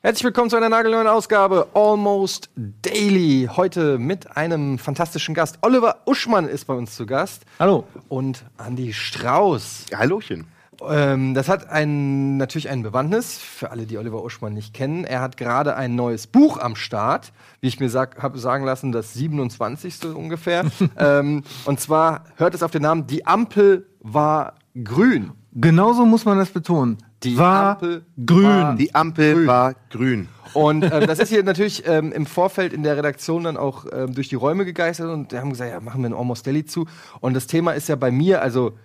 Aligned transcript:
Herzlich 0.00 0.24
willkommen 0.24 0.48
zu 0.48 0.56
einer 0.56 0.70
nagelneuen 0.70 1.06
Ausgabe 1.06 1.66
Almost 1.74 2.48
Daily. 2.56 3.50
Heute 3.54 3.98
mit 3.98 4.38
einem 4.38 4.78
fantastischen 4.78 5.34
Gast. 5.34 5.58
Oliver 5.60 5.98
Uschmann 6.06 6.48
ist 6.48 6.64
bei 6.64 6.72
uns 6.72 6.96
zu 6.96 7.04
Gast. 7.04 7.42
Hallo. 7.58 7.84
Und 8.08 8.46
Andy 8.56 8.94
Strauß. 8.94 9.86
Hallöchen. 9.94 10.46
Ähm, 10.88 11.34
das 11.34 11.48
hat 11.48 11.68
ein, 11.70 12.36
natürlich 12.36 12.68
ein 12.68 12.82
Bewandtnis 12.82 13.38
für 13.38 13.70
alle, 13.70 13.86
die 13.86 13.98
Oliver 13.98 14.22
Uschmann 14.22 14.52
nicht 14.54 14.74
kennen. 14.74 15.04
Er 15.04 15.20
hat 15.20 15.36
gerade 15.36 15.76
ein 15.76 15.94
neues 15.94 16.26
Buch 16.26 16.58
am 16.58 16.76
Start, 16.76 17.32
wie 17.60 17.68
ich 17.68 17.80
mir 17.80 17.88
sag, 17.90 18.22
habe 18.22 18.38
sagen 18.38 18.64
lassen, 18.64 18.92
das 18.92 19.14
27. 19.14 20.04
ungefähr. 20.14 20.64
ähm, 20.98 21.42
und 21.64 21.80
zwar 21.80 22.24
hört 22.36 22.54
es 22.54 22.62
auf 22.62 22.70
den 22.70 22.82
Namen 22.82 23.06
Die 23.06 23.26
Ampel 23.26 23.86
war 24.00 24.54
grün. 24.82 25.32
Genauso 25.52 26.04
muss 26.04 26.24
man 26.24 26.36
das 26.38 26.50
betonen. 26.50 26.98
Die 27.22 27.38
war 27.38 27.72
Ampel 27.72 28.04
grün. 28.24 28.44
war- 28.44 28.76
Die 28.76 28.94
Ampel 28.94 29.34
Grün. 29.34 29.46
war 29.46 29.74
grün. 29.90 30.28
Und 30.52 30.82
ähm, 30.84 30.90
das 31.06 31.18
ist 31.18 31.30
hier 31.30 31.42
natürlich 31.42 31.84
ähm, 31.86 32.12
im 32.12 32.26
Vorfeld 32.26 32.72
in 32.74 32.82
der 32.82 32.96
Redaktion 32.98 33.44
dann 33.44 33.56
auch 33.56 33.86
ähm, 33.90 34.14
durch 34.14 34.28
die 34.28 34.34
Räume 34.34 34.64
gegeistert 34.66 35.10
und 35.10 35.32
wir 35.32 35.40
haben 35.40 35.50
gesagt, 35.50 35.70
ja, 35.70 35.80
machen 35.80 36.02
wir 36.02 36.10
ein 36.10 36.14
Almost 36.14 36.46
Daily 36.46 36.66
zu. 36.66 36.86
Und 37.20 37.32
das 37.34 37.46
Thema 37.46 37.72
ist 37.72 37.88
ja 37.88 37.96
bei 37.96 38.10
mir, 38.10 38.42
also 38.42 38.76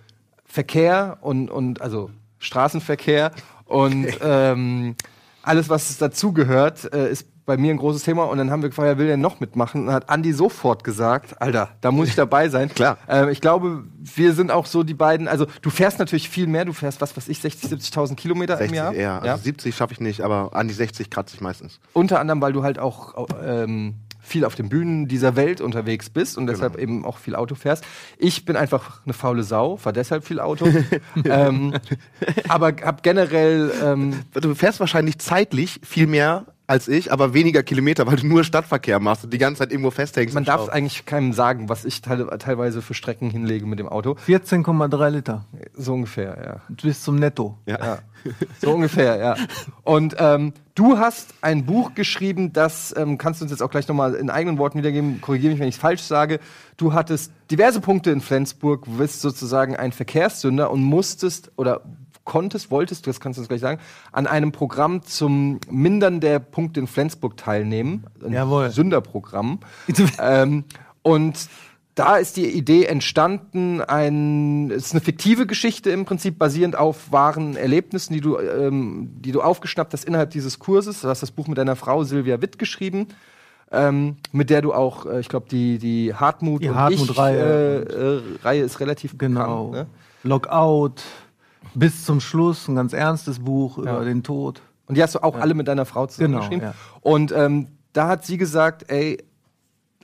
Verkehr 0.51 1.17
und, 1.21 1.49
und 1.49 1.81
also 1.81 2.09
Straßenverkehr 2.39 3.31
und 3.65 4.07
ähm, 4.21 4.95
alles, 5.43 5.69
was 5.69 5.97
dazugehört, 5.97 6.93
äh, 6.93 7.09
ist 7.09 7.27
bei 7.45 7.57
mir 7.57 7.73
ein 7.73 7.77
großes 7.77 8.03
Thema. 8.03 8.25
Und 8.25 8.37
dann 8.37 8.51
haben 8.51 8.61
wir 8.61 8.69
gefragt, 8.69 8.87
wer 8.87 8.97
will 8.97 9.07
denn 9.07 9.21
noch 9.21 9.39
mitmachen? 9.39 9.81
Und 9.81 9.87
dann 9.87 9.95
hat 9.95 10.09
Andi 10.09 10.33
sofort 10.33 10.83
gesagt, 10.83 11.41
Alter, 11.41 11.69
da 11.81 11.91
muss 11.91 12.09
ich 12.09 12.15
dabei 12.15 12.49
sein. 12.49 12.69
Klar. 12.75 12.97
Ähm, 13.07 13.29
ich 13.29 13.41
glaube, 13.41 13.85
wir 13.98 14.34
sind 14.34 14.51
auch 14.51 14.65
so 14.65 14.84
die 14.84 14.93
beiden, 14.93 15.27
also 15.27 15.48
du 15.61 15.70
fährst 15.70 15.99
natürlich 15.99 16.29
viel 16.29 16.48
mehr, 16.48 16.65
du 16.65 16.73
fährst, 16.73 17.01
was 17.01 17.15
weiß 17.15 17.29
ich, 17.29 17.39
60, 17.39 17.71
70.000 17.71 18.15
Kilometer 18.15 18.57
60 18.57 18.70
im 18.70 18.76
Jahr. 18.76 18.93
eher. 18.93 19.13
Also 19.15 19.27
ja? 19.27 19.37
70 19.37 19.76
schaffe 19.76 19.93
ich 19.93 20.01
nicht, 20.01 20.21
aber 20.21 20.54
an 20.54 20.67
die 20.67 20.73
60 20.73 21.09
kratze 21.09 21.35
ich 21.35 21.41
meistens. 21.41 21.79
Unter 21.93 22.20
anderem, 22.20 22.41
weil 22.41 22.54
du 22.54 22.63
halt 22.63 22.77
auch 22.77 23.27
ähm, 23.43 23.95
viel 24.21 24.45
auf 24.45 24.55
den 24.55 24.69
Bühnen 24.69 25.07
dieser 25.07 25.35
Welt 25.35 25.61
unterwegs 25.61 26.09
bist 26.09 26.37
und 26.37 26.47
deshalb 26.47 26.73
Genau. 26.73 26.83
eben 26.83 27.05
auch 27.05 27.17
viel 27.17 27.35
Auto 27.35 27.55
fährst. 27.55 27.83
Ich 28.17 28.45
bin 28.45 28.55
einfach 28.55 29.01
eine 29.05 29.13
faule 29.13 29.43
Sau, 29.43 29.77
fahr 29.77 29.93
deshalb 29.93 30.25
viel 30.25 30.39
Auto. 30.39 30.67
ähm, 31.25 31.73
aber 32.47 32.73
hab 32.83 33.03
generell 33.03 33.71
ähm, 33.83 34.19
Du 34.33 34.55
fährst 34.55 34.79
wahrscheinlich 34.79 35.19
zeitlich 35.19 35.79
viel 35.83 36.07
mehr 36.07 36.45
als 36.71 36.87
ich, 36.87 37.11
aber 37.11 37.33
weniger 37.33 37.63
Kilometer, 37.63 38.07
weil 38.07 38.15
du 38.15 38.25
nur 38.25 38.45
Stadtverkehr 38.45 39.01
machst 39.01 39.25
und 39.25 39.33
die 39.33 39.37
ganze 39.37 39.59
Zeit 39.59 39.71
irgendwo 39.71 39.91
festhängst. 39.91 40.33
man 40.33 40.45
darf 40.45 40.63
Stau. 40.63 40.71
eigentlich 40.71 41.05
keinem 41.05 41.33
sagen, 41.33 41.67
was 41.67 41.83
ich 41.83 42.01
teil 42.01 42.25
teilweise 42.39 42.81
für 42.81 42.93
Strecken 42.93 43.29
hinlege 43.29 43.65
mit 43.65 43.77
dem 43.77 43.89
Auto. 43.89 44.15
14,3 44.25 45.09
Liter. 45.09 45.45
So 45.73 45.93
ungefähr, 45.93 46.37
ja. 46.41 46.73
Bis 46.81 47.03
zum 47.03 47.17
Netto. 47.17 47.57
Ja. 47.65 47.77
Ja, 47.83 47.99
so 48.61 48.71
ungefähr, 48.71 49.17
ja. 49.17 49.35
Und 49.83 50.15
ähm, 50.17 50.53
du 50.75 50.97
hast 50.97 51.33
ein 51.41 51.65
Buch 51.65 51.93
geschrieben, 51.93 52.53
das 52.53 52.95
ähm, 52.97 53.17
kannst 53.17 53.41
du 53.41 53.45
uns 53.45 53.51
jetzt 53.51 53.61
auch 53.61 53.69
gleich 53.69 53.89
nochmal 53.89 54.13
in 54.13 54.29
eigenen 54.29 54.57
Worten 54.57 54.77
wiedergeben. 54.77 55.19
Korrigiere 55.19 55.51
mich, 55.51 55.59
wenn 55.59 55.67
ich 55.67 55.75
es 55.75 55.81
falsch 55.81 56.03
sage. 56.03 56.39
Du 56.77 56.93
hattest 56.93 57.33
diverse 57.51 57.81
Punkte 57.81 58.11
in 58.11 58.21
Flensburg, 58.21 58.85
bist 58.97 59.19
sozusagen 59.19 59.75
ein 59.75 59.91
Verkehrssünder 59.91 60.71
und 60.71 60.81
musstest 60.83 61.51
oder 61.57 61.81
konntest, 62.23 62.71
wolltest, 62.71 63.07
das 63.07 63.19
kannst 63.19 63.37
du 63.37 63.41
uns 63.41 63.49
gleich 63.49 63.61
sagen, 63.61 63.79
an 64.11 64.27
einem 64.27 64.51
Programm 64.51 65.01
zum 65.03 65.59
Mindern 65.69 66.19
der 66.19 66.39
Punkte 66.39 66.79
in 66.79 66.88
Flensburg 66.88 67.38
teilnehmen. 67.38 68.05
Ein 68.23 68.33
Jawohl. 68.33 68.69
Sünderprogramm. 68.69 69.59
ähm, 70.19 70.63
und 71.01 71.49
da 71.95 72.17
ist 72.17 72.38
die 72.38 72.45
Idee 72.47 72.85
entstanden, 72.85 73.81
ein, 73.81 74.72
es 74.72 74.88
ist 74.88 74.91
eine 74.94 75.01
fiktive 75.01 75.45
Geschichte 75.45 75.89
im 75.89 76.05
Prinzip, 76.05 76.39
basierend 76.39 76.77
auf 76.77 77.11
wahren 77.11 77.57
Erlebnissen, 77.57 78.13
die 78.13 78.21
du, 78.21 78.37
ähm, 78.37 79.09
die 79.19 79.31
du 79.31 79.41
aufgeschnappt 79.41 79.91
hast 79.93 80.05
innerhalb 80.05 80.29
dieses 80.29 80.59
Kurses. 80.59 81.01
Du 81.01 81.09
hast 81.09 81.21
das 81.21 81.31
Buch 81.31 81.47
mit 81.47 81.57
deiner 81.57 81.75
Frau 81.75 82.03
Silvia 82.03 82.41
Witt 82.41 82.57
geschrieben, 82.57 83.07
ähm, 83.71 84.15
mit 84.31 84.49
der 84.49 84.61
du 84.61 84.73
auch, 84.73 85.05
äh, 85.05 85.19
ich 85.19 85.27
glaube, 85.27 85.47
die, 85.51 85.79
die 85.79 86.13
Hartmut 86.13 86.63
Die 86.63 86.69
und 86.69 86.75
Hartmut-Reihe. 86.75 87.85
ich, 87.89 87.95
äh, 87.95 87.99
äh, 87.99 88.21
Reihe 88.43 88.61
ist 88.63 88.79
relativ 88.79 89.17
Genau. 89.17 89.67
bekannt. 89.71 89.89
Ne? 89.89 90.29
Lockout. 90.29 91.01
Bis 91.73 92.05
zum 92.05 92.19
Schluss. 92.19 92.67
Ein 92.67 92.75
ganz 92.75 92.94
ernstes 92.94 93.39
Buch 93.39 93.77
Ja. 93.77 93.95
über 93.95 94.05
den 94.05 94.23
Tod. 94.23 94.61
Und 94.88 94.95
die 94.97 95.03
hast 95.03 95.16
du 95.16 95.23
auch 95.23 95.35
alle 95.35 95.53
mit 95.53 95.67
deiner 95.67 95.85
Frau 95.85 96.05
zusammen 96.07 96.33
Genau, 96.33 96.39
geschrieben. 96.41 96.61
ja. 96.63 96.73
Und 97.01 97.31
ähm, 97.31 97.67
da 97.94 98.07
hat 98.07 98.25
sie 98.25 98.38
gesagt, 98.38 98.85
ey, 98.91 99.23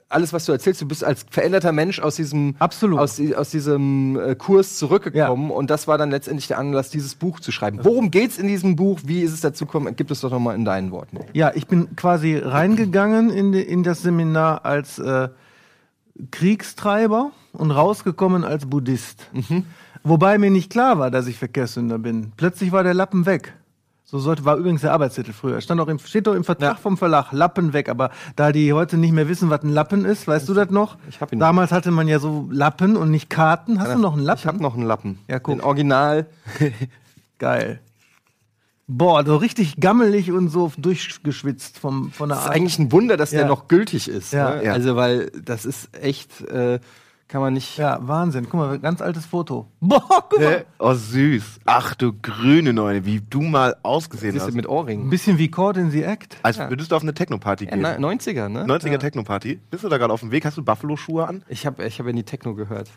alles, 0.10 0.32
was 0.32 0.46
du 0.46 0.54
erzählst, 0.54 0.80
du 0.82 0.88
bist 0.88 1.04
als 1.04 1.26
veränderter 1.30 1.74
Mensch 1.74 2.00
aus 2.00 2.16
diesem, 2.16 2.56
Absolut. 2.60 2.98
Aus, 3.00 3.20
aus 3.36 3.50
diesem 3.50 4.18
äh, 4.18 4.36
Kurs 4.36 4.78
zurückgekommen. 4.78 5.52
Und 5.52 5.70
das 5.70 5.86
war 5.90 5.98
dann 5.98 6.10
letztendlich 6.12 6.48
der 6.48 6.60
Anlass, 6.60 6.90
dieses 6.90 7.16
Buch 7.16 7.42
zu 7.42 7.52
schreiben. 7.52 7.80
Worum 7.84 8.10
geht's 8.10 8.38
in 8.38 8.48
diesem 8.48 8.78
Buch? 8.78 9.02
Wie 9.04 9.20
ist 9.22 9.34
es 9.34 9.42
dazu 9.42 9.66
gekommen? 9.66 9.94
Gib 9.98 10.10
es 10.10 10.22
doch 10.22 10.32
noch 10.32 10.40
mal 10.40 10.56
in 10.56 10.64
deinen 10.64 10.92
Worten. 10.92 11.20
Ja, 11.34 11.52
ich 11.54 11.68
bin 11.68 11.94
quasi 11.98 12.38
reingegangen 12.38 13.30
in, 13.30 13.52
die, 13.52 13.60
in 13.62 13.84
das 13.84 14.02
Seminar 14.04 14.64
als 14.64 14.98
äh, 15.00 15.28
Kriegstreiber 16.32 17.32
und 17.54 17.72
rausgekommen 17.72 18.44
als 18.46 18.66
Buddhist. 18.66 19.28
Wobei 20.04 20.38
mir 20.38 20.50
nicht 20.52 20.72
klar 20.72 21.00
war, 21.00 21.12
dass 21.12 21.28
ich 21.28 21.38
Verkehrssünder 21.38 21.98
bin. 22.00 22.32
Plötzlich 22.38 22.72
war 22.72 22.84
der 22.84 22.94
Lappen 22.94 23.26
weg. 23.26 23.54
So 24.10 24.20
sollte, 24.20 24.46
war 24.46 24.56
übrigens 24.56 24.82
der 24.82 24.94
Arbeitstitel 24.94 25.34
früher. 25.34 25.60
Stand 25.60 25.82
auch 25.82 25.90
im, 25.90 26.00
steht 26.00 26.28
doch 26.28 26.34
im 26.34 26.46
Vertrag 26.46 26.76
Ja. 26.76 26.76
vom 26.76 26.98
Verlag, 26.98 27.34
Lappen 27.34 27.74
weg. 27.74 27.90
Aber 27.90 28.10
da 28.38 28.54
die 28.54 28.72
heute 28.72 28.96
nicht 28.96 29.12
mehr 29.12 29.28
wissen, 29.28 29.50
was 29.50 29.64
ein 29.64 29.70
Lappen 29.70 30.06
ist, 30.06 30.28
weißt 30.28 30.48
du 30.48 30.54
das 30.54 30.70
noch? 30.70 30.98
Ich 31.10 31.20
hab 31.20 31.34
ihn. 31.34 31.40
Damals 31.40 31.74
hatte 31.74 31.92
man 31.92 32.08
ja 32.08 32.20
so 32.20 32.48
Lappen 32.50 32.96
und 32.96 33.12
nicht 33.12 33.30
Karten. 33.30 33.82
Hast 33.82 33.94
du 33.96 34.00
noch 34.00 34.14
einen 34.14 34.24
Lappen? 34.24 34.40
Ich 34.40 34.48
habe 34.48 34.62
noch 34.64 34.76
einen 34.76 34.84
Lappen. 34.86 35.20
Ja, 35.28 35.40
guck. 35.40 35.56
Den 35.56 35.62
Original. 35.62 36.26
Geil. 37.38 37.82
Boah, 38.90 39.26
so 39.26 39.36
richtig 39.36 39.76
gammelig 39.82 40.32
und 40.32 40.48
so 40.48 40.72
durchgeschwitzt 40.78 41.78
vom, 41.78 42.12
von 42.12 42.30
der 42.30 42.38
Das 42.38 42.46
ist 42.46 42.52
eigentlich 42.52 42.80
ein 42.80 42.92
Wunder, 42.94 43.18
dass 43.18 43.32
Ja. 43.32 43.40
der 43.40 43.48
noch 43.50 43.68
gültig 43.68 44.08
ist. 44.08 44.32
Ja. 44.32 44.56
Ne? 44.56 44.64
Ja. 44.66 44.72
Also, 44.72 44.96
weil 44.96 45.30
das 45.44 45.66
ist 45.66 45.90
echt, 46.02 46.40
äh, 46.44 46.80
kann 47.28 47.42
man 47.42 47.54
nicht. 47.54 47.78
Ja, 47.78 48.00
Wahnsinn. 48.02 48.46
Guck 48.50 48.54
mal, 48.60 48.80
ganz 48.80 49.02
altes 49.02 49.26
Foto. 49.26 49.68
Boah, 49.82 50.02
guck 50.30 50.40
mal. 50.40 50.60
Hä? 50.60 50.64
Oh, 50.80 50.94
süß. 50.94 51.60
Ach 51.66 51.94
du 51.96 52.14
grüne 52.22 52.72
Neune, 52.74 53.06
wie 53.06 53.22
du 53.22 53.42
mal 53.42 53.76
ausgesehen 53.84 54.32
Siehst 54.34 54.44
du 54.46 54.48
hast. 54.50 54.56
mit 54.56 54.66
Ein 54.66 54.70
Ohrringen. 54.72 55.10
bisschen 55.10 55.38
wie 55.38 55.50
Caught 55.52 55.78
in 55.78 55.92
the 55.92 56.04
Act. 56.04 56.38
Als 56.44 56.58
würdest 56.58 56.92
du 56.92 56.96
auf 56.96 57.02
eine 57.04 57.14
Techno-Party 57.14 57.66
Ja, 57.66 57.72
gehen. 57.72 57.82
na- 57.82 57.96
90er, 57.98 58.48
ne? 58.50 58.64
90er 58.66 58.98
Techno-Party. 59.00 59.60
Bist 59.70 59.84
du 59.84 59.90
da 59.90 59.98
gerade 59.98 60.14
auf 60.14 60.22
dem 60.22 60.32
Weg? 60.32 60.46
Hast 60.46 60.58
du 60.58 60.64
Buffalo-Schuhe 60.64 61.28
an? 61.28 61.44
Ich 61.50 61.66
habe 61.66 61.84
ich 61.86 62.00
hab 62.00 62.06
ja 62.08 62.14
nie 62.14 62.24
Techno 62.24 62.56
gehört. 62.56 62.90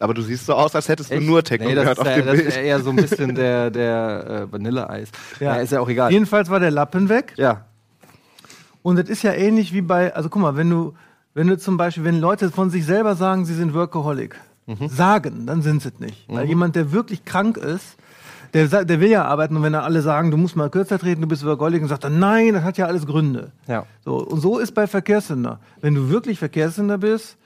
Aber 0.00 0.14
du 0.14 0.22
siehst 0.22 0.46
so 0.46 0.54
aus, 0.54 0.74
als 0.76 0.88
hättest 0.88 1.10
du 1.10 1.14
Echt? 1.16 1.26
nur 1.26 1.42
Techno 1.42 1.68
nee, 1.68 1.74
das 1.74 1.82
gehört 1.82 1.98
ist 1.98 2.02
auf 2.02 2.06
ja, 2.08 2.16
dem 2.16 2.26
das 2.26 2.34
Bild. 2.36 2.48
ist 2.48 2.56
ja 2.56 2.62
eher 2.62 2.80
so 2.80 2.90
ein 2.90 2.96
bisschen 3.02 3.34
der, 3.34 3.70
der 3.70 4.46
äh, 4.48 4.52
Vanilleeis. 4.52 5.08
Ja. 5.40 5.54
ist 5.56 5.72
ja 5.72 5.80
auch 5.80 5.88
egal. 5.88 6.12
Jedenfalls 6.12 6.50
war 6.50 6.60
der 6.60 6.70
Lappen 6.70 7.08
weg. 7.08 7.32
Ja. 7.36 7.64
Und 8.82 8.96
das 8.96 9.08
ist 9.08 9.22
ja 9.22 9.32
ähnlich 9.32 9.72
wie 9.72 9.80
bei, 9.82 10.14
also 10.14 10.28
guck 10.28 10.40
mal, 10.42 10.56
wenn 10.56 10.70
du, 10.70 10.94
wenn 11.38 11.46
du 11.46 11.56
zum 11.56 11.76
Beispiel, 11.76 12.02
wenn 12.02 12.18
Leute 12.18 12.50
von 12.50 12.68
sich 12.68 12.84
selber 12.84 13.14
sagen, 13.14 13.44
sie 13.44 13.54
sind 13.54 13.72
Workaholic, 13.72 14.34
sagen, 14.88 15.46
dann 15.46 15.62
sind 15.62 15.82
sie 15.82 15.90
es 15.90 16.00
nicht. 16.00 16.28
Weil 16.28 16.46
jemand, 16.48 16.74
der 16.74 16.90
wirklich 16.90 17.24
krank 17.24 17.56
ist, 17.56 17.96
der, 18.54 18.84
der 18.84 18.98
will 19.00 19.08
ja 19.08 19.24
arbeiten 19.24 19.54
und 19.56 19.62
wenn 19.62 19.72
dann 19.72 19.84
alle 19.84 20.02
sagen, 20.02 20.32
du 20.32 20.36
musst 20.36 20.56
mal 20.56 20.68
kürzer 20.68 20.98
treten, 20.98 21.20
du 21.22 21.28
bist 21.28 21.44
Workaholic, 21.44 21.80
und 21.82 21.88
sagt 21.88 22.02
er, 22.02 22.10
nein, 22.10 22.54
das 22.54 22.64
hat 22.64 22.76
ja 22.76 22.86
alles 22.86 23.06
Gründe. 23.06 23.52
Ja. 23.68 23.84
So, 24.04 24.16
und 24.16 24.40
so 24.40 24.58
ist 24.58 24.72
bei 24.74 24.88
Verkehrssünder. 24.88 25.60
Wenn 25.80 25.94
du 25.94 26.10
wirklich 26.10 26.40
Verkehrssünder 26.40 26.98
bist, 26.98 27.36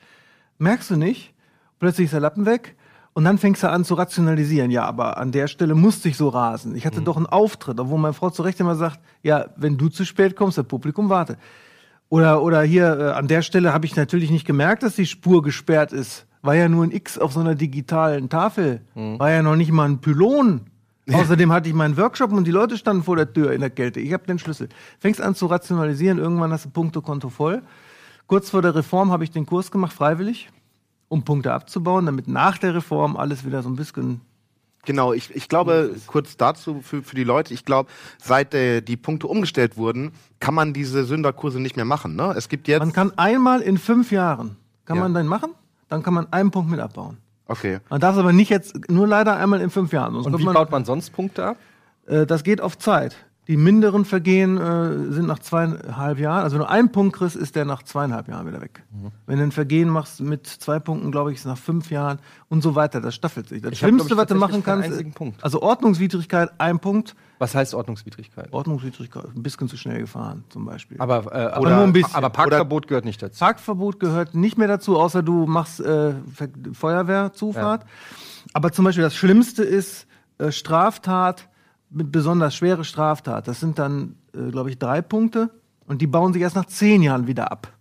merkst 0.58 0.88
du 0.90 0.96
nicht, 0.96 1.34
plötzlich 1.78 2.06
ist 2.06 2.12
der 2.12 2.20
Lappen 2.20 2.46
weg 2.46 2.74
und 3.12 3.24
dann 3.24 3.36
fängst 3.36 3.62
du 3.62 3.68
an 3.68 3.84
zu 3.84 3.92
rationalisieren. 3.92 4.70
Ja, 4.70 4.86
aber 4.86 5.18
an 5.18 5.32
der 5.32 5.48
Stelle 5.48 5.74
musste 5.74 6.08
ich 6.08 6.16
so 6.16 6.30
rasen. 6.30 6.74
Ich 6.76 6.86
hatte 6.86 7.00
Mhm. 7.00 7.04
doch 7.04 7.16
einen 7.18 7.26
Auftritt, 7.26 7.78
obwohl 7.78 7.98
meine 7.98 8.14
Frau 8.14 8.30
zu 8.30 8.40
Recht 8.42 8.58
immer 8.58 8.74
sagt, 8.74 9.00
ja, 9.22 9.46
wenn 9.56 9.76
du 9.76 9.90
zu 9.90 10.06
spät 10.06 10.34
kommst, 10.34 10.56
das 10.56 10.64
Publikum 10.64 11.10
wartet. 11.10 11.36
Oder, 12.12 12.42
oder 12.42 12.60
hier, 12.60 12.98
äh, 12.98 13.10
an 13.12 13.26
der 13.26 13.40
Stelle 13.40 13.72
habe 13.72 13.86
ich 13.86 13.96
natürlich 13.96 14.30
nicht 14.30 14.46
gemerkt, 14.46 14.82
dass 14.82 14.96
die 14.96 15.06
Spur 15.06 15.40
gesperrt 15.40 15.94
ist. 15.94 16.26
War 16.42 16.54
ja 16.54 16.68
nur 16.68 16.84
ein 16.84 16.90
X 16.90 17.18
auf 17.18 17.32
so 17.32 17.40
einer 17.40 17.54
digitalen 17.54 18.28
Tafel. 18.28 18.82
Mhm. 18.94 19.18
War 19.18 19.30
ja 19.30 19.42
noch 19.42 19.56
nicht 19.56 19.72
mal 19.72 19.88
ein 19.88 20.02
Pylon. 20.02 20.60
Außerdem 21.10 21.50
hatte 21.50 21.70
ich 21.70 21.74
meinen 21.74 21.96
Workshop 21.96 22.30
und 22.32 22.46
die 22.46 22.50
Leute 22.50 22.76
standen 22.76 23.02
vor 23.02 23.16
der 23.16 23.32
Tür 23.32 23.52
in 23.52 23.62
der 23.62 23.70
Kälte. 23.70 23.98
Ich 23.98 24.12
habe 24.12 24.26
den 24.26 24.38
Schlüssel. 24.38 24.68
Fängst 24.98 25.22
an 25.22 25.34
zu 25.34 25.46
rationalisieren, 25.46 26.18
irgendwann 26.18 26.52
hast 26.52 26.66
du 26.66 26.68
Punktekonto 26.68 27.30
voll. 27.30 27.62
Kurz 28.26 28.50
vor 28.50 28.60
der 28.60 28.74
Reform 28.74 29.10
habe 29.10 29.24
ich 29.24 29.30
den 29.30 29.46
Kurs 29.46 29.70
gemacht, 29.70 29.94
freiwillig, 29.94 30.50
um 31.08 31.24
Punkte 31.24 31.54
abzubauen, 31.54 32.04
damit 32.04 32.28
nach 32.28 32.58
der 32.58 32.74
Reform 32.74 33.16
alles 33.16 33.46
wieder 33.46 33.62
so 33.62 33.70
ein 33.70 33.76
bisschen. 33.76 34.20
Genau, 34.84 35.12
ich, 35.12 35.34
ich 35.34 35.48
glaube, 35.48 35.94
kurz 36.08 36.36
dazu 36.36 36.80
für, 36.82 37.02
für 37.02 37.14
die 37.14 37.22
Leute, 37.24 37.54
ich 37.54 37.64
glaube, 37.64 37.88
seit 38.20 38.52
äh, 38.52 38.80
die 38.80 38.96
Punkte 38.96 39.28
umgestellt 39.28 39.76
wurden, 39.76 40.12
kann 40.40 40.54
man 40.54 40.72
diese 40.72 41.04
Sünderkurse 41.04 41.60
nicht 41.60 41.76
mehr 41.76 41.84
machen. 41.84 42.16
Ne? 42.16 42.34
Es 42.36 42.48
gibt 42.48 42.66
jetzt. 42.66 42.80
Man 42.80 42.92
kann 42.92 43.12
einmal 43.16 43.60
in 43.60 43.78
fünf 43.78 44.10
Jahren, 44.10 44.56
kann 44.84 44.96
Ja. 44.96 45.02
man 45.04 45.14
dann 45.14 45.26
machen, 45.28 45.52
dann 45.88 46.02
kann 46.02 46.14
man 46.14 46.32
einen 46.32 46.50
Punkt 46.50 46.68
mit 46.70 46.80
abbauen. 46.80 47.18
okay. 47.46 47.78
Man 47.90 48.00
darf 48.00 48.14
es 48.14 48.18
aber 48.18 48.32
nicht 48.32 48.48
jetzt, 48.50 48.90
nur 48.90 49.06
leider 49.06 49.36
einmal 49.36 49.60
in 49.60 49.70
fünf 49.70 49.92
Jahren. 49.92 50.14
Sonst 50.14 50.26
Und 50.26 50.32
kommt 50.32 50.42
wie 50.42 50.46
man, 50.46 50.54
baut 50.54 50.70
man 50.72 50.84
sonst 50.84 51.10
Punkte 51.10 51.44
ab? 51.46 51.56
Äh, 52.06 52.26
das 52.26 52.42
geht 52.42 52.60
auf 52.60 52.76
Zeit. 52.76 53.14
Die 53.52 53.58
minderen 53.58 54.06
Vergehen 54.06 54.56
äh, 54.56 55.12
sind 55.12 55.26
nach 55.26 55.38
zweieinhalb 55.38 56.18
Jahren. 56.18 56.42
Also 56.42 56.54
wenn 56.54 56.62
du 56.62 56.70
einen 56.70 56.90
Punkt 56.90 57.18
kriegst, 57.18 57.36
ist 57.36 57.54
der 57.54 57.66
nach 57.66 57.82
zweieinhalb 57.82 58.26
Jahren 58.26 58.46
wieder 58.46 58.62
weg. 58.62 58.82
Mhm. 58.90 59.10
Wenn 59.26 59.36
du 59.36 59.44
ein 59.44 59.52
Vergehen 59.52 59.90
machst 59.90 60.22
mit 60.22 60.46
zwei 60.46 60.78
Punkten, 60.78 61.12
glaube 61.12 61.32
ich, 61.32 61.36
ist 61.36 61.44
nach 61.44 61.58
fünf 61.58 61.90
Jahren 61.90 62.18
und 62.48 62.62
so 62.62 62.76
weiter. 62.76 63.02
Das 63.02 63.14
staffelt 63.14 63.50
sich. 63.50 63.60
Das 63.60 63.72
Ich 63.72 63.82
hab, 63.82 63.88
Schlimmste, 63.88 64.14
glaub 64.14 64.20
ich, 64.20 64.22
was 64.22 64.28
du 64.28 64.34
machen 64.36 64.64
kannst, 64.64 64.90
also 65.42 65.60
Ordnungswidrigkeit, 65.60 66.48
ein 66.56 66.78
Punkt. 66.78 67.14
Was 67.40 67.54
heißt 67.54 67.74
Ordnungswidrigkeit? 67.74 68.50
Ordnungswidrigkeit, 68.54 69.26
ein 69.36 69.42
bisschen 69.42 69.68
zu 69.68 69.76
schnell 69.76 69.98
gefahren, 70.00 70.44
zum 70.48 70.64
Beispiel. 70.64 70.98
Aber, 70.98 71.30
äh, 71.30 71.52
aber, 71.52 71.68
nur 71.68 71.84
ein 71.84 71.92
bisschen. 71.92 72.14
aber 72.14 72.30
Parkverbot 72.30 72.88
gehört 72.88 73.04
nicht 73.04 73.22
dazu. 73.22 73.38
Parkverbot 73.38 74.00
gehört 74.00 74.34
nicht 74.34 74.56
mehr 74.56 74.68
dazu, 74.68 74.98
außer 74.98 75.22
du 75.22 75.44
machst 75.44 75.78
äh, 75.78 76.14
Feuerwehrzufahrt. 76.72 77.84
Aber 78.54 78.72
zum 78.72 78.86
Beispiel 78.86 79.04
das 79.04 79.14
Schlimmste 79.14 79.62
ist 79.62 80.06
äh, 80.38 80.50
Straftat, 80.50 81.50
mit 81.92 82.12
besonders 82.12 82.54
schwere 82.54 82.84
Straftat. 82.84 83.48
Das 83.48 83.60
sind 83.60 83.78
dann, 83.78 84.16
äh, 84.34 84.50
glaube 84.50 84.70
ich, 84.70 84.78
drei 84.78 85.02
Punkte 85.02 85.50
und 85.86 86.00
die 86.00 86.06
bauen 86.06 86.32
sich 86.32 86.42
erst 86.42 86.56
nach 86.56 86.66
zehn 86.66 87.02
Jahren 87.02 87.26
wieder 87.26 87.50
ab. 87.50 87.72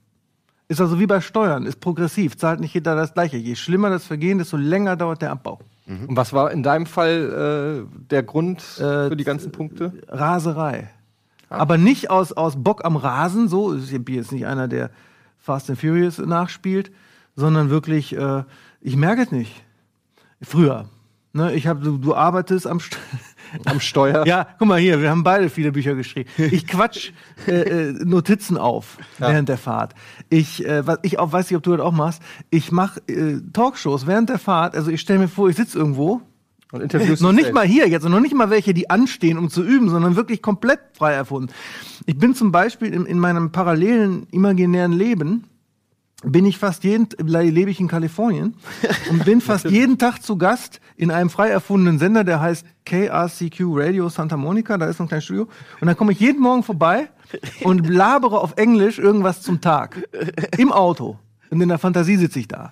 Ist 0.68 0.80
also 0.80 1.00
wie 1.00 1.08
bei 1.08 1.20
Steuern, 1.20 1.66
ist 1.66 1.80
progressiv, 1.80 2.38
zahlt 2.38 2.60
nicht 2.62 2.74
jeder 2.74 2.96
das 2.96 3.14
Gleiche. 3.14 3.38
Je 3.38 3.56
schlimmer 3.56 3.90
das 3.90 4.06
Vergehen, 4.06 4.38
desto 4.38 4.56
länger 4.56 4.96
dauert 4.96 5.22
der 5.22 5.32
Abbau. 5.32 5.60
Und 6.08 6.16
was 6.16 6.32
war 6.32 6.52
in 6.52 6.64
deinem 6.64 6.86
Fall 6.86 7.86
äh, 7.86 8.08
der 8.10 8.24
Grund 8.24 8.62
für 8.62 9.16
die 9.16 9.26
ganzen 9.26 9.52
Punkte? 9.52 9.92
Raserei. 10.08 10.90
Aber 11.50 11.78
nicht 11.78 12.10
aus, 12.10 12.32
aus 12.32 12.64
Bock 12.64 12.86
am 12.86 12.96
Rasen, 12.96 13.50
so, 13.50 13.76
ich 13.76 13.92
bin 14.06 14.16
jetzt 14.16 14.32
nicht 14.32 14.46
einer, 14.46 14.70
der 14.70 14.90
Fast 15.38 15.70
and 15.70 15.80
Furious 15.80 16.18
nachspielt, 16.18 16.92
sondern 17.36 17.70
wirklich, 17.70 18.16
äh, 18.16 18.44
ich 18.80 18.96
merke 18.96 19.24
es 19.24 19.32
nicht. 19.32 19.66
Früher. 20.42 20.86
Ne, 21.34 21.54
ich 21.54 21.68
hab, 21.68 21.82
du, 21.82 21.98
du 21.98 22.16
arbeitest 22.16 22.68
am, 22.68 22.80
St 22.80 22.98
Am 23.66 23.80
Steuer? 23.80 24.26
Ja, 24.26 24.48
guck 24.58 24.68
mal 24.68 24.80
hier, 24.80 25.02
wir 25.02 25.10
haben 25.10 25.24
beide 25.24 25.50
viele 25.50 25.72
Bücher 25.72 25.96
geschrieben. 25.96 26.30
Ich 26.38 26.68
quatsch 26.68 27.12
äh, 27.48 27.52
äh, 27.52 27.92
Notizen 28.04 28.58
auf 28.58 28.98
während 29.18 29.50
der 29.50 29.58
Fahrt. 29.58 29.94
Ich, 30.30 30.66
äh, 30.66 30.84
ich 31.02 31.20
auch, 31.20 31.32
weiß 31.32 31.50
nicht, 31.50 31.58
ob 31.58 31.64
du 31.64 31.76
das 31.76 31.86
auch 31.86 31.92
machst. 31.92 32.22
Ich 32.50 32.72
mache 32.72 33.02
äh, 33.08 33.40
Talkshows 33.54 34.08
während 34.08 34.30
der 34.30 34.40
Fahrt. 34.40 34.76
Also 34.76 34.92
ich 34.92 35.02
stelle 35.02 35.20
mir 35.20 35.28
vor, 35.28 35.50
ich 35.50 35.56
sitze 35.56 35.78
irgendwo. 35.78 36.22
Und 36.72 36.82
Interviews 36.82 37.20
noch 37.20 37.34
nicht 37.34 37.44
selbst. 37.44 37.56
mal 37.56 37.68
hier 37.68 37.90
jetzt, 37.90 38.06
und 38.06 38.14
noch 38.14 38.22
nicht 38.22 38.34
mal 38.34 38.50
welche, 38.50 38.74
die 38.74 38.90
anstehen, 38.90 39.38
um 39.38 39.50
zu 39.50 39.62
üben, 39.62 39.90
sondern 39.90 40.16
wirklich 40.16 40.42
komplett 40.42 40.80
frei 40.94 41.12
erfunden. 41.12 41.52
Ich 42.06 42.18
bin 42.18 42.34
zum 42.34 42.54
Beispiel 42.54 42.94
in, 42.94 43.06
in 43.06 43.20
meinem 43.20 43.52
parallelen 43.52 44.26
imaginären 44.32 44.94
Leben 44.94 45.44
bin 46.24 46.46
ich 46.46 46.58
fast 46.58 46.84
jeden, 46.84 47.08
lebe 47.20 47.72
ich 47.72 47.80
in 47.80 47.88
Kalifornien 47.88 48.56
und 49.10 49.26
bin 49.26 49.42
fast 49.42 49.66
jeden 49.66 49.98
Tag 49.98 50.22
zu 50.22 50.38
Gast 50.38 50.80
in 50.96 51.12
einem 51.12 51.30
frei 51.30 51.50
erfundenen 51.50 52.00
Sender, 52.00 52.24
der 52.24 52.40
heißt 52.40 52.66
KRCQ 52.86 53.60
Radio 53.72 54.10
Santa 54.10 54.38
Monica, 54.38 54.78
da 54.78 54.86
ist 54.86 54.98
so 54.98 55.04
ein 55.04 55.08
kleines 55.08 55.26
Studio. 55.26 55.48
Und 55.80 55.88
dann 55.88 55.98
komme 55.98 56.12
ich 56.12 56.20
jeden 56.20 56.42
Morgen 56.42 56.64
vorbei 56.64 57.10
und 57.64 57.88
labere 57.90 58.40
auf 58.40 58.54
Englisch 58.58 59.00
irgendwas 59.00 59.42
zum 59.42 59.62
Tag. 59.62 60.08
Im 60.58 60.72
Auto. 60.72 61.18
Und 61.50 61.62
in 61.62 61.70
der 61.70 61.80
Fantasie 61.80 62.18
sitze 62.18 62.40
ich 62.40 62.48
da. 62.48 62.72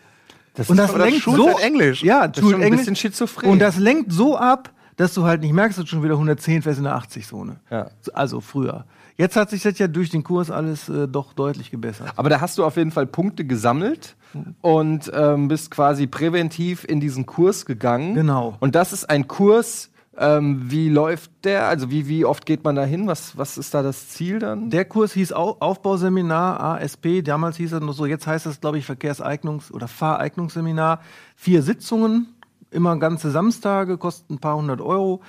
Das 0.54 0.70
und 0.70 0.78
ist 0.78 0.84
das 0.84 0.92
das 0.94 1.02
lenkt 1.06 1.22
schult 1.22 1.38
so 1.38 1.48
halt 1.48 1.60
Englisch. 1.62 2.04
Ja, 2.04 2.28
Das 2.28 2.44
ist 2.44 2.50
schon 2.50 2.56
ein 2.56 2.62
Englisch. 2.62 2.82
bisschen 2.82 2.96
schizophren. 2.96 3.50
Und 3.50 3.60
das 3.60 3.78
lenkt 3.78 4.12
so 4.12 4.38
ab, 4.38 4.72
dass 4.98 5.14
du 5.14 5.24
halt 5.24 5.42
nicht 5.42 5.54
merkst, 5.54 5.78
dass 5.78 5.86
du 5.86 5.92
schon 5.92 6.04
wieder 6.04 6.16
110 6.16 6.62
fährst 6.62 6.78
in 6.78 6.84
der 6.84 6.98
80-Zone. 6.98 7.58
Ja. 7.72 7.90
Also 8.14 8.42
früher. 8.42 8.86
Jetzt 9.20 9.36
hat 9.36 9.50
sich 9.50 9.64
das 9.64 9.78
ja 9.78 9.90
durch 9.90 10.10
den 10.10 10.24
Kurs 10.24 10.50
alles 10.50 10.88
äh, 10.88 11.06
doch 11.06 11.34
deutlich 11.34 11.72
gebessert. 11.72 12.14
Aber 12.16 12.30
da 12.30 12.40
hast 12.40 12.58
du 12.58 12.64
auf 12.64 12.78
jeden 12.78 12.92
Fall 12.92 13.06
Punkte 13.06 13.44
gesammelt 13.44 14.16
und 14.62 15.12
ähm, 15.14 15.50
bist 15.50 15.72
quasi 15.72 16.08
präventiv 16.08 16.86
in 16.86 17.02
diesen 17.02 17.26
Kurs 17.26 17.66
gegangen. 17.66 18.16
Genau. 18.16 18.56
Und 18.62 18.76
das 18.76 18.94
ist 18.94 19.10
ein 19.10 19.28
Kurs, 19.28 19.92
ähm, 20.18 20.72
wie 20.72 20.88
läuft 20.88 21.32
der? 21.44 21.68
Also 21.68 21.92
wie, 21.92 22.08
wie 22.08 22.24
oft 22.24 22.46
geht 22.46 22.64
man 22.64 22.76
da 22.76 22.86
hin? 22.86 23.08
Was, 23.08 23.38
was 23.38 23.58
ist 23.58 23.74
da 23.74 23.82
das 23.82 24.08
Ziel 24.08 24.40
dann? 24.40 24.70
Der 24.70 24.86
Kurs 24.86 25.12
hieß 25.12 25.34
Au 25.34 25.58
Aufbauseminar 25.60 26.62
ASP, 26.62 27.22
damals 27.22 27.58
hieß 27.58 27.74
er 27.74 27.82
nur 27.82 27.94
so, 27.94 28.06
jetzt 28.06 28.26
heißt 28.26 28.46
es, 28.46 28.62
glaube 28.62 28.78
ich, 28.78 28.86
Verkehrseignungs- 28.86 29.74
oder 29.74 29.90
Fahreignungsseminar. 29.90 31.02
Vier 31.36 31.62
Sitzungen, 31.62 32.36
immer 32.72 32.96
ganze 32.98 33.32
Samstage, 33.32 33.98
kosten 33.98 34.36
ein 34.36 34.40
paar 34.40 34.56
hundert 34.56 34.80
Euro. 34.80 35.20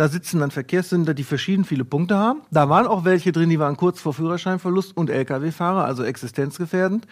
Da 0.00 0.08
sitzen 0.08 0.40
dann 0.40 0.50
Verkehrssünder, 0.50 1.12
die 1.12 1.24
verschieden 1.24 1.66
viele 1.66 1.84
Punkte 1.84 2.16
haben. 2.16 2.40
Da 2.50 2.70
waren 2.70 2.86
auch 2.86 3.04
welche 3.04 3.32
drin, 3.32 3.50
die 3.50 3.58
waren 3.58 3.76
kurz 3.76 4.00
vor 4.00 4.14
Führerscheinverlust 4.14 4.96
und 4.96 5.10
Lkw-Fahrer, 5.10 5.84
also 5.84 6.04
existenzgefährdend. 6.04 7.06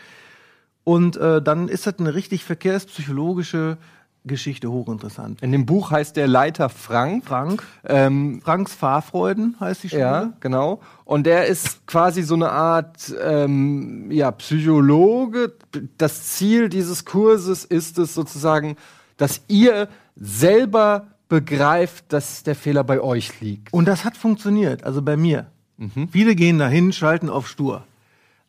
Und 0.84 1.18
äh, 1.18 1.42
dann 1.42 1.68
ist 1.68 1.86
das 1.86 1.98
eine 1.98 2.14
richtig 2.14 2.44
verkehrspsychologische 2.44 3.76
Geschichte, 4.24 4.70
hochinteressant. 4.70 5.42
In 5.42 5.52
dem 5.52 5.66
Buch 5.66 5.90
heißt 5.90 6.16
der 6.16 6.28
Leiter 6.28 6.70
Frank. 6.70 7.26
Frank, 7.26 7.62
Ähm, 7.84 8.40
Franks 8.42 8.72
Fahrfreuden 8.72 9.56
heißt 9.60 9.82
die 9.82 9.90
Schule. 9.90 10.00
ja, 10.00 10.32
genau. 10.40 10.80
Und 11.04 11.26
der 11.26 11.44
ist 11.44 11.86
quasi 11.86 12.22
so 12.22 12.36
eine 12.36 12.50
Art 12.50 13.14
ähm, 13.22 14.10
ja, 14.10 14.30
Psychologe. 14.30 15.52
Das 15.98 16.36
Ziel 16.36 16.70
dieses 16.70 17.04
Kurses 17.04 17.66
ist 17.66 17.98
es 17.98 18.14
sozusagen, 18.14 18.78
dass 19.18 19.42
ihr 19.46 19.88
selber 20.16 21.08
begreift, 21.28 22.12
dass 22.12 22.42
der 22.42 22.54
Fehler 22.54 22.84
bei 22.84 23.00
euch 23.00 23.40
liegt. 23.40 23.72
Und 23.72 23.86
das 23.86 24.04
hat 24.04 24.16
funktioniert, 24.16 24.84
also 24.84 25.02
bei 25.02 25.16
mir. 25.16 25.46
Viele 26.10 26.34
gehen 26.34 26.58
dahin, 26.58 26.92
schalten 26.92 27.30
auf 27.30 27.46
stur. 27.48 27.84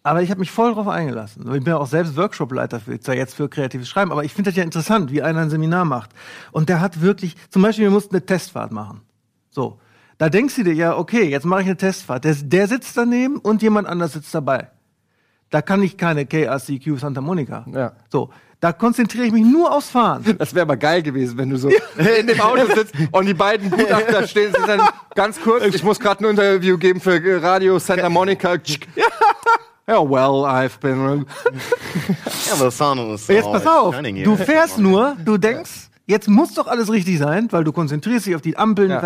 Aber 0.02 0.24
ich 0.24 0.32
habe 0.32 0.40
mich 0.40 0.50
voll 0.50 0.74
drauf 0.74 0.88
eingelassen. 0.88 1.44
Ich 1.54 1.64
bin 1.64 1.74
ja 1.74 1.78
auch 1.78 1.88
selbst 1.88 2.16
Workshopleiter 2.16 2.80
für, 2.80 3.00
zwar 3.00 3.16
jetzt 3.16 3.36
für 3.36 3.50
kreatives 3.50 3.88
Schreiben, 3.88 4.12
aber 4.12 4.24
ich 4.24 4.34
finde 4.34 4.50
das 4.50 4.58
ja 4.58 4.64
interessant, 4.64 5.12
wie 5.12 5.22
einer 5.22 5.42
ein 5.42 5.50
Seminar 5.50 5.86
macht. 5.86 6.12
Und 6.52 6.70
der 6.70 6.80
hat 6.80 7.02
wirklich, 7.02 7.36
zum 7.50 7.62
Beispiel, 7.62 7.84
wir 7.84 7.92
mussten 7.92 8.16
eine 8.16 8.26
Testfahrt 8.26 8.72
machen. 8.72 9.02
So. 9.52 9.80
Da 10.18 10.30
denkst 10.30 10.56
du 10.56 10.64
dir, 10.64 10.74
ja, 10.74 10.98
okay, 10.98 11.30
jetzt 11.30 11.46
mache 11.46 11.62
ich 11.62 11.68
eine 11.68 11.78
Testfahrt. 11.78 12.24
Der, 12.24 12.34
der 12.34 12.68
sitzt 12.68 12.98
daneben 12.98 13.38
und 13.38 13.62
jemand 13.62 13.88
anders 13.88 14.14
sitzt 14.14 14.34
dabei. 14.34 14.70
Da 15.50 15.62
kann 15.62 15.84
ich 15.84 15.98
keine 15.98 16.26
KRCQ 16.26 16.98
Santa 16.98 17.22
Monica. 17.22 17.66
Ja. 17.72 17.94
So. 18.10 18.30
Da 18.62 18.74
konzentriere 18.74 19.26
ich 19.26 19.32
mich 19.32 19.46
nur 19.46 19.72
aufs 19.72 19.90
Fahren. 19.90 20.36
Das 20.38 20.54
wäre 20.54 20.64
aber 20.64 20.76
geil 20.76 21.02
gewesen, 21.02 21.38
wenn 21.38 21.50
du 21.50 21.58
so 21.58 21.70
in 22.20 22.28
dem 22.28 22.42
Auto 22.42 22.66
sitzt 22.76 22.94
und 23.12 23.26
die 23.26 23.34
beiden 23.34 23.72
Gutachter 23.72 24.28
stehen 24.28 24.54
sind 24.54 24.68
dann 24.68 24.82
ganz 25.16 25.40
kurz. 25.40 25.64
Ich 25.64 25.84
muss 25.84 26.00
gerade 26.00 26.26
ein 26.26 26.32
Interview 26.32 26.78
geben 26.78 27.00
für 27.00 27.42
Radio 27.42 27.80
Santa 27.80 28.10
Monica. 28.10 28.56
Ja, 29.88 30.02
well, 30.08 30.46
I've 30.46 30.80
been. 30.82 31.26
Ja, 31.46 32.54
aber 32.54 32.66
das 32.66 32.78
Sound 32.78 33.00
ist 33.14 33.30
Jetzt 33.30 33.52
pass 33.52 33.66
auf, 33.66 33.96
du 33.96 34.36
fährst 34.36 34.78
nur, 34.78 35.16
du 35.24 35.38
denkst, 35.38 35.90
jetzt 36.06 36.28
muss 36.28 36.54
doch 36.54 36.68
alles 36.68 36.92
richtig 36.92 37.18
sein, 37.18 37.48
weil 37.52 37.64
du 37.64 37.72
konzentrierst 37.72 38.26
dich 38.26 38.36
auf 38.36 38.42
die 38.42 38.58
Ampeln. 38.58 38.92
Ja. 38.92 39.02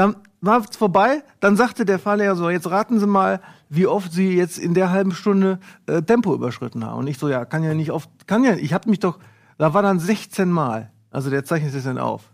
Dann 0.00 0.16
war 0.40 0.60
es 0.60 0.78
vorbei, 0.78 1.22
dann 1.40 1.58
sagte 1.58 1.84
der 1.84 1.98
Fahrlehrer 1.98 2.34
so, 2.34 2.48
jetzt 2.48 2.70
raten 2.70 2.98
Sie 2.98 3.06
mal, 3.06 3.42
wie 3.68 3.86
oft 3.86 4.10
Sie 4.14 4.34
jetzt 4.34 4.56
in 4.56 4.72
der 4.72 4.88
halben 4.88 5.12
Stunde 5.12 5.60
äh, 5.84 6.00
Tempo 6.00 6.34
überschritten 6.34 6.86
haben. 6.86 7.00
Und 7.00 7.06
ich 7.06 7.18
so, 7.18 7.28
ja, 7.28 7.44
kann 7.44 7.62
ja 7.62 7.74
nicht 7.74 7.90
oft, 7.90 8.08
kann 8.26 8.42
ja, 8.42 8.54
ich 8.54 8.72
habe 8.72 8.88
mich 8.88 9.00
doch, 9.00 9.18
da 9.58 9.74
war 9.74 9.82
dann 9.82 10.00
16 10.00 10.50
Mal. 10.50 10.90
Also 11.10 11.28
der 11.28 11.44
zeichnet 11.44 11.74
es 11.74 11.84
dann 11.84 11.98
auf. 11.98 12.32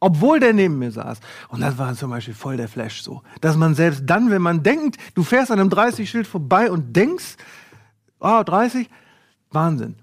Obwohl 0.00 0.40
der 0.40 0.54
neben 0.54 0.78
mir 0.78 0.90
saß. 0.90 1.20
Und 1.48 1.60
das 1.60 1.76
war 1.76 1.92
zum 1.96 2.08
Beispiel 2.08 2.32
voll 2.32 2.56
der 2.56 2.68
Flash 2.68 3.02
so. 3.02 3.20
Dass 3.42 3.58
man 3.58 3.74
selbst 3.74 4.04
dann, 4.06 4.30
wenn 4.30 4.40
man 4.40 4.62
denkt, 4.62 4.96
du 5.14 5.22
fährst 5.22 5.50
an 5.50 5.60
einem 5.60 5.68
30-Schild 5.68 6.26
vorbei 6.26 6.70
und 6.70 6.96
denkst, 6.96 7.36
ah, 8.20 8.42
30, 8.42 8.88
Wahnsinn. 9.50 9.96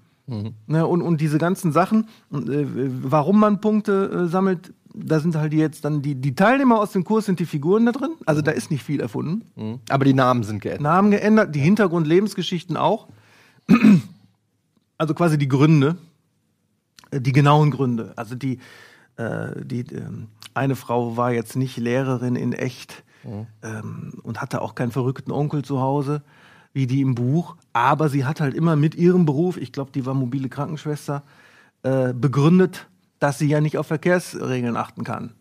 Ne, 0.68 0.86
und, 0.86 1.02
und 1.02 1.20
diese 1.20 1.38
ganzen 1.38 1.72
Sachen, 1.72 2.06
äh, 2.32 2.66
warum 3.02 3.40
man 3.40 3.60
Punkte 3.60 4.26
äh, 4.26 4.28
sammelt, 4.28 4.72
da 4.94 5.20
sind 5.20 5.36
halt 5.36 5.52
jetzt 5.52 5.84
dann 5.84 6.02
die, 6.02 6.14
die 6.14 6.34
Teilnehmer 6.34 6.78
aus 6.78 6.92
dem 6.92 7.04
Kurs 7.04 7.26
sind 7.26 7.38
die 7.38 7.46
Figuren 7.46 7.86
da 7.86 7.92
drin. 7.92 8.12
Also 8.26 8.42
da 8.42 8.50
ist 8.50 8.70
nicht 8.70 8.82
viel 8.82 9.00
erfunden. 9.00 9.44
Aber 9.88 10.04
die 10.04 10.14
Namen 10.14 10.42
sind 10.42 10.60
geändert. 10.60 10.82
Namen 10.82 11.10
geändert, 11.10 11.54
die 11.54 11.60
Hintergrund-Lebensgeschichten 11.60 12.76
auch. 12.76 13.08
Also 14.98 15.14
quasi 15.14 15.38
die 15.38 15.48
Gründe, 15.48 15.96
äh, 17.10 17.22
die 17.22 17.32
genauen 17.32 17.70
Gründe. 17.70 18.12
Also 18.16 18.34
die, 18.34 18.58
äh, 19.16 19.64
die 19.64 19.80
ähm, 19.94 20.26
eine 20.52 20.76
Frau 20.76 21.16
war 21.16 21.32
jetzt 21.32 21.56
nicht 21.56 21.78
Lehrerin 21.78 22.36
in 22.36 22.52
echt 22.52 23.02
ähm, 23.62 24.12
und 24.22 24.40
hatte 24.40 24.62
auch 24.62 24.74
keinen 24.74 24.92
verrückten 24.92 25.30
Onkel 25.30 25.62
zu 25.62 25.80
Hause, 25.80 26.22
wie 26.72 26.86
die 26.86 27.00
im 27.00 27.14
Buch. 27.14 27.56
Aber 27.72 28.08
sie 28.08 28.24
hat 28.24 28.40
halt 28.40 28.54
immer 28.54 28.76
mit 28.76 28.94
ihrem 28.94 29.24
Beruf, 29.24 29.56
ich 29.56 29.72
glaube, 29.72 29.90
die 29.92 30.04
war 30.06 30.14
mobile 30.14 30.48
Krankenschwester, 30.48 31.22
äh, 31.82 32.12
begründet, 32.12 32.86
dass 33.20 33.38
sie 33.38 33.46
ja 33.46 33.60
nicht 33.60 33.78
auf 33.78 33.86
Verkehrsregeln 33.86 34.76
achten 34.76 35.04
kann. 35.04 35.34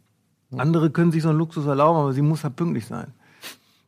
Andere 0.55 0.89
können 0.89 1.12
sich 1.12 1.24
so 1.24 1.29
einen 1.29 1.38
Luxus 1.38 1.65
erlauben, 1.65 2.00
aber 2.00 2.13
sie 2.13 2.21
muss 2.21 2.43
halt 2.43 2.55
pünktlich 2.55 2.86
sein. 2.86 3.13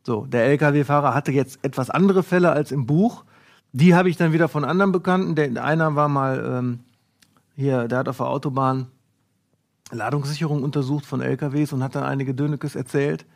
So, 0.04 0.26
der 0.26 0.44
LKW-Fahrer 0.46 1.14
hatte 1.14 1.32
jetzt 1.32 1.58
etwas 1.62 1.90
andere 1.90 2.22
Fälle 2.22 2.50
als 2.50 2.72
im 2.72 2.86
Buch. 2.86 3.24
Die 3.72 3.94
habe 3.94 4.08
ich 4.08 4.16
dann 4.16 4.32
wieder 4.32 4.48
von 4.48 4.64
anderen 4.64 4.92
Bekannten. 4.92 5.34
Der, 5.34 5.64
einer 5.64 5.94
war 5.94 6.08
mal 6.08 6.44
ähm, 6.44 6.80
hier, 7.56 7.88
der 7.88 7.98
hat 7.98 8.08
auf 8.08 8.16
der 8.18 8.26
Autobahn 8.26 8.88
Ladungssicherung 9.90 10.62
untersucht 10.62 11.04
von 11.04 11.20
LKWs 11.20 11.72
und 11.72 11.82
hat 11.82 11.94
dann 11.94 12.04
einige 12.04 12.34
Dönekes 12.34 12.76
erzählt. 12.76 13.26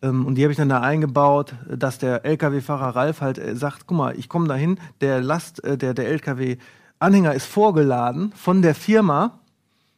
Ähm, 0.00 0.26
und 0.26 0.36
die 0.36 0.42
habe 0.42 0.52
ich 0.52 0.58
dann 0.58 0.68
da 0.68 0.80
eingebaut, 0.80 1.54
dass 1.68 1.98
der 1.98 2.24
LKW-Fahrer 2.24 2.94
Ralf 2.94 3.20
halt 3.20 3.38
äh, 3.38 3.56
sagt, 3.56 3.86
guck 3.86 3.96
mal, 3.96 4.18
ich 4.18 4.28
komme 4.28 4.48
dahin, 4.48 4.78
der 5.00 5.20
Last, 5.20 5.62
äh, 5.64 5.76
der, 5.78 5.94
der 5.94 6.08
LKW-Anhänger 6.08 7.34
ist 7.34 7.46
vorgeladen 7.46 8.32
von 8.32 8.62
der 8.62 8.74
Firma 8.74 9.40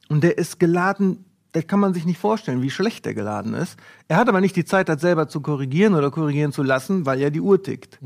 und 0.09 0.23
der 0.23 0.39
ist 0.39 0.61
geladen 0.61 1.25
das 1.55 1.69
kann 1.69 1.79
man 1.79 1.95
sich 1.95 2.05
nicht 2.05 2.19
vorstellen, 2.19 2.63
wie 2.63 2.71
schlecht 2.71 3.05
der 3.05 3.15
geladen 3.15 3.55
ist. 3.55 3.79
Er 4.09 4.17
hat 4.17 4.29
aber 4.29 4.41
nicht 4.41 4.57
die 4.57 4.65
Zeit, 4.65 4.89
das 4.89 5.01
selber 5.01 5.29
zu 5.29 5.41
korrigieren 5.41 5.95
oder 5.95 6.11
korrigieren 6.11 6.51
zu 6.51 6.65
lassen, 6.65 7.07
weil 7.07 7.21
ja 7.21 7.31
die 7.31 7.41
Uhr 7.41 7.63
tickt. 7.63 8.01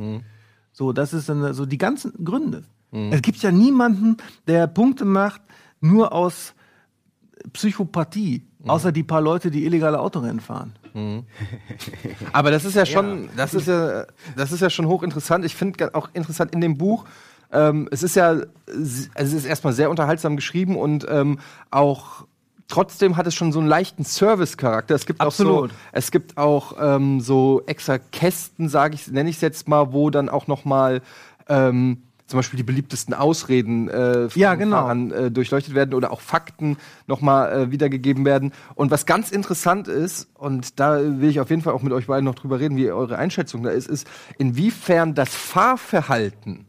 So, 0.71 0.93
das 0.93 1.15
ist 1.15 1.31
dann 1.31 1.55
so 1.55 1.65
die 1.65 1.79
ganzen 1.79 2.13
Gründe. 2.25 2.65
Es 3.11 3.23
gibt 3.23 3.39
ja 3.39 3.51
niemanden, 3.51 4.19
der 4.47 4.67
Punkte 4.67 5.07
macht, 5.07 5.41
nur 5.81 6.13
aus 6.13 6.55
Psychopathie, 7.55 8.45
außer 8.67 8.93
die 8.93 9.03
paar 9.03 9.23
Leute, 9.23 9.51
die 9.51 9.65
illegale 9.65 9.99
Autorennen 9.99 10.41
fahren. 10.41 10.75
Aber 12.33 12.51
das 12.51 12.67
ist 12.67 12.75
ja 12.75 12.85
schon, 12.85 13.31
das 13.35 13.55
ist 13.55 13.67
ja, 13.67 14.05
das 14.37 14.53
ist 14.53 14.61
ja 14.61 14.69
schon 14.69 14.87
hochinteressant. 14.87 15.45
Ich 15.47 15.55
finde 15.55 15.95
auch 15.95 16.11
interessant 16.13 16.53
in 16.53 16.61
dem 16.61 16.77
Buch. 16.77 17.07
Ähm, 17.53 17.89
es 17.91 18.03
ist 18.03 18.17
ja, 18.17 18.29
also 18.29 18.47
es 19.15 19.33
ist 19.33 19.45
erstmal 19.45 19.73
sehr 19.73 19.91
unterhaltsam 19.91 20.37
geschrieben 20.37 20.77
und 20.77 21.07
ähm, 21.09 21.39
auch 21.71 22.27
trotzdem 22.69 23.17
hat 23.17 23.27
es 23.27 23.35
schon 23.35 23.53
so 23.53 23.59
einen 23.59 23.69
leichten 23.69 24.05
Service-Charakter. 24.05 24.95
Es 24.95 25.07
gibt 25.07 25.21
Absolut. 25.21 25.71
auch 25.71 25.75
so, 25.75 25.81
es 25.93 26.11
gibt 26.11 26.37
auch 26.37 26.77
ähm, 26.81 27.21
so 27.21 27.63
extra 27.67 27.99
Kästen, 27.99 28.69
sage 28.69 28.95
ich, 28.95 29.09
nenne 29.09 29.31
ich 29.31 29.37
es 29.37 29.43
jetzt 29.43 29.69
mal, 29.69 29.93
wo 29.93 30.11
dann 30.11 30.29
auch 30.29 30.47
noch 30.47 30.65
mal 30.65 31.01
ähm, 31.49 32.03
zum 32.27 32.39
Beispiel 32.39 32.59
die 32.59 32.63
beliebtesten 32.63 33.15
Ausreden 33.15 33.89
äh, 33.89 34.29
von 34.29 34.41
Ja, 34.41 34.55
genau. 34.55 34.77
Fahrern 34.77 35.11
äh, 35.11 35.31
durchleuchtet 35.31 35.75
werden 35.75 35.95
oder 35.95 36.13
auch 36.13 36.21
Fakten 36.21 36.77
nochmal 37.07 37.53
äh, 37.53 37.71
wiedergegeben 37.71 38.27
werden. 38.27 38.53
Und 38.75 38.91
was 38.91 39.07
ganz 39.07 39.31
interessant 39.31 39.89
ist, 39.89 40.29
und 40.35 40.79
da 40.79 41.01
will 41.01 41.31
ich 41.31 41.41
auf 41.41 41.49
jeden 41.49 41.63
Fall 41.63 41.73
auch 41.73 41.83
mit 41.83 41.95
euch 41.95 42.07
beiden 42.07 42.27
noch 42.27 42.35
drüber 42.35 42.61
reden, 42.61 42.77
wie 42.77 42.91
eure 42.91 43.17
Einschätzung 43.17 43.63
da 43.63 43.71
ist, 43.71 43.89
ist, 43.89 44.07
inwiefern 44.37 45.15
das 45.15 45.35
Fahrverhalten 45.35 46.68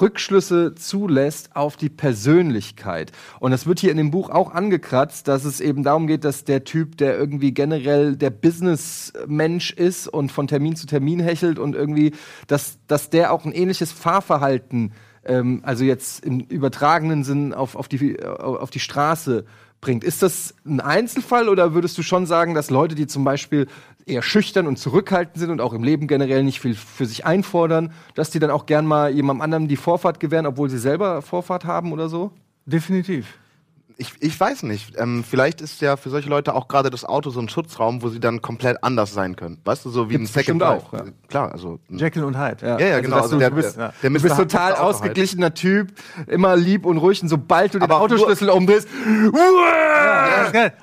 Rückschlüsse 0.00 0.74
zulässt 0.74 1.56
auf 1.56 1.76
die 1.76 1.88
Persönlichkeit. 1.88 3.12
Und 3.40 3.50
das 3.50 3.66
wird 3.66 3.80
hier 3.80 3.90
in 3.90 3.96
dem 3.96 4.10
Buch 4.10 4.30
auch 4.30 4.52
angekratzt, 4.52 5.28
dass 5.28 5.44
es 5.44 5.60
eben 5.60 5.82
darum 5.82 6.06
geht, 6.06 6.24
dass 6.24 6.44
der 6.44 6.64
Typ, 6.64 6.96
der 6.98 7.16
irgendwie 7.18 7.52
generell 7.52 8.16
der 8.16 8.30
Businessmensch 8.30 9.72
ist 9.72 10.08
und 10.08 10.32
von 10.32 10.46
Termin 10.46 10.76
zu 10.76 10.86
Termin 10.86 11.20
hechelt 11.20 11.58
und 11.58 11.74
irgendwie, 11.74 12.12
dass, 12.46 12.78
dass 12.86 13.10
der 13.10 13.32
auch 13.32 13.44
ein 13.44 13.52
ähnliches 13.52 13.92
Fahrverhalten, 13.92 14.92
ähm, 15.24 15.60
also 15.62 15.84
jetzt 15.84 16.24
im 16.24 16.40
übertragenen 16.40 17.24
Sinn 17.24 17.52
auf, 17.52 17.76
auf, 17.76 17.88
die, 17.88 18.22
auf 18.24 18.70
die 18.70 18.80
Straße 18.80 19.44
bringt. 19.80 20.04
Ist 20.04 20.22
das 20.22 20.54
ein 20.66 20.80
Einzelfall 20.80 21.48
oder 21.48 21.74
würdest 21.74 21.96
du 21.98 22.02
schon 22.02 22.26
sagen, 22.26 22.54
dass 22.54 22.70
Leute, 22.70 22.94
die 22.94 23.06
zum 23.06 23.24
Beispiel 23.24 23.68
eher 24.06 24.22
schüchtern 24.22 24.66
und 24.66 24.78
zurückhaltend 24.78 25.38
sind 25.38 25.50
und 25.50 25.60
auch 25.60 25.72
im 25.72 25.84
Leben 25.84 26.06
generell 26.06 26.42
nicht 26.42 26.60
viel 26.60 26.74
für 26.74 27.06
sich 27.06 27.26
einfordern, 27.26 27.92
dass 28.14 28.30
die 28.30 28.38
dann 28.38 28.50
auch 28.50 28.66
gern 28.66 28.86
mal 28.86 29.10
jemandem 29.10 29.42
anderem 29.42 29.68
die 29.68 29.76
Vorfahrt 29.76 30.20
gewähren, 30.20 30.46
obwohl 30.46 30.70
sie 30.70 30.78
selber 30.78 31.22
Vorfahrt 31.22 31.64
haben 31.64 31.92
oder 31.92 32.08
so? 32.08 32.32
Definitiv. 32.66 33.26
Ich, 34.00 34.12
ich 34.20 34.38
weiß 34.38 34.62
nicht. 34.62 34.94
Ähm, 34.96 35.24
vielleicht 35.28 35.60
ist 35.60 35.80
ja 35.80 35.96
für 35.96 36.08
solche 36.08 36.28
Leute 36.28 36.54
auch 36.54 36.68
gerade 36.68 36.88
das 36.88 37.04
Auto 37.04 37.30
so 37.30 37.40
ein 37.40 37.48
Schutzraum, 37.48 38.00
wo 38.00 38.08
sie 38.08 38.20
dann 38.20 38.40
komplett 38.40 38.84
anders 38.84 39.12
sein 39.12 39.34
können. 39.34 39.58
Weißt 39.64 39.84
du, 39.84 39.90
so 39.90 40.08
wie 40.08 40.12
Gibt's 40.14 40.30
ein 40.30 40.34
Second 40.34 40.62
auch, 40.62 40.92
ja. 40.92 41.04
Klar, 41.26 41.50
also. 41.50 41.80
Jekyll 41.88 42.22
und 42.22 42.38
Hyde. 42.38 42.64
Ja, 42.64 42.78
ja, 42.78 43.00
genau. 43.00 43.16
dass 43.16 43.24
Also 43.24 43.36
du, 43.36 43.40
der- 43.40 43.50
bist, 43.50 43.76
der- 43.76 43.92
der 44.00 44.10
du 44.10 44.20
bist 44.22 44.36
total 44.36 44.70
Hyde- 44.70 44.78
halt. 44.78 44.78
ausgeglichener 44.78 45.52
Typ, 45.52 45.88
immer 46.28 46.54
lieb 46.54 46.86
und 46.86 46.98
ruhig 46.98 47.20
und 47.22 47.28
sobald 47.28 47.74
du 47.74 47.78
den 47.80 47.82
Aber 47.90 48.00
Autoschlüssel 48.00 48.50
umdrehst. 48.50 48.86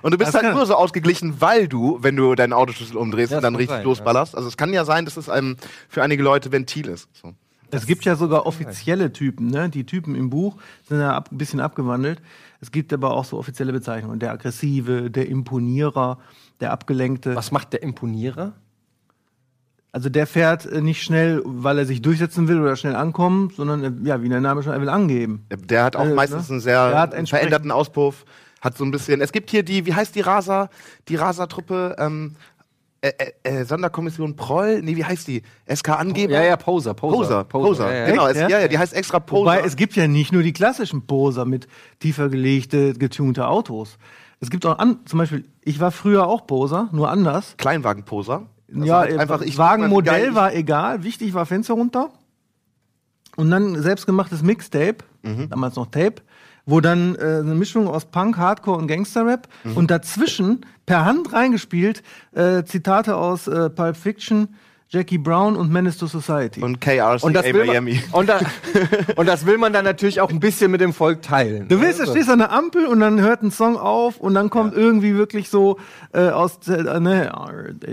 Und 0.01 0.12
du 0.12 0.17
bist 0.17 0.34
halt 0.34 0.53
nur 0.53 0.65
so 0.65 0.75
ausgeglichen, 0.75 1.39
weil 1.39 1.67
du, 1.69 1.98
wenn 2.01 2.15
du 2.17 2.36
deinen 2.36 2.51
Autoschlüssel 2.53 2.98
umdrehst 2.98 3.31
Ja, 3.31 3.38
und 3.38 3.43
dann 3.43 3.55
richtig 3.55 3.77
sein, 3.77 3.84
losballerst. 3.86 4.36
Also 4.36 4.48
es 4.48 4.57
kann 4.57 4.74
ja 4.74 4.86
sein, 4.86 5.05
dass 5.05 5.17
es 5.17 5.29
einem 5.29 5.55
für 5.89 6.03
einige 6.03 6.22
Leute 6.24 6.51
Ventil 6.51 6.88
ist. 6.88 7.07
So. 7.13 7.34
Es 7.72 7.86
gibt 7.88 8.05
ja 8.05 8.15
sogar 8.15 8.45
offizielle 8.45 9.12
Typen, 9.12 9.48
ne? 9.48 9.69
Die 9.69 9.86
Typen 9.86 10.15
im 10.15 10.29
Buch 10.29 10.55
sind 10.88 11.00
ja 11.00 11.13
ab, 11.15 11.29
ein 11.31 11.38
bisschen 11.38 11.60
abgewandelt. 11.60 12.22
Es 12.65 12.72
gibt 12.72 12.91
aber 12.93 13.12
auch 13.12 13.25
so 13.25 13.38
offizielle 13.38 13.72
Bezeichnungen. 13.72 14.17
Der 14.17 14.31
Aggressive, 14.31 15.12
der 15.12 15.27
Imponierer, 15.29 16.17
der 16.60 16.72
Abgelenkte. 16.72 17.36
was 17.36 17.51
macht 17.51 17.74
der 17.74 17.84
Imponierer? 17.84 18.53
Also 19.91 20.10
der 20.10 20.25
fährt 20.25 20.65
äh, 20.65 20.81
nicht 20.81 21.03
schnell, 21.03 21.43
weil 21.45 21.77
er 21.77 21.86
sich 21.86 22.01
durchsetzen 22.01 22.48
will 22.48 22.60
oder 22.60 22.75
schnell 22.75 22.95
ankommen, 22.95 23.51
sondern 23.55 23.84
äh, 23.84 24.07
ja, 24.10 24.24
wie 24.24 24.29
der 24.29 24.41
Name 24.41 24.63
schon, 24.63 24.74
er 24.74 24.81
will 24.81 24.89
angeben. 24.89 25.45
Der 25.51 25.84
hat 25.84 25.95
auch 25.95 26.05
Äh, 26.05 26.13
meistens 26.15 26.50
ne? 26.50 26.53
einen 26.55 26.62
sehr 26.62 26.81
entsprechend- 27.03 27.29
veränderten 27.29 27.69
Auspuff. 27.72 28.25
Hat 28.62 28.75
so 28.75 28.84
ein 28.84 28.89
bisschen. 28.89 29.22
Es 29.22 29.31
gibt 29.31 29.51
hier 29.51 29.62
die, 29.62 29.86
wie 29.86 29.93
heißt 29.93 30.15
die 30.15 30.22
Rasa, 30.22 30.72
die 31.07 31.17
Rasa-Truppe, 31.17 31.98
ähm, 32.00 32.36
äh, 33.09 33.31
äh, 33.43 33.59
äh, 33.62 33.65
Sonderkommission 33.65 34.35
Proll? 34.35 34.81
Nee, 34.81 34.95
wie 34.95 35.05
heißt 35.05 35.27
die? 35.27 35.41
SK 35.74 35.89
Angeber? 35.89 36.33
Ja, 36.33 36.43
ja, 36.43 36.57
Poser, 36.57 36.93
Poser. 36.93 37.43
Poser, 37.43 37.43
Poser, 37.45 37.91
Ja, 37.93 38.00
ja. 38.01 38.05
genau. 38.12 38.27
Es, 38.27 38.38
ja? 38.38 38.47
ja? 38.50 38.67
die 38.67 38.77
heißt 38.77 38.93
extra 38.93 39.19
Poser. 39.19 39.41
Wobei 39.41 39.62
es 39.62 39.75
gibt 39.75 39.95
ja 39.95 40.07
nicht 40.07 40.31
nur 40.31 40.43
die 40.43 40.53
klassischen 40.53 41.05
Poser 41.05 41.45
mit 41.45 41.67
tiefer 42.00 42.29
gelegte, 42.29 42.93
getunte 42.93 43.47
Autos. 43.47 43.97
Es 44.39 44.50
gibt 44.50 44.65
auch 44.65 44.77
an, 44.79 45.00
zum 45.05 45.19
Beispiel, 45.19 45.45
ich 45.62 45.79
war 45.79 45.91
früher 45.91 46.27
auch 46.27 46.45
Poser, 46.45 46.89
nur 46.91 47.09
anders. 47.09 47.55
Kleinwagen-Poser. 47.57 48.43
Also 48.74 48.85
ja, 48.85 49.00
halt 49.00 49.12
äh, 49.13 49.17
einfach, 49.17 49.41
ich 49.41 49.57
Wagenmodell 49.57 50.35
war 50.35 50.53
egal, 50.53 51.03
wichtig 51.03 51.33
war 51.33 51.45
Fenster 51.45 51.75
runter. 51.75 52.09
Und 53.38 53.50
dann 53.51 53.81
selbstgemachtes 53.81 54.43
Mixtape, 54.43 54.97
Mhm. 55.24 55.50
damals 55.50 55.75
noch 55.75 55.88
Tape, 55.88 56.21
wo 56.67 56.79
dann 56.81 57.15
äh, 57.15 57.39
eine 57.41 57.55
Mischung 57.55 57.88
aus 57.88 58.05
Punk, 58.05 58.38
Hardcore 58.38 58.77
und 58.77 58.88
Gangsterrap 58.88 59.47
Mhm. 59.63 59.77
und 59.77 59.91
dazwischen 59.91 60.65
per 60.85 61.05
Hand 61.05 61.33
reingespielt 61.33 62.03
äh, 62.33 62.63
Zitate 62.63 63.15
aus 63.15 63.47
äh, 63.47 63.69
Pulp 63.69 63.97
Fiction, 63.97 64.55
Jackie 64.95 65.17
Brown 65.17 65.57
und 65.57 65.71
Menace 65.73 65.97
to 65.97 66.07
Society. 66.07 66.61
Und 66.63 66.79
KRCA 66.79 67.17
Und 67.25 67.33
das, 67.33 67.43
will 67.43 67.53
man, 67.53 67.67
Miami. 67.67 68.01
und, 68.13 68.29
da, 68.29 68.39
und 69.17 69.27
das 69.27 69.45
will 69.45 69.57
man 69.57 69.73
dann 69.73 69.83
natürlich 69.83 70.21
auch 70.21 70.29
ein 70.29 70.39
bisschen 70.39 70.71
mit 70.71 70.79
dem 70.79 70.93
Volk 70.93 71.21
teilen. 71.21 71.67
Du 71.67 71.81
willst, 71.81 71.99
du 71.99 72.05
stehst 72.05 72.29
an 72.29 72.39
der 72.39 72.51
Ampel 72.53 72.85
und 72.85 73.01
dann 73.01 73.19
hört 73.19 73.43
ein 73.43 73.51
Song 73.51 73.75
auf 73.77 74.17
und 74.21 74.33
dann 74.35 74.49
kommt 74.49 74.73
irgendwie 74.73 75.15
wirklich 75.15 75.49
so 75.49 75.77
äh, 76.13 76.29
aus, 76.29 76.59
äh, 76.69 76.99
ne, 77.01 77.29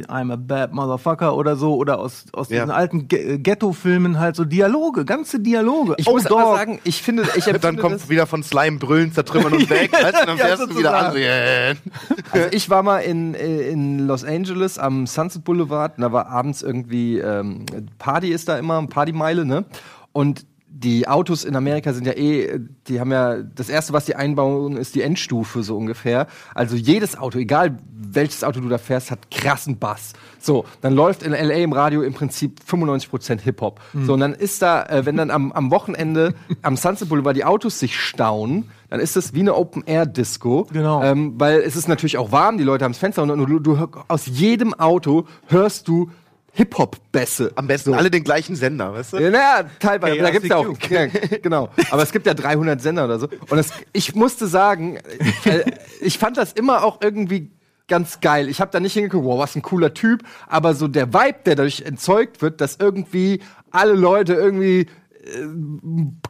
I'm 0.08 0.32
a 0.32 0.36
bad 0.36 0.72
motherfucker 0.72 1.36
oder 1.36 1.56
so 1.56 1.74
oder 1.74 1.98
aus, 1.98 2.26
aus 2.32 2.50
Ja. 2.50 2.58
diesen 2.60 2.70
alten 2.70 3.08
Ghetto-Filmen 3.08 4.20
halt 4.20 4.36
so 4.36 4.44
Dialoge, 4.44 5.04
ganze 5.04 5.40
Dialoge. 5.40 5.94
Ich 5.96 6.06
oh, 6.06 6.12
muss 6.12 6.24
Dog. 6.24 6.40
aber 6.40 6.56
sagen, 6.56 6.80
ich 6.84 7.02
finde, 7.02 7.24
ich 7.34 7.44
Dann 7.44 7.76
kommt 7.78 7.96
das, 7.96 8.08
wieder 8.08 8.26
von 8.26 8.44
Slime 8.44 8.78
brüllen, 8.78 9.12
zertrümmern 9.12 9.54
und 9.54 9.70
weg. 9.70 9.92
weißt 9.92 10.22
du, 10.22 10.26
dann 10.26 10.36
Ja, 10.38 10.44
fährst 10.46 10.70
du 10.70 10.78
wieder 10.78 11.14
yeah. 11.16 11.74
Also 12.30 12.48
ich 12.52 12.70
war 12.70 12.82
mal 12.82 12.98
in, 12.98 13.34
äh, 13.34 13.68
in 13.70 14.06
Los 14.06 14.24
Angeles 14.24 14.78
am 14.78 15.06
Sunset 15.06 15.44
Boulevard 15.44 15.96
und 15.96 16.02
da 16.02 16.12
war 16.12 16.28
abends 16.28 16.62
irgendwie 16.62 16.91
ähm, 16.92 17.66
Party 17.98 18.28
ist 18.28 18.48
da 18.48 18.58
immer, 18.58 18.86
Partymeile, 18.86 19.44
ne? 19.44 19.64
Und 20.12 20.46
die 20.82 21.06
Autos 21.06 21.44
in 21.44 21.54
Amerika 21.54 21.92
sind 21.92 22.06
ja 22.06 22.12
eh, 22.14 22.58
die 22.88 22.98
haben 22.98 23.12
ja, 23.12 23.36
das 23.36 23.68
erste, 23.68 23.92
was 23.92 24.06
die 24.06 24.16
einbauen, 24.16 24.76
ist 24.76 24.94
die 24.94 25.02
Endstufe 25.02 25.62
so 25.62 25.76
ungefähr. 25.76 26.26
Also 26.54 26.76
jedes 26.76 27.16
Auto, 27.16 27.38
egal 27.38 27.78
welches 27.92 28.42
Auto 28.42 28.60
du 28.60 28.68
da 28.68 28.78
fährst, 28.78 29.10
hat 29.10 29.30
krassen 29.30 29.78
Bass. 29.78 30.12
So, 30.40 30.64
dann 30.80 30.94
läuft 30.94 31.22
in 31.22 31.32
LA 31.32 31.56
im 31.56 31.72
Radio 31.72 32.02
im 32.02 32.14
Prinzip 32.14 32.60
95% 32.68 33.40
Hip-Hop. 33.40 33.80
So, 33.94 34.14
und 34.14 34.20
dann 34.20 34.34
ist 34.34 34.62
da, 34.62 34.82
äh, 34.84 35.06
wenn 35.06 35.16
dann 35.16 35.30
am, 35.30 35.52
am 35.52 35.70
Wochenende 35.70 36.34
am 36.62 36.76
Sunset 36.76 37.08
Boulevard 37.08 37.36
die 37.36 37.44
Autos 37.44 37.78
sich 37.78 37.98
stauen, 37.98 38.70
dann 38.88 39.00
ist 39.00 39.14
das 39.14 39.34
wie 39.34 39.40
eine 39.40 39.54
Open-Air-Disco. 39.54 40.68
Genau. 40.72 41.02
Ähm, 41.02 41.34
weil 41.38 41.60
es 41.60 41.76
ist 41.76 41.88
natürlich 41.88 42.18
auch 42.18 42.32
warm, 42.32 42.58
die 42.58 42.64
Leute 42.64 42.84
haben 42.84 42.92
das 42.92 42.98
Fenster 42.98 43.22
und 43.22 43.28
du, 43.28 43.46
du, 43.46 43.58
du 43.60 43.88
aus 44.08 44.26
jedem 44.26 44.74
Auto 44.74 45.26
hörst 45.46 45.86
du 45.88 46.10
Hip-Hop-Bässe. 46.54 47.52
Am 47.54 47.66
besten 47.66 47.94
alle 47.94 48.10
den 48.10 48.24
gleichen 48.24 48.56
Sender, 48.56 48.92
weißt 48.92 49.14
du? 49.14 49.18
Ja, 49.18 49.30
naja, 49.30 49.64
teilweise. 49.78 50.16
Hey, 50.16 50.22
da 50.22 50.30
gibt's 50.30 50.48
ja 50.48 50.56
auch. 50.56 50.66
Ja, 50.90 51.06
genau. 51.42 51.70
Aber 51.90 52.02
es 52.02 52.12
gibt 52.12 52.26
ja 52.26 52.34
300 52.34 52.80
Sender 52.80 53.06
oder 53.06 53.18
so. 53.18 53.28
Und 53.48 53.58
es, 53.58 53.72
ich 53.92 54.14
musste 54.14 54.46
sagen, 54.46 54.98
äh, 55.44 55.64
ich 56.00 56.18
fand 56.18 56.36
das 56.36 56.52
immer 56.52 56.84
auch 56.84 57.00
irgendwie 57.00 57.50
ganz 57.88 58.20
geil. 58.20 58.48
Ich 58.48 58.60
habe 58.60 58.70
da 58.70 58.80
nicht 58.80 58.92
hingeguckt, 58.92 59.24
wow, 59.24 59.38
was 59.38 59.56
ein 59.56 59.62
cooler 59.62 59.94
Typ. 59.94 60.22
Aber 60.46 60.74
so 60.74 60.88
der 60.88 61.12
Vibe, 61.12 61.38
der 61.46 61.56
dadurch 61.56 61.82
entzeugt 61.82 62.42
wird, 62.42 62.60
dass 62.60 62.76
irgendwie 62.76 63.40
alle 63.70 63.94
Leute 63.94 64.34
irgendwie 64.34 64.86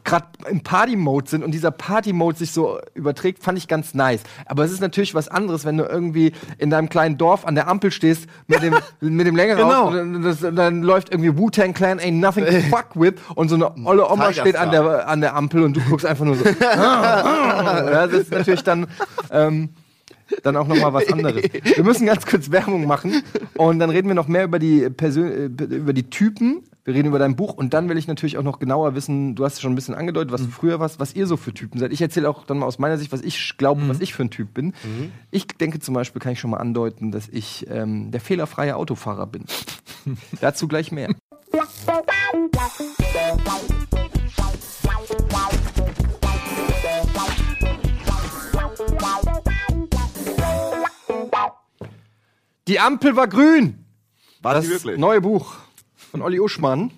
gerade 0.04 0.26
im 0.50 0.62
Party-Mode 0.62 1.28
sind 1.28 1.42
und 1.42 1.52
dieser 1.52 1.70
Party-Mode 1.70 2.36
sich 2.38 2.52
so 2.52 2.78
überträgt, 2.94 3.42
fand 3.42 3.56
ich 3.56 3.66
ganz 3.68 3.94
nice. 3.94 4.20
Aber 4.46 4.64
es 4.64 4.72
ist 4.72 4.80
natürlich 4.80 5.14
was 5.14 5.28
anderes, 5.28 5.64
wenn 5.64 5.78
du 5.78 5.84
irgendwie 5.84 6.32
in 6.58 6.68
deinem 6.68 6.88
kleinen 6.88 7.16
Dorf 7.16 7.46
an 7.46 7.54
der 7.54 7.68
Ampel 7.68 7.90
stehst 7.90 8.26
mit 8.48 8.62
dem, 8.62 8.74
mit 9.00 9.26
dem 9.26 9.36
längeren 9.36 9.62
Genau. 9.68 9.88
und 9.88 9.94
dann, 9.94 10.22
das, 10.22 10.40
dann 10.40 10.82
läuft 10.82 11.10
irgendwie 11.10 11.36
Wu-Tang 11.36 11.72
Clan 11.72 12.00
Ain't 12.00 12.20
Nothing 12.20 12.44
to 12.44 12.52
Fuck 12.68 12.88
With 12.94 13.14
und 13.34 13.48
so 13.48 13.54
eine 13.54 13.74
olle 13.86 14.10
Oma 14.10 14.28
Tiger 14.28 14.42
steht 14.42 14.56
an 14.56 14.70
der, 14.70 15.08
an 15.08 15.20
der 15.20 15.34
Ampel 15.36 15.62
und 15.62 15.76
du 15.76 15.80
guckst 15.88 16.04
einfach 16.04 16.24
nur 16.24 16.36
so. 16.36 16.44
ja, 16.60 18.06
das 18.06 18.12
ist 18.12 18.30
natürlich 18.30 18.62
dann. 18.62 18.86
Ähm, 19.30 19.70
dann 20.42 20.56
auch 20.56 20.66
noch 20.66 20.76
mal 20.76 20.94
was 20.94 21.12
anderes. 21.12 21.42
Wir 21.42 21.84
müssen 21.84 22.06
ganz 22.06 22.24
kurz 22.24 22.50
Werbung 22.50 22.86
machen 22.86 23.22
und 23.54 23.78
dann 23.78 23.90
reden 23.90 24.08
wir 24.08 24.14
noch 24.14 24.28
mehr 24.28 24.44
über 24.44 24.58
die 24.58 24.88
Persön 24.88 25.58
äh, 25.58 25.64
über 25.64 25.92
die 25.92 26.08
Typen. 26.08 26.62
Wir 26.84 26.94
reden 26.94 27.08
über 27.08 27.20
dein 27.20 27.36
Buch 27.36 27.54
und 27.54 27.74
dann 27.74 27.88
will 27.88 27.96
ich 27.96 28.08
natürlich 28.08 28.38
auch 28.38 28.42
noch 28.42 28.58
genauer 28.58 28.96
wissen, 28.96 29.36
du 29.36 29.44
hast 29.44 29.54
es 29.54 29.60
schon 29.60 29.70
ein 29.72 29.76
bisschen 29.76 29.94
angedeutet, 29.94 30.32
was 30.32 30.42
du 30.42 30.48
früher 30.48 30.80
warst, 30.80 30.98
was 30.98 31.14
ihr 31.14 31.28
so 31.28 31.36
für 31.36 31.54
Typen 31.54 31.78
seid. 31.78 31.92
Ich 31.92 32.02
erzähle 32.02 32.28
auch 32.28 32.44
dann 32.44 32.58
mal 32.58 32.66
aus 32.66 32.80
meiner 32.80 32.98
Sicht, 32.98 33.12
was 33.12 33.22
ich 33.22 33.56
glaube, 33.56 33.88
was 33.88 34.00
ich 34.00 34.14
für 34.14 34.24
ein 34.24 34.30
Typ 34.30 34.52
bin. 34.52 34.74
Ich 35.30 35.46
denke 35.46 35.78
zum 35.78 35.94
Beispiel, 35.94 36.20
kann 36.20 36.32
ich 36.32 36.40
schon 36.40 36.50
mal 36.50 36.56
andeuten, 36.56 37.12
dass 37.12 37.28
ich 37.28 37.68
ähm, 37.70 38.10
der 38.10 38.20
fehlerfreie 38.20 38.74
Autofahrer 38.74 39.28
bin. 39.28 39.44
Dazu 40.40 40.66
gleich 40.66 40.90
mehr. 40.90 41.10
Die 52.66 52.80
Ampel 52.80 53.14
war 53.14 53.28
grün. 53.28 53.84
War 54.40 54.54
Das 54.54 54.84
neue 54.96 55.20
Buch 55.20 55.54
von 56.12 56.22
Olli 56.22 56.38
Uschmann. 56.38 56.90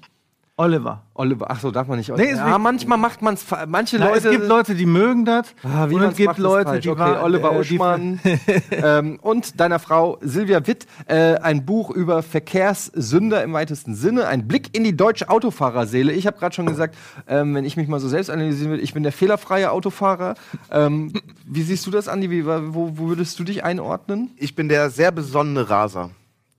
Oliver. 0.56 1.02
Oliver, 1.14 1.50
ach 1.50 1.58
so, 1.58 1.72
darf 1.72 1.88
man 1.88 1.98
nicht. 1.98 2.16
Nee, 2.16 2.26
ist 2.30 2.38
ja, 2.38 2.58
manchmal 2.58 2.96
macht 2.96 3.22
man 3.22 3.34
es. 3.34 3.44
Manche 3.66 3.98
Na, 3.98 4.10
Leute. 4.10 4.28
es 4.28 4.30
gibt 4.36 4.46
Leute, 4.46 4.76
die 4.76 4.86
mögen 4.86 5.24
das. 5.24 5.48
Ah, 5.64 5.88
wie 5.88 5.94
und 5.94 6.02
es 6.02 6.16
gibt 6.16 6.38
Leute, 6.38 6.78
die 6.78 6.88
okay, 6.90 7.16
Oliver 7.20 7.50
äh, 7.50 7.54
die- 7.54 7.74
Uschmann 7.74 8.20
ähm, 8.70 9.18
und 9.20 9.58
deiner 9.58 9.80
Frau 9.80 10.18
Silvia 10.20 10.64
Witt 10.68 10.86
äh, 11.08 11.34
ein 11.38 11.64
Buch 11.66 11.90
über 11.90 12.22
Verkehrssünder 12.22 13.42
im 13.42 13.52
weitesten 13.52 13.96
Sinne, 13.96 14.28
ein 14.28 14.46
Blick 14.46 14.76
in 14.76 14.84
die 14.84 14.96
deutsche 14.96 15.28
Autofahrerseele. 15.28 16.12
Ich 16.12 16.26
habe 16.28 16.38
gerade 16.38 16.54
schon 16.54 16.66
gesagt, 16.66 16.94
ähm, 17.26 17.52
wenn 17.56 17.64
ich 17.64 17.76
mich 17.76 17.88
mal 17.88 17.98
so 17.98 18.08
selbst 18.08 18.30
analysieren 18.30 18.72
will, 18.74 18.80
ich 18.80 18.94
bin 18.94 19.02
der 19.02 19.12
fehlerfreie 19.12 19.72
Autofahrer. 19.72 20.34
Ähm, 20.70 21.12
wie 21.46 21.62
siehst 21.62 21.84
du 21.84 21.90
das, 21.90 22.06
Andi? 22.06 22.30
Wie, 22.30 22.46
wo, 22.46 22.52
wo 22.96 23.08
würdest 23.08 23.40
du 23.40 23.44
dich 23.44 23.64
einordnen? 23.64 24.30
Ich 24.36 24.54
bin 24.54 24.68
der 24.68 24.90
sehr 24.90 25.10
besonnene 25.10 25.68
Raser. 25.68 26.10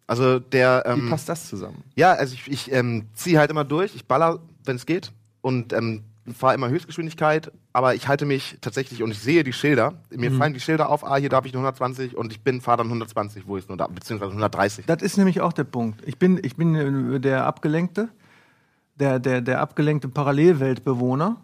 Also 0.08 0.40
der. 0.40 0.84
Wie 0.86 0.92
Ähm, 1.02 1.10
passt 1.10 1.28
das 1.30 1.48
zusammen? 1.50 1.84
ja, 1.96 2.14
also 2.14 2.34
ich, 2.34 2.48
ich 2.52 2.72
ähm, 2.72 3.06
ziehe 3.14 3.40
halt 3.40 3.50
immer 3.52 3.64
durch. 3.64 3.96
Ich 3.96 4.06
baller, 4.06 4.40
wenn 4.64 4.76
es 4.76 4.86
geht. 4.86 5.12
Und 5.42 5.74
ähm, 5.74 6.04
fahre 6.34 6.56
immer 6.56 6.70
Höchstgeschwindigkeit. 6.70 7.52
Aber 7.74 7.94
ich 7.96 8.08
halte 8.08 8.26
mich 8.26 8.58
tatsächlich 8.62 9.04
und 9.04 9.12
ich 9.12 9.20
sehe 9.20 9.44
die 9.44 9.52
Schilder. 9.54 9.94
Mir 10.10 10.32
fallen 10.32 10.54
die 10.54 10.60
Schilder 10.60 10.90
auf. 10.90 11.04
Ah, 11.06 11.18
hier 11.18 11.30
darf 11.30 11.46
ich 11.46 11.54
nur 11.54 11.62
120 11.62 12.16
und 12.16 12.32
ich 12.32 12.42
bin 12.42 12.62
fahre 12.62 12.78
dann 12.78 12.88
120, 12.88 13.48
wo 13.48 13.58
ich 13.58 13.68
nur 13.68 13.78
da, 13.78 13.88
beziehungsweise 13.88 14.32
130. 14.32 14.86
Das 14.86 15.02
ist 15.02 15.18
nämlich 15.18 15.42
auch 15.42 15.54
der 15.54 15.66
Punkt. 15.66 16.02
Ich 16.08 16.18
bin, 16.18 16.40
ich 16.42 16.56
bin 16.56 16.76
äh, 17.14 17.20
der 17.20 17.46
Abgelenkte, 17.46 18.10
der, 18.96 19.20
der, 19.20 19.42
der 19.42 19.60
abgelenkte 19.60 20.08
Parallelweltbewohner. 20.08 21.38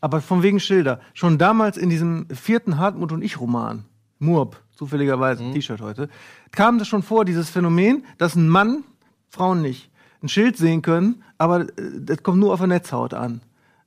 Aber 0.00 0.20
von 0.22 0.42
wegen 0.42 0.60
Schilder. 0.60 0.98
Schon 1.12 1.36
damals 1.36 1.76
in 1.76 1.90
diesem 1.90 2.26
vierten 2.30 2.78
Hartmut 2.78 3.12
und 3.12 3.22
Ich-Roman, 3.22 3.84
Murb, 4.18 4.61
zufälligerweise, 4.74 5.42
T-Shirt 5.52 5.80
heute, 5.80 6.08
kam 6.50 6.78
das 6.78 6.88
schon 6.88 7.02
vor, 7.02 7.24
dieses 7.24 7.50
Phänomen, 7.50 8.04
dass 8.18 8.34
ein 8.34 8.48
Mann, 8.48 8.84
Frauen 9.28 9.62
nicht, 9.62 9.90
ein 10.22 10.28
Schild 10.28 10.56
sehen 10.56 10.82
können, 10.82 11.22
aber 11.38 11.62
äh, 11.62 11.68
das 12.00 12.22
kommt 12.22 12.38
nur 12.38 12.52
auf 12.52 12.60
der 12.60 12.68
Netzhaut 12.68 13.14
an. 13.14 13.40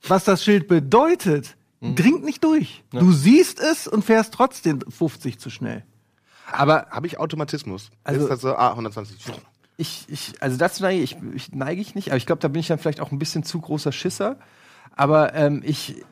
Was 0.08 0.24
das 0.24 0.44
Schild 0.44 0.68
bedeutet, 0.68 1.56
dringt 1.82 2.24
nicht 2.24 2.44
durch. 2.44 2.84
Du 2.92 3.12
siehst 3.12 3.60
es 3.60 3.88
und 3.88 4.04
fährst 4.04 4.34
trotzdem 4.34 4.82
50 4.82 5.40
zu 5.40 5.50
schnell. 5.50 5.84
Aber 6.52 6.88
Habe 6.90 7.08
ich 7.08 7.20
Automatismus? 7.20 7.92
Also- 8.04 8.22
ist 8.22 8.30
das 8.30 8.42
so, 8.42 8.56
ah, 8.56 8.72
120. 8.72 9.18
ich, 9.78 10.06
ich, 10.08 10.42
also 10.42 10.58
dazu 10.58 10.84
neige 10.84 11.02
ich, 11.02 11.18
ich 11.34 11.52
neige 11.54 11.82
ich 11.82 11.96
nicht, 11.96 12.10
aber 12.10 12.18
ich 12.18 12.26
glaube, 12.26 12.42
da 12.42 12.48
bin 12.48 12.60
ich 12.60 12.68
dann 12.68 12.80
vielleicht 12.80 13.02
auch 13.02 13.12
ein 13.12 13.20
bisschen 13.20 13.44
zu 13.44 13.60
großer 13.60 13.92
Schisser. 13.92 14.38
Aber 14.96 15.34
ähm, 15.34 15.62
ich, 15.66 16.04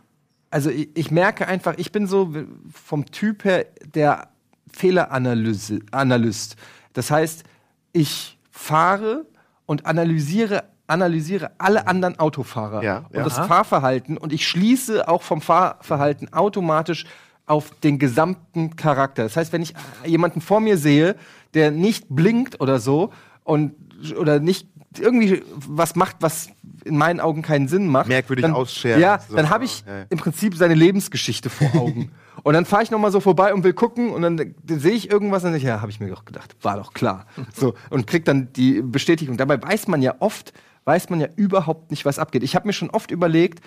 also 0.50 0.70
ich, 0.70 0.90
ich 0.96 1.12
merke 1.12 1.48
einfach, 1.48 1.76
ich 1.78 1.92
bin 1.92 2.08
so 2.08 2.34
vom 2.72 3.06
Typ 3.06 3.46
her 3.46 3.66
der 3.96 4.30
Fehleranalyse, 4.74 5.80
Analyst. 5.92 6.56
Das 6.94 7.12
heißt, 7.12 7.44
ich 7.92 8.38
fahre 8.52 9.26
und 9.66 9.86
analysiere 9.86 10.64
analysiere 10.86 11.52
alle 11.58 11.88
anderen 11.88 12.20
Autofahrer 12.20 12.84
Ja, 12.84 12.98
und 13.10 13.16
ja. 13.16 13.24
das. 13.24 13.40
Fahrverhalten 13.40 14.18
und 14.18 14.34
ich 14.34 14.46
schließe 14.48 15.08
auch 15.08 15.22
vom 15.22 15.42
Fahrverhalten 15.42 16.34
automatisch 16.34 17.06
auf 17.46 17.72
den 17.84 18.00
gesamten 18.00 18.76
Charakter. 18.76 19.24
Das 19.24 19.36
heißt, 19.38 19.54
wenn 19.54 19.62
ich 19.62 19.74
jemanden 20.06 20.42
vor 20.42 20.60
mir 20.60 20.78
sehe, 20.78 21.16
der 21.54 21.72
nicht 21.72 22.06
blinkt 22.10 22.62
oder 22.62 22.80
so 22.80 23.12
und 23.44 23.74
oder 24.18 24.40
nicht 24.40 24.68
irgendwie 25.00 25.44
was 25.56 25.96
macht, 25.96 26.18
was 26.20 26.50
in 26.84 26.98
meinen 26.98 27.20
Augen 27.20 27.42
keinen 27.42 27.68
Sinn 27.68 27.88
macht, 27.88 28.08
Merkwürdig 28.08 28.44
dann, 28.44 28.54
ausscheren. 28.54 29.00
Ja, 29.00 29.20
So, 29.20 29.36
dann 29.36 29.50
habe 29.50 29.66
ich 29.66 29.84
ja. 29.88 30.06
im 30.10 30.18
Prinzip 30.18 30.56
seine 30.56 30.74
Lebensgeschichte 30.74 31.50
vor 31.50 31.74
Augen. 31.76 32.12
und 32.44 32.54
dann 32.54 32.66
fahre 32.66 32.84
ich 32.84 32.92
noch 32.92 33.00
mal 33.00 33.12
so 33.12 33.22
vorbei 33.22 33.54
und 33.54 33.64
will 33.64 33.74
gucken 33.74 34.12
und 34.12 34.22
dann, 34.22 34.38
dann 34.38 34.80
sehe 34.80 34.92
ich 34.92 35.10
irgendwas 35.10 35.44
und 35.44 35.48
dann 35.48 35.54
denke 35.54 35.66
ich, 35.66 35.70
ja, 35.70 35.82
habe 35.82 35.92
ich 35.92 36.00
mir 36.00 36.10
doch 36.10 36.26
gedacht, 36.26 36.56
war 36.62 36.78
doch 36.78 36.94
klar. 36.94 37.26
So 37.54 37.74
und 37.90 38.08
krieg 38.08 38.26
dann 38.26 38.52
die 38.54 38.82
Bestätigung. 38.82 39.38
Dabei 39.38 39.62
weiß 39.62 39.88
man 39.88 40.02
ja 40.02 40.16
oft, 40.20 40.54
weiß 40.86 41.10
man 41.10 41.22
ja 41.22 41.28
überhaupt 41.36 41.92
nicht, 41.92 42.04
was 42.06 42.20
abgeht. 42.20 42.44
Ich 42.44 42.56
habe 42.56 42.68
mir 42.68 42.74
schon 42.74 42.90
oft 42.90 43.12
überlegt, 43.12 43.62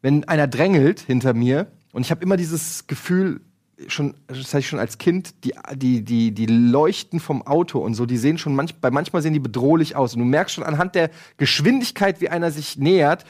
wenn 0.00 0.24
einer 0.24 0.46
drängelt 0.46 1.00
hinter 1.00 1.34
mir 1.34 1.70
und 1.92 2.02
ich 2.02 2.10
habe 2.10 2.22
immer 2.22 2.36
dieses 2.36 2.86
Gefühl 2.86 3.42
schon 3.88 4.14
das 4.26 4.48
hatte 4.48 4.58
ich 4.58 4.68
schon 4.68 4.78
als 4.78 4.98
Kind 4.98 5.44
die 5.44 5.54
die 5.74 6.04
die 6.04 6.32
die 6.32 6.46
Leuchten 6.46 7.18
vom 7.18 7.46
Auto 7.46 7.78
und 7.78 7.94
so 7.94 8.04
die 8.06 8.18
sehen 8.18 8.36
schon 8.36 8.54
manch, 8.54 8.74
bei 8.76 8.90
manchmal 8.90 9.22
sehen 9.22 9.32
die 9.32 9.40
bedrohlich 9.40 9.96
aus 9.96 10.14
und 10.14 10.20
du 10.20 10.26
merkst 10.26 10.54
schon 10.54 10.64
anhand 10.64 10.94
der 10.94 11.10
Geschwindigkeit 11.38 12.20
wie 12.20 12.28
einer 12.28 12.50
sich 12.50 12.76
nähert 12.76 13.24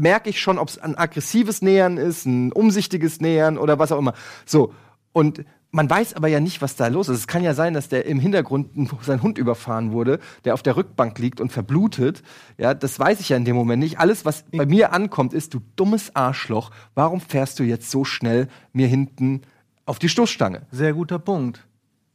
merke 0.00 0.30
ich 0.30 0.40
schon 0.40 0.58
ob 0.58 0.68
es 0.68 0.78
ein 0.78 0.96
aggressives 0.96 1.62
Nähern 1.62 1.96
ist 1.96 2.26
ein 2.26 2.52
umsichtiges 2.52 3.20
Nähern 3.20 3.58
oder 3.58 3.78
was 3.78 3.92
auch 3.92 3.98
immer 3.98 4.14
so 4.46 4.72
und 5.12 5.44
man 5.72 5.88
weiß 5.88 6.14
aber 6.14 6.26
ja 6.26 6.40
nicht, 6.40 6.62
was 6.62 6.74
da 6.74 6.88
los 6.88 7.08
ist. 7.08 7.18
Es 7.18 7.26
kann 7.28 7.44
ja 7.44 7.54
sein, 7.54 7.74
dass 7.74 7.88
der 7.88 8.04
im 8.06 8.18
Hintergrund 8.18 8.76
ein- 8.76 8.90
sein 9.02 9.22
Hund 9.22 9.38
überfahren 9.38 9.92
wurde, 9.92 10.18
der 10.44 10.54
auf 10.54 10.64
der 10.64 10.76
Rückbank 10.76 11.16
liegt 11.20 11.40
und 11.40 11.52
verblutet. 11.52 12.24
Ja, 12.58 12.74
das 12.74 12.98
weiß 12.98 13.20
ich 13.20 13.28
ja 13.28 13.36
in 13.36 13.44
dem 13.44 13.54
Moment 13.54 13.80
nicht. 13.80 14.00
Alles, 14.00 14.24
was 14.24 14.42
bei 14.50 14.66
mir 14.66 14.92
ankommt, 14.92 15.32
ist, 15.32 15.54
du 15.54 15.60
dummes 15.76 16.16
Arschloch, 16.16 16.72
warum 16.96 17.20
fährst 17.20 17.60
du 17.60 17.62
jetzt 17.62 17.88
so 17.88 18.04
schnell 18.04 18.48
mir 18.72 18.88
hinten 18.88 19.42
auf 19.86 20.00
die 20.00 20.08
Stoßstange? 20.08 20.62
Sehr 20.72 20.92
guter 20.92 21.20
Punkt. 21.20 21.64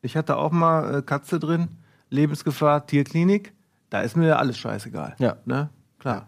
Ich 0.01 0.17
hatte 0.17 0.35
auch 0.35 0.51
mal 0.51 0.95
äh, 0.97 1.01
Katze 1.01 1.39
drin, 1.39 1.69
Lebensgefahr, 2.09 2.85
Tierklinik. 2.85 3.53
Da 3.89 4.01
ist 4.01 4.17
mir 4.17 4.37
alles 4.37 4.57
scheißegal. 4.57 5.15
Ja. 5.17 5.37
Ne? 5.45 5.69
Klar. 5.99 6.27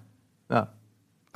Ja. 0.49 0.69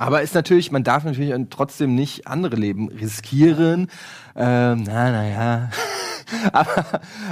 Aber 0.02 0.22
ist 0.22 0.34
natürlich, 0.34 0.72
man 0.72 0.82
darf 0.82 1.04
natürlich 1.04 1.32
trotzdem 1.50 1.94
nicht 1.94 2.26
andere 2.26 2.56
Leben 2.56 2.88
riskieren. 2.88 3.88
Ähm, 4.34 4.82
na, 4.84 5.10
naja. 5.12 5.70
aber 6.52 6.84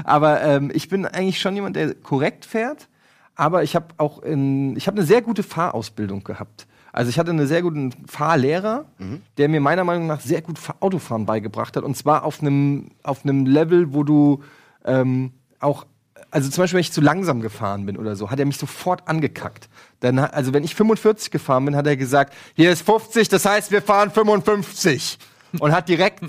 aber 0.04 0.42
ähm, 0.42 0.70
ich 0.72 0.88
bin 0.88 1.04
eigentlich 1.04 1.40
schon 1.40 1.54
jemand, 1.56 1.74
der 1.74 1.94
korrekt 1.94 2.44
fährt. 2.44 2.88
Aber 3.35 3.62
ich 3.64 3.74
habe 3.74 3.87
auch 3.96 4.22
in, 4.22 4.76
ich 4.76 4.87
habe 4.87 4.98
eine 4.98 5.06
sehr 5.06 5.20
gute 5.22 5.42
Fahrausbildung 5.42 6.22
gehabt. 6.22 6.66
Also 6.92 7.09
ich 7.09 7.18
hatte 7.18 7.30
einen 7.30 7.46
sehr 7.46 7.62
guten 7.62 7.92
Fahrlehrer, 8.06 8.85
der 9.38 9.48
mir 9.48 9.61
meiner 9.61 9.85
Meinung 9.85 10.06
nach 10.06 10.20
sehr 10.20 10.42
gut 10.42 10.59
Fa- 10.59 10.74
Autofahren 10.80 11.26
beigebracht 11.26 11.76
hat. 11.76 11.83
Und 11.85 11.96
zwar 11.96 12.24
auf 12.24 12.40
einem 12.40 12.90
auf 13.02 13.24
einem 13.24 13.46
Level, 13.46 13.94
wo 13.94 14.04
du 14.04 14.42
ähm, 14.85 15.33
auch 15.59 15.87
also 16.30 16.48
zum 16.50 16.62
Beispiel, 16.62 16.76
wenn 16.76 16.83
ich 16.83 16.92
zu 16.92 17.00
langsam 17.00 17.40
gefahren 17.40 17.87
bin 17.87 17.96
oder 17.96 18.14
so, 18.14 18.30
hat 18.30 18.38
er 18.38 18.46
mich 18.46 18.59
sofort 18.59 19.09
angekackt. 19.09 19.68
Dann, 20.01 20.19
also 20.19 20.53
wenn 20.53 20.65
ich 20.65 20.75
45 20.75 21.31
gefahren 21.31 21.67
bin, 21.67 21.77
hat 21.77 21.87
er 21.87 21.97
gesagt, 21.97 22.35
hier 22.55 22.73
ist 22.73 22.83
50, 22.83 23.29
das 23.29 23.45
heißt, 23.45 23.71
wir 23.71 23.83
fahren 23.83 24.11
55. 24.11 25.19
Und 25.59 25.73
hat 25.73 25.89
direkt 25.89 26.25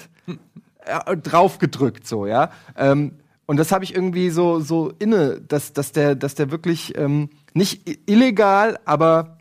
äh, 0.86 1.18
drauf 1.18 1.60
gedrückt, 1.60 2.08
so, 2.08 2.26
ja. 2.26 2.52
Ähm, 2.76 3.14
und 3.46 3.58
das 3.58 3.72
habe 3.72 3.84
ich 3.84 3.94
irgendwie 3.94 4.30
so, 4.30 4.60
so 4.60 4.94
inne, 5.00 5.42
dass, 5.42 5.74
dass, 5.74 5.92
der, 5.92 6.16
dass 6.16 6.36
der 6.36 6.52
wirklich 6.52 6.98
ähm, 6.98 7.30
nicht 7.54 8.10
illegal, 8.10 8.80
aber 8.86 9.38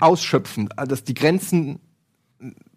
ausschöpfend, 0.00 0.72
dass 0.76 1.04
die 1.04 1.14
Grenzen 1.14 1.80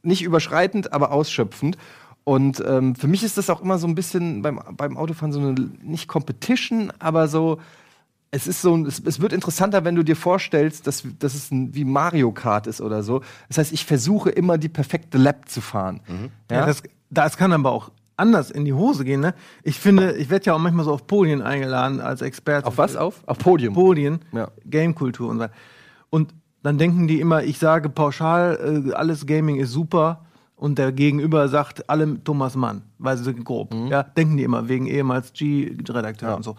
nicht 0.03 0.23
überschreitend, 0.23 0.93
aber 0.93 1.11
ausschöpfend. 1.11 1.77
Und 2.23 2.63
ähm, 2.65 2.95
für 2.95 3.07
mich 3.07 3.23
ist 3.23 3.37
das 3.37 3.49
auch 3.49 3.61
immer 3.61 3.79
so 3.79 3.87
ein 3.87 3.95
bisschen 3.95 4.41
beim, 4.41 4.61
beim 4.73 4.95
Autofahren 4.95 5.33
so 5.33 5.39
eine, 5.39 5.55
nicht 5.81 6.07
Competition, 6.07 6.93
aber 6.99 7.27
so, 7.27 7.59
es 8.31 8.47
ist 8.47 8.61
so, 8.61 8.75
es, 8.85 8.99
es 9.05 9.19
wird 9.19 9.33
interessanter, 9.33 9.83
wenn 9.83 9.95
du 9.95 10.03
dir 10.03 10.15
vorstellst, 10.15 10.87
dass, 10.87 11.03
dass 11.19 11.35
es 11.35 11.51
ein, 11.51 11.75
wie 11.75 11.83
Mario 11.85 12.31
Kart 12.31 12.65
ist 12.65 12.79
oder 12.81 13.03
so. 13.03 13.21
Das 13.49 13.57
heißt, 13.57 13.73
ich 13.73 13.85
versuche 13.85 14.29
immer 14.29 14.57
die 14.57 14.69
perfekte 14.69 15.17
Lap 15.17 15.49
zu 15.49 15.59
fahren. 15.61 15.99
Ja, 16.49 16.59
Ja? 16.61 16.65
das, 16.65 16.81
das 17.09 17.35
kann 17.37 17.51
aber 17.51 17.71
auch 17.71 17.91
anders 18.15 18.49
in 18.51 18.63
die 18.65 18.73
Hose 18.73 19.03
gehen. 19.03 19.19
Ne? 19.19 19.33
Ich 19.63 19.79
finde, 19.79 20.13
ich 20.13 20.29
werde 20.29 20.45
ja 20.45 20.53
auch 20.53 20.59
manchmal 20.59 20.85
so 20.85 20.93
auf 20.93 21.07
Podien 21.07 21.41
eingeladen 21.41 21.99
als 21.99 22.21
Experte. 22.21 22.67
Auf 22.67 22.77
was? 22.77 22.95
Auf? 22.95 23.21
Auf 23.25 23.37
Podium. 23.39 23.73
Podien, 23.73 24.19
Ja. 24.31 24.49
Gamekultur 24.69 25.29
und 25.29 25.39
so. 25.39 25.47
Und 26.09 26.33
dann 26.63 26.77
denken 26.77 27.07
die 27.07 27.19
immer, 27.19 27.43
ich 27.43 27.57
sage 27.57 27.89
pauschal, 27.89 28.85
äh, 28.89 28.93
alles 28.93 29.25
Gaming 29.25 29.57
ist 29.57 29.71
super. 29.71 30.25
Und 30.55 30.77
der 30.77 30.91
Gegenüber 30.91 31.47
sagt, 31.47 31.89
alle 31.89 32.23
Thomas 32.23 32.55
Mann, 32.55 32.83
weil 32.99 33.17
sie 33.17 33.23
sind 33.23 33.43
grob. 33.43 33.73
Ja, 33.89 34.03
denken 34.03 34.37
die 34.37 34.43
immer, 34.43 34.69
wegen 34.69 34.85
ehemals 34.85 35.33
G-Redakteur 35.33 36.29
Ja. 36.29 36.35
und 36.35 36.43
so. 36.43 36.55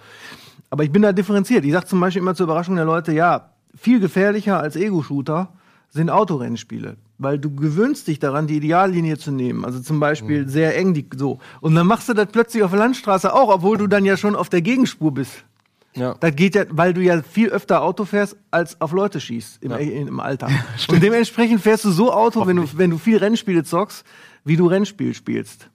Aber 0.73 0.85
ich 0.85 0.91
bin 0.91 1.03
da 1.03 1.13
differenziert. 1.13 1.67
Ich 1.67 1.73
sage 1.73 1.85
zum 1.85 2.01
Beispiel 2.01 2.23
immer 2.23 2.35
zur 2.35 2.45
Überraschung 2.45 2.77
der 2.77 2.87
Leute, 2.87 3.13
ja, 3.13 3.51
viel 3.77 4.01
gefährlicher 4.01 4.59
als 4.59 4.75
Ego-Shooter 4.75 5.53
sind 5.91 6.09
Autorennspiele. 6.09 6.97
Weil 7.19 7.39
du 7.39 7.55
gewöhnst 7.55 8.09
dich 8.09 8.19
daran, 8.19 8.47
die 8.47 8.57
Ideallinie 8.57 9.19
zu 9.19 9.33
nehmen. 9.33 9.67
Also 9.67 9.81
zum 9.81 10.01
Beispiel 10.01 10.49
sehr 10.49 10.75
eng 10.79 10.95
die, 10.95 11.07
so. 11.15 11.41
Und 11.61 11.75
dann 11.75 11.87
machst 11.87 12.09
du 12.09 12.15
das 12.15 12.29
plötzlich 12.33 12.63
auf 12.63 12.71
der 12.71 12.79
Landstraße 12.79 13.35
auch, 13.35 13.53
obwohl 13.53 13.77
du 13.77 13.87
dann 13.87 14.07
ja 14.07 14.17
schon 14.17 14.35
auf 14.35 14.49
der 14.49 14.63
Gegenspur 14.63 15.13
bist. 15.13 15.45
Ja. 15.95 16.15
Das 16.21 16.35
geht 16.35 16.55
ja, 16.55 16.65
weil 16.71 16.95
du 16.95 17.03
ja 17.03 17.21
viel 17.21 17.51
öfter 17.51 17.83
Auto 17.83 18.07
fährst, 18.07 18.39
als 18.51 18.81
auf 18.81 18.93
Leute 18.93 19.21
schießt 19.21 19.63
im, 19.63 19.73
im, 19.73 20.09
im 20.09 20.21
Alltag. 20.21 20.53
und 20.89 21.03
dementsprechend 21.03 21.61
fährst 21.61 21.85
du 21.85 21.91
so 21.91 22.11
Auto, 22.11 22.47
wenn 22.47 22.57
du, 22.57 22.67
wenn 22.79 22.89
du 22.89 22.97
viel 22.97 23.19
Rennspiele 23.19 23.63
zockst, 23.63 24.07
wie 24.43 24.57
du 24.57 24.69
Rennspiel 24.69 25.13
spielst. 25.13 25.69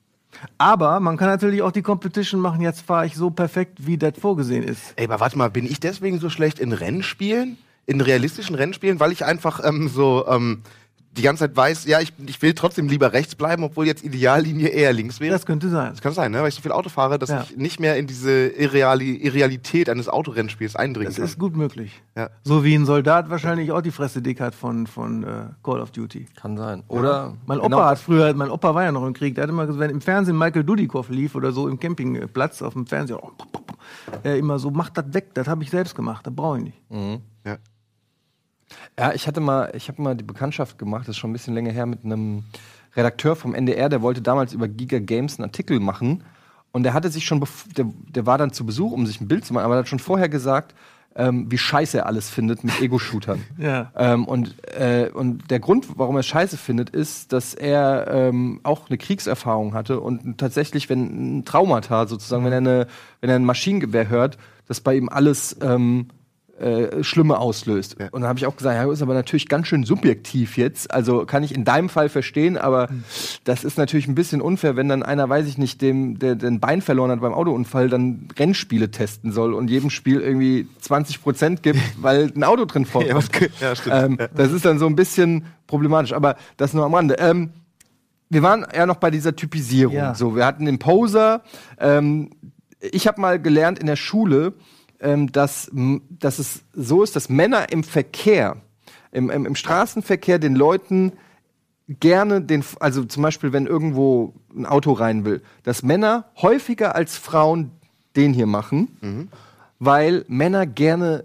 Aber 0.57 0.99
man 0.99 1.17
kann 1.17 1.27
natürlich 1.27 1.61
auch 1.61 1.71
die 1.71 1.81
Competition 1.81 2.41
machen, 2.41 2.61
jetzt 2.61 2.81
fahre 2.81 3.05
ich 3.05 3.15
so 3.15 3.29
perfekt, 3.29 3.85
wie 3.85 3.97
das 3.97 4.13
vorgesehen 4.19 4.63
ist. 4.63 4.93
Ey, 4.95 5.05
aber 5.05 5.19
warte 5.19 5.37
mal, 5.37 5.49
bin 5.49 5.65
ich 5.65 5.79
deswegen 5.79 6.19
so 6.19 6.29
schlecht 6.29 6.59
in 6.59 6.71
Rennspielen? 6.71 7.57
In 7.85 8.01
realistischen 8.01 8.55
Rennspielen? 8.55 8.99
Weil 8.99 9.11
ich 9.11 9.23
einfach 9.23 9.63
ähm, 9.63 9.87
so, 9.87 10.25
ähm, 10.27 10.61
die 11.17 11.21
ganze 11.23 11.41
Zeit 11.45 11.55
weiß, 11.57 11.85
ja, 11.85 11.99
ich, 11.99 12.13
ich 12.25 12.41
will 12.41 12.53
trotzdem 12.53 12.87
lieber 12.87 13.11
rechts 13.11 13.35
bleiben, 13.35 13.63
obwohl 13.63 13.85
jetzt 13.87 14.03
Ideallinie 14.03 14.69
eher 14.69 14.93
links 14.93 15.19
wäre. 15.19 15.33
Das 15.33 15.45
könnte 15.45 15.69
sein. 15.69 15.91
Das 15.91 16.01
kann 16.01 16.13
sein, 16.13 16.31
ne? 16.31 16.41
weil 16.41 16.49
ich 16.49 16.55
so 16.55 16.61
viel 16.61 16.71
Auto 16.71 16.89
fahre, 16.89 17.19
dass 17.19 17.29
Ja. 17.29 17.43
ich 17.49 17.57
nicht 17.57 17.79
mehr 17.79 17.97
in 17.97 18.07
diese 18.07 18.47
Irreali 18.47 19.15
Irrealität 19.17 19.89
eines 19.89 20.07
Autorennspiels 20.09 20.75
eindringen 20.75 21.09
Das 21.09 21.15
kann. 21.17 21.25
ist 21.25 21.37
gut 21.39 21.55
möglich. 21.55 22.01
Ja. 22.15 22.29
So 22.43 22.63
wie 22.63 22.75
ein 22.75 22.85
Soldat 22.85 23.29
wahrscheinlich 23.29 23.71
auch 23.71 23.81
die 23.81 23.91
Fresse 23.91 24.21
dick 24.21 24.39
hat 24.39 24.55
von, 24.55 24.87
von 24.87 25.23
äh, 25.23 25.27
Call 25.63 25.81
of 25.81 25.91
Duty. 25.91 26.27
Kann 26.39 26.55
sein. 26.57 26.83
Oder 26.87 27.33
Mein 27.45 27.59
genau 27.59 27.77
Opa 27.77 27.89
hat 27.89 27.99
früher, 27.99 28.33
mein 28.33 28.49
Opa 28.49 28.73
war 28.75 28.83
ja 28.83 28.91
noch 28.91 29.05
im 29.05 29.13
Krieg, 29.13 29.35
der 29.35 29.43
hat 29.43 29.49
immer 29.49 29.65
gesagt, 29.65 29.79
wenn 29.81 29.91
im 29.91 30.01
Fernsehen 30.01 30.37
Michael 30.37 30.63
Dudikoff 30.63 31.09
lief 31.09 31.35
oder 31.35 31.51
so 31.51 31.67
im 31.67 31.79
Campingplatz 31.79 32.61
auf 32.61 32.73
dem 32.73 32.85
Fernseher, 32.85 33.23
oh, 33.23 33.31
er 34.23 34.37
immer 34.37 34.59
so, 34.59 34.69
mach 34.71 34.89
das 34.89 35.05
weg, 35.13 35.33
das 35.33 35.47
habe 35.47 35.63
ich 35.63 35.69
selbst 35.69 35.95
gemacht, 35.95 36.25
das 36.27 36.33
brauche 36.35 36.57
ich 36.59 36.63
nicht. 36.65 36.77
Ja. 36.89 37.17
Ja, 38.99 39.13
ich 39.13 39.27
hatte 39.27 39.39
mal, 39.39 39.71
ich 39.75 39.87
habe 39.87 40.01
mal 40.01 40.15
die 40.15 40.23
Bekanntschaft 40.23 40.77
gemacht, 40.77 41.03
das 41.03 41.09
ist 41.09 41.17
schon 41.17 41.29
ein 41.29 41.33
bisschen 41.33 41.53
länger 41.53 41.71
her, 41.71 41.85
mit 41.85 42.03
einem 42.03 42.43
Redakteur 42.95 43.35
vom 43.35 43.53
NDR, 43.53 43.89
der 43.89 44.01
wollte 44.01 44.21
damals 44.21 44.53
über 44.53 44.67
Giga 44.67 44.99
Games 44.99 45.37
einen 45.37 45.45
Artikel 45.45 45.79
machen. 45.79 46.23
Und 46.71 46.83
der 46.83 46.93
hatte 46.93 47.09
sich 47.09 47.25
schon, 47.25 47.43
der, 47.77 47.85
der 48.09 48.25
war 48.25 48.37
dann 48.37 48.51
zu 48.51 48.65
Besuch, 48.65 48.91
um 48.91 49.05
sich 49.05 49.21
ein 49.21 49.27
Bild 49.27 49.45
zu 49.45 49.53
machen, 49.53 49.65
aber 49.65 49.75
er 49.75 49.79
hat 49.79 49.87
schon 49.87 49.99
vorher 49.99 50.29
gesagt, 50.29 50.75
ähm, 51.15 51.49
wie 51.49 51.57
scheiße 51.57 51.97
er 51.97 52.05
alles 52.05 52.29
findet 52.29 52.63
mit 52.63 52.79
Ego-Shootern. 52.79 53.43
Ja. 53.57 53.91
Ähm, 53.95 54.25
und, 54.25 54.55
äh, 54.73 55.09
und 55.11 55.49
der 55.49 55.59
Grund, 55.59 55.87
warum 55.97 56.15
er 56.15 56.23
scheiße 56.23 56.57
findet, 56.57 56.91
ist, 56.91 57.33
dass 57.33 57.55
er 57.55 58.07
ähm, 58.11 58.59
auch 58.63 58.87
eine 58.89 58.99
Kriegserfahrung 58.99 59.73
hatte 59.73 59.99
und 59.99 60.37
tatsächlich, 60.37 60.89
wenn 60.89 61.39
ein 61.39 61.45
Traumata 61.45 62.05
sozusagen, 62.05 62.45
wenn 62.45 62.51
er 62.51 62.57
eine, 62.57 62.87
wenn 63.21 63.29
er 63.29 63.37
ein 63.37 63.45
Maschinengewehr 63.45 64.09
hört, 64.09 64.37
das 64.67 64.81
bei 64.81 64.95
ihm 64.95 65.09
alles 65.09 65.57
ähm, 65.61 66.09
äh, 66.59 67.03
Schlimme 67.03 67.37
auslöst. 67.37 67.97
Ja. 67.99 68.07
Und 68.11 68.21
dann 68.21 68.29
habe 68.29 68.39
ich 68.39 68.45
auch 68.45 68.55
gesagt, 68.55 68.75
ja, 68.75 68.91
ist 68.91 69.01
aber 69.01 69.13
natürlich 69.13 69.47
ganz 69.47 69.67
schön 69.67 69.83
subjektiv 69.83 70.57
jetzt. 70.57 70.91
Also 70.91 71.25
kann 71.25 71.43
ich 71.43 71.53
in 71.53 71.65
deinem 71.65 71.89
Fall 71.89 72.09
verstehen, 72.09 72.57
aber 72.57 72.89
das 73.43 73.63
ist 73.63 73.77
natürlich 73.77 74.07
ein 74.07 74.15
bisschen 74.15 74.41
unfair, 74.41 74.75
wenn 74.75 74.89
dann 74.89 75.03
einer, 75.03 75.29
weiß 75.29 75.47
ich 75.47 75.57
nicht, 75.57 75.81
dem, 75.81 76.19
der 76.19 76.35
den 76.35 76.59
Bein 76.59 76.81
verloren 76.81 77.11
hat 77.11 77.21
beim 77.21 77.33
Autounfall, 77.33 77.89
dann 77.89 78.27
Rennspiele 78.37 78.91
testen 78.91 79.31
soll 79.31 79.53
und 79.53 79.69
jedem 79.69 79.89
Spiel 79.89 80.19
irgendwie 80.19 80.67
20 80.81 81.21
Prozent 81.21 81.63
gibt, 81.63 81.79
weil 82.01 82.31
ein 82.35 82.43
Auto 82.43 82.65
drin 82.65 82.85
vorkommt. 82.85 83.29
Ja, 83.39 83.47
ja, 83.59 83.75
stimmt. 83.75 83.95
Ähm, 83.95 84.17
das 84.35 84.51
ist 84.51 84.65
dann 84.65 84.79
so 84.79 84.87
ein 84.87 84.95
bisschen 84.95 85.45
problematisch, 85.67 86.13
aber 86.13 86.37
das 86.57 86.73
nur 86.73 86.85
am 86.85 86.93
Rande. 86.93 87.15
Ähm, 87.19 87.51
wir 88.29 88.43
waren 88.43 88.65
ja 88.75 88.85
noch 88.85 88.97
bei 88.97 89.11
dieser 89.11 89.35
Typisierung. 89.35 89.95
Ja. 89.95 90.15
So, 90.15 90.35
wir 90.35 90.45
hatten 90.45 90.65
den 90.65 90.79
Poser. 90.79 91.43
Ähm, 91.79 92.31
ich 92.79 93.07
habe 93.07 93.21
mal 93.21 93.41
gelernt 93.41 93.79
in 93.79 93.87
der 93.87 93.95
Schule, 93.95 94.53
ähm, 94.99 95.31
dass, 95.31 95.71
dass 96.09 96.39
es 96.39 96.63
so 96.73 97.03
ist, 97.03 97.15
dass 97.15 97.29
Männer 97.29 97.71
im 97.71 97.83
Verkehr, 97.83 98.57
im, 99.11 99.29
im, 99.29 99.45
im 99.45 99.55
Straßenverkehr 99.55 100.39
den 100.39 100.55
Leuten 100.55 101.13
gerne 101.87 102.41
den, 102.41 102.63
also 102.79 103.03
zum 103.05 103.23
Beispiel, 103.23 103.53
wenn 103.53 103.65
irgendwo 103.65 104.33
ein 104.55 104.65
Auto 104.65 104.91
rein 104.91 105.25
will, 105.25 105.41
dass 105.63 105.83
Männer 105.83 106.25
häufiger 106.41 106.95
als 106.95 107.17
Frauen 107.17 107.71
den 108.15 108.33
hier 108.33 108.47
machen, 108.47 108.89
weil 109.79 110.25
Männer 110.27 110.65
gerne 110.65 111.23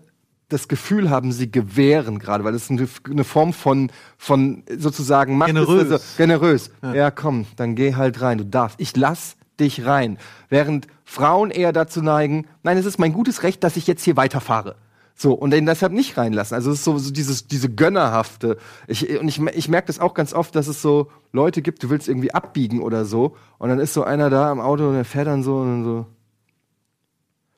das 0.48 0.68
Gefühl 0.68 1.08
haben, 1.10 1.32
sie 1.32 1.50
gewähren 1.50 2.18
gerade, 2.18 2.44
weil 2.44 2.52
das 2.52 2.70
ist 2.70 2.70
eine, 3.08 3.24
Form 3.24 3.52
von, 3.52 3.90
von 4.18 4.62
sozusagen 4.76 5.38
Macht. 5.38 5.48
ist 5.50 5.56
Generös. 5.56 5.92
Also, 5.92 6.04
generös. 6.16 6.70
Ja. 6.82 7.10
komm, 7.10 7.46
dann 7.56 7.74
geh 7.74 7.94
halt 7.94 8.20
rein, 8.20 8.38
du 8.38 8.44
darfst. 8.44 8.78
Ich 8.78 8.94
lass 8.96 9.36
dich 9.58 9.86
rein. 9.86 10.18
Während 10.48 10.86
Frauen 11.12 11.50
eher 11.50 11.72
dazu 11.72 12.00
neigen, 12.00 12.46
nein, 12.62 12.78
es 12.78 12.86
ist 12.86 12.98
mein 12.98 13.12
gutes 13.12 13.42
Recht, 13.42 13.62
dass 13.62 13.76
ich 13.76 13.86
jetzt 13.86 14.02
hier 14.02 14.16
weiterfahre. 14.16 14.76
So, 15.14 15.34
und 15.34 15.52
ihn 15.52 15.66
deshalb 15.66 15.92
nicht 15.92 16.16
reinlassen. 16.16 16.54
Also 16.54 16.70
es 16.70 16.78
ist 16.78 16.84
so, 16.84 16.96
so 16.96 17.12
dieses, 17.12 17.46
diese 17.46 17.68
Gönnerhafte. 17.68 18.56
Ich, 18.86 19.20
und 19.20 19.28
ich, 19.28 19.38
ich 19.38 19.68
merke 19.68 19.88
das 19.88 20.00
auch 20.00 20.14
ganz 20.14 20.32
oft, 20.32 20.56
dass 20.56 20.68
es 20.68 20.80
so 20.80 21.10
Leute 21.30 21.60
gibt, 21.60 21.82
du 21.82 21.90
willst 21.90 22.08
irgendwie 22.08 22.32
abbiegen 22.32 22.80
oder 22.80 23.04
so, 23.04 23.36
und 23.58 23.68
dann 23.68 23.78
ist 23.78 23.92
so 23.92 24.04
einer 24.04 24.30
da 24.30 24.50
am 24.50 24.58
Auto 24.60 24.88
und 24.88 24.94
der 24.94 25.04
fährt 25.04 25.26
dann 25.26 25.42
so 25.42 25.58
und 25.58 25.66
dann 25.66 25.84
so. 25.84 26.06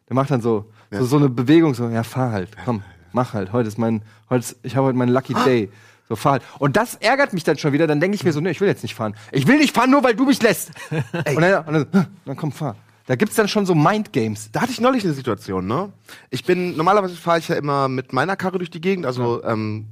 Der 0.08 0.16
macht 0.16 0.32
dann 0.32 0.42
so, 0.42 0.66
so, 0.90 1.04
so 1.04 1.16
eine 1.16 1.28
Bewegung, 1.28 1.74
so, 1.74 1.88
ja, 1.88 2.02
fahr 2.02 2.32
halt, 2.32 2.50
komm, 2.64 2.82
mach 3.12 3.34
halt. 3.34 3.52
Heute 3.52 3.68
ist 3.68 3.78
mein, 3.78 4.02
heute 4.28 4.40
ist, 4.40 4.56
ich 4.64 4.74
habe 4.74 4.88
heute 4.88 4.98
meinen 4.98 5.12
Lucky 5.12 5.32
Day. 5.44 5.70
So, 6.08 6.16
fahr 6.16 6.32
halt. 6.32 6.42
Und 6.58 6.76
das 6.76 6.96
ärgert 6.96 7.32
mich 7.32 7.44
dann 7.44 7.56
schon 7.56 7.72
wieder. 7.72 7.86
Dann 7.86 8.00
denke 8.00 8.16
ich 8.16 8.24
mir 8.24 8.32
so, 8.32 8.40
nee, 8.40 8.50
ich 8.50 8.60
will 8.60 8.68
jetzt 8.68 8.82
nicht 8.82 8.94
fahren. 8.96 9.14
Ich 9.32 9.46
will 9.46 9.58
nicht 9.58 9.74
fahren, 9.74 9.90
nur 9.90 10.02
weil 10.04 10.14
du 10.16 10.26
mich 10.26 10.42
lässt. 10.42 10.72
und 10.90 11.40
dann, 11.40 11.64
und 11.66 11.72
dann, 11.72 11.86
"Hm, 11.92 12.06
dann 12.26 12.36
komm, 12.36 12.52
fahr. 12.52 12.76
Da 13.06 13.16
gibt's 13.16 13.36
dann 13.36 13.48
schon 13.48 13.66
so 13.66 13.74
Mindgames. 13.74 14.50
Da 14.50 14.62
hatte 14.62 14.72
ich 14.72 14.80
neulich 14.80 15.04
eine 15.04 15.12
Situation, 15.12 15.66
ne? 15.66 15.92
Ich 16.30 16.44
bin, 16.44 16.76
normalerweise 16.76 17.16
fahre 17.16 17.38
ich 17.38 17.48
ja 17.48 17.56
immer 17.56 17.88
mit 17.88 18.12
meiner 18.12 18.36
Karre 18.36 18.58
durch 18.58 18.70
die 18.70 18.80
Gegend, 18.80 19.04
also 19.04 19.44
ähm, 19.44 19.86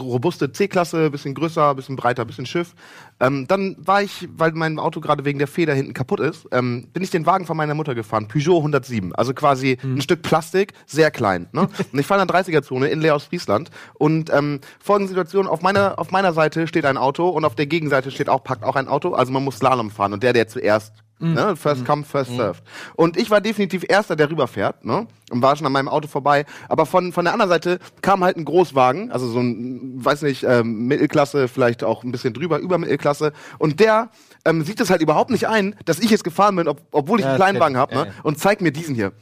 robuste 0.00 0.52
C-Klasse, 0.52 1.10
bisschen 1.10 1.34
größer, 1.34 1.74
bisschen 1.74 1.96
breiter, 1.96 2.24
bisschen 2.24 2.46
Schiff. 2.46 2.74
Ähm, 3.18 3.46
dann 3.48 3.76
war 3.78 4.02
ich, 4.02 4.28
weil 4.36 4.52
mein 4.52 4.78
Auto 4.78 5.00
gerade 5.00 5.24
wegen 5.24 5.38
der 5.38 5.48
Feder 5.48 5.74
hinten 5.74 5.94
kaputt 5.94 6.20
ist, 6.20 6.46
ähm, 6.52 6.88
bin 6.92 7.02
ich 7.02 7.10
den 7.10 7.26
Wagen 7.26 7.44
von 7.44 7.56
meiner 7.56 7.74
Mutter 7.74 7.94
gefahren, 7.94 8.28
Peugeot 8.28 8.58
107, 8.58 9.14
also 9.14 9.34
quasi 9.34 9.78
ein 9.82 10.00
Stück 10.00 10.22
Plastik, 10.22 10.74
sehr 10.86 11.10
klein. 11.10 11.48
Ne? 11.52 11.62
Und 11.92 11.98
ich 11.98 12.06
fahre 12.06 12.22
in 12.22 12.28
der 12.28 12.36
30er-Zone 12.36 12.88
in 12.88 13.00
Leer 13.00 13.16
aus 13.16 13.24
Friesland 13.24 13.70
und 13.94 14.30
ähm, 14.32 14.60
folgende 14.78 15.08
Situation, 15.08 15.46
auf 15.46 15.62
meiner, 15.62 15.98
auf 15.98 16.10
meiner 16.10 16.32
Seite 16.32 16.66
steht 16.66 16.84
ein 16.84 16.96
Auto 16.96 17.28
und 17.28 17.44
auf 17.44 17.54
der 17.54 17.66
Gegenseite 17.66 18.10
steht 18.10 18.28
auch, 18.28 18.44
packt 18.44 18.62
auch 18.62 18.76
ein 18.76 18.88
Auto, 18.88 19.14
also 19.14 19.32
man 19.32 19.42
muss 19.44 19.56
Slalom 19.56 19.90
fahren 19.90 20.12
und 20.12 20.22
der, 20.22 20.32
der 20.32 20.48
zuerst 20.48 20.92
Ne? 21.20 21.56
First 21.56 21.84
come, 21.84 22.04
first 22.04 22.34
served. 22.36 22.62
Und 22.94 23.16
ich 23.16 23.30
war 23.30 23.40
definitiv 23.40 23.84
Erster, 23.88 24.14
der 24.14 24.30
rüberfährt, 24.30 24.84
ne? 24.84 25.06
Und 25.30 25.42
war 25.42 25.56
schon 25.56 25.66
an 25.66 25.72
meinem 25.72 25.88
Auto 25.88 26.06
vorbei. 26.06 26.46
Aber 26.68 26.86
von, 26.86 27.12
von 27.12 27.24
der 27.24 27.32
anderen 27.34 27.50
Seite 27.50 27.80
kam 28.02 28.22
halt 28.22 28.36
ein 28.36 28.44
Großwagen, 28.44 29.10
also 29.10 29.28
so 29.28 29.40
ein, 29.40 30.04
weiß 30.04 30.22
nicht, 30.22 30.44
ähm, 30.44 30.86
Mittelklasse, 30.86 31.48
vielleicht 31.48 31.82
auch 31.82 32.04
ein 32.04 32.12
bisschen 32.12 32.34
drüber, 32.34 32.58
über 32.58 32.78
Mittelklasse. 32.78 33.32
Und 33.58 33.80
der 33.80 34.10
ähm, 34.44 34.62
sieht 34.62 34.80
es 34.80 34.90
halt 34.90 35.02
überhaupt 35.02 35.30
nicht 35.30 35.48
ein, 35.48 35.74
dass 35.84 35.98
ich 35.98 36.10
jetzt 36.10 36.24
gefahren 36.24 36.56
bin, 36.56 36.68
ob, 36.68 36.80
obwohl 36.92 37.18
ich 37.18 37.24
Ja, 37.24 37.30
einen 37.32 37.38
Kleinwagen 37.38 37.74
kenn 37.74 37.80
habe, 37.80 37.94
ne? 37.94 38.00
Ja, 38.00 38.06
ja. 38.06 38.12
Und 38.22 38.38
zeigt 38.38 38.62
mir 38.62 38.72
diesen 38.72 38.94
hier. 38.94 39.12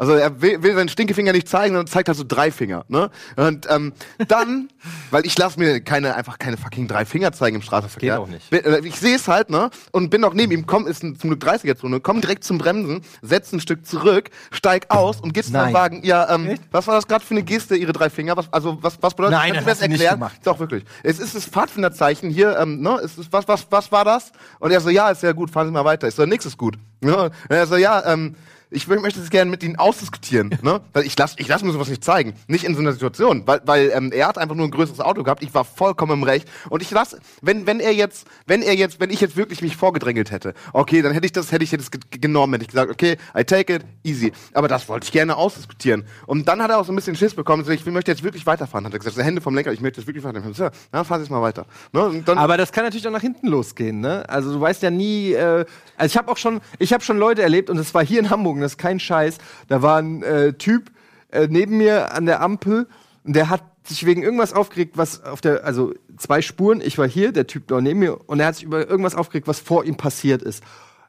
Also 0.00 0.14
er 0.14 0.40
will, 0.40 0.62
will 0.62 0.74
seinen 0.74 0.88
Stinkefinger 0.88 1.32
nicht 1.34 1.46
zeigen, 1.46 1.74
sondern 1.74 1.86
zeigt 1.86 2.08
halt 2.08 2.16
so 2.16 2.24
drei 2.26 2.50
Finger. 2.50 2.86
Ne? 2.88 3.10
Und 3.36 3.66
ähm, 3.70 3.92
dann, 4.28 4.70
weil 5.10 5.26
ich 5.26 5.36
lasse 5.36 5.58
mir 5.58 5.80
keine 5.82 6.14
einfach 6.14 6.38
keine 6.38 6.56
fucking 6.56 6.88
drei 6.88 7.04
Finger 7.04 7.32
zeigen 7.32 7.56
im 7.56 7.62
Straßenverkehr. 7.62 8.14
Geht 8.14 8.22
auch 8.22 8.26
nicht. 8.26 8.48
Bin- 8.48 8.64
äh, 8.64 8.80
Ich 8.86 8.98
sehe 8.98 9.14
es 9.14 9.28
halt, 9.28 9.50
ne? 9.50 9.68
Und 9.92 10.08
bin 10.08 10.22
noch 10.22 10.32
neben 10.32 10.52
ihm, 10.52 10.64
komm, 10.66 10.86
ist 10.86 11.02
ein, 11.02 11.18
zum 11.18 11.28
Glück 11.28 11.44
30er-Zone, 11.44 12.00
komm 12.00 12.22
direkt 12.22 12.44
zum 12.44 12.56
Bremsen, 12.56 13.02
setz 13.20 13.52
ein 13.52 13.60
Stück 13.60 13.86
zurück, 13.86 14.30
steig 14.50 14.86
aus 14.88 15.20
und 15.20 15.34
geht 15.34 15.44
zu 15.44 15.52
Nein. 15.52 15.64
seinem 15.64 15.74
Wagen. 15.74 16.00
Ja, 16.02 16.34
ähm, 16.34 16.56
was 16.70 16.86
war 16.86 16.94
das 16.94 17.06
gerade 17.06 17.22
für 17.22 17.34
eine 17.34 17.42
Geste, 17.42 17.76
ihre 17.76 17.92
drei 17.92 18.08
Finger? 18.08 18.38
Was, 18.38 18.50
also 18.54 18.78
was, 18.80 18.96
was 19.02 19.12
bedeutet 19.14 19.36
Nein, 19.38 19.52
das 19.52 19.64
du 19.64 19.70
nicht 19.70 19.80
erklären? 20.00 20.14
gemacht. 20.14 20.40
Doch, 20.44 20.58
wirklich. 20.60 20.82
Es 21.02 21.18
ist 21.18 21.34
das 21.34 21.44
Pfadfinderzeichen 21.44 22.30
hier, 22.30 22.58
ähm, 22.58 22.80
ne? 22.80 22.98
Es 23.04 23.18
ist, 23.18 23.30
was, 23.34 23.46
was, 23.48 23.66
was 23.70 23.92
war 23.92 24.06
das? 24.06 24.32
Und 24.60 24.70
er 24.70 24.80
so, 24.80 24.88
ja, 24.88 25.10
ist 25.10 25.22
ja 25.22 25.32
gut, 25.32 25.50
fahren 25.50 25.66
Sie 25.66 25.72
mal 25.72 25.84
weiter. 25.84 26.08
Ich 26.08 26.14
so, 26.14 26.24
nix 26.24 26.46
ist 26.46 26.56
gut. 26.56 26.78
Ja, 27.04 27.24
und 27.24 27.32
er 27.50 27.66
so, 27.66 27.76
ja, 27.76 28.02
ähm, 28.10 28.34
ich 28.70 28.84
mö- 28.86 29.00
möchte 29.00 29.20
es 29.20 29.30
gerne 29.30 29.50
mit 29.50 29.62
Ihnen 29.62 29.76
ausdiskutieren, 29.76 30.56
ne? 30.62 30.80
Ich 31.04 31.16
lass, 31.18 31.34
ich 31.38 31.48
lass 31.48 31.62
mir 31.62 31.72
sowas 31.72 31.88
nicht 31.88 32.04
zeigen. 32.04 32.34
Nicht 32.46 32.64
in 32.64 32.74
so 32.74 32.80
einer 32.80 32.92
Situation. 32.92 33.42
Weil, 33.46 33.60
weil 33.64 33.90
ähm, 33.94 34.12
er 34.12 34.28
hat 34.28 34.38
einfach 34.38 34.54
nur 34.54 34.66
ein 34.66 34.70
größeres 34.70 35.00
Auto 35.00 35.22
gehabt. 35.22 35.42
Ich 35.42 35.52
war 35.54 35.64
vollkommen 35.64 36.12
im 36.12 36.22
Recht. 36.22 36.48
Und 36.68 36.82
ich 36.82 36.90
lass, 36.90 37.16
wenn, 37.42 37.66
wenn 37.66 37.80
er 37.80 37.92
jetzt, 37.92 38.26
wenn 38.46 38.62
er 38.62 38.74
jetzt, 38.74 39.00
wenn 39.00 39.10
ich 39.10 39.20
jetzt 39.20 39.36
wirklich 39.36 39.60
mich 39.62 39.76
vorgedrängelt 39.76 40.30
hätte, 40.30 40.54
okay, 40.72 41.02
dann 41.02 41.12
hätte 41.12 41.26
ich 41.26 41.32
das, 41.32 41.52
hätte 41.52 41.64
ich 41.64 41.70
das 41.70 41.90
ge- 41.90 42.00
genommen, 42.20 42.52
hätte 42.54 42.62
ich 42.64 42.68
gesagt, 42.68 42.90
okay, 42.90 43.16
I 43.36 43.44
take 43.44 43.74
it, 43.74 43.82
easy. 44.04 44.32
Aber 44.54 44.68
das 44.68 44.88
wollte 44.88 45.04
ich 45.04 45.12
gerne 45.12 45.36
ausdiskutieren. 45.36 46.04
Und 46.26 46.46
dann 46.48 46.62
hat 46.62 46.70
er 46.70 46.78
auch 46.78 46.84
so 46.84 46.92
ein 46.92 46.96
bisschen 46.96 47.16
Schiss 47.16 47.34
bekommen. 47.34 47.64
So, 47.64 47.72
ich 47.72 47.84
möchte 47.86 48.10
jetzt 48.10 48.22
wirklich 48.22 48.46
weiterfahren. 48.46 48.86
Hat 48.86 48.92
er 48.92 48.98
gesagt, 48.98 49.16
so, 49.16 49.22
Hände 49.22 49.40
vom 49.40 49.54
Lenker, 49.54 49.72
ich 49.72 49.80
möchte 49.80 50.00
jetzt 50.00 50.06
wirklich 50.06 50.24
weiterfahren. 50.24 50.54
So, 50.54 50.64
ja, 50.64 51.04
fahren 51.04 51.18
Sie 51.20 51.24
jetzt 51.24 51.30
mal 51.30 51.42
weiter. 51.42 51.66
Ne? 51.92 52.22
Aber 52.26 52.56
das 52.56 52.70
kann 52.72 52.84
natürlich 52.84 53.06
auch 53.08 53.12
nach 53.12 53.20
hinten 53.20 53.48
losgehen, 53.48 54.00
ne? 54.00 54.28
Also 54.28 54.52
du 54.52 54.60
weißt 54.60 54.82
ja 54.82 54.90
nie, 54.90 55.32
äh, 55.32 55.64
also 55.96 56.06
ich 56.12 56.16
habe 56.16 56.30
auch 56.30 56.36
schon, 56.36 56.60
ich 56.78 56.92
habe 56.92 57.02
schon 57.02 57.18
Leute 57.18 57.42
erlebt 57.42 57.68
und 57.70 57.76
das 57.76 57.92
war 57.94 58.04
hier 58.04 58.20
in 58.20 58.30
Hamburg, 58.30 58.59
und 58.60 58.62
das 58.62 58.72
ist 58.72 58.78
kein 58.78 59.00
Scheiß. 59.00 59.38
Da 59.68 59.82
war 59.82 59.98
ein 59.98 60.22
äh, 60.22 60.52
Typ 60.54 60.90
äh, 61.30 61.48
neben 61.50 61.78
mir 61.78 62.12
an 62.12 62.26
der 62.26 62.40
Ampel 62.40 62.86
und 63.24 63.34
der 63.34 63.50
hat 63.50 63.62
sich 63.84 64.06
wegen 64.06 64.22
irgendwas 64.22 64.52
aufgeregt, 64.52 64.96
was 64.96 65.24
auf 65.24 65.40
der, 65.40 65.64
also 65.64 65.94
zwei 66.16 66.42
Spuren, 66.42 66.80
ich 66.80 66.98
war 66.98 67.08
hier, 67.08 67.32
der 67.32 67.46
Typ 67.46 67.66
da 67.68 67.80
neben 67.80 68.00
mir 68.00 68.28
und 68.28 68.40
er 68.40 68.46
hat 68.46 68.56
sich 68.56 68.64
über 68.64 68.88
irgendwas 68.88 69.14
aufgeregt, 69.14 69.48
was 69.48 69.60
vor 69.60 69.84
ihm 69.84 69.96
passiert 69.96 70.42
ist. 70.42 70.62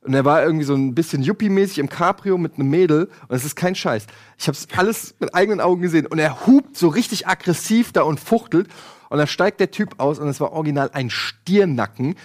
Und 0.03 0.15
er 0.15 0.25
war 0.25 0.43
irgendwie 0.43 0.65
so 0.65 0.73
ein 0.73 0.95
bisschen 0.95 1.21
Yuppie-mäßig 1.21 1.77
im 1.77 1.87
Cabrio 1.87 2.37
mit 2.37 2.55
einem 2.55 2.69
Mädel. 2.69 3.09
Und 3.27 3.35
es 3.35 3.45
ist 3.45 3.55
kein 3.55 3.75
Scheiß. 3.75 4.07
Ich 4.37 4.47
habe 4.47 4.57
es 4.57 4.67
alles 4.75 5.13
mit 5.19 5.35
eigenen 5.35 5.61
Augen 5.61 5.81
gesehen. 5.81 6.07
Und 6.07 6.17
er 6.17 6.47
hupt 6.47 6.75
so 6.75 6.87
richtig 6.87 7.27
aggressiv 7.27 7.91
da 7.91 8.01
und 8.01 8.19
fuchtelt. 8.19 8.67
Und 9.09 9.19
dann 9.19 9.27
steigt 9.27 9.59
der 9.59 9.69
Typ 9.69 9.99
aus 9.99 10.17
und 10.17 10.27
es 10.27 10.41
war 10.41 10.53
original 10.53 10.89
ein 10.93 11.11
Stiernacken. 11.11 12.15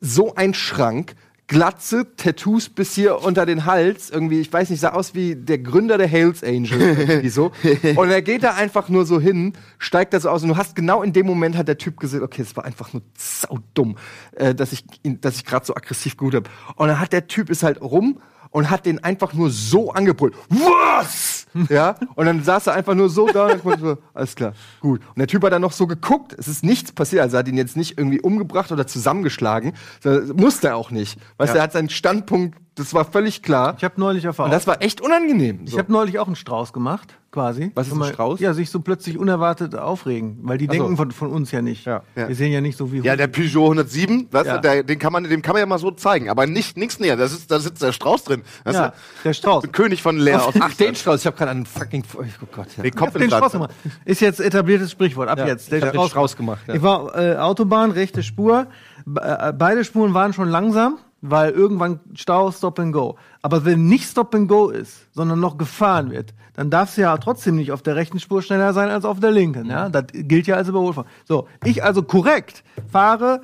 So 0.00 0.36
ein 0.36 0.54
Schrank. 0.54 1.16
Glatze, 1.46 2.06
Tattoos 2.16 2.70
bis 2.70 2.94
hier 2.94 3.22
unter 3.22 3.44
den 3.44 3.66
Hals. 3.66 4.08
Irgendwie, 4.10 4.40
ich 4.40 4.50
weiß 4.52 4.70
nicht, 4.70 4.80
sah 4.80 4.92
aus 4.92 5.14
wie 5.14 5.36
der 5.36 5.58
Gründer 5.58 5.98
der 5.98 6.06
Hells 6.06 6.42
Angels. 6.42 7.34
So. 7.34 7.52
Und 7.96 8.10
er 8.10 8.22
geht 8.22 8.42
da 8.42 8.54
einfach 8.54 8.88
nur 8.88 9.04
so 9.04 9.20
hin, 9.20 9.52
steigt 9.78 10.14
da 10.14 10.20
so 10.20 10.30
aus. 10.30 10.42
Und 10.42 10.48
du 10.48 10.56
hast 10.56 10.74
genau 10.74 11.02
in 11.02 11.12
dem 11.12 11.26
Moment 11.26 11.56
hat 11.56 11.68
der 11.68 11.76
Typ 11.78 12.00
gesagt, 12.00 12.22
okay, 12.22 12.42
es 12.42 12.56
war 12.56 12.64
einfach 12.64 12.92
nur 12.94 13.02
saudumm, 13.18 13.96
äh, 14.32 14.54
dass 14.54 14.72
ich, 14.72 14.84
ihn- 15.02 15.20
dass 15.20 15.36
ich 15.36 15.44
gerade 15.44 15.66
so 15.66 15.74
aggressiv 15.74 16.16
gut 16.16 16.34
habe. 16.34 16.48
Und 16.76 16.88
dann 16.88 16.98
hat 16.98 17.12
der 17.12 17.26
Typ 17.28 17.50
ist 17.50 17.62
halt 17.62 17.80
rum 17.82 18.20
und 18.50 18.70
hat 18.70 18.86
den 18.86 19.04
einfach 19.04 19.34
nur 19.34 19.50
so 19.50 19.90
angebrüllt. 19.92 20.34
Was? 20.48 21.43
Ja, 21.68 21.94
und 22.14 22.26
dann 22.26 22.42
saß 22.42 22.66
er 22.68 22.74
einfach 22.74 22.94
nur 22.94 23.08
so 23.08 23.26
da 23.28 23.46
und 23.46 23.56
ich 23.56 23.80
so, 23.80 23.98
alles 24.12 24.34
klar, 24.34 24.52
gut. 24.80 25.00
Und 25.08 25.18
der 25.18 25.26
Typ 25.26 25.42
hat 25.44 25.52
dann 25.52 25.62
noch 25.62 25.72
so 25.72 25.86
geguckt, 25.86 26.34
es 26.38 26.48
ist 26.48 26.64
nichts 26.64 26.92
passiert, 26.92 27.22
also 27.22 27.36
er 27.36 27.40
hat 27.40 27.48
ihn 27.48 27.56
jetzt 27.56 27.76
nicht 27.76 27.96
irgendwie 27.98 28.20
umgebracht 28.20 28.72
oder 28.72 28.86
zusammengeschlagen, 28.86 29.72
das 30.02 30.32
musste 30.34 30.68
er 30.68 30.76
auch 30.76 30.90
nicht. 30.90 31.18
Weißt 31.36 31.52
du, 31.52 31.56
Ja. 31.56 31.60
er 31.60 31.64
hat 31.64 31.72
seinen 31.72 31.88
Standpunkt, 31.90 32.58
das 32.76 32.92
war 32.94 33.04
völlig 33.04 33.42
klar. 33.42 33.74
Ich 33.78 33.84
habe 33.84 33.94
neulich 34.00 34.22
der 34.22 34.38
Und 34.38 34.50
das 34.50 34.66
war 34.66 34.82
echt 34.82 35.00
unangenehm. 35.00 35.60
Ich 35.64 35.72
So. 35.72 35.78
habe 35.78 35.92
neulich 35.92 36.18
auch 36.18 36.26
einen 36.26 36.34
Strauß 36.36 36.72
gemacht, 36.72 37.14
quasi. 37.30 37.70
Was 37.74 37.86
ist 37.86 37.92
ein 37.92 37.98
Mal- 38.00 38.12
Strauß? 38.12 38.40
Ja, 38.40 38.52
sich 38.54 38.68
so 38.70 38.80
plötzlich 38.80 39.16
unerwartet 39.16 39.76
aufregen, 39.76 40.38
weil 40.42 40.58
die 40.58 40.66
so. 40.66 40.72
denken 40.72 40.96
von, 40.96 41.10
von 41.12 41.30
uns 41.30 41.50
ja 41.52 41.62
nicht. 41.62 41.84
Ja. 41.86 42.02
Wir 42.14 42.34
sehen 42.34 42.52
ja 42.52 42.60
nicht 42.60 42.76
so 42.76 42.90
wie 42.92 42.98
Ja, 43.00 43.14
der 43.16 43.28
Peugeot 43.28 43.62
107, 43.64 44.28
weißt 44.30 44.46
Ja. 44.46 44.58
der, 44.58 44.82
den 44.82 44.98
kann 44.98 45.12
man, 45.12 45.24
dem 45.24 45.40
kann 45.42 45.52
man 45.54 45.60
ja 45.60 45.66
mal 45.66 45.78
so 45.78 45.90
zeigen, 45.92 46.28
aber 46.30 46.46
nicht 46.46 46.76
nichts 46.76 46.98
näher. 46.98 47.16
Da 47.16 47.28
sitzt, 47.28 47.50
da 47.50 47.60
sitzt 47.60 47.82
der 47.82 47.92
Strauß 47.92 48.24
drin. 48.24 48.42
Weißt 48.64 48.76
ja, 48.78 48.88
du? 48.88 48.94
der 49.24 49.32
Strauß. 49.34 49.62
Der 49.62 49.70
König 49.70 50.02
von 50.02 50.18
Leer 50.18 50.44
aus. 50.44 50.54
Ach, 50.58 50.74
den 50.74 50.94
Strauß, 50.94 51.20
ich 51.20 51.26
habe 51.26 51.36
gerade 51.36 51.52
einen 51.52 51.66
fucking, 51.66 52.04
oh 52.18 52.22
Gott, 52.52 52.66
ja. 52.76 52.82
Den 52.82 52.86
Ich 52.86 52.96
Kopf 52.96 53.08
hab 53.08 53.14
in 53.16 53.20
den. 53.22 53.30
Strauß 53.30 53.52
gemacht. 53.52 53.70
Ist 54.04 54.20
jetzt 54.20 54.40
etabliertes 54.40 54.90
Sprichwort. 54.90 55.28
Ab 55.28 55.38
Ja, 55.38 55.46
jetzt. 55.46 55.72
ich 55.72 55.82
hab 55.82 55.92
den 55.92 56.08
Strauß 56.08 56.36
gemacht. 56.36 56.62
Ich 56.72 56.82
war 56.82 57.16
äh, 57.16 57.36
Autobahn, 57.36 57.90
rechte 57.92 58.22
Spur. 58.24 58.66
Be 59.06 59.20
äh, 59.20 59.52
beide 59.52 59.84
Spuren 59.84 60.14
waren 60.14 60.32
schon 60.32 60.48
langsam, 60.48 60.98
weil 61.26 61.52
irgendwann 61.52 62.00
Stau, 62.14 62.50
Stop 62.50 62.78
and 62.78 62.92
Go. 62.92 63.16
Aber 63.40 63.64
wenn 63.64 63.86
nicht 63.86 64.10
Stop 64.10 64.34
and 64.34 64.46
Go 64.46 64.68
ist, 64.68 65.08
sondern 65.14 65.40
noch 65.40 65.56
gefahren 65.56 66.10
wird, 66.10 66.34
dann 66.52 66.68
darfst 66.68 66.98
du 66.98 67.00
ja 67.00 67.16
trotzdem 67.16 67.56
nicht 67.56 67.72
auf 67.72 67.80
der 67.82 67.96
rechten 67.96 68.20
Spur 68.20 68.42
schneller 68.42 68.74
sein 68.74 68.90
als 68.90 69.06
auf 69.06 69.20
der 69.20 69.30
linken. 69.30 69.70
Ja, 69.70 69.88
das 69.88 70.04
gilt 70.12 70.46
ja 70.46 70.56
als 70.56 70.68
Überholfahren. 70.68 71.08
So, 71.24 71.48
ich 71.64 71.82
also 71.82 72.02
korrekt 72.02 72.62
fahre 72.92 73.40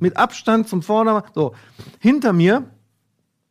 mit 0.00 0.16
Abstand 0.16 0.68
zum 0.68 0.82
Vordermann. 0.82 1.22
So, 1.34 1.54
hinter 2.00 2.32
mir 2.32 2.64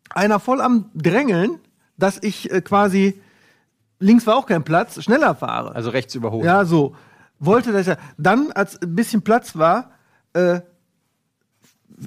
einer 0.09 0.39
voll 0.39 0.59
am 0.59 0.89
Drängeln, 0.93 1.59
dass 1.97 2.21
ich 2.21 2.51
äh, 2.51 2.61
quasi 2.61 3.21
links 3.99 4.27
war 4.27 4.35
auch 4.35 4.45
kein 4.45 4.63
Platz, 4.63 5.01
schneller 5.01 5.35
fahre. 5.35 5.73
Also 5.73 5.89
rechts 5.89 6.13
überholen. 6.15 6.45
Ja, 6.45 6.65
so. 6.65 6.95
Wollte 7.39 7.71
das 7.71 7.87
ja. 7.87 7.95
Dann, 8.17 8.51
als 8.51 8.81
ein 8.81 8.93
bisschen 8.93 9.21
Platz 9.21 9.55
war, 9.55 9.91
äh, 10.33 10.59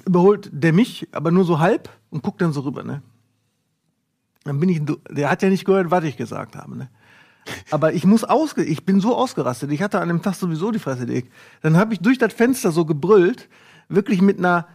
überholt 0.05 0.49
der 0.51 0.73
mich, 0.73 1.07
aber 1.11 1.31
nur 1.31 1.43
so 1.43 1.59
halb 1.59 1.89
und 2.09 2.23
guckt 2.23 2.41
dann 2.41 2.53
so 2.53 2.61
rüber, 2.61 2.83
ne? 2.83 3.01
Dann 4.43 4.59
bin 4.59 4.69
ich, 4.69 4.81
der 5.09 5.29
hat 5.29 5.41
ja 5.41 5.49
nicht 5.49 5.65
gehört, 5.65 5.91
was 5.91 6.03
ich 6.05 6.17
gesagt 6.17 6.55
habe, 6.55 6.77
ne? 6.77 6.89
Aber 7.71 7.93
ich 7.93 8.05
muss 8.05 8.23
ausge, 8.23 8.63
ich 8.63 8.85
bin 8.85 8.99
so 8.99 9.15
ausgerastet. 9.15 9.71
Ich 9.71 9.81
hatte 9.81 9.99
an 9.99 10.09
dem 10.09 10.21
Tag 10.21 10.35
sowieso 10.35 10.71
die 10.71 10.79
Fresse 10.79 11.05
dick. 11.05 11.31
Dann 11.61 11.77
habe 11.77 11.93
ich 11.93 11.99
durch 11.99 12.17
das 12.17 12.33
Fenster 12.33 12.71
so 12.71 12.85
gebrüllt, 12.85 13.49
wirklich 13.89 14.21
mit 14.21 14.37
einer 14.37 14.67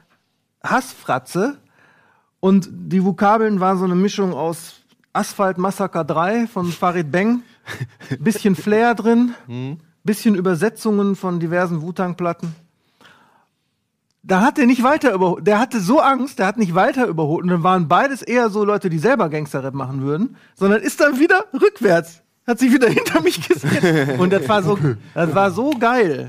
Hassfratze. 0.64 1.58
Und 2.40 2.68
die 2.72 3.04
Vokabeln 3.04 3.60
waren 3.60 3.78
so 3.78 3.84
eine 3.84 3.94
Mischung 3.94 4.32
aus 4.32 4.82
Asphalt 5.12 5.58
Massaker 5.58 6.04
3 6.04 6.46
von 6.46 6.72
Farid 6.72 7.12
Bang, 7.12 7.42
bisschen 8.18 8.56
Flair 8.56 8.94
drin, 8.94 9.34
bisschen 10.04 10.34
Übersetzungen 10.34 11.14
von 11.14 11.38
diversen 11.38 11.82
Wu-Tang-Platten. 11.82 12.54
Da 14.24 14.40
hat 14.40 14.58
er 14.58 14.66
nicht 14.66 14.82
weiter 14.84 15.12
überholt. 15.12 15.46
Der 15.46 15.58
hatte 15.58 15.80
so 15.80 15.98
Angst, 16.00 16.38
der 16.38 16.46
hat 16.46 16.56
nicht 16.56 16.74
weiter 16.76 17.06
überholt. 17.06 17.42
Und 17.42 17.48
dann 17.50 17.62
waren 17.64 17.88
beides 17.88 18.22
eher 18.22 18.50
so 18.50 18.64
Leute, 18.64 18.88
die 18.88 18.98
selber 18.98 19.28
Gangster-Rap 19.28 19.74
machen 19.74 20.02
würden, 20.02 20.36
sondern 20.54 20.80
ist 20.80 21.00
dann 21.00 21.18
wieder 21.18 21.44
rückwärts. 21.52 22.22
Hat 22.46 22.58
sich 22.58 22.72
wieder 22.72 22.88
hinter 22.90 23.20
mich 23.20 23.46
gesetzt. 23.48 24.18
Und 24.18 24.32
das 24.32 24.48
war 24.48 24.62
so, 24.62 24.78
das 25.14 25.34
war 25.34 25.50
so 25.50 25.70
geil. 25.78 26.28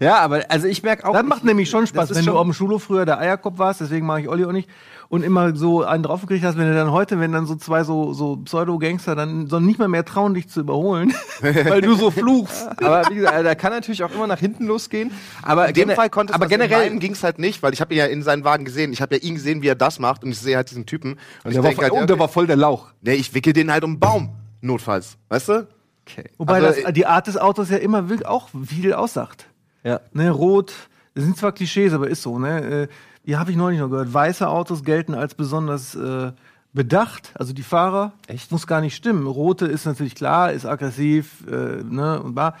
Ja, 0.00 0.18
aber 0.18 0.44
also 0.48 0.66
ich 0.68 0.82
merke 0.82 1.04
auch. 1.06 1.12
Das 1.14 1.24
macht 1.24 1.44
nämlich 1.44 1.68
schon 1.70 1.86
Spaß, 1.86 2.10
wenn 2.10 2.18
du 2.18 2.22
schon- 2.24 2.36
auf 2.36 2.42
dem 2.44 2.52
Schulhof 2.52 2.82
früher 2.84 3.06
der 3.06 3.18
Eierkopf 3.18 3.58
warst, 3.58 3.80
deswegen 3.80 4.06
mache 4.06 4.20
ich 4.22 4.28
Olli 4.28 4.44
auch 4.44 4.52
nicht, 4.52 4.68
und 5.08 5.22
immer 5.22 5.54
so 5.54 5.82
einen 5.84 6.02
draufgekriegt 6.02 6.44
hast, 6.44 6.56
wenn 6.58 6.68
du 6.68 6.74
dann 6.74 6.90
heute, 6.90 7.20
wenn 7.20 7.32
dann 7.32 7.46
so 7.46 7.54
zwei 7.56 7.84
so, 7.84 8.12
so 8.12 8.36
Pseudo-Gangster 8.36 9.14
dann 9.14 9.46
so 9.46 9.60
nicht 9.60 9.78
mal 9.78 9.88
mehr 9.88 10.04
trauen, 10.04 10.34
dich 10.34 10.48
zu 10.48 10.60
überholen, 10.60 11.12
weil 11.40 11.80
du 11.80 11.94
so 11.94 12.10
fluchst. 12.10 12.68
aber 12.82 13.04
wie 13.10 13.16
gesagt, 13.16 13.44
da 13.44 13.54
kann 13.54 13.72
natürlich 13.72 14.02
auch 14.02 14.12
immer 14.12 14.26
nach 14.26 14.38
hinten 14.38 14.66
losgehen. 14.66 15.12
Aber 15.42 15.68
In 15.68 15.74
dem 15.74 15.90
Fall 15.90 16.10
konnte 16.10 16.32
es 16.32 16.34
aber 16.34 16.46
generell 16.48 16.88
meinem 16.88 16.98
ging's 17.00 17.22
halt 17.22 17.38
nicht, 17.38 17.62
weil 17.62 17.72
ich 17.72 17.80
habe 17.80 17.94
ihn 17.94 17.98
ja 17.98 18.06
in 18.06 18.22
seinen 18.22 18.44
Wagen 18.44 18.64
gesehen. 18.64 18.92
Ich 18.92 19.00
habe 19.00 19.16
ja 19.16 19.22
ihn 19.22 19.34
gesehen, 19.34 19.62
wie 19.62 19.68
er 19.68 19.74
das 19.74 19.98
macht 19.98 20.24
und 20.24 20.30
ich 20.30 20.38
sehe 20.38 20.56
halt 20.56 20.70
diesen 20.70 20.86
Typen. 20.86 21.12
Und, 21.12 21.18
Und 21.44 21.50
ich 21.50 21.54
der, 21.54 21.62
war, 21.62 21.70
denke 21.70 21.82
halt, 21.82 21.92
oh, 21.92 22.04
der 22.06 22.18
war 22.18 22.28
voll 22.28 22.46
der 22.46 22.56
Lauch. 22.56 22.88
nee, 23.00 23.14
ich 23.14 23.34
wickel 23.34 23.52
den 23.52 23.70
halt 23.70 23.84
um 23.84 23.94
den 23.94 24.00
Baum, 24.00 24.30
notfalls. 24.60 25.16
Weißt 25.28 25.48
du? 25.48 25.66
Okay. 26.08 26.24
Wobei 26.38 26.62
Also, 26.62 26.82
das, 26.82 26.92
die 26.92 27.06
Art 27.06 27.26
des 27.26 27.36
Autos 27.36 27.70
ja 27.70 27.78
immer 27.78 28.08
wirklich 28.08 28.26
auch 28.26 28.48
viel 28.66 28.92
aussagt. 28.92 29.46
Ja. 29.82 30.00
Ne, 30.12 30.30
rot, 30.30 30.72
das 31.14 31.24
sind 31.24 31.36
zwar 31.36 31.52
Klischees, 31.52 31.92
aber 31.92 32.08
ist 32.08 32.22
so, 32.22 32.38
ne? 32.38 32.82
Äh, 32.82 32.88
Die 33.26 33.36
habe 33.36 33.50
ich 33.50 33.56
neulich 33.56 33.80
noch 33.80 33.90
gehört. 33.90 34.14
Weiße 34.14 34.48
Autos 34.48 34.84
gelten 34.84 35.14
als 35.14 35.34
besonders 35.34 35.94
äh, 35.94 36.32
bedacht, 36.72 37.32
also 37.34 37.52
die 37.52 37.64
Fahrer. 37.64 38.12
Echt? 38.28 38.52
Muss 38.52 38.66
gar 38.66 38.80
nicht 38.80 38.94
stimmen. 38.94 39.26
Rote 39.26 39.66
ist 39.66 39.84
natürlich 39.84 40.14
klar, 40.14 40.52
ist 40.52 40.64
aggressiv, 40.64 41.44
äh, 41.48 41.82
ne, 41.82 42.22
und 42.22 42.36
war. 42.36 42.54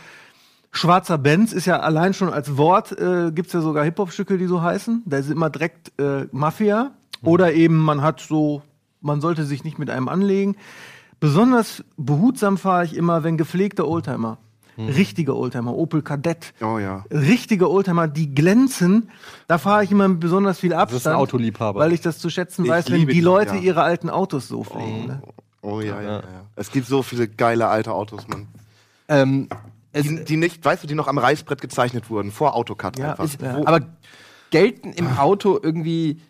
Schwarzer 0.72 1.16
Benz 1.18 1.52
ist 1.52 1.66
ja 1.66 1.80
allein 1.80 2.12
schon 2.12 2.32
als 2.32 2.56
Wort, 2.56 2.92
äh, 2.92 3.30
gibt 3.30 3.46
es 3.46 3.52
ja 3.52 3.60
sogar 3.60 3.84
Hip-Hop-Stücke, 3.84 4.36
die 4.36 4.46
so 4.46 4.60
heißen. 4.60 5.04
Da 5.06 5.18
ist 5.18 5.30
immer 5.30 5.48
direkt 5.50 5.98
äh, 5.98 6.26
Mafia. 6.32 6.90
Oder 7.22 7.54
eben 7.54 7.76
man 7.76 8.02
hat 8.02 8.20
so, 8.20 8.62
man 9.00 9.20
sollte 9.20 9.44
sich 9.44 9.64
nicht 9.64 9.78
mit 9.78 9.88
einem 9.88 10.08
anlegen. 10.08 10.56
Besonders 11.18 11.82
behutsam 11.96 12.58
fahre 12.58 12.84
ich 12.84 12.94
immer, 12.94 13.24
wenn 13.24 13.38
gepflegte 13.38 13.88
Oldtimer, 13.88 14.36
richtige 14.78 15.36
Oldtimer, 15.36 15.74
Opel 15.74 16.02
Kadett, 16.02 16.52
Oh 16.60 16.78
ja. 16.78 17.04
richtige 17.10 17.70
Oldtimer, 17.70 18.08
die 18.08 18.34
glänzen, 18.34 19.10
da 19.48 19.58
fahre 19.58 19.84
ich 19.84 19.90
immer 19.90 20.08
mit 20.08 20.20
besonders 20.20 20.58
viel 20.58 20.72
Abstand. 20.74 21.00
ist 21.00 21.06
ein 21.06 21.14
Autoliebhaber. 21.14 21.80
Weil 21.80 21.92
ich 21.92 22.00
das 22.00 22.18
zu 22.18 22.28
schätzen 22.30 22.64
Ich 22.64 22.70
weiß, 22.70 22.90
wenn 22.90 23.06
die 23.06 23.14
die, 23.14 23.20
Leute 23.20 23.54
ja. 23.56 23.60
ihre 23.60 23.82
alten 23.82 24.10
Autos 24.10 24.48
so 24.48 24.64
pflegen. 24.64 25.06
Ne? 25.06 25.22
Oh 25.62 25.80
ja, 25.80 26.00
ja, 26.00 26.16
ja. 26.18 26.22
Es 26.54 26.70
gibt 26.70 26.86
so 26.86 27.02
viele 27.02 27.26
geile 27.28 27.68
alte 27.68 27.92
Autos, 27.92 28.28
Mann. 28.28 28.46
Ähm, 29.08 29.48
Die, 29.94 30.24
die 30.24 30.36
nicht, 30.36 30.64
weißt 30.64 30.82
du, 30.82 30.86
die 30.86 30.94
noch 30.94 31.08
am 31.08 31.16
Reißbrett 31.18 31.60
gezeichnet 31.60 32.10
wurden, 32.10 32.30
vor 32.30 32.54
Autocut 32.54 32.98
Ja, 32.98 33.12
einfach. 33.12 33.24
ist- 33.24 33.40
ja. 33.40 33.56
Aber 33.64 33.80
gelten 34.50 34.92
im 34.92 35.16
Auto 35.18 35.58
irgendwie, 35.62 36.20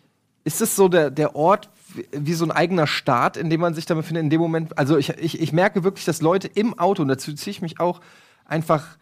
ist 0.45 0.61
es 0.61 0.75
so 0.75 0.87
der, 0.87 1.11
der 1.11 1.35
Ort 1.35 1.69
wie, 2.11 2.33
so 2.33 2.45
ein 2.45 2.51
eigener 2.51 2.85
Staat, 2.87 3.37
in 3.37 3.49
dem 3.49 3.59
man 3.61 3.73
sich 3.73 3.85
da 3.85 3.93
befindet, 3.95 4.23
in 4.23 4.29
dem 4.29 4.39
Moment? 4.41 4.77
Also 4.77 4.97
ich, 4.97 5.09
ich, 5.09 5.39
ich 5.41 5.51
merke 5.53 5.83
wirklich, 5.83 6.05
dass 6.05 6.21
Leute 6.21 6.47
im 6.47 6.77
Auto, 6.79 7.01
und 7.01 7.07
dazu 7.09 7.33
ziehe 7.33 7.51
ich 7.51 7.61
mich 7.61 7.79
auch, 7.79 7.99
einfach 8.47 8.97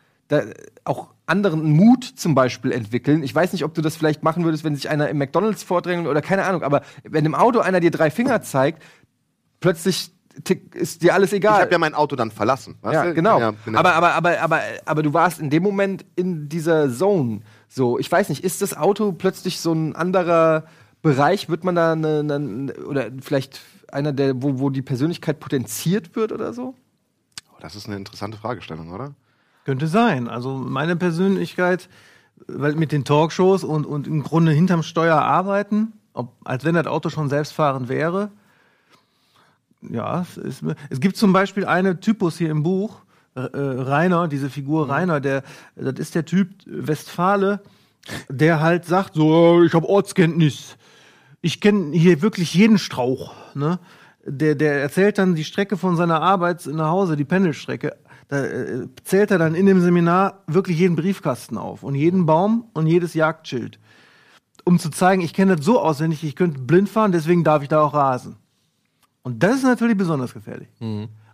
auch 0.84 1.13
anderen 1.27 1.71
Mut 1.71 2.03
zum 2.03 2.36
Beispiel 2.36 2.71
entwickeln. 2.71 3.23
Ich 3.23 3.34
weiß 3.34 3.53
nicht, 3.53 3.63
ob 3.63 3.73
du 3.73 3.81
das 3.81 3.95
vielleicht 3.95 4.21
machen 4.23 4.43
würdest, 4.43 4.63
wenn 4.63 4.75
sich 4.75 4.89
einer 4.89 5.10
im 5.10 5.17
McDonalds 5.17 5.63
vordrängelt 5.63 6.08
oder 6.08 6.21
keine 6.21 6.43
Ahnung, 6.43 6.62
aber 6.63 6.81
wenn 7.03 7.25
im 7.25 7.34
Auto 7.36 7.60
einer 7.60 7.79
dir 7.79 7.89
drei 7.91 8.12
Finger 8.12 8.41
zeigt, 8.41 8.84
plötzlich 9.60 10.12
ist 10.73 11.01
dir 11.01 11.13
alles 11.13 11.31
ich 11.31 11.38
egal. 11.38 11.62
habe 11.62 11.71
ja 11.71 11.77
mein 11.77 11.93
Auto 11.95 12.15
dann 12.17 12.29
verlassen. 12.29 12.75
Weißt 12.81 12.93
Ja, 12.93 13.05
du? 13.05 13.13
genau. 13.13 13.39
Ja, 13.39 13.51
bin- 13.51 13.75
aber, 13.75 13.93
aber, 13.95 14.13
aber, 14.15 14.39
aber, 14.41 14.62
aber 14.86 15.01
du 15.03 15.13
warst 15.13 15.39
in 15.39 15.49
dem 15.49 15.63
Moment 15.63 16.05
in 16.15 16.49
dieser 16.49 16.91
Zone. 16.91 17.39
So, 17.69 17.97
ich 17.97 18.12
weiß 18.12 18.29
nicht, 18.29 18.43
ist 18.43 18.62
das 18.62 18.75
Auto 18.75 19.13
plötzlich 19.13 19.60
so 19.62 19.71
ein 19.71 19.95
anderer 19.95 20.65
Bereich? 21.01 21.47
Wird 21.49 21.63
man 21.63 21.75
da 21.75 21.93
eine, 21.93 22.19
eine, 22.19 22.73
oder 22.86 23.10
vielleicht 23.21 23.62
einer, 23.91 24.12
der, 24.12 24.41
wo, 24.43 24.60
wo 24.60 24.69
die 24.69 24.81
Persönlichkeit 24.81 25.39
potenziert 25.39 26.15
wird 26.17 26.34
oder 26.34 26.51
so? 26.51 26.75
Oh, 27.51 27.58
das 27.62 27.75
ist 27.75 27.88
eine 27.88 27.95
interessante 27.95 28.38
Fragestellung, 28.38 28.91
oder? 28.91 29.13
Könnte 29.65 29.88
sein. 29.88 30.30
Also 30.30 30.56
meine 30.56 30.95
Persönlichkeit, 30.95 31.89
weil 32.47 32.75
mit 32.75 32.91
den 32.91 33.04
Talkshows 33.04 33.63
und, 33.63 33.86
und 33.86 34.08
im 34.08 34.23
Grunde 34.23 34.51
hinterm 34.51 34.84
Steuer 34.84 35.17
arbeiten, 35.17 35.93
ob, 36.13 36.34
als 36.43 36.63
wenn 36.63 36.75
das 36.75 36.88
Auto 36.88 37.10
schon 37.10 37.30
selbstfahrend 37.30 37.89
wäre. 37.89 38.30
Ja, 39.82 40.21
es, 40.21 40.38
ist, 40.38 40.63
es 40.89 40.99
gibt 40.99 41.17
zum 41.17 41.34
Beispiel 41.34 41.65
eine 41.65 41.99
Typus 41.99 42.38
hier 42.38 42.51
im 42.51 42.63
Buch, 42.63 43.01
äh, 43.36 43.41
Rainer, 43.51 44.28
diese 44.28 44.49
Figur 44.49 44.88
Rainer, 44.89 45.19
der, 45.19 45.43
das 45.75 45.95
ist 45.95 46.15
der 46.15 46.25
Typ 46.25 46.49
Westfale, 46.65 47.62
der 48.30 48.62
halt 48.62 48.86
sagt, 48.86 49.15
so, 49.15 49.63
ich 49.63 49.73
habe 49.73 49.89
Ortskenntnis. 49.89 50.78
Ich 51.41 51.60
kenne 51.60 51.95
hier 51.95 52.21
wirklich 52.21 52.54
jeden 52.54 52.78
Strauch. 52.78 53.34
Ne? 53.56 53.80
Der, 54.25 54.56
der 54.56 54.82
erzählt 54.82 55.17
dann 55.17 55.36
die 55.36 55.43
Strecke 55.43 55.75
von 55.75 55.95
seiner 55.95 56.21
Arbeit 56.21 56.65
nach 56.67 56.89
Hause, 56.89 57.17
die 57.17 57.25
Pendelstrecke. 57.25 57.95
Da 58.27 58.43
äh, 58.43 58.88
zählt 59.03 59.31
er 59.31 59.38
dann 59.38 59.53
in 59.55 59.65
dem 59.65 59.81
Seminar 59.81 60.43
wirklich 60.47 60.79
jeden 60.79 60.95
Briefkasten 60.95 61.57
auf 61.57 61.83
und 61.83 61.95
jeden 61.95 62.25
Baum 62.25 62.65
und 62.73 62.88
jedes 62.88 63.13
Jagdschild. 63.13 63.79
Um 64.63 64.79
zu 64.79 64.89
zeigen, 64.89 65.21
ich 65.21 65.33
kenne 65.33 65.55
das 65.55 65.65
so 65.65 65.79
auswendig, 65.79 66.23
ich 66.23 66.35
könnte 66.35 66.59
blind 66.59 66.89
fahren, 66.89 67.11
deswegen 67.11 67.43
darf 67.43 67.61
ich 67.61 67.69
da 67.69 67.81
auch 67.81 67.93
rasen. 67.93 68.38
Und 69.21 69.43
das 69.43 69.57
ist 69.57 69.63
natürlich 69.63 69.97
besonders 69.97 70.33
gefährlich. 70.33 70.67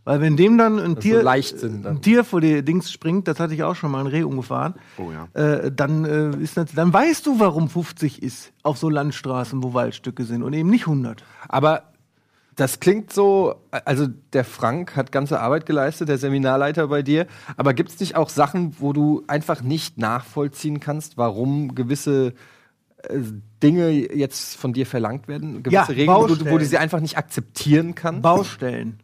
Weil 0.04 0.20
wenn 0.20 0.36
dem 0.36 0.58
dann 0.58 0.80
ein 0.80 0.92
Mhm. 0.92 0.98
ist 0.98 1.02
Tier, 1.02 1.18
so 1.20 1.24
Leichtsinn 1.26 1.84
dann. 1.84 1.98
ein 1.98 2.02
Tier 2.02 2.24
vor 2.26 2.42
die 2.42 2.64
Dings 2.64 2.92
springt, 2.92 3.28
das 3.28 3.40
hatte 3.40 3.54
ich 3.54 3.64
auch 3.64 3.76
schon 3.76 3.92
mal 3.92 4.00
ein 4.00 4.08
Reh 4.08 4.24
umgefahren, 4.24 4.74
Oh 4.98 5.12
ja. 5.12 5.28
äh, 5.40 5.72
dann, 5.72 6.04
äh, 6.06 6.36
ist 6.38 6.58
das, 6.58 6.72
dann 6.74 6.92
weißt 6.92 7.26
du, 7.26 7.40
warum 7.40 7.70
50 7.70 8.22
ist 8.24 8.52
auf 8.64 8.78
so 8.78 8.90
Landstraßen, 8.90 9.62
wo 9.64 9.74
Waldstücke 9.74 10.24
sind 10.26 10.44
und 10.44 10.54
eben 10.54 10.70
nicht 10.70 10.88
100. 10.88 11.24
Aber 11.48 11.84
das 12.56 12.80
klingt 12.80 13.14
so, 13.14 13.56
also 13.72 14.08
der 14.34 14.44
Frank 14.44 14.96
hat 14.96 15.12
ganze 15.12 15.40
Arbeit 15.40 15.66
geleistet, 15.66 16.10
der 16.10 16.18
Seminarleiter 16.18 16.88
bei 16.88 17.02
dir. 17.02 17.28
Aber 17.56 17.74
gibt 17.74 17.90
es 17.90 18.00
nicht 18.00 18.16
auch 18.16 18.30
Sachen, 18.30 18.76
wo 18.80 18.94
du 18.94 19.24
einfach 19.28 19.62
nicht 19.62 19.98
nachvollziehen 19.98 20.80
kannst, 20.80 21.18
warum 21.18 21.76
gewisse 21.76 22.34
äh, 23.04 23.20
Dinge 23.64 23.90
jetzt 23.90 24.58
von 24.58 24.74
dir 24.74 24.86
verlangt 24.86 25.28
werden? 25.28 25.64
Gewisse 25.64 25.76
Ja, 25.76 25.84
Regeln, 25.84 26.10
wo 26.10 26.28
du, 26.28 26.52
wo 26.52 26.58
du 26.58 26.66
sie 26.66 26.78
einfach 26.78 27.00
nicht 27.00 27.18
akzeptieren 27.18 27.96
kannst? 27.96 28.22
Baustellen. 28.22 29.00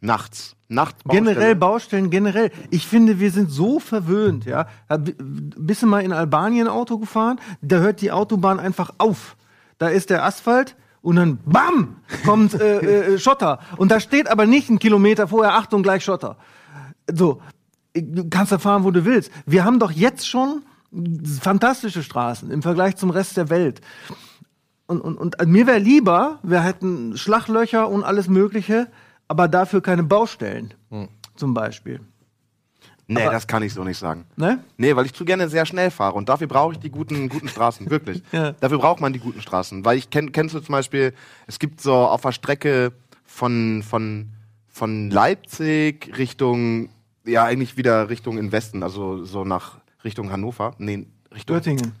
Nachts. 0.00 0.54
Nachts 0.68 1.02
Generell 1.08 1.54
Baustellen, 1.54 2.10
generell. 2.10 2.50
Ich 2.70 2.86
finde, 2.86 3.20
wir 3.20 3.30
sind 3.30 3.50
so 3.50 3.78
verwöhnt, 3.78 4.44
ja. 4.44 4.66
Bist 4.98 5.82
du 5.82 5.86
mal 5.86 6.00
in 6.00 6.12
Albanien 6.12 6.66
Auto 6.68 6.98
gefahren? 6.98 7.40
Da 7.62 7.78
hört 7.78 8.00
die 8.00 8.10
Autobahn 8.10 8.58
einfach 8.58 8.90
auf. 8.98 9.36
Da 9.78 9.88
ist 9.88 10.10
der 10.10 10.24
Asphalt 10.24 10.76
und 11.06 11.14
dann 11.14 11.38
BAM! 11.46 11.98
kommt 12.24 12.54
äh, 12.54 13.12
äh, 13.14 13.18
Schotter. 13.18 13.60
Und 13.76 13.92
da 13.92 14.00
steht 14.00 14.28
aber 14.28 14.44
nicht 14.44 14.68
ein 14.68 14.80
Kilometer 14.80 15.28
vorher, 15.28 15.54
Achtung, 15.54 15.84
gleich 15.84 16.02
Schotter. 16.02 16.36
So, 17.08 17.40
du 17.94 18.28
kannst 18.28 18.50
da 18.50 18.58
fahren, 18.58 18.82
wo 18.82 18.90
du 18.90 19.04
willst. 19.04 19.30
Wir 19.46 19.64
haben 19.64 19.78
doch 19.78 19.92
jetzt 19.92 20.28
schon 20.28 20.64
fantastische 21.40 22.02
Straßen 22.02 22.50
im 22.50 22.60
Vergleich 22.60 22.96
zum 22.96 23.10
Rest 23.10 23.36
der 23.36 23.50
Welt. 23.50 23.82
Und, 24.88 25.00
und, 25.00 25.16
und 25.16 25.36
mir 25.46 25.68
wäre 25.68 25.78
lieber, 25.78 26.40
wir 26.42 26.62
hätten 26.62 27.16
Schlaglöcher 27.16 27.88
und 27.88 28.02
alles 28.02 28.26
Mögliche, 28.26 28.88
aber 29.28 29.46
dafür 29.46 29.82
keine 29.82 30.02
Baustellen, 30.02 30.74
hm. 30.90 31.06
zum 31.36 31.54
Beispiel. 31.54 32.00
Nee, 33.08 33.22
aber, 33.22 33.32
das 33.32 33.46
kann 33.46 33.62
ich 33.62 33.72
so 33.72 33.84
nicht 33.84 33.98
sagen. 33.98 34.24
Ne? 34.36 34.58
Nee, 34.76 34.96
weil 34.96 35.06
ich 35.06 35.14
zu 35.14 35.24
gerne 35.24 35.48
sehr 35.48 35.64
schnell 35.64 35.90
fahre 35.90 36.14
und 36.14 36.28
dafür 36.28 36.48
brauche 36.48 36.72
ich 36.72 36.78
die 36.78 36.90
guten, 36.90 37.28
guten 37.28 37.48
Straßen, 37.48 37.88
wirklich. 37.90 38.22
ja. 38.32 38.52
Dafür 38.52 38.78
braucht 38.78 39.00
man 39.00 39.12
die 39.12 39.20
guten 39.20 39.40
Straßen. 39.40 39.84
Weil 39.84 39.96
ich 39.98 40.10
kenn, 40.10 40.32
kennst 40.32 40.54
du 40.54 40.60
zum 40.60 40.72
Beispiel, 40.72 41.14
es 41.46 41.58
gibt 41.58 41.80
so 41.80 41.94
auf 41.94 42.22
der 42.22 42.32
Strecke 42.32 42.92
von, 43.24 43.84
von, 43.88 44.30
von 44.68 45.10
Leipzig 45.10 46.18
Richtung, 46.18 46.88
ja, 47.24 47.44
eigentlich 47.44 47.76
wieder 47.76 48.08
Richtung 48.08 48.38
in 48.38 48.50
Westen, 48.50 48.82
also 48.82 49.24
so 49.24 49.44
nach 49.44 49.78
Richtung 50.02 50.32
Hannover. 50.32 50.74
Nee, 50.78 51.06
Richtung. 51.32 51.56
Göttingen. 51.56 51.92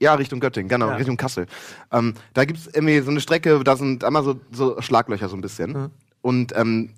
Ja, 0.00 0.14
Richtung 0.14 0.40
Göttingen, 0.40 0.68
genau, 0.68 0.88
ja. 0.88 0.96
Richtung 0.96 1.16
Kassel. 1.16 1.46
Ähm, 1.92 2.14
da 2.34 2.44
gibt 2.44 2.58
es 2.58 2.66
irgendwie 2.66 2.98
so 2.98 3.12
eine 3.12 3.20
Strecke, 3.20 3.62
da 3.62 3.76
sind 3.76 4.02
einmal 4.02 4.24
so, 4.24 4.40
so 4.50 4.80
Schlaglöcher 4.82 5.28
so 5.28 5.36
ein 5.36 5.40
bisschen. 5.40 5.72
Mhm. 5.72 5.90
Und 6.22 6.56
ähm, 6.56 6.90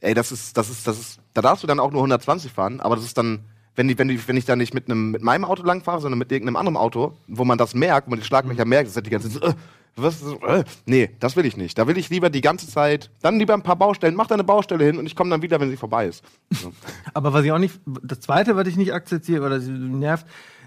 ey, 0.00 0.14
das 0.14 0.32
ist, 0.32 0.56
das 0.56 0.70
ist, 0.70 0.86
das 0.86 0.98
ist, 0.98 1.20
da 1.34 1.42
darfst 1.42 1.62
du 1.62 1.66
dann 1.66 1.78
auch 1.78 1.92
nur 1.92 2.00
120 2.00 2.52
fahren, 2.52 2.80
aber 2.80 2.96
das 2.96 3.04
ist 3.04 3.16
dann, 3.16 3.40
wenn, 3.76 3.86
die, 3.88 3.98
wenn, 3.98 4.08
die, 4.08 4.26
wenn 4.26 4.36
ich 4.36 4.44
da 4.44 4.56
nicht 4.56 4.74
mit, 4.74 4.86
einem, 4.86 5.10
mit 5.12 5.22
meinem 5.22 5.44
Auto 5.44 5.62
langfahre, 5.62 6.00
sondern 6.00 6.18
mit 6.18 6.32
irgendeinem 6.32 6.56
anderen 6.56 6.76
Auto, 6.76 7.16
wo 7.28 7.44
man 7.44 7.58
das 7.58 7.74
merkt, 7.74 8.06
wo 8.06 8.10
man 8.10 8.18
die 8.18 8.26
Schlaglöcher 8.26 8.64
mhm. 8.64 8.70
merkt, 8.70 8.88
ist 8.88 8.96
halt 8.96 9.06
die 9.06 9.10
ganze 9.10 9.30
Zeit 9.30 9.42
so, 9.42 9.48
äh, 9.48 9.54
was, 9.96 10.22
äh, 10.22 10.64
nee, 10.86 11.10
das 11.18 11.36
will 11.36 11.44
ich 11.44 11.56
nicht. 11.56 11.76
Da 11.78 11.86
will 11.86 11.98
ich 11.98 12.10
lieber 12.10 12.30
die 12.30 12.40
ganze 12.40 12.68
Zeit, 12.68 13.10
dann 13.22 13.38
lieber 13.38 13.54
ein 13.54 13.62
paar 13.62 13.76
Baustellen, 13.76 14.14
mach 14.14 14.28
da 14.28 14.34
eine 14.34 14.44
Baustelle 14.44 14.84
hin 14.84 14.98
und 14.98 15.06
ich 15.06 15.16
komme 15.16 15.30
dann 15.30 15.42
wieder, 15.42 15.60
wenn 15.60 15.70
sie 15.70 15.76
vorbei 15.76 16.06
ist. 16.06 16.24
So. 16.50 16.72
Aber 17.14 17.32
was 17.32 17.44
ich 17.44 17.52
auch 17.52 17.58
nicht, 17.58 17.80
das 18.02 18.20
zweite, 18.20 18.56
was 18.56 18.66
ich 18.66 18.76
nicht 18.76 18.92
akzeptiere 18.92 19.44
oder 19.44 19.58
nervt, 19.58 20.26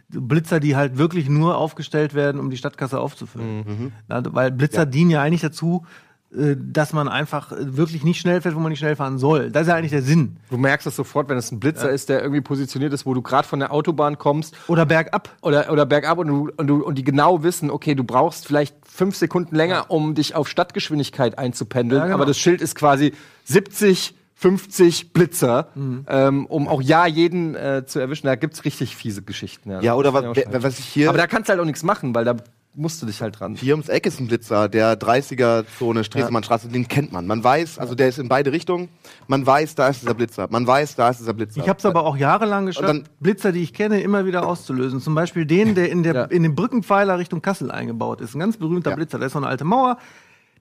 Blitzer, 0.10 0.60
die 0.60 0.76
halt 0.76 0.98
wirklich 0.98 1.30
nur 1.30 1.58
aufgestellt 1.58 2.14
werden, 2.14 2.40
um 2.40 2.50
die 2.50 2.58
Stadtkasse 2.58 3.00
aufzufüllen. 3.00 3.64
Mhm. 3.66 3.92
weil 4.08 4.52
Blitzer 4.52 4.80
ja. 4.80 4.86
dienen 4.86 5.10
ja 5.10 5.22
eigentlich 5.22 5.42
dazu, 5.42 5.86
dass 6.34 6.94
man 6.94 7.08
einfach 7.08 7.52
wirklich 7.58 8.04
nicht 8.04 8.20
schnell 8.20 8.42
fährt, 8.42 8.56
wo 8.56 8.60
man 8.60 8.72
nicht 8.72 8.80
schnell 8.80 8.96
fahren 8.96 9.20
soll. 9.20 9.52
Das 9.52 9.64
ist 9.64 9.68
ja 9.68 9.76
eigentlich 9.76 9.92
der 9.92 10.02
Sinn. 10.02 10.38
Du 10.50 10.58
merkst 10.58 10.88
das 10.88 10.96
sofort, 10.96 11.30
wenn 11.30 11.38
es 11.38 11.52
ein 11.52 11.60
Blitzer 11.60 11.90
ja. 11.90 11.94
ist, 11.94 12.10
der 12.10 12.22
irgendwie 12.22 12.42
positioniert 12.42 12.92
ist, 12.92 13.06
wo 13.06 13.14
du 13.14 13.22
gerade 13.22 13.48
von 13.48 13.60
der 13.60 13.72
Autobahn 13.72 14.18
kommst. 14.18 14.56
Oder 14.68 14.86
bergab. 14.86 15.30
Oder, 15.42 15.72
oder 15.72 15.86
bergab 15.86 16.18
und, 16.18 16.28
du, 16.28 16.52
und, 16.58 16.68
du, 16.68 16.84
und 16.84 16.98
die 16.98 17.04
genau 17.04 17.44
wissen, 17.44 17.70
okay, 17.70 17.94
du 17.94 18.04
brauchst 18.04 18.48
vielleicht 18.48 18.76
fünf 18.84 19.16
Sekunden 19.16 19.56
länger, 19.56 19.76
ja. 19.76 19.86
um 19.88 20.16
dich 20.16 20.34
auf 20.34 20.48
Stadtgeschwindigkeit 20.48 21.38
einzupendeln. 21.38 22.00
Ja, 22.00 22.06
genau. 22.08 22.16
Aber 22.16 22.26
das 22.26 22.40
Schild 22.40 22.62
ist 22.62 22.74
quasi 22.74 23.14
70, 23.44 24.16
50 24.34 25.14
Blitzer, 25.14 25.70
mhm. 25.76 26.06
ähm, 26.10 26.46
um 26.48 26.68
auch 26.68 26.82
ja 26.82 27.06
jeden 27.06 27.54
äh, 27.56 27.86
zu 27.86 28.00
erwischen. 28.00 28.26
Da 28.26 28.36
gibt's 28.36 28.66
richtig 28.66 28.96
fiese 28.96 29.22
Geschichten. 29.22 29.70
Ja, 29.70 29.82
ja 29.82 29.96
oder 29.96 30.14
was, 30.14 30.26
was 30.52 30.80
ich 30.80 30.86
hier. 30.86 31.10
Aber 31.10 31.20
da 31.20 31.28
kannst 31.28 31.48
du 31.48 31.52
halt 31.52 31.62
auch 31.62 31.66
nichts 31.66 31.84
machen, 31.84 32.16
weil 32.16 32.26
da 32.26 32.36
musst 32.76 33.02
du 33.02 33.06
dich 33.06 33.22
halt 33.22 33.40
dran. 33.40 33.56
Hier 33.56 33.74
ums 33.74 33.90
Eck 33.90 34.06
ist 34.06 34.20
ein 34.20 34.28
Blitzer, 34.28 34.68
der 34.68 35.00
30er-Zone, 35.00 36.04
Stresemannstraße, 36.04 36.68
ja. 36.68 36.74
den 36.74 36.88
kennt 36.88 37.12
man. 37.12 37.28
Man 37.28 37.44
weiß, 37.44 37.80
also 37.80 37.96
der 37.96 38.10
ist 38.10 38.18
in 38.18 38.30
beide 38.30 38.52
Richtungen. 38.52 38.90
Man 39.28 39.46
weiß, 39.46 39.76
da 39.76 39.90
ist 39.90 40.02
dieser 40.02 40.14
Blitzer. 40.14 40.48
Man 40.50 40.66
weiß, 40.66 40.96
da 40.96 41.10
ist 41.10 41.20
dieser 41.20 41.34
Blitzer. 41.34 41.62
Ich 41.62 41.70
habe 41.70 41.80
es 41.80 41.86
aber 41.86 42.04
auch 42.06 42.18
jahrelang 42.18 42.66
geschafft, 42.66 42.88
dann, 42.88 43.04
Blitzer, 43.20 43.52
die 43.52 43.62
ich 43.62 43.74
kenne, 43.74 44.02
immer 44.02 44.26
wieder 44.26 44.48
auszulösen. 44.48 45.02
Zum 45.02 45.16
Beispiel 45.16 45.46
den, 45.46 45.76
der 45.76 45.92
in, 45.92 46.04
der, 46.04 46.14
ja. 46.14 46.24
in 46.26 46.44
den 46.44 46.56
Brückenpfeiler 46.56 47.20
Richtung 47.20 47.42
Kassel 47.42 47.72
eingebaut 47.72 48.22
ist. 48.22 48.36
Ein 48.36 48.40
ganz 48.40 48.58
berühmter 48.58 48.92
ja. 48.92 48.96
Blitzer. 48.96 49.20
Da 49.20 49.28
ist 49.28 49.34
so 49.34 49.40
eine 49.40 49.48
alte 49.48 49.66
Mauer. 49.66 49.98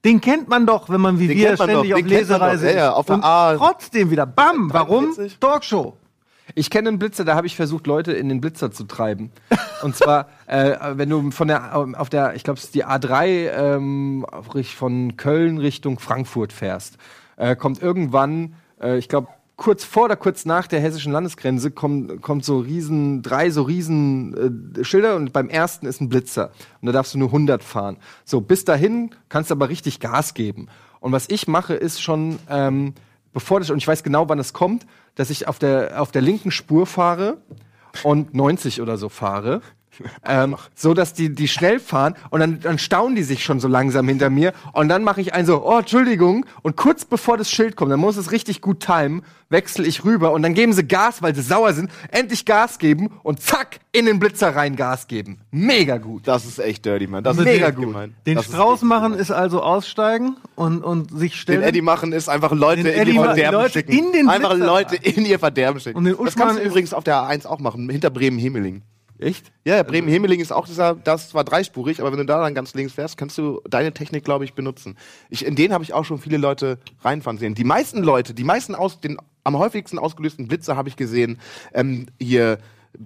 Den 0.05 0.19
kennt 0.19 0.49
man 0.49 0.65
doch, 0.65 0.89
wenn 0.89 0.99
man 0.99 1.17
wie 1.17 1.27
den 1.27 1.37
wir 1.37 1.55
ständig 1.55 1.91
doch. 1.91 1.99
auf 1.99 2.05
Lesereise 2.05 2.69
ist. 2.69 2.75
Ja, 2.75 2.91
auf 2.91 3.05
der 3.05 3.23
A. 3.23 3.55
Trotzdem 3.55 4.11
wieder. 4.11 4.25
Bam! 4.25 4.69
Warum? 4.71 5.15
Talkshow. 5.39 5.97
Ich 6.55 6.69
kenne 6.69 6.89
einen 6.89 6.99
Blitzer, 6.99 7.25
da 7.25 7.35
habe 7.35 7.47
ich 7.47 7.55
versucht, 7.55 7.87
Leute 7.87 8.13
in 8.13 8.29
den 8.29 8.39
Blitzer 8.39 8.71
zu 8.71 8.83
treiben. 8.83 9.31
Und 9.81 9.95
zwar, 9.95 10.27
äh, 10.45 10.75
wenn 10.93 11.09
du 11.09 11.31
von 11.31 11.47
der, 11.47 11.75
auf 11.75 12.09
der, 12.09 12.35
ich 12.35 12.43
glaube, 12.43 12.59
es 12.59 12.65
ist 12.65 12.75
die 12.75 12.85
A3 12.85 13.25
ähm, 13.49 14.25
von 14.75 15.17
Köln 15.17 15.57
Richtung 15.57 15.99
Frankfurt 15.99 16.53
fährst, 16.53 16.97
äh, 17.37 17.55
kommt 17.55 17.81
irgendwann, 17.81 18.53
äh, 18.79 18.97
ich 18.97 19.09
glaube, 19.09 19.29
kurz 19.55 19.83
vor 19.83 20.05
oder 20.05 20.15
kurz 20.15 20.45
nach 20.45 20.67
der 20.67 20.79
hessischen 20.79 21.11
Landesgrenze 21.11 21.71
kommt, 21.71 22.21
kommt 22.21 22.43
so 22.45 22.59
riesen, 22.59 23.21
drei 23.21 23.49
so 23.49 23.63
riesen 23.63 24.75
äh, 24.75 24.83
Schilder 24.83 25.15
und 25.15 25.33
beim 25.33 25.49
ersten 25.49 25.85
ist 25.85 26.01
ein 26.01 26.09
Blitzer. 26.09 26.51
Und 26.81 26.87
da 26.87 26.91
darfst 26.91 27.13
du 27.13 27.17
nur 27.17 27.29
100 27.29 27.63
fahren. 27.63 27.97
So, 28.25 28.41
bis 28.41 28.65
dahin 28.65 29.11
kannst 29.29 29.49
du 29.49 29.55
aber 29.55 29.69
richtig 29.69 29.99
Gas 29.99 30.33
geben. 30.33 30.67
Und 30.99 31.11
was 31.11 31.29
ich 31.29 31.47
mache, 31.47 31.73
ist 31.73 32.01
schon, 32.01 32.39
ähm, 32.49 32.93
bevor 33.33 33.59
das, 33.59 33.69
und 33.69 33.77
ich 33.77 33.87
weiß 33.87 34.03
genau, 34.03 34.29
wann 34.29 34.39
es 34.39 34.53
kommt, 34.53 34.85
dass 35.15 35.29
ich 35.29 35.47
auf 35.47 35.59
der, 35.59 36.01
auf 36.01 36.11
der 36.11 36.21
linken 36.21 36.51
Spur 36.51 36.85
fahre 36.85 37.37
und 38.03 38.33
90 38.33 38.81
oder 38.81 38.97
so 38.97 39.09
fahre. 39.09 39.61
Ähm, 40.25 40.55
so 40.73 40.93
dass 40.93 41.13
die, 41.13 41.33
die 41.35 41.47
schnell 41.47 41.79
fahren 41.79 42.15
und 42.29 42.39
dann, 42.39 42.59
dann 42.61 42.77
staunen 42.77 43.15
die 43.15 43.23
sich 43.23 43.43
schon 43.43 43.59
so 43.59 43.67
langsam 43.67 44.07
hinter 44.07 44.29
mir 44.29 44.53
und 44.71 44.87
dann 44.87 45.03
mache 45.03 45.19
ich 45.19 45.33
ein 45.33 45.45
so, 45.45 45.65
oh, 45.65 45.79
Entschuldigung 45.79 46.45
und 46.61 46.77
kurz 46.77 47.03
bevor 47.03 47.37
das 47.37 47.51
Schild 47.51 47.75
kommt, 47.75 47.91
dann 47.91 47.99
muss 47.99 48.15
es 48.15 48.31
richtig 48.31 48.61
gut 48.61 48.79
timen, 48.79 49.23
wechsle 49.49 49.85
ich 49.85 50.05
rüber 50.05 50.31
und 50.31 50.43
dann 50.43 50.53
geben 50.53 50.73
sie 50.73 50.85
Gas, 50.85 51.21
weil 51.21 51.35
sie 51.35 51.41
sauer 51.41 51.73
sind, 51.73 51.91
endlich 52.09 52.45
Gas 52.45 52.79
geben 52.79 53.09
und 53.23 53.41
zack, 53.41 53.79
in 53.91 54.05
den 54.05 54.19
Blitzer 54.19 54.55
rein 54.55 54.75
Gas 54.75 55.07
geben. 55.07 55.39
Mega 55.51 55.97
gut. 55.97 56.27
Das 56.27 56.45
ist 56.45 56.59
echt 56.59 56.85
dirty, 56.85 57.07
man. 57.07 57.23
Das 57.23 57.37
ist 57.37 57.43
mega 57.43 57.69
gut. 57.69 57.87
Gemein. 57.87 58.15
Den 58.25 58.35
das 58.35 58.45
Strauß 58.45 58.79
ist 58.79 58.83
machen 58.83 59.13
ist 59.13 59.31
also 59.31 59.61
aussteigen 59.61 60.37
und, 60.55 60.83
und 60.83 61.11
sich 61.17 61.35
stellen. 61.39 61.61
Den 61.61 61.69
Eddie 61.69 61.81
machen 61.81 62.11
ist 62.11 62.27
einfach 62.27 62.51
Leute 62.51 62.89
in 62.89 63.07
ihr 63.07 63.21
Verderben 63.21 63.59
Leute 63.59 63.73
schicken. 63.73 63.91
In 63.91 64.11
den 64.11 64.29
einfach 64.29 64.55
Leute 64.55 64.95
in 64.95 65.25
ihr 65.25 65.39
Verderben 65.39 65.79
schicken. 65.79 65.97
Und 65.97 66.05
den 66.05 66.15
das 66.23 66.35
kannst 66.35 66.59
du 66.59 66.63
übrigens 66.63 66.93
auf 66.93 67.03
der 67.03 67.17
A1 67.17 67.45
auch 67.45 67.59
machen, 67.59 67.89
hinter 67.89 68.09
Bremen-Hemeling. 68.09 68.81
Echt? 69.23 69.51
Ja, 69.63 69.77
ja 69.77 69.83
Bremen-Hemeling 69.83 70.39
ist 70.39 70.51
auch 70.51 70.67
dieser, 70.67 70.95
das 70.95 71.29
zwar 71.29 71.43
dreispurig, 71.43 72.01
aber 72.01 72.11
wenn 72.11 72.19
du 72.19 72.25
da 72.25 72.41
dann 72.41 72.53
ganz 72.53 72.73
links 72.73 72.93
fährst, 72.93 73.17
kannst 73.17 73.37
du 73.37 73.61
deine 73.69 73.93
Technik, 73.93 74.25
glaube 74.25 74.43
ich, 74.45 74.53
benutzen. 74.53 74.97
Ich, 75.29 75.45
in 75.45 75.55
den 75.55 75.73
habe 75.73 75.83
ich 75.83 75.93
auch 75.93 76.03
schon 76.03 76.19
viele 76.19 76.37
Leute 76.37 76.77
reinfahren 77.01 77.37
sehen. 77.37 77.55
Die 77.55 77.63
meisten 77.63 78.03
Leute, 78.03 78.33
die 78.33 78.43
meisten 78.43 78.75
aus, 78.75 78.99
den 78.99 79.17
am 79.43 79.57
häufigsten 79.57 79.97
ausgelösten 79.97 80.47
Blitzer 80.47 80.75
habe 80.75 80.89
ich 80.89 80.95
gesehen, 80.95 81.39
ähm, 81.73 82.07
hier 82.19 82.59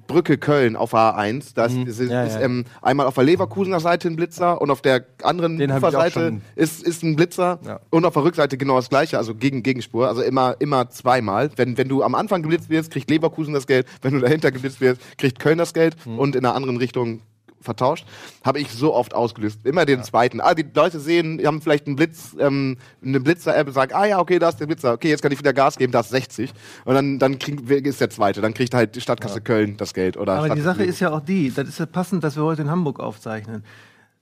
Brücke 0.07 0.37
Köln 0.37 0.75
auf 0.75 0.93
A1. 0.93 1.51
Da 1.55 1.67
mhm. 1.67 1.87
ist, 1.87 1.99
ja, 1.99 2.23
ist 2.23 2.35
ja. 2.35 2.41
Ähm, 2.41 2.65
einmal 2.81 3.05
auf 3.07 3.15
der 3.15 3.23
Leverkusener 3.23 3.79
Seite 3.79 4.07
ein 4.07 4.15
Blitzer 4.15 4.61
und 4.61 4.69
auf 4.69 4.81
der 4.81 5.05
anderen 5.23 5.61
Uferseite 5.61 6.41
ist, 6.55 6.83
ist 6.83 7.03
ein 7.03 7.15
Blitzer 7.15 7.59
ja. 7.65 7.79
und 7.89 8.05
auf 8.05 8.13
der 8.13 8.23
Rückseite 8.23 8.57
genau 8.57 8.75
das 8.75 8.89
gleiche, 8.89 9.17
also 9.17 9.35
gegen 9.35 9.63
Gegenspur, 9.63 10.07
also 10.07 10.21
immer, 10.21 10.55
immer 10.59 10.89
zweimal. 10.89 11.49
Wenn, 11.55 11.77
wenn 11.77 11.87
du 11.87 12.03
am 12.03 12.15
Anfang 12.15 12.41
geblitzt 12.41 12.69
wirst, 12.69 12.91
kriegt 12.91 13.09
Leverkusen 13.09 13.53
das 13.53 13.67
Geld, 13.67 13.87
wenn 14.01 14.13
du 14.13 14.19
dahinter 14.19 14.51
geblitzt 14.51 14.81
wirst, 14.81 15.01
kriegt 15.17 15.39
Köln 15.39 15.57
das 15.57 15.73
Geld 15.73 15.95
mhm. 16.05 16.19
und 16.19 16.35
in 16.35 16.45
einer 16.45 16.55
anderen 16.55 16.77
Richtung 16.77 17.21
vertauscht, 17.61 18.05
habe 18.43 18.59
ich 18.59 18.71
so 18.71 18.93
oft 18.93 19.13
ausgelöst. 19.13 19.59
Immer 19.65 19.85
den 19.85 19.99
ja. 19.99 20.03
zweiten. 20.03 20.41
Ah, 20.41 20.53
die 20.53 20.65
Leute 20.73 20.99
sehen, 20.99 21.41
haben 21.45 21.61
vielleicht 21.61 21.87
einen 21.87 21.95
Blitz, 21.95 22.35
ähm, 22.39 22.77
eine 23.03 23.19
Blitzer-App 23.19 23.67
und 23.67 23.73
sagen, 23.73 23.93
ah 23.93 24.05
ja, 24.05 24.19
okay, 24.19 24.39
da 24.39 24.49
ist 24.49 24.59
der 24.59 24.67
Blitzer. 24.67 24.93
Okay, 24.93 25.09
jetzt 25.09 25.21
kann 25.21 25.31
ich 25.31 25.39
wieder 25.39 25.53
Gas 25.53 25.77
geben, 25.77 25.91
da 25.91 26.01
ist 26.01 26.09
60. 26.09 26.53
Und 26.85 26.95
dann, 26.95 27.19
dann 27.19 27.39
krieg, 27.39 27.69
ist 27.69 28.01
der 28.01 28.09
zweite. 28.09 28.41
Dann 28.41 28.53
kriegt 28.53 28.73
halt 28.73 28.95
die 28.95 29.01
Stadtkasse 29.01 29.35
ja. 29.35 29.41
Köln 29.41 29.77
das 29.77 29.93
Geld. 29.93 30.17
Oder 30.17 30.33
Aber 30.33 30.45
Stadt 30.47 30.57
die 30.57 30.61
Sache 30.61 30.83
ist 30.83 30.99
ja 30.99 31.11
auch 31.11 31.21
die, 31.21 31.51
das 31.51 31.67
ist 31.67 31.79
ja 31.79 31.85
passend, 31.85 32.23
dass 32.23 32.35
wir 32.35 32.43
heute 32.43 32.61
in 32.61 32.69
Hamburg 32.69 32.99
aufzeichnen. 32.99 33.63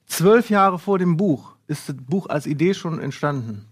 Zwölf 0.06 0.50
Jahre 0.50 0.78
vor 0.78 0.98
dem 0.98 1.16
Buch 1.16 1.56
ist 1.66 1.88
das 1.88 1.96
Buch 1.96 2.28
als 2.28 2.46
Idee 2.46 2.74
schon 2.74 3.00
entstanden. 3.00 3.66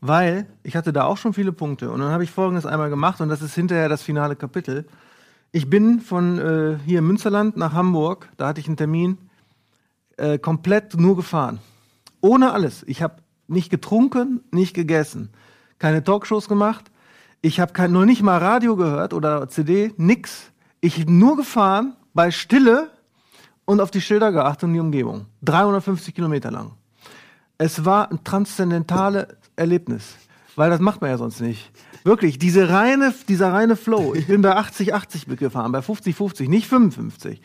Weil 0.00 0.46
ich 0.62 0.76
hatte 0.76 0.92
da 0.92 1.04
auch 1.04 1.16
schon 1.16 1.32
viele 1.32 1.52
Punkte. 1.52 1.90
Und 1.90 2.00
dann 2.00 2.10
habe 2.10 2.24
ich 2.24 2.30
folgendes 2.30 2.66
einmal 2.66 2.90
gemacht 2.90 3.20
und 3.20 3.28
das 3.28 3.42
ist 3.42 3.54
hinterher 3.54 3.88
das 3.88 4.02
finale 4.02 4.36
Kapitel. 4.36 4.86
Ich 5.56 5.70
bin 5.70 6.00
von 6.00 6.40
äh, 6.40 6.78
hier 6.84 6.98
im 6.98 7.06
Münsterland 7.06 7.56
nach 7.56 7.74
Hamburg, 7.74 8.28
da 8.36 8.48
hatte 8.48 8.60
ich 8.60 8.66
einen 8.66 8.76
Termin, 8.76 9.18
äh, 10.16 10.36
komplett 10.36 10.98
nur 10.98 11.14
gefahren. 11.14 11.60
Ohne 12.20 12.50
alles. 12.50 12.82
Ich 12.88 13.02
habe 13.02 13.18
nicht 13.46 13.70
getrunken, 13.70 14.40
nicht 14.50 14.74
gegessen, 14.74 15.30
keine 15.78 16.02
Talkshows 16.02 16.48
gemacht. 16.48 16.90
Ich 17.40 17.60
habe 17.60 17.88
noch 17.88 18.04
nicht 18.04 18.20
mal 18.20 18.38
Radio 18.38 18.74
gehört 18.74 19.14
oder 19.14 19.48
CD, 19.48 19.94
nix. 19.96 20.50
Ich 20.80 21.06
bin 21.06 21.20
nur 21.20 21.36
gefahren 21.36 21.94
bei 22.14 22.32
Stille 22.32 22.90
und 23.64 23.80
auf 23.80 23.92
die 23.92 24.00
Schilder 24.00 24.32
geachtet 24.32 24.64
und 24.64 24.72
die 24.72 24.80
Umgebung. 24.80 25.26
350 25.42 26.16
Kilometer 26.16 26.50
lang. 26.50 26.72
Es 27.58 27.84
war 27.84 28.10
ein 28.10 28.24
transzendentales 28.24 29.28
Erlebnis, 29.54 30.16
weil 30.56 30.70
das 30.70 30.80
macht 30.80 31.00
man 31.00 31.10
ja 31.10 31.18
sonst 31.18 31.40
nicht. 31.40 31.70
Wirklich, 32.04 32.38
diese 32.38 32.68
reine, 32.68 33.14
dieser 33.28 33.52
reine 33.52 33.76
Flow. 33.76 34.14
Ich 34.14 34.26
bin 34.26 34.42
bei 34.42 34.56
80-80 34.58 35.36
gefahren, 35.36 35.72
bei 35.72 35.80
50-50, 35.80 36.48
nicht 36.48 36.66
55. 36.68 37.40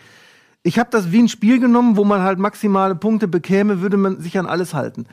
Ich 0.64 0.78
habe 0.78 0.90
das 0.92 1.12
wie 1.12 1.20
ein 1.20 1.30
Spiel 1.30 1.60
genommen, 1.60 1.96
wo 1.96 2.04
man 2.04 2.22
halt 2.22 2.40
maximale 2.40 2.96
Punkte 2.96 3.28
bekäme, 3.28 3.82
würde 3.82 3.98
man 3.98 4.20
sich 4.20 4.38
an 4.38 4.46
alles 4.46 4.74
halten. 4.74 5.06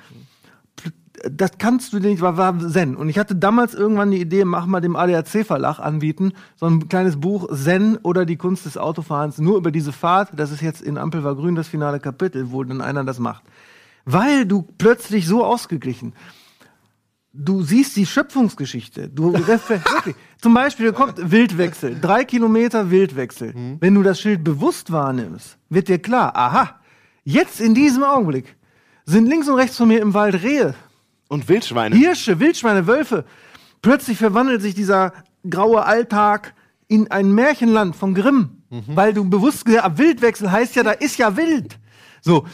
das 1.30 1.53
kannst 1.59 1.92
du 1.92 2.01
nicht, 2.01 2.20
war, 2.20 2.36
war 2.36 2.59
Zen. 2.59 2.97
Und 2.97 3.09
ich 3.09 3.18
hatte 3.18 3.36
damals 3.36 3.72
irgendwann 3.72 4.11
die 4.11 4.20
Idee, 4.20 4.44
mach 4.44 4.66
mal 4.66 4.80
dem 4.80 4.97
ADAC-Verlag 4.97 5.78
anbieten, 5.78 6.32
so 6.57 6.66
ein 6.66 6.88
kleines 6.88 7.20
Buch 7.20 7.49
Zen 7.55 7.97
oder 7.99 8.26
die 8.26 8.36
Kunst 8.36 8.66
des 8.66 8.76
Autofahrens, 8.76 9.38
nur 9.38 9.57
über 9.57 9.70
diese 9.70 9.92
Fahrt. 9.92 10.30
Das 10.34 10.51
ist 10.51 10.61
jetzt 10.61 10.82
in 10.82 10.99
Ampel 10.99 11.22
war 11.22 11.36
grün 11.36 11.55
das 11.55 11.68
finale 11.68 12.01
Kapitel, 12.01 12.51
wo 12.51 12.64
dann 12.64 12.80
einer 12.80 13.05
das 13.05 13.20
macht. 13.20 13.44
Weil 14.05 14.47
du 14.47 14.62
plötzlich 14.62 15.26
so 15.26 15.44
ausgeglichen, 15.44 16.12
du 17.37 17.62
siehst 17.62 17.97
die 17.97 18.07
Schöpfungsgeschichte. 18.07 19.09
Du 19.09 19.32
wirklich. 19.47 20.14
Zum 20.41 20.55
Beispiel 20.55 20.93
kommt 20.93 21.30
Wildwechsel, 21.30 21.99
drei 22.01 22.24
Kilometer 22.24 22.91
Wildwechsel. 22.91 23.53
Mhm. 23.55 23.76
Wenn 23.80 23.95
du 23.95 24.03
das 24.03 24.20
Schild 24.20 24.45
bewusst 24.45 24.91
wahrnimmst, 24.93 25.59
wird 25.68 25.89
dir 25.89 25.99
klar, 25.99 26.37
aha, 26.37 26.80
jetzt 27.24 27.61
in 27.61 27.74
diesem 27.74 28.03
Augenblick 28.03 28.57
sind 29.05 29.26
links 29.26 29.49
und 29.49 29.55
rechts 29.57 29.76
von 29.76 29.89
mir 29.89 30.01
im 30.01 30.14
Wald 30.14 30.43
Rehe, 30.43 30.74
Und 31.28 31.49
Wildschweine. 31.49 31.95
Hirsche, 31.97 32.39
Wildschweine, 32.41 32.87
Wölfe. 32.87 33.24
Plötzlich 33.82 34.18
verwandelt 34.18 34.62
sich 34.62 34.74
dieser 34.74 35.12
graue 35.49 35.84
Alltag 35.84 36.55
in 36.89 37.11
ein 37.11 37.32
Märchenland 37.32 37.95
von 37.97 38.14
Grimm, 38.14 38.62
weil 38.89 39.12
du 39.12 39.28
bewusst 39.28 39.64
gesagt 39.64 39.99
Wildwechsel 39.99 40.51
heißt 40.51 40.74
ja, 40.76 40.82
da 40.82 40.91
ist 40.93 41.16
ja 41.18 41.37
wild. 41.37 41.78
So. 42.20 42.47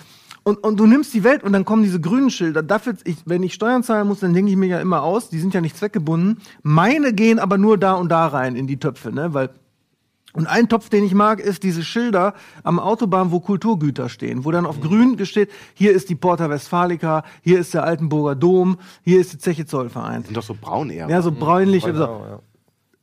Und, 0.44 0.58
und 0.64 0.80
du 0.80 0.86
nimmst 0.86 1.14
die 1.14 1.22
Welt 1.22 1.44
und 1.44 1.52
dann 1.52 1.64
kommen 1.64 1.84
diese 1.84 2.00
grünen 2.00 2.30
Schilder. 2.30 2.62
Dafür, 2.62 2.94
ich, 3.04 3.18
wenn 3.26 3.42
ich 3.42 3.54
Steuern 3.54 3.82
zahlen 3.82 4.08
muss, 4.08 4.20
dann 4.20 4.34
denke 4.34 4.50
ich 4.50 4.56
mir 4.56 4.66
ja 4.66 4.80
immer 4.80 5.02
aus, 5.02 5.28
die 5.28 5.38
sind 5.38 5.54
ja 5.54 5.60
nicht 5.60 5.76
zweckgebunden. 5.76 6.40
Meine 6.62 7.12
gehen 7.12 7.38
aber 7.38 7.58
nur 7.58 7.78
da 7.78 7.94
und 7.94 8.10
da 8.10 8.26
rein 8.26 8.56
in 8.56 8.66
die 8.66 8.78
Töpfe, 8.78 9.12
ne? 9.12 9.34
Weil 9.34 9.50
und 10.34 10.46
ein 10.46 10.68
Topf, 10.68 10.88
den 10.88 11.04
ich 11.04 11.12
mag, 11.12 11.40
ist 11.40 11.62
diese 11.62 11.84
Schilder 11.84 12.34
am 12.62 12.78
Autobahn, 12.80 13.32
wo 13.32 13.40
Kulturgüter 13.40 14.08
stehen, 14.08 14.46
wo 14.46 14.50
dann 14.50 14.64
auf 14.64 14.80
grün 14.80 15.22
steht, 15.26 15.50
hier 15.74 15.92
ist 15.92 16.08
die 16.08 16.14
Porta 16.14 16.48
Westfalica, 16.48 17.22
hier 17.42 17.58
ist 17.58 17.74
der 17.74 17.84
Altenburger 17.84 18.34
Dom, 18.34 18.78
hier 19.02 19.20
ist 19.20 19.34
die 19.34 19.38
Zeche 19.38 19.66
Zollverein. 19.66 20.22
sind 20.22 20.36
doch 20.36 20.42
so 20.42 20.56
braun 20.58 20.88
eher. 20.88 21.08
Ja, 21.08 21.20
so 21.20 21.32
bräunlich. 21.32 21.84
Genau, 21.84 21.98
so. 21.98 22.24
ja. 22.24 22.38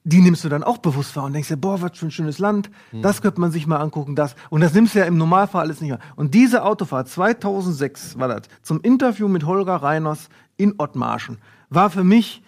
Die 0.03 0.21
nimmst 0.21 0.43
du 0.43 0.49
dann 0.49 0.63
auch 0.63 0.77
bewusst 0.77 1.15
wahr 1.15 1.25
und 1.25 1.33
denkst 1.33 1.49
dir, 1.49 1.57
boah, 1.57 1.81
was 1.81 1.97
für 1.97 2.05
ein 2.07 2.11
schönes 2.11 2.39
Land, 2.39 2.71
das 2.91 3.21
könnte 3.21 3.41
man 3.41 3.51
sich 3.51 3.67
mal 3.67 3.77
angucken, 3.77 4.15
das. 4.15 4.35
Und 4.49 4.61
das 4.61 4.73
nimmst 4.73 4.95
du 4.95 4.99
ja 4.99 5.05
im 5.05 5.17
Normalfall 5.17 5.61
alles 5.61 5.81
nicht 5.81 5.89
mehr. 5.89 5.99
Und 6.15 6.33
diese 6.33 6.63
Autofahrt, 6.63 7.09
2006 7.09 8.17
war 8.17 8.27
das, 8.29 8.43
zum 8.61 8.81
Interview 8.81 9.27
mit 9.27 9.45
Holger 9.45 9.75
Reiners 9.75 10.29
in 10.57 10.75
Ottmarschen, 10.77 11.37
war 11.69 11.89
für 11.89 12.03
mich 12.03 12.41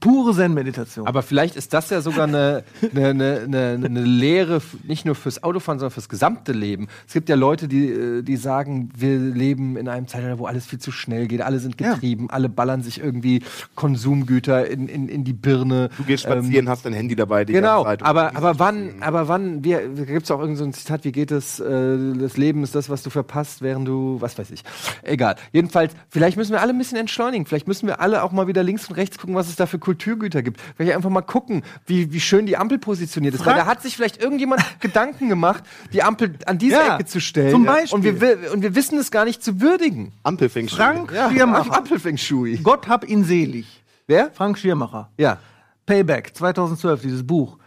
pure 0.00 0.34
Zen-Meditation. 0.34 1.06
Aber 1.06 1.22
vielleicht 1.22 1.56
ist 1.56 1.72
das 1.72 1.90
ja 1.90 2.00
sogar 2.00 2.26
eine, 2.26 2.64
eine, 2.94 3.08
eine, 3.10 3.40
eine, 3.44 3.86
eine 3.86 4.00
Lehre, 4.02 4.60
nicht 4.84 5.04
nur 5.04 5.14
fürs 5.14 5.42
Autofahren, 5.42 5.78
sondern 5.78 5.92
fürs 5.92 6.08
gesamte 6.08 6.52
Leben. 6.52 6.88
Es 7.06 7.12
gibt 7.12 7.28
ja 7.28 7.36
Leute, 7.36 7.68
die, 7.68 7.88
äh, 7.90 8.22
die 8.22 8.36
sagen, 8.36 8.90
wir 8.96 9.18
leben 9.18 9.76
in 9.76 9.88
einem 9.88 10.08
Zeitalter, 10.08 10.38
wo 10.38 10.46
alles 10.46 10.66
viel 10.66 10.78
zu 10.78 10.90
schnell 10.92 11.26
geht, 11.28 11.40
alle 11.42 11.58
sind 11.58 11.80
Ja. 11.80 11.94
getrieben, 11.94 12.28
alle 12.30 12.48
ballern 12.48 12.82
sich 12.82 13.00
irgendwie 13.00 13.42
Konsumgüter 13.74 14.68
in, 14.68 14.88
in, 14.88 15.08
in 15.08 15.24
die 15.24 15.32
Birne. 15.32 15.90
Du 15.96 16.02
gehst 16.04 16.24
spazieren, 16.24 16.68
hast 16.68 16.84
dein 16.84 16.92
Handy 16.92 17.14
dabei. 17.14 17.44
Die 17.44 17.52
Ähm, 17.52 17.60
Genau, 17.62 17.84
ganze 17.84 17.98
Zeit. 18.00 18.08
aber, 18.08 18.36
aber 18.36 18.58
wann, 18.58 19.02
aber 19.02 19.28
wann, 19.28 19.62
wir, 19.64 19.88
da 19.94 20.04
gibt 20.04 20.24
es 20.24 20.30
auch 20.30 20.40
irgend 20.40 20.58
so 20.58 20.64
ein 20.64 20.72
Zitat, 20.72 21.04
wie 21.04 21.12
geht 21.12 21.30
es, 21.30 21.60
äh, 21.60 22.14
das 22.18 22.36
Leben 22.36 22.62
ist 22.64 22.74
das, 22.74 22.90
was 22.90 23.02
du 23.02 23.10
verpasst, 23.10 23.62
während 23.62 23.86
du, 23.86 24.20
was 24.20 24.36
weiß 24.38 24.50
ich. 24.50 24.62
Egal. 25.02 25.36
Jedenfalls, 25.52 25.92
vielleicht 26.08 26.36
müssen 26.36 26.52
wir 26.52 26.60
alle 26.60 26.72
ein 26.72 26.78
bisschen 26.78 26.98
entschleunigen, 26.98 27.46
vielleicht 27.46 27.68
müssen 27.68 27.86
wir 27.86 28.00
alle 28.00 28.22
auch 28.22 28.32
mal 28.32 28.46
wieder 28.48 28.62
links 28.62 28.88
und 28.88 28.96
rechts 28.96 29.18
gucken, 29.18 29.34
was 29.36 29.48
es 29.48 29.56
da 29.56 29.66
für 29.76 29.78
Kulturgüter 29.78 30.42
gibt. 30.42 30.60
Vielleicht 30.76 30.96
einfach 30.96 31.10
mal 31.10 31.22
gucken, 31.22 31.62
wie, 31.86 32.12
wie 32.12 32.20
schön 32.20 32.46
die 32.46 32.56
Ampel 32.56 32.78
positioniert 32.78 33.34
ist. 33.34 33.40
Weil 33.44 33.54
Frag- 33.54 33.64
da 33.64 33.66
hat 33.70 33.82
sich 33.82 33.94
vielleicht 33.96 34.22
irgendjemand 34.22 34.62
Gedanken 34.80 35.28
gemacht, 35.28 35.64
die 35.92 36.02
Ampel 36.02 36.34
an 36.46 36.58
diese 36.58 36.76
Ja, 36.76 36.94
Ecke 36.96 37.04
zu 37.04 37.20
stellen. 37.20 37.50
zum 37.50 37.64
Beispiel. 37.64 37.94
Und 37.96 38.04
wir, 38.04 38.20
wi- 38.20 38.48
und 38.52 38.62
wir 38.62 38.74
wissen 38.74 38.98
es 38.98 39.10
gar 39.10 39.24
nicht 39.24 39.42
zu 39.42 39.60
würdigen. 39.60 40.12
Ampelfing 40.22 40.68
Frank 40.68 41.12
Ja, 41.12 41.30
Schirmacher, 41.30 41.72
Ampel 41.76 41.98
Feng 41.98 42.16
Shui. 42.16 42.56
Gott 42.62 42.88
hab 42.88 43.06
ihn 43.08 43.24
selig. 43.24 43.66
Wer? 44.06 44.30
Frank 44.32 44.58
Schirmacher. 44.58 45.10
Ja. 45.18 45.38
Payback 45.84 46.34
2012, 46.36 47.02
dieses 47.02 47.26
Buch. 47.26 47.58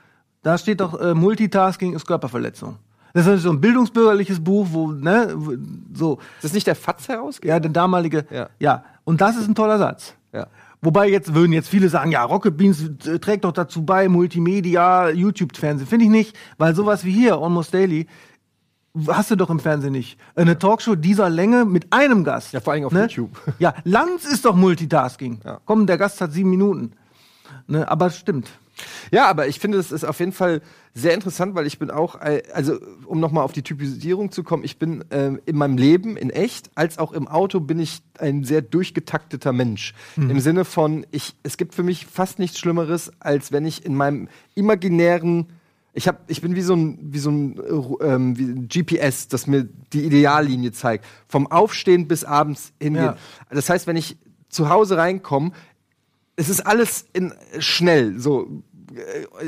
Da 0.41 0.57
steht 0.57 0.79
doch, 0.81 0.99
äh, 0.99 1.13
Multitasking 1.13 1.93
ist 1.93 2.05
Körperverletzung. 2.07 2.77
Das 3.13 3.25
ist 3.27 3.41
so 3.43 3.49
ein 3.51 3.59
bildungsbürgerliches 3.59 4.43
Buch, 4.43 4.67
wo, 4.71 4.91
ne, 4.91 5.35
so, 5.93 6.19
Ist 6.37 6.43
das 6.43 6.53
nicht 6.53 6.67
der 6.67 6.75
Fatz 6.75 7.07
herausgeber? 7.07 7.53
ja, 7.53 7.59
der 7.59 7.71
damalige, 7.71 8.25
Ja. 8.29 8.49
ja. 8.59 8.83
Und 9.03 9.19
das 9.21 9.35
ist 9.35 9.47
ein 9.47 9.55
toller 9.55 9.77
Satz. 9.79 10.13
Ja. 10.31 10.45
Wobei 10.81 11.09
jetzt 11.09 11.33
würden 11.33 11.51
jetzt 11.51 11.69
viele 11.69 11.89
sagen, 11.89 12.11
ja, 12.11 12.23
Rocket 12.23 12.55
Beans 12.55 12.91
äh, 13.05 13.19
trägt 13.19 13.43
doch 13.43 13.51
dazu 13.51 13.83
bei, 13.83 14.07
Multimedia, 14.07 15.09
YouTube-Fernsehen. 15.09 15.87
Finde 15.87 16.05
ich 16.05 16.11
nicht, 16.11 16.37
weil 16.57 16.73
sowas 16.73 17.03
wie 17.03 17.11
hier, 17.11 17.35
Almost 17.37 17.73
Daily, 17.73 18.07
hast 19.07 19.31
du 19.31 19.35
doch 19.35 19.49
im 19.49 19.59
Fernsehen 19.59 19.91
nicht. 19.91 20.17
Eine 20.35 20.57
Talkshow 20.57 20.95
dieser 20.95 21.29
Länge 21.29 21.65
mit 21.65 21.91
einem 21.91 22.23
Gast. 22.23 22.53
Ja, 22.53 22.61
vor 22.61 22.73
allem 22.73 22.85
auf 22.85 22.93
ne? 22.93 23.01
YouTube. 23.01 23.31
Ja, 23.59 23.73
Lanz 23.83 24.25
ist 24.25 24.45
doch 24.45 24.55
Multitasking. 24.55 25.41
Ja. 25.43 25.59
Komm, 25.65 25.85
der 25.85 25.97
Gast 25.97 26.21
hat 26.21 26.31
sieben 26.31 26.49
Minuten. 26.49 26.93
Ne, 27.67 27.89
aber 27.89 28.07
es 28.07 28.17
stimmt. 28.17 28.49
Ja, 29.11 29.27
aber 29.27 29.47
ich 29.47 29.59
finde, 29.59 29.77
es 29.77 29.91
ist 29.91 30.05
auf 30.05 30.19
jeden 30.19 30.31
Fall 30.31 30.61
sehr 30.93 31.13
interessant, 31.13 31.55
weil 31.55 31.67
ich 31.67 31.79
bin 31.79 31.91
auch, 31.91 32.19
äh, 32.21 32.43
also 32.53 32.79
um 33.05 33.19
nochmal 33.19 33.43
auf 33.43 33.51
die 33.51 33.61
Typisierung 33.61 34.31
zu 34.31 34.43
kommen, 34.43 34.63
ich 34.63 34.77
bin 34.77 35.03
ähm, 35.11 35.39
in 35.45 35.55
meinem 35.55 35.77
Leben 35.77 36.17
in 36.17 36.29
echt, 36.29 36.71
als 36.75 36.97
auch 36.97 37.11
im 37.11 37.27
Auto 37.27 37.59
bin 37.59 37.79
ich 37.79 38.01
ein 38.17 38.43
sehr 38.43 38.61
durchgetakteter 38.61 39.53
Mensch. 39.53 39.93
Im 40.17 40.39
Sinne 40.39 40.65
von, 40.65 41.05
ich, 41.11 41.35
es 41.43 41.57
gibt 41.57 41.75
für 41.75 41.83
mich 41.83 42.05
fast 42.05 42.39
nichts 42.39 42.59
Schlimmeres, 42.59 43.11
als 43.19 43.51
wenn 43.51 43.65
ich 43.65 43.85
in 43.85 43.95
meinem 43.95 44.27
imaginären 44.55 45.47
ich, 45.93 46.07
hab, 46.07 46.29
ich 46.29 46.41
bin 46.41 46.55
wie 46.55 46.61
so 46.61 46.75
ein, 46.75 46.97
wie 47.01 47.19
so 47.19 47.31
ein, 47.31 47.57
äh, 47.57 48.05
ähm, 48.05 48.37
wie 48.37 48.43
ein 48.43 48.67
GPS, 48.67 49.27
das 49.27 49.47
mir 49.47 49.67
die 49.91 50.05
Ideallinie 50.05 50.71
zeigt. 50.71 51.05
Vom 51.27 51.47
Aufstehen 51.47 52.07
bis 52.07 52.23
abends 52.23 52.73
hingehen. 52.79 53.05
Ja. 53.05 53.17
Das 53.49 53.69
heißt, 53.69 53.87
wenn 53.87 53.97
ich 53.97 54.17
zu 54.49 54.69
Hause 54.69 54.97
reinkomme, 54.97 55.51
es 56.35 56.47
ist 56.47 56.65
alles 56.65 57.05
in, 57.11 57.33
schnell. 57.59 58.17
So, 58.19 58.43
äh, 58.43 58.47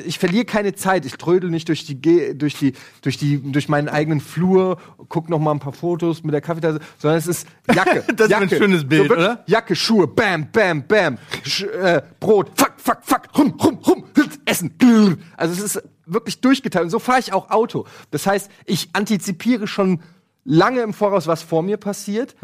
ich 0.06 0.20
verliere 0.20 0.46
keine 0.46 0.74
Zeit. 0.76 1.06
Ich 1.06 1.14
trödel 1.14 1.50
nicht 1.50 1.68
durch 1.68 1.86
die, 1.86 1.96
Ge 1.96 2.34
durch 2.34 2.56
die, 2.56 2.74
durch 3.02 3.18
die, 3.18 3.40
durch 3.52 3.70
meinen 3.70 3.90
eigenen 3.90 4.20
Flur, 4.20 4.78
guck 5.10 5.30
noch 5.30 5.40
mal 5.40 5.52
ein 5.52 5.60
paar 5.60 5.74
Fotos 5.74 6.24
mit 6.24 6.34
der 6.34 6.42
Kaffeetasse, 6.42 6.80
sondern 6.98 7.18
es 7.18 7.28
ist 7.28 7.48
Jacke. 7.74 8.04
Das 8.16 8.28
ist 8.28 8.34
ein 8.34 8.42
Jacke. 8.44 8.58
schönes 8.58 8.88
Bild, 8.88 9.10
wirklich, 9.10 9.20
oder? 9.20 9.44
Jacke, 9.48 9.76
Schuhe, 9.76 10.08
bam, 10.08 10.52
bam, 10.52 10.84
bam, 10.88 11.18
Sch 11.44 11.64
äh, 11.64 12.02
Brot, 12.20 12.52
fuck, 12.56 12.74
fuck, 12.78 13.00
fuck, 13.02 13.38
rum, 13.38 13.52
rum, 13.62 13.80
rum, 13.86 14.04
Essen. 14.46 14.78
grrr. 14.78 15.18
Also 15.38 15.54
es 15.54 15.76
ist 15.76 15.84
wirklich 16.06 16.42
durchgeteilt. 16.42 16.86
Und 16.86 16.90
so 16.90 17.00
fahre 17.00 17.20
ich 17.20 17.34
auch 17.34 17.50
Auto. 17.50 17.86
Das 18.12 18.28
heißt, 18.28 18.50
ich 18.66 18.90
antizipiere 18.94 19.68
schon 19.68 20.02
lange 20.44 20.82
im 20.82 20.94
Voraus, 20.94 21.28
was 21.28 21.44
vor 21.44 21.64
mir 21.64 21.78
passiert. 21.78 22.36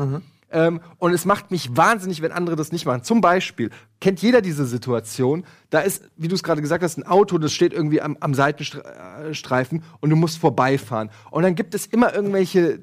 Ähm, 0.49 0.79
und 0.97 1.13
es 1.13 1.25
macht 1.25 1.51
mich 1.51 1.75
wahnsinnig, 1.75 2.21
wenn 2.21 2.31
andere 2.31 2.55
das 2.55 2.71
nicht 2.71 2.85
machen. 2.85 3.03
Zum 3.03 3.19
Beispiel, 3.19 3.69
kennt 3.99 4.21
jeder 4.21 4.41
diese 4.41 4.65
Situation, 4.65 5.45
da 5.69 5.79
ist, 5.79 6.09
wie 6.15 6.27
du 6.27 6.35
es 6.35 6.43
gerade 6.43 6.61
gesagt 6.61 6.83
hast, 6.83 6.97
ein 6.97 7.05
Auto, 7.05 7.37
das 7.37 7.51
steht 7.51 7.73
irgendwie 7.73 8.01
am, 8.01 8.17
am 8.19 8.33
Seitenstreifen 8.33 9.83
und 9.99 10.09
du 10.09 10.15
musst 10.15 10.37
vorbeifahren. 10.37 11.09
Und 11.31 11.43
dann 11.43 11.55
gibt 11.55 11.75
es 11.75 11.85
immer 11.85 12.13
irgendwelche 12.13 12.79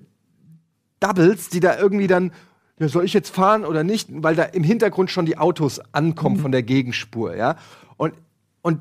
Doubles, 1.01 1.49
die 1.49 1.61
da 1.61 1.79
irgendwie 1.79 2.07
dann, 2.07 2.33
ja, 2.79 2.89
soll 2.89 3.05
ich 3.05 3.15
jetzt 3.15 3.35
fahren 3.35 3.65
oder 3.65 3.83
nicht? 3.83 4.09
Weil 4.11 4.35
da 4.35 4.43
im 4.43 4.65
Hintergrund 4.65 5.11
schon 5.11 5.27
die 5.27 5.39
Autos 5.39 5.81
ankommen 5.93 6.37
von 6.37 6.53
der 6.53 6.62
Gegenspur, 6.62 7.35
ja. 7.37 7.57
Und, 7.97 8.15
und 8.61 8.81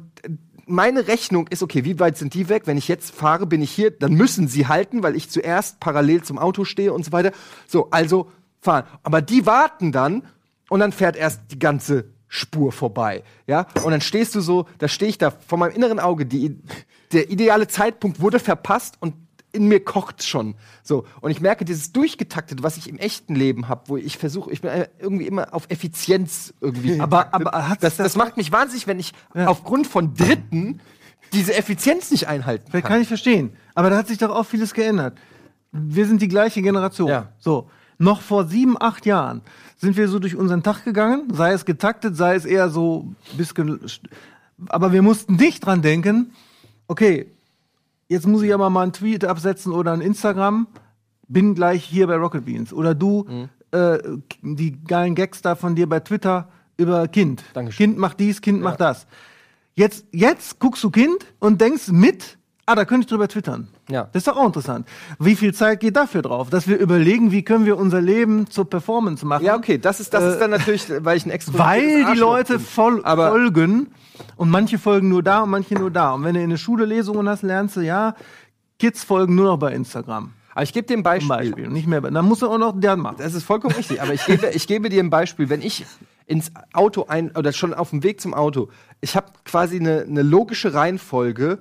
meine 0.66 1.08
Rechnung 1.08 1.48
ist, 1.48 1.64
okay, 1.64 1.84
wie 1.84 2.00
weit 2.00 2.18
sind 2.18 2.34
die 2.34 2.50
weg? 2.50 2.64
Wenn 2.66 2.78
ich 2.78 2.88
jetzt 2.88 3.14
fahre, 3.14 3.46
bin 3.46 3.62
ich 3.62 3.72
hier, 3.72 3.92
dann 3.92 4.14
müssen 4.14 4.48
sie 4.48 4.68
halten, 4.68 5.04
weil 5.04 5.16
ich 5.16 5.30
zuerst 5.30 5.80
parallel 5.80 6.24
zum 6.24 6.38
Auto 6.38 6.64
stehe 6.64 6.94
und 6.94 7.06
so 7.06 7.12
weiter. 7.12 7.32
So, 7.68 7.90
also 7.92 8.32
fahren. 8.64 8.86
Aber 9.04 9.22
die 9.22 9.46
warten 9.46 9.92
dann 9.92 10.24
und 10.70 10.80
dann 10.80 10.92
fährt 10.92 11.16
erst 11.16 11.42
die 11.52 11.60
ganze 11.60 12.06
Spur 12.28 12.72
vorbei, 12.72 13.24
ja? 13.46 13.68
Und 13.84 13.92
dann 13.92 14.02
stehst 14.02 14.34
du 14.34 14.42
so, 14.42 14.66
da 14.80 14.88
stehe 14.88 15.10
ich 15.10 15.20
da 15.20 15.30
vor 15.32 15.60
meinem 15.60 15.76
inneren 15.76 16.00
Auge, 16.00 16.26
die, 16.26 16.58
der 17.12 17.30
ideale 17.30 17.68
Zeitpunkt 17.68 18.20
wurde 18.22 18.40
verpasst 18.40 18.96
und 19.00 19.14
in 19.52 19.68
mir 19.68 19.84
kocht's 19.86 20.26
schon. 20.26 20.56
So. 20.82 21.06
Und 21.22 21.30
ich 21.30 21.40
merke 21.40 21.64
dieses 21.64 21.92
Durchgetaktete, 21.92 22.64
was 22.64 22.76
ich 22.78 22.90
im 22.90 22.98
echten 22.98 23.36
Leben 23.36 23.68
habe, 23.70 23.84
wo 23.86 23.98
ich 23.98 24.18
versuche, 24.18 24.52
ich 24.52 24.62
bin 24.62 24.72
irgendwie 24.98 25.28
immer 25.28 25.54
auf 25.54 25.66
Effizienz 25.70 26.56
irgendwie. 26.60 27.00
Aber- 27.00 27.32
aber 27.36 27.78
das, 27.80 27.98
das- 27.98 28.16
macht 28.16 28.36
mich 28.36 28.52
wahnsinnig, 28.52 28.88
wenn 28.88 28.98
ich 29.00 29.14
Ja. 29.36 29.46
aufgrund 29.46 29.86
von 29.86 30.16
Dritten 30.16 30.82
diese 31.34 31.54
Effizienz 31.54 32.10
nicht 32.10 32.28
einhalten 32.28 32.72
kann. 32.72 32.82
kann 32.82 33.00
ich 33.02 33.08
verstehen. 33.08 33.56
Aber 33.76 33.92
da 33.92 33.98
hat 33.98 34.08
sich 34.08 34.18
doch 34.18 34.32
auch 34.32 34.46
vieles 34.48 34.74
geändert. 34.74 35.20
Wir 35.72 36.08
sind 36.08 36.20
die 36.24 36.28
gleiche 36.30 36.64
Generation. 36.64 37.10
Ja. 37.10 37.30
So. 37.38 37.70
Noch 38.04 38.22
vor 38.22 38.46
sieben, 38.46 38.76
acht 38.80 39.06
Jahren 39.06 39.42
sind 39.78 39.98
wir 39.98 40.08
so 40.08 40.20
durch 40.20 40.36
unseren 40.36 40.62
Tag 40.64 40.84
gegangen, 40.84 41.28
sei 41.34 41.54
es 41.54 41.66
getaktet, 41.66 42.16
sei 42.16 42.36
es 42.36 42.46
eher 42.46 42.70
so 42.70 43.14
ein 43.32 43.38
bisschen. 43.38 43.80
Aber 44.70 44.92
wir 44.92 45.02
mussten 45.02 45.36
nicht 45.36 45.66
dran 45.66 45.82
denken, 45.82 46.32
okay, 46.88 47.28
jetzt 48.08 48.28
muss 48.28 48.42
ich 48.44 48.54
aber 48.54 48.70
mal 48.70 48.84
einen 48.84 48.94
Tweet 48.94 49.26
absetzen 49.26 49.72
oder 49.72 49.94
ein 49.94 50.02
Instagram, 50.02 50.68
bin 51.28 51.56
gleich 51.56 51.84
hier 51.84 52.08
bei 52.08 52.16
Rocket 52.16 52.46
Beans. 52.46 52.74
Oder 52.74 52.94
du, 52.94 53.26
Mhm. 53.28 53.50
äh, 53.72 54.00
die 54.42 54.84
geilen 54.84 55.16
Gags 55.16 55.42
da 55.42 55.56
von 55.56 55.76
dir 55.76 55.88
bei 55.88 56.00
Twitter 56.00 56.50
über 56.78 57.08
Kind. 57.08 57.44
Dankeschön. 57.54 57.92
Kind 57.92 57.98
macht 58.00 58.20
dies, 58.20 58.42
Kind 58.42 58.62
macht 58.62 58.82
das. 58.82 59.08
Jetzt, 59.76 60.06
jetzt 60.12 60.60
guckst 60.60 60.84
du 60.84 60.92
Kind 60.92 61.26
und 61.40 61.60
denkst 61.62 61.88
mit, 61.88 62.38
ah, 62.66 62.76
da 62.76 62.86
könnte 62.86 63.06
ich 63.06 63.10
drüber 63.10 63.28
twittern. 63.28 63.70
Ja. 63.90 64.08
Das 64.14 64.22
ist 64.22 64.28
doch 64.28 64.38
auch 64.38 64.46
interessant. 64.46 64.88
Wie 65.20 65.36
viel 65.36 65.54
Zeit 65.54 65.80
geht 65.80 65.96
dafür 65.96 66.22
drauf? 66.22 66.50
Dass 66.50 66.68
wir 66.68 66.78
überlegen, 66.78 67.32
wie 67.32 67.44
können 67.44 67.66
wir 67.66 67.78
unser 67.78 68.02
Leben 68.02 68.50
zur 68.50 68.70
Performance 68.70 69.26
machen. 69.26 69.44
Ja, 69.44 69.56
okay, 69.56 69.78
das 69.78 70.00
ist, 70.00 70.14
das 70.14 70.34
ist 70.34 70.40
dann 70.40 70.52
natürlich, 70.52 70.86
weil 71.00 71.18
ich 71.18 71.26
ein 71.26 71.30
extra 71.32 71.58
Weil 71.58 72.06
die 72.06 72.18
Leute 72.18 72.60
voll, 72.60 73.02
folgen 73.04 73.88
und 74.38 74.50
manche 74.50 74.78
folgen 74.78 75.10
nur 75.10 75.22
da 75.22 75.42
und 75.42 75.50
manche 75.50 75.76
nur 75.76 75.92
da. 75.92 76.14
Und 76.14 76.24
wenn 76.24 76.36
du 76.36 76.42
in 76.42 76.50
der 76.50 76.58
Schule 76.58 76.86
Lesungen 76.86 77.28
hast, 77.28 77.42
lernst 77.42 77.76
du, 77.76 77.82
ja, 77.82 78.16
Kids 78.80 79.04
folgen 79.04 79.36
nur 79.36 79.46
noch 79.46 79.58
bei 79.58 79.74
Instagram. 79.74 80.34
Aber 80.54 80.64
ich 80.64 80.74
gebe 80.74 80.88
dir 80.88 80.98
ein 80.98 81.04
Beispiel. 81.04 81.30
Beispiel. 81.30 81.68
Nicht 81.68 81.88
mehr. 81.88 82.02
Dann 82.02 82.26
musst 82.26 82.42
du 82.42 82.50
auch 82.50 82.58
noch 82.58 82.80
deren 82.80 83.00
machen. 83.00 83.16
Das 83.18 83.34
ist 83.34 83.44
vollkommen 83.44 83.76
richtig. 83.76 84.02
Aber 84.02 84.14
ich 84.14 84.26
gebe, 84.26 84.48
ich 84.54 84.68
gebe 84.68 84.90
dir 84.90 85.04
ein 85.04 85.10
Beispiel. 85.10 85.50
Wenn 85.50 85.62
ich 85.62 85.86
ins 86.26 86.52
Auto 86.74 87.06
ein 87.08 87.32
oder 87.36 87.52
schon 87.52 87.74
auf 87.74 87.90
dem 87.90 88.04
Weg 88.04 88.22
zum 88.22 88.34
Auto, 88.34 88.70
ich 89.02 89.16
habe 89.16 89.28
quasi 89.46 89.80
eine, 89.80 90.04
eine 90.04 90.22
logische 90.22 90.74
Reihenfolge, 90.74 91.60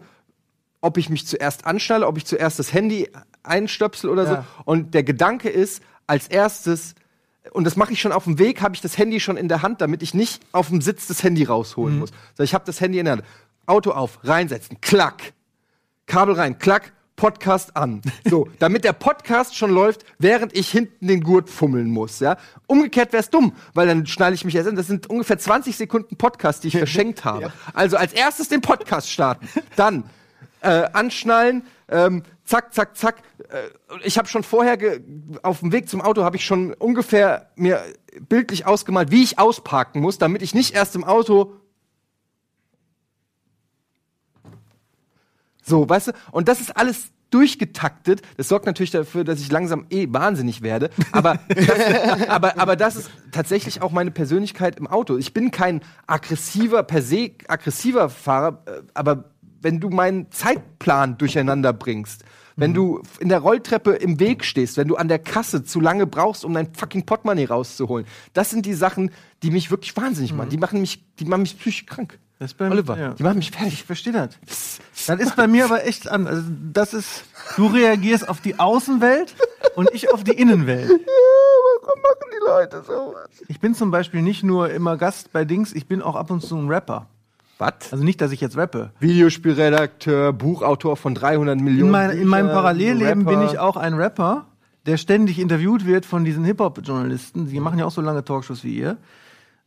ob 0.83 0.99
ich 0.99 1.09
mich 1.09 1.27
zuerst 1.27 1.65
anschnalle, 1.65 2.07
ob 2.07 2.19
ich 2.19 2.27
zuerst 2.27 2.59
das 2.59 2.75
Handy 2.75 3.09
einstöpsel 3.43 4.11
oder 4.11 4.27
so. 4.27 4.33
Ja. 4.35 4.45
Und 4.65 4.93
der 4.93 5.05
Gedanke 5.05 5.49
ist, 5.49 5.83
als 6.07 6.29
erstes, 6.29 6.95
und 7.53 7.65
das 7.65 7.77
mache 7.77 7.93
ich 7.93 8.01
schon 8.01 8.13
auf 8.13 8.25
dem 8.25 8.39
Weg, 8.39 8.61
habe 8.61 8.75
ich 8.75 8.83
das 8.83 8.99
Handy 8.99 9.21
schon 9.21 9.37
in 9.37 9.49
der 9.49 9.63
Hand, 9.63 9.81
damit 9.81 10.03
ich 10.03 10.13
nicht 10.13 10.43
auf 10.53 10.69
dem 10.69 10.83
Sitz 10.83 11.07
das 11.07 11.23
Handy 11.23 11.45
rausholen 11.45 11.99
muss. 11.99 12.11
So, 12.37 12.43
ich 12.43 12.53
habe 12.53 12.65
das 12.67 12.81
Handy 12.81 12.99
in 12.99 13.07
der 13.07 13.13
Hand. 13.13 13.25
Auto 13.65 13.93
auf, 13.93 14.19
reinsetzen, 14.25 14.81
klack. 14.81 15.33
Kabel 16.07 16.35
rein, 16.35 16.59
klack, 16.59 16.93
Podcast 17.15 17.77
an. 17.77 18.03
So, 18.25 18.49
damit 18.59 18.83
der 18.83 18.93
Podcast 18.93 19.57
schon 19.57 19.71
läuft, 19.71 20.05
während 20.19 20.57
ich 20.57 20.69
hinten 20.69 21.07
den 21.07 21.23
Gurt 21.23 21.49
fummeln 21.49 21.91
muss. 21.91 22.19
Ja? 22.19 22.39
Umgekehrt 22.67 23.13
wäre 23.13 23.23
es 23.23 23.31
dumm, 23.31 23.55
weil 23.73 23.87
dann 23.87 24.07
schneide 24.07 24.35
ich 24.35 24.45
mich 24.45 24.57
erst 24.57 24.69
in. 24.69 24.75
Das 24.75 24.89
sind 24.89 25.09
ungefähr 25.09 25.39
20 25.39 25.77
Sekunden 25.77 26.17
Podcast, 26.17 26.65
die 26.65 26.69
ich 26.69 26.77
verschenkt 26.79 27.25
habe. 27.25 27.53
Also 27.73 27.97
als 27.97 28.13
erstes 28.13 28.49
den 28.49 28.61
Podcast 28.61 29.09
starten, 29.09 29.49
dann 29.77 30.03
äh, 30.63 30.89
anschnallen, 30.93 31.65
ähm, 31.89 32.23
zack, 32.45 32.73
zack, 32.73 32.97
zack. 32.97 33.23
Äh, 33.49 33.69
ich 34.05 34.19
habe 34.19 34.29
schon 34.29 34.43
vorher 34.43 34.79
auf 35.43 35.61
dem 35.61 35.73
Weg 35.73 35.89
zum 35.89 36.01
Auto 36.01 36.25
habe 36.25 36.37
ich 36.37 36.45
schon 36.45 36.73
ungefähr 36.75 37.51
mir 37.57 37.83
bildlich 38.29 38.67
ausgemalt, 38.67 39.11
wie 39.11 39.23
ich 39.23 39.39
ausparken 39.39 40.01
muss, 40.01 40.19
damit 40.19 40.43
ich 40.43 40.55
nicht 40.55 40.75
erst 40.75 40.95
im 40.97 41.05
Auto 41.05 41.57
So, 45.63 45.89
weißt 45.89 46.09
du? 46.09 46.13
Und 46.33 46.49
das 46.49 46.61
ist 46.61 46.77
alles 46.77 47.13
durchgetaktet. 47.31 48.21
Das 48.37 48.49
sorgt 48.49 48.67
natürlich 48.67 48.91
dafür, 48.91 49.25
dass 49.25 49.41
ich 49.41 49.51
langsam 49.51 49.87
eh 49.91 50.07
wahnsinnig 50.11 50.61
werde. 50.61 50.91
Aber 51.13 51.39
das, 51.49 52.29
aber, 52.29 52.59
aber 52.59 52.77
das 52.77 52.97
ist 52.97 53.11
tatsächlich 53.31 53.81
auch 53.81 53.91
meine 53.91 54.11
Persönlichkeit 54.11 54.77
im 54.77 54.87
Auto. 54.87 55.17
Ich 55.17 55.33
bin 55.33 55.51
kein 55.51 55.81
aggressiver, 56.07 56.83
per 56.83 57.01
se 57.01 57.31
aggressiver 57.49 58.11
Fahrer, 58.11 58.63
äh, 58.67 58.83
aber 58.93 59.32
wenn 59.63 59.81
du 59.81 59.89
meinen 59.91 60.31
Zeitplan 60.31 61.17
durcheinander 61.19 61.73
bringst, 61.73 62.25
wenn 62.57 62.75
du 62.75 63.01
in 63.19 63.31
der 63.31 63.39
Rolltreppe 63.39 63.93
im 63.93 64.21
Weg 64.21 64.45
stehst, 64.45 64.77
wenn 64.77 64.87
du 64.87 64.97
an 64.97 65.09
der 65.09 65.19
Kasse 65.19 65.65
zu 65.65 65.81
lange 65.81 66.07
brauchst, 66.07 66.45
um 66.45 66.53
dein 66.53 66.75
fucking 66.75 67.07
Portemonnaie 67.07 67.47
rauszuholen, 67.47 68.07
das 68.35 68.51
sind 68.51 68.67
die 68.67 68.75
Sachen, 68.75 69.11
die 69.43 69.51
mich 69.51 69.71
wirklich 69.71 69.97
wahnsinnig 69.97 70.35
machen. 70.35 70.51
Die 70.51 70.59
machen 70.59 70.81
mich, 70.81 71.03
die 71.19 71.25
machen 71.25 71.43
mich 71.43 71.59
psychisch 71.59 71.87
krank. 71.87 72.19
Das 72.39 72.51
ist 72.51 72.59
bei 72.59 72.67
mir- 72.67 72.73
Oliver, 72.73 72.99
ja. 72.99 73.15
die 73.15 73.23
machen 73.23 73.39
mich 73.39 73.53
fertig. 73.53 73.73
Ich 73.75 73.85
verstehe 73.85 74.13
das. 74.13 74.31
Das 75.07 75.19
ist 75.21 75.37
bei 75.37 75.47
mir 75.47 75.65
aber 75.65 75.87
echt 75.87 76.09
an. 76.09 76.27
Also 76.27 76.43
das 76.73 76.93
ist, 76.93 77.25
du 77.57 77.69
reagierst 77.69 78.29
auf 78.29 78.41
die 78.41 78.59
Außenwelt 78.59 79.35
und 79.77 79.89
ich 79.95 80.13
auf 80.13 80.23
die 80.23 80.33
Innenwelt. 80.33 80.91
warum 81.83 82.03
machen 82.03 82.31
die 82.33 82.45
Leute 82.47 82.83
sowas? 82.87 83.29
Ich 83.49 83.61
bin 83.61 83.75
zum 83.75 83.91
Beispiel 83.91 84.23
nicht 84.23 84.43
nur 84.43 84.71
immer 84.71 84.97
Gast 84.97 85.33
bei 85.33 85.45
Dings, 85.45 85.73
ich 85.73 85.87
bin 85.87 86.03
auch 86.03 86.17
ab 86.17 86.31
und 86.31 86.43
zu 86.43 86.57
ein 86.57 86.69
Rapper. 86.69 87.07
Was? 87.63 87.93
Also 87.93 88.03
nicht, 88.03 88.21
dass 88.21 88.33
ich 88.33 88.41
jetzt 88.41 88.57
rappe. 88.57 88.91
Videospielredakteur, 88.99 90.33
Buchautor 90.33 90.97
von 90.97 91.15
300 91.15 91.61
Millionen. 91.61 91.87
In, 91.87 91.91
mein, 91.91 92.11
in 92.11 92.27
meinem 92.27 92.49
Parallelleben 92.49 93.25
Rapper. 93.25 93.39
bin 93.39 93.49
ich 93.49 93.61
auch 93.61 93.77
ein 93.77 93.95
Rapper, 93.95 94.47
der 94.87 94.97
ständig 94.97 95.39
interviewt 95.39 95.87
wird 95.87 96.05
von 96.05 96.25
diesen 96.25 96.45
Hip-Hop-Journalisten. 96.45 97.47
Die 97.47 97.61
machen 97.61 97.79
ja 97.79 97.87
auch 97.87 97.93
so 97.93 98.01
lange 98.01 98.25
Talkshows 98.25 98.65
wie 98.65 98.79
ihr. 98.79 98.97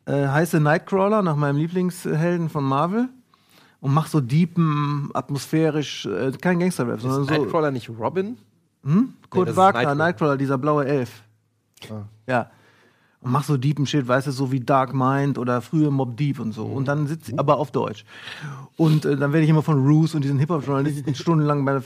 Äh, 0.05 0.27
heiße 0.27 0.59
Nightcrawler, 0.59 1.21
nach 1.21 1.37
meinem 1.37 1.55
Lieblingshelden 1.55 2.49
von 2.49 2.65
Marvel. 2.65 3.07
Und 3.79 3.93
mach 3.93 4.07
so 4.07 4.19
deepen, 4.19 5.11
atmosphärisch, 5.13 6.05
äh, 6.05 6.33
kein 6.33 6.59
Gangster-Rap, 6.59 6.97
Ist 6.97 7.03
sondern 7.03 7.23
so. 7.23 7.31
Nightcrawler 7.31 7.71
nicht 7.71 7.89
Robin? 7.89 8.37
Kurt 9.29 9.47
das 9.47 9.53
ist 9.53 9.57
Wagner, 9.57 9.81
Nightcrawler. 9.81 9.95
Nightcrawler. 9.95 10.37
dieser 10.37 10.57
blaue 10.57 10.85
Elf. 10.85 11.23
Ja. 12.27 12.51
Und 13.25 13.31
mach 13.31 13.43
so 13.43 13.57
deepen 13.57 13.87
Shit, 13.87 14.07
weißt 14.07 14.27
du, 14.27 14.31
so 14.31 14.51
wie 14.51 14.59
Dark 14.59 14.93
Mind 14.93 15.39
oder 15.39 15.59
frühe 15.61 15.89
Mob 15.89 16.15
Deep 16.15 16.39
und 16.39 16.51
so. 16.51 16.63
Und 16.63 16.87
dann 16.87 17.07
sitzt 17.07 17.33
aber 17.39 17.57
auf 17.57 17.71
Deutsch. 17.71 18.05
Und 18.77 19.03
äh, 19.03 19.17
dann 19.17 19.33
werde 19.33 19.43
ich 19.43 19.49
immer 19.49 19.63
von 19.63 19.83
Roos 19.83 20.13
und 20.13 20.23
diesen 20.23 20.37
Hip-Hop-Journalisten 20.37 21.15
stundenlang 21.15 21.65
bei 21.65 21.71
der. 21.71 21.81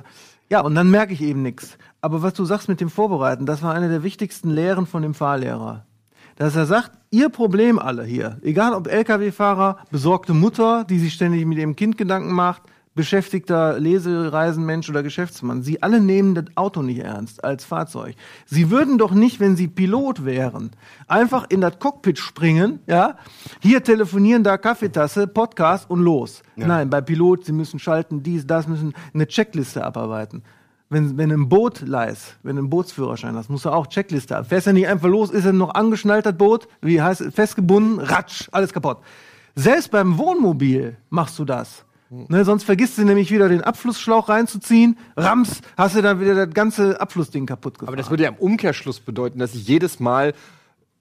Ja, 0.50 0.60
und 0.60 0.76
dann 0.76 0.92
merke 0.92 1.14
ich 1.14 1.22
eben 1.22 1.42
nichts. 1.42 1.78
Aber 2.02 2.22
was 2.22 2.34
du 2.34 2.44
sagst 2.44 2.68
mit 2.68 2.82
dem 2.82 2.90
Vorbereiten, 2.90 3.46
das 3.46 3.64
war 3.64 3.74
eine 3.74 3.88
der 3.88 4.04
wichtigsten 4.04 4.50
Lehren 4.50 4.86
von 4.86 5.02
dem 5.02 5.14
Fahrlehrer. 5.14 5.86
Dass 6.36 6.58
er 6.58 6.66
sagt, 6.66 6.92
ihr 7.10 7.30
Problem 7.30 7.80
alle 7.80 8.04
hier, 8.04 8.38
egal 8.42 8.74
ob 8.74 8.88
Lkw-Fahrer, 8.88 9.78
besorgte 9.92 10.34
Mutter, 10.34 10.84
die 10.84 11.00
sich 11.00 11.14
ständig 11.14 11.46
mit 11.46 11.58
ihrem 11.58 11.78
Kind 11.78 11.98
Gedanken 11.98 12.34
macht, 12.34 12.64
beschäftigter 13.00 13.80
Lesereisenmensch 13.80 14.90
oder 14.90 15.04
Geschäftsmann, 15.04 15.64
sie 15.64 15.82
alle 15.82 16.02
nehmen 16.02 16.36
das 16.36 16.48
Auto 16.56 16.82
nicht 16.82 17.00
ernst 17.00 17.42
als 17.46 17.64
Fahrzeug. 17.64 18.14
Sie 18.46 18.72
würden 18.72 18.98
doch 18.98 19.14
nicht, 19.14 19.40
wenn 19.40 19.56
sie 19.56 19.70
Pilot 19.70 20.26
wären, 20.26 20.72
einfach 21.08 21.46
in 21.48 21.62
das 21.62 21.80
Cockpit 21.80 22.20
springen, 22.20 22.80
ja, 22.88 23.16
hier 23.62 23.82
telefonieren, 23.86 24.44
da 24.44 24.58
Kaffeetasse, 24.58 25.28
Podcast 25.28 25.90
und 25.90 26.02
los. 26.02 26.44
Nein, 26.58 26.90
bei 26.90 27.00
Pilot, 27.00 27.46
sie 27.46 27.54
müssen 27.54 27.80
schalten, 27.80 28.22
dies, 28.22 28.46
das, 28.46 28.68
müssen 28.68 28.94
eine 29.14 29.28
Checkliste 29.28 29.82
abarbeiten. 29.86 30.44
Wenn, 30.90 31.18
wenn 31.18 31.32
ein 31.32 31.48
Boot 31.48 31.80
leihst, 31.80 32.36
wenn 32.44 32.58
einen 32.58 32.70
Bootsführerschein 32.70 33.38
hast, 33.38 33.50
musst 33.50 33.64
du 33.64 33.70
auch 33.70 33.88
Checkliste 33.88 34.36
ab. 34.36 34.48
Fährst 34.50 34.68
ja 34.68 34.74
nicht 34.74 34.90
einfach 34.90 35.08
los, 35.08 35.30
ist 35.30 35.46
er 35.46 35.54
noch 35.54 35.74
angeschnallt, 35.74 36.26
das 36.26 36.36
Boot, 36.36 36.68
wie 36.82 37.02
heißt 37.02 37.22
es, 37.22 37.34
festgebunden, 37.34 38.02
ratsch, 38.02 38.50
alles 38.52 38.74
kaputt. 38.74 38.98
Selbst 39.56 39.90
beim 39.90 40.18
Wohnmobil 40.18 40.98
machst 41.10 41.40
du 41.40 41.46
das. 41.46 41.86
Ne, 42.12 42.44
sonst 42.44 42.64
vergisst 42.64 42.98
du 42.98 43.04
nämlich 43.04 43.30
wieder 43.32 43.50
den 43.50 43.62
Abflussschlauch 43.64 44.30
reinzuziehen, 44.30 44.98
rams, 45.16 45.62
hast 45.78 45.96
du 45.96 46.02
dann 46.02 46.20
wieder 46.20 46.46
das 46.48 46.54
ganze 46.56 47.00
Abflussding 47.00 47.46
kaputt 47.46 47.76
gefahren. 47.76 47.90
Aber 47.90 47.98
das 47.98 48.10
würde 48.10 48.24
ja 48.24 48.30
im 48.30 48.36
Umkehrschluss 48.36 49.00
bedeuten, 49.00 49.38
dass 49.38 49.54
ich 49.54 49.68
jedes 49.68 50.00
Mal, 50.00 50.34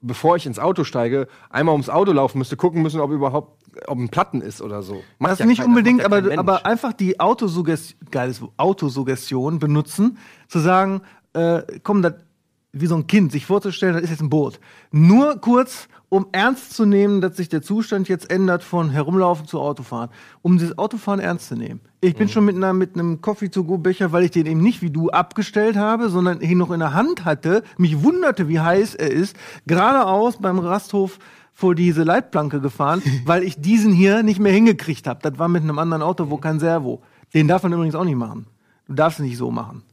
bevor 0.01 0.35
ich 0.35 0.45
ins 0.45 0.59
Auto 0.59 0.83
steige, 0.83 1.27
einmal 1.49 1.73
ums 1.73 1.89
Auto 1.89 2.11
laufen 2.11 2.37
müsste, 2.37 2.57
gucken 2.57 2.83
müssen, 2.83 2.99
ob 3.01 3.11
überhaupt 3.11 3.57
ob 3.87 3.97
ein 3.97 4.09
Platten 4.09 4.41
ist 4.41 4.61
oder 4.61 4.81
so. 4.83 5.01
Macht 5.19 5.31
Das 5.33 5.39
ja 5.39 5.45
nicht 5.45 5.59
kein- 5.59 5.67
unbedingt, 5.67 5.97
macht 6.09 6.11
ja 6.25 6.31
aber, 6.33 6.37
aber 6.39 6.65
einfach 6.65 6.91
die 6.93 7.19
Autosuggestion, 7.19 7.99
geiles 8.11 8.41
Autosuggestion 8.57 9.59
benutzen, 9.59 10.17
zu 10.47 10.59
sagen, 10.59 11.01
äh, 11.33 11.61
komm, 11.83 12.01
das, 12.01 12.13
wie 12.71 12.87
so 12.87 12.95
ein 12.95 13.07
Kind, 13.07 13.31
sich 13.31 13.45
vorzustellen, 13.45 13.93
das 13.93 14.03
ist 14.03 14.09
jetzt 14.11 14.21
ein 14.21 14.29
Boot. 14.29 14.59
Nur 14.91 15.37
kurz, 15.39 15.87
um 16.09 16.27
ernst 16.31 16.73
zu 16.73 16.85
nehmen, 16.85 17.21
dass 17.21 17.37
sich 17.37 17.49
der 17.49 17.61
Zustand 17.61 18.09
jetzt 18.09 18.29
ändert 18.31 18.63
von 18.63 18.89
herumlaufen 18.89 19.45
zu 19.47 19.59
Autofahren. 19.59 20.09
Um 20.41 20.57
dieses 20.57 20.77
Autofahren 20.77 21.19
ernst 21.19 21.47
zu 21.47 21.55
nehmen. 21.55 21.81
Ich 22.01 22.15
bin 22.15 22.27
schon 22.29 22.45
mit, 22.45 22.55
einer, 22.55 22.73
mit 22.73 22.95
einem 22.95 23.21
Coffee-to-go-Becher, 23.21 24.11
weil 24.11 24.23
ich 24.23 24.31
den 24.31 24.47
eben 24.47 24.61
nicht 24.61 24.81
wie 24.81 24.89
du 24.89 25.09
abgestellt 25.09 25.77
habe, 25.77 26.09
sondern 26.09 26.41
ihn 26.41 26.57
noch 26.57 26.71
in 26.71 26.79
der 26.79 26.93
Hand 26.93 27.25
hatte, 27.25 27.63
mich 27.77 28.03
wunderte, 28.03 28.47
wie 28.47 28.59
heiß 28.59 28.95
er 28.95 29.11
ist, 29.11 29.35
geradeaus 29.67 30.37
beim 30.37 30.59
Rasthof 30.59 31.19
vor 31.53 31.75
diese 31.75 32.03
Leitplanke 32.03 32.59
gefahren, 32.59 33.03
weil 33.25 33.43
ich 33.43 33.61
diesen 33.61 33.93
hier 33.93 34.23
nicht 34.23 34.39
mehr 34.39 34.53
hingekriegt 34.53 35.07
habe. 35.07 35.19
Das 35.21 35.37
war 35.37 35.47
mit 35.47 35.61
einem 35.61 35.77
anderen 35.77 36.01
Auto, 36.01 36.29
wo 36.29 36.37
kein 36.37 36.59
Servo. 36.59 37.01
Den 37.33 37.47
darf 37.47 37.63
man 37.63 37.73
übrigens 37.73 37.95
auch 37.95 38.05
nicht 38.05 38.15
machen. 38.15 38.47
Du 38.87 38.93
darfst 38.93 39.19
nicht 39.19 39.37
so 39.37 39.51
machen. 39.51 39.83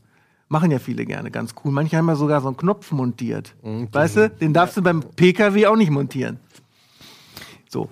Machen 0.49 0.71
ja 0.71 0.79
viele 0.79 1.05
gerne, 1.05 1.31
ganz 1.31 1.55
cool. 1.65 1.73
Manche 1.73 1.97
haben 1.97 2.09
ja 2.09 2.15
sogar 2.15 2.41
so 2.41 2.49
einen 2.49 2.57
Knopf 2.57 2.93
montiert. 2.93 3.55
Weißt 3.93 4.17
du, 4.17 4.31
den 4.31 4.53
darfst 4.53 4.77
du 4.77 4.83
beim 4.83 5.03
PKW 5.03 5.67
auch 5.67 5.77
nicht 5.77 5.91
montieren. 5.91 6.39
So. 7.69 7.89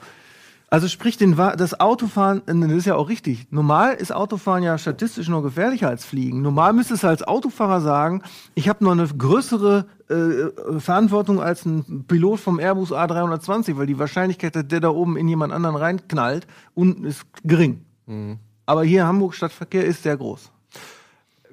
Also 0.70 0.88
sprich, 0.88 1.16
den, 1.16 1.36
das 1.36 1.78
Autofahren, 1.78 2.42
äh, 2.46 2.68
das 2.68 2.78
ist 2.78 2.86
ja 2.86 2.96
auch 2.96 3.08
richtig. 3.08 3.46
Normal 3.52 3.94
ist 3.94 4.12
Autofahren 4.12 4.64
ja 4.64 4.76
statistisch 4.76 5.28
noch 5.28 5.42
gefährlicher 5.42 5.88
als 5.88 6.04
Fliegen. 6.04 6.42
Normal 6.42 6.72
müsstest 6.72 7.04
du 7.04 7.06
als 7.06 7.22
Autofahrer 7.22 7.80
sagen, 7.80 8.22
ich 8.56 8.68
habe 8.68 8.82
noch 8.82 8.90
eine 8.90 9.06
größere 9.06 9.86
äh, 10.08 10.80
Verantwortung 10.80 11.40
als 11.40 11.64
ein 11.64 12.04
Pilot 12.08 12.40
vom 12.40 12.58
Airbus 12.58 12.92
A320, 12.92 13.76
weil 13.76 13.86
die 13.86 14.00
Wahrscheinlichkeit, 14.00 14.56
dass 14.56 14.66
der 14.66 14.80
da 14.80 14.88
oben 14.88 15.16
in 15.16 15.28
jemand 15.28 15.52
anderen 15.52 15.76
reinknallt, 15.76 16.48
unten 16.74 17.04
ist 17.04 17.24
gering. 17.44 17.84
Aber 18.66 18.82
hier 18.82 19.06
Hamburg 19.06 19.34
Stadtverkehr 19.34 19.84
ist 19.84 20.02
sehr 20.02 20.16
groß. 20.16 20.50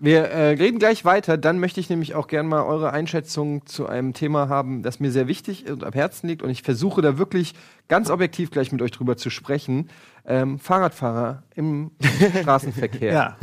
Wir 0.04 0.30
äh, 0.30 0.48
reden 0.54 0.80
gleich 0.80 1.06
weiter. 1.06 1.38
Dann 1.38 1.60
möchte 1.60 1.80
ich 1.80 1.88
nämlich 1.88 2.16
auch 2.16 2.26
gerne 2.26 2.50
mal 2.50 2.64
eure 2.64 2.92
Einschätzung 2.92 3.68
zu 3.68 3.86
einem 3.86 4.14
Thema 4.14 4.50
haben, 4.50 4.82
das 4.82 5.00
mir 5.00 5.12
sehr 5.12 5.28
wichtig 5.28 5.70
und 5.70 5.84
am 5.84 5.94
Herzen 5.94 6.28
liegt. 6.28 6.42
Und 6.42 6.50
ich 6.50 6.64
versuche 6.64 7.04
da 7.04 7.20
wirklich 7.20 7.54
ganz 7.88 8.10
objektiv 8.10 8.50
gleich 8.50 8.72
mit 8.72 8.82
euch 8.82 8.90
drüber 8.90 9.16
zu 9.16 9.30
sprechen. 9.30 9.92
Ähm, 10.26 10.58
Fahrradfahrer 10.58 11.44
im 11.54 11.92
Straßenverkehr. 12.42 13.14
Ja. 13.14 13.38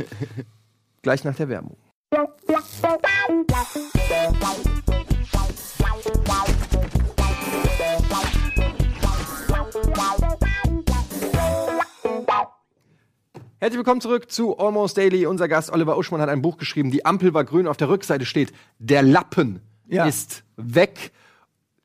Gleich 1.01 1.23
nach 1.23 1.35
der 1.35 1.47
Werbung. 1.47 1.77
Herzlich 13.61 13.77
willkommen 13.79 13.99
zurück 13.99 14.31
zu 14.31 14.57
Almost 14.57 14.97
Daily. 14.97 15.25
Unser 15.25 15.49
Gast 15.49 15.69
Oliver 15.71 15.97
Uschmann 15.97 16.21
hat 16.21 16.29
ein 16.29 16.41
Buch 16.41 16.57
geschrieben. 16.57 16.91
Die 16.91 17.05
Ampel 17.05 17.33
war 17.33 17.43
grün. 17.43 17.67
Auf 17.67 17.75
der 17.75 17.89
Rückseite 17.89 18.25
steht: 18.25 18.53
Der 18.77 19.03
Lappen 19.03 19.59
Ja. 19.87 20.05
ist 20.05 20.43
weg. 20.55 21.11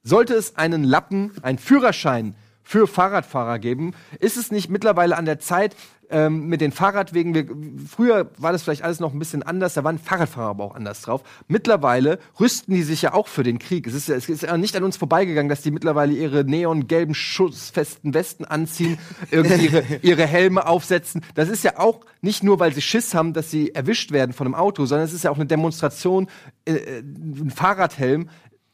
Sollte 0.05 0.35
es 0.35 0.57
einen 0.57 0.85
Lappen, 0.85 1.33
einen 1.43 1.59
Führerschein 1.59 2.37
für 2.63 2.87
Fahrradfahrer 2.87 3.59
geben, 3.59 3.93
ist 4.21 4.37
es 4.37 4.51
nicht 4.53 4.71
mittlerweile 4.71 5.17
an 5.17 5.25
der 5.25 5.41
Zeit 5.41 5.75
ähm, 6.15 6.47
mit 6.47 6.61
den 6.61 6.71
Fahrradwegen? 6.73 7.35
Wir, 7.35 7.47
früher 7.89 8.31
war 8.39 8.53
das 8.53 8.63
vielleicht 8.63 8.83
alles 8.83 9.01
noch 9.01 9.13
ein 9.13 9.19
bisschen 9.19 9.43
anders, 9.43 9.75
da 9.75 9.85
waren 9.85 9.99
Fahrradfahrer 9.99 10.51
aber 10.51 10.65
auch 10.65 10.75
anders 10.77 11.03
drauf. 11.03 11.23
Mittlerweile 11.49 12.19
rüsten 12.39 12.73
die 12.75 12.83
sich 12.85 13.03
ja 13.03 13.13
auch 13.13 13.27
für 13.29 13.43
den 13.43 13.59
Krieg. 13.59 13.87
Es 13.87 13.95
ist, 13.95 14.09
ja- 14.09 14.15
es 14.15 14.29
ist 14.29 14.43
ja 14.45 14.57
nicht 14.57 14.77
an 14.77 14.85
uns 14.85 14.97
vorbeigegangen, 14.97 15.49
dass 15.49 15.63
die 15.63 15.71
mittlerweile 15.73 16.13
ihre 16.15 16.45
neongelben 16.45 17.15
schussfesten 17.15 18.15
Westen 18.15 18.45
anziehen, 18.45 18.97
irgendwie 19.31 19.67
ihre, 19.67 19.83
ihre 20.03 20.27
Helme 20.27 20.67
aufsetzen. 20.67 21.23
Das 21.35 21.49
ist 21.49 21.65
ja 21.65 21.79
auch 21.79 22.01
nicht 22.23 22.43
nur, 22.45 22.61
weil 22.61 22.73
sie 22.73 22.81
Schiss 22.83 23.13
haben, 23.15 23.33
dass 23.33 23.51
sie 23.51 23.75
erwischt 23.75 24.13
werden 24.13 24.33
von 24.33 24.47
einem 24.47 24.55
Auto, 24.55 24.87
sondern 24.87 25.05
es 25.07 25.13
ist 25.13 25.25
ja 25.25 25.31
auch 25.31 25.37
eine 25.37 25.47
Demonstration, 25.47 26.29
äh, 26.65 26.73
äh, 26.75 26.99
ein 27.01 27.51
Fahrradhelm 27.51 28.29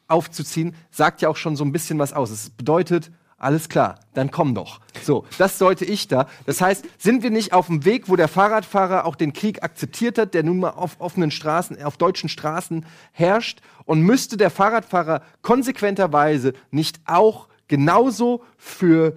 aufzuziehen, 0.07 0.75
sagt 0.91 1.21
ja 1.21 1.29
auch 1.29 1.37
schon 1.37 1.55
so 1.55 1.63
ein 1.63 1.71
bisschen 1.71 1.97
was 1.97 2.13
aus. 2.13 2.29
Es 2.31 2.49
bedeutet, 2.49 3.11
alles 3.41 3.69
klar, 3.69 3.95
dann 4.13 4.29
komm 4.29 4.53
doch. 4.53 4.81
So, 5.01 5.25
das 5.39 5.57
deute 5.57 5.83
ich 5.83 6.07
da. 6.07 6.27
Das 6.45 6.61
heißt, 6.61 6.85
sind 6.99 7.23
wir 7.23 7.31
nicht 7.31 7.53
auf 7.53 7.65
dem 7.65 7.85
Weg, 7.85 8.07
wo 8.07 8.15
der 8.15 8.27
Fahrradfahrer 8.27 9.05
auch 9.05 9.15
den 9.15 9.33
Krieg 9.33 9.63
akzeptiert 9.63 10.19
hat, 10.19 10.35
der 10.35 10.43
nun 10.43 10.59
mal 10.59 10.69
auf 10.69 10.97
offenen 10.99 11.31
Straßen, 11.31 11.81
auf 11.81 11.97
deutschen 11.97 12.29
Straßen 12.29 12.85
herrscht? 13.11 13.61
Und 13.85 14.01
müsste 14.01 14.37
der 14.37 14.51
Fahrradfahrer 14.51 15.23
konsequenterweise 15.41 16.53
nicht 16.69 16.99
auch 17.05 17.47
genauso 17.67 18.43
für 18.57 19.15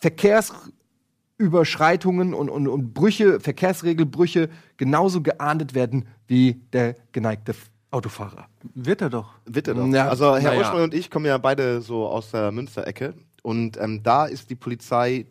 Verkehrsüberschreitungen 0.00 2.34
und, 2.34 2.50
und, 2.50 2.66
und 2.66 2.92
Brüche, 2.92 3.38
Verkehrsregelbrüche 3.38 4.48
genauso 4.76 5.22
geahndet 5.22 5.74
werden 5.74 6.08
wie 6.26 6.60
der 6.72 6.96
geneigte 7.12 7.54
Autofahrer? 7.92 8.48
Wird 8.74 9.00
er 9.00 9.10
doch. 9.10 9.34
Bitte 9.44 9.76
doch. 9.76 9.86
Ja, 9.86 10.08
also 10.08 10.34
Herr 10.34 10.42
na 10.42 10.54
ja. 10.54 10.60
Uschmann 10.60 10.82
und 10.82 10.92
ich 10.92 11.08
kommen 11.08 11.26
ja 11.26 11.38
beide 11.38 11.80
so 11.80 12.08
aus 12.08 12.32
der 12.32 12.50
Münsterecke 12.50 13.14
und 13.44 13.76
ähm, 13.78 14.02
da 14.02 14.24
ist 14.24 14.48
die 14.48 14.54
Polizei 14.54 15.26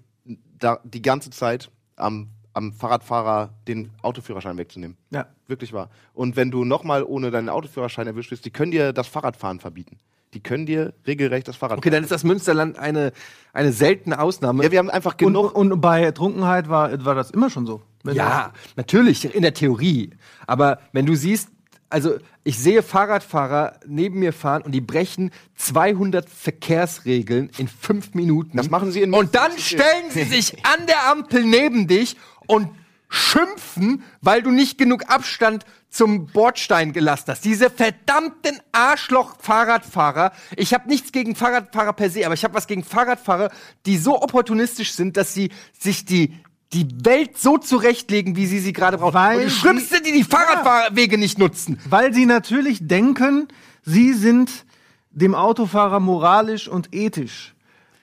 da 0.60 0.80
die 0.84 1.02
ganze 1.02 1.32
Zeit 1.32 1.72
am, 1.96 2.28
am 2.54 2.72
Fahrradfahrer 2.72 3.50
den 3.68 3.90
Autoführerschein 4.04 4.56
wegzunehmen. 4.56 4.98
Ja. 5.10 5.26
Wirklich 5.48 5.74
wahr. 5.74 5.90
Und 6.14 6.36
wenn 6.36 6.52
du 6.52 6.64
nochmal 6.64 7.04
ohne 7.04 7.32
deinen 7.32 7.50
Autoführerschein 7.50 8.06
erwischt 8.06 8.30
wirst, 8.30 8.46
die 8.46 8.52
können 8.52 8.72
dir 8.72 8.94
das 8.94 9.08
Fahrradfahren 9.08 9.60
verbieten. 9.60 9.98
Die 10.36 10.42
können 10.42 10.68
dir 10.68 10.94
regelrecht 11.08 11.48
das 11.48 11.56
Fahrrad 11.56 11.80
Okay, 11.80 11.90
dann 11.90 12.04
ist 12.04 12.12
das 12.12 12.24
Münsterland 12.24 12.78
eine, 12.78 13.14
eine 13.52 13.72
seltene 13.72 14.20
Ausnahme. 14.20 14.64
Ja, 14.64 14.72
wir 14.72 14.78
haben 14.78 14.92
einfach 14.92 15.14
Und, 15.14 15.20
genug. 15.20 15.56
und 15.56 15.82
bei 15.82 16.12
Trunkenheit 16.12 16.70
war, 16.70 17.04
war 17.04 17.16
das 17.16 17.32
immer 17.32 17.50
schon 17.50 17.66
so. 17.66 17.82
Wenn 18.04 18.16
Ja, 18.16 18.54
natürlich, 18.76 19.34
in 19.34 19.42
der 19.42 19.56
Theorie. 19.56 20.12
Aber 20.46 20.80
wenn 20.92 21.08
du 21.08 21.16
siehst, 21.16 21.50
also 21.94 22.18
ich 22.44 22.58
sehe 22.58 22.82
Fahrradfahrer 22.82 23.80
neben 23.86 24.20
mir 24.20 24.34
fahren 24.34 24.64
und 24.64 24.72
die 24.72 24.82
brechen 24.82 25.30
200 25.58 26.28
Verkehrsregeln 26.28 27.52
in 27.60 27.68
fünf 27.68 28.16
Minuten. 28.16 28.58
Das 28.58 28.72
machen 28.72 28.92
sie 28.92 29.04
in 29.04 29.14
Und 29.14 29.36
dann 29.36 29.58
stellen 29.60 30.10
sie 30.10 30.24
sich 30.24 30.66
an 30.66 30.88
der 30.88 31.10
Ampel 31.12 31.44
neben 31.44 31.88
dich 31.88 32.18
und 32.48 32.70
schimpfen, 33.10 34.04
weil 34.22 34.42
du 34.42 34.50
nicht 34.50 34.80
genug 34.80 35.04
Abstand 35.08 35.66
zum 35.92 36.26
Bordstein 36.26 36.94
gelassen 36.94 37.26
hast. 37.28 37.46
Diese 37.46 37.70
verdammten 37.70 38.60
Arschloch-Fahrradfahrer. 38.72 40.32
Ich 40.58 40.74
habe 40.74 40.90
nichts 40.90 41.12
gegen 41.12 41.36
Fahrradfahrer 41.36 41.94
per 41.94 42.10
se, 42.10 42.26
aber 42.26 42.34
ich 42.34 42.44
habe 42.44 42.56
was 42.56 42.66
gegen 42.66 42.84
Fahrradfahrer, 42.84 43.52
die 43.86 43.98
so 43.98 44.20
opportunistisch 44.20 44.94
sind, 44.94 45.16
dass 45.16 45.36
sie 45.36 45.52
sich 45.80 46.06
die 46.06 46.34
die 46.74 46.88
Welt 47.06 47.38
so 47.38 47.58
zurechtlegen, 47.58 48.36
wie 48.36 48.46
sie 48.48 48.60
sie 48.60 48.74
gerade 48.74 48.98
brauchen. 48.98 49.14
Weil 49.14 49.38
und 49.40 49.46
die 49.46 49.50
Schlimmsten, 49.52 50.04
die 50.04 50.12
die 50.12 50.24
Fahrradwege 50.24 51.18
nicht 51.18 51.38
nutzen. 51.38 51.80
Weil 51.90 52.14
sie 52.14 52.26
natürlich 52.26 52.88
denken, 52.88 53.48
sie 53.84 54.14
sind 54.14 54.66
dem 55.12 55.36
Autofahrer 55.36 56.00
moralisch 56.00 56.68
und 56.68 56.94
ethisch 56.94 57.54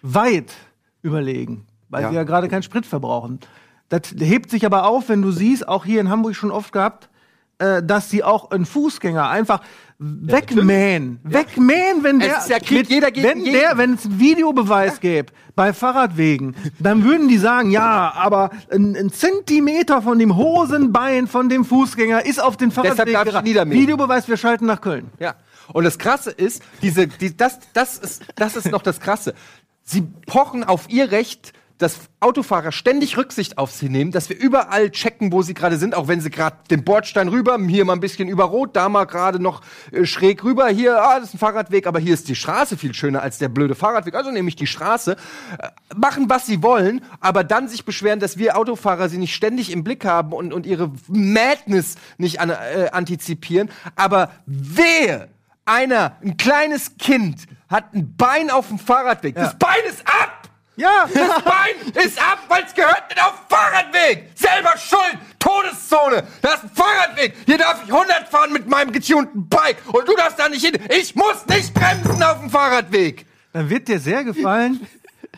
weit 0.02 0.52
überlegen, 1.02 1.66
weil 1.88 2.02
Ja. 2.02 2.08
sie 2.10 2.14
ja 2.16 2.22
gerade 2.24 2.48
keinen 2.48 2.62
Sprit 2.62 2.86
verbrauchen. 2.86 3.40
Das 3.88 4.02
hebt 4.18 4.50
sich 4.50 4.64
aber 4.64 4.86
auf, 4.86 5.08
wenn 5.08 5.20
du 5.22 5.32
siehst, 5.32 5.66
auch 5.66 5.84
hier 5.84 6.00
in 6.00 6.08
Hamburg 6.08 6.36
schon 6.36 6.52
oft 6.52 6.72
gehabt, 6.72 7.08
äh, 7.58 7.82
dass 7.82 8.08
sie 8.08 8.22
auch 8.22 8.52
einen 8.52 8.64
Fußgänger 8.66 9.28
einfach 9.28 9.60
wegmähen. 10.00 11.20
Wegmähen, 11.24 12.02
wenn 12.02 12.20
der, 12.20 12.38
ist 12.38 12.48
ja 12.48 12.58
Krieg, 12.58 12.88
jeder 12.88 13.10
gegen 13.10 13.28
wenn 13.28 13.44
der, 13.44 13.76
wenn 13.76 13.94
es 13.94 14.06
einen 14.06 14.18
Videobeweis 14.18 14.98
gäbe 15.00 15.32
bei 15.54 15.74
Fahrradwegen, 15.74 16.56
dann 16.78 17.04
würden 17.04 17.28
die 17.28 17.36
sagen, 17.36 17.70
ja, 17.70 18.12
aber 18.14 18.50
ein, 18.70 18.96
ein 18.96 19.10
Zentimeter 19.12 20.00
von 20.00 20.18
dem 20.18 20.36
Hosenbein 20.36 21.26
von 21.26 21.50
dem 21.50 21.66
Fußgänger 21.66 22.24
ist 22.24 22.42
auf 22.42 22.56
den 22.56 22.70
Fahrradweg 22.70 23.12
darf 23.12 23.24
ich 23.26 23.30
geraten. 23.30 23.46
niedermähen. 23.46 23.82
Videobeweis, 23.82 24.26
wir 24.26 24.38
schalten 24.38 24.64
nach 24.64 24.80
Köln. 24.80 25.10
Ja. 25.18 25.34
Und 25.72 25.84
das 25.84 25.98
Krasse 25.98 26.30
ist, 26.30 26.62
diese, 26.80 27.06
die, 27.06 27.36
das, 27.36 27.58
das 27.74 27.98
ist, 27.98 28.22
das 28.36 28.56
ist 28.56 28.70
noch 28.70 28.82
das 28.82 29.00
Krasse. 29.00 29.34
Sie 29.82 30.02
pochen 30.26 30.64
auf 30.64 30.88
ihr 30.88 31.12
Recht, 31.12 31.52
dass 31.80 31.98
Autofahrer 32.20 32.72
ständig 32.72 33.16
Rücksicht 33.16 33.56
auf 33.56 33.72
sie 33.72 33.88
nehmen, 33.88 34.12
dass 34.12 34.28
wir 34.28 34.38
überall 34.38 34.90
checken, 34.90 35.32
wo 35.32 35.40
sie 35.40 35.54
gerade 35.54 35.78
sind, 35.78 35.94
auch 35.94 36.08
wenn 36.08 36.20
sie 36.20 36.28
gerade 36.28 36.56
den 36.70 36.84
Bordstein 36.84 37.28
rüber, 37.28 37.58
hier 37.66 37.86
mal 37.86 37.94
ein 37.94 38.00
bisschen 38.00 38.28
über 38.28 38.44
Rot, 38.44 38.76
da 38.76 38.90
mal 38.90 39.06
gerade 39.06 39.40
noch 39.40 39.62
äh, 39.90 40.04
schräg 40.04 40.44
rüber, 40.44 40.68
hier, 40.68 41.02
ah, 41.02 41.18
das 41.18 41.30
ist 41.30 41.34
ein 41.34 41.38
Fahrradweg, 41.38 41.86
aber 41.86 41.98
hier 41.98 42.12
ist 42.12 42.28
die 42.28 42.34
Straße 42.34 42.76
viel 42.76 42.92
schöner 42.92 43.22
als 43.22 43.38
der 43.38 43.48
blöde 43.48 43.74
Fahrradweg, 43.74 44.14
also 44.14 44.30
nehme 44.30 44.50
ich 44.50 44.56
die 44.56 44.66
Straße, 44.66 45.16
äh, 45.58 45.68
machen, 45.96 46.28
was 46.28 46.44
sie 46.44 46.62
wollen, 46.62 47.00
aber 47.20 47.44
dann 47.44 47.66
sich 47.66 47.86
beschweren, 47.86 48.20
dass 48.20 48.36
wir 48.36 48.58
Autofahrer 48.58 49.08
sie 49.08 49.18
nicht 49.18 49.34
ständig 49.34 49.72
im 49.72 49.82
Blick 49.82 50.04
haben 50.04 50.34
und, 50.34 50.52
und 50.52 50.66
ihre 50.66 50.92
Madness 51.08 51.94
nicht 52.18 52.40
an, 52.40 52.50
äh, 52.50 52.90
antizipieren, 52.92 53.70
aber 53.96 54.32
wehe, 54.44 55.28
einer, 55.64 56.16
ein 56.22 56.36
kleines 56.36 56.98
Kind, 56.98 57.46
hat 57.70 57.94
ein 57.94 58.16
Bein 58.16 58.50
auf 58.50 58.68
dem 58.68 58.78
Fahrradweg. 58.78 59.36
Das 59.36 59.56
Bein 59.56 59.82
ist 59.88 60.06
ab! 60.06 60.19
Ja, 60.80 61.06
Das 61.12 61.44
Bein 61.44 62.04
ist 62.04 62.18
ab, 62.18 62.38
weil 62.48 62.64
es 62.66 62.74
gehört 62.74 63.04
nicht 63.10 63.22
auf 63.22 63.34
Fahrradweg. 63.50 64.30
Selber 64.34 64.74
schuld. 64.78 65.18
Todeszone. 65.38 66.22
Da 66.40 66.54
ist 66.54 66.64
ein 66.64 66.70
Fahrradweg. 66.74 67.34
Hier 67.44 67.58
darf 67.58 67.82
ich 67.84 67.92
100 67.92 68.28
fahren 68.28 68.52
mit 68.52 68.66
meinem 68.66 68.90
getunten 68.90 69.46
Bike. 69.46 69.76
Und 69.92 70.08
du 70.08 70.16
darfst 70.16 70.38
da 70.38 70.48
nicht 70.48 70.64
hin. 70.64 70.78
Ich 70.98 71.14
muss 71.14 71.44
nicht 71.48 71.74
bremsen 71.74 72.22
auf 72.22 72.40
dem 72.40 72.48
Fahrradweg. 72.48 73.26
dann 73.52 73.68
wird 73.68 73.88
dir 73.88 74.00
sehr 74.00 74.24
gefallen, 74.24 74.86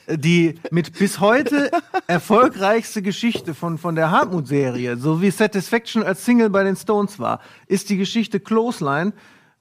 die 0.08 0.60
mit 0.70 0.96
bis 0.96 1.18
heute 1.18 1.70
erfolgreichste 2.06 3.02
Geschichte 3.02 3.54
von, 3.54 3.78
von 3.78 3.96
der 3.96 4.12
Hartmut-Serie, 4.12 4.96
so 4.96 5.20
wie 5.22 5.30
Satisfaction 5.30 6.04
als 6.04 6.24
Single 6.24 6.50
bei 6.50 6.62
den 6.62 6.76
Stones 6.76 7.18
war, 7.18 7.40
ist 7.66 7.90
die 7.90 7.96
Geschichte 7.96 8.38
Clothesline, 8.38 9.12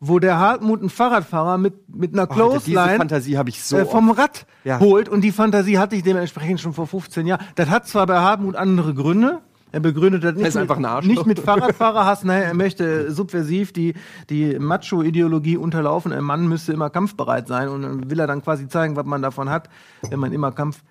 wo 0.03 0.17
der 0.17 0.39
Hartmut 0.39 0.79
einen 0.79 0.89
Fahrradfahrer 0.89 1.59
mit, 1.59 1.87
mit 1.87 2.13
einer 2.13 2.25
diese 2.25 2.35
Clothesline 2.35 3.21
so 3.53 3.77
äh, 3.77 3.85
vom 3.85 4.09
Rad 4.09 4.47
Ja. 4.63 4.79
holt. 4.79 5.07
Und 5.07 5.21
die 5.21 5.31
Fantasie 5.31 5.77
hatte 5.77 5.95
ich 5.95 6.01
dementsprechend 6.01 6.59
schon 6.59 6.73
vor 6.73 6.87
15 6.87 7.27
Jahren. 7.27 7.45
Das 7.53 7.69
hat 7.69 7.87
zwar 7.87 8.07
bei 8.07 8.17
Hartmut 8.17 8.55
andere 8.55 8.95
Gründe. 8.95 9.41
Er 9.71 9.79
begründet 9.79 10.23
das 10.23 10.33
nicht, 10.35 10.55
mit, 10.55 11.05
nicht 11.05 11.25
mit 11.27 11.39
Fahrradfahrerhass. 11.39 12.23
Nein, 12.23 12.41
er 12.41 12.53
möchte 12.55 13.11
subversiv 13.11 13.71
die, 13.73 13.93
die 14.29 14.57
Macho-Ideologie 14.59 15.55
unterlaufen. 15.55 16.11
Ein 16.11 16.23
Mann 16.23 16.47
müsste 16.47 16.73
immer 16.73 16.89
kampfbereit 16.89 17.47
sein. 17.47 17.69
Und 17.69 17.83
dann 17.83 18.09
will 18.09 18.19
er 18.19 18.27
dann 18.27 18.41
quasi 18.41 18.67
zeigen, 18.67 18.95
was 18.95 19.05
man 19.05 19.21
davon 19.21 19.49
hat, 19.51 19.69
wenn 20.09 20.19
man 20.19 20.33
immer 20.33 20.51
Kampf. 20.51 20.81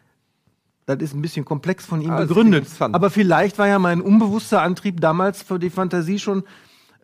Das 0.86 0.98
ist 1.00 1.14
ein 1.14 1.20
bisschen 1.20 1.44
komplex 1.44 1.84
von 1.84 2.00
ihm 2.00 2.10
das 2.10 2.28
begründet. 2.28 2.68
Aber 2.80 3.10
vielleicht 3.10 3.58
war 3.58 3.66
ja 3.66 3.80
mein 3.80 4.00
unbewusster 4.00 4.62
Antrieb 4.62 5.00
damals 5.00 5.42
für 5.42 5.58
die 5.58 5.70
Fantasie 5.70 6.20
schon 6.20 6.44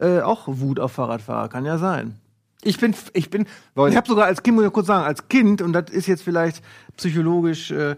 äh, 0.01 0.21
auch 0.21 0.45
Wut 0.47 0.81
auf 0.81 0.93
Fahrradfahrer. 0.93 1.49
Kann 1.49 1.65
ja 1.65 1.79
sein. 1.79 2.17
Ich 2.63 2.79
bin, 2.79 2.95
ich 3.13 3.31
bin, 3.31 3.47
Ich 3.77 3.97
habe 3.97 4.09
sogar 4.09 4.27
als 4.27 4.43
Kind, 4.43 4.57
muss 4.57 4.67
ich 4.67 4.73
kurz 4.73 4.89
sagen, 4.89 5.05
als 5.05 5.29
Kind, 5.29 5.63
und 5.63 5.73
das 5.73 5.91
ist 5.91 6.07
jetzt 6.07 6.23
vielleicht 6.23 6.65
psychologisch, 6.97 7.71
äh, 7.71 7.97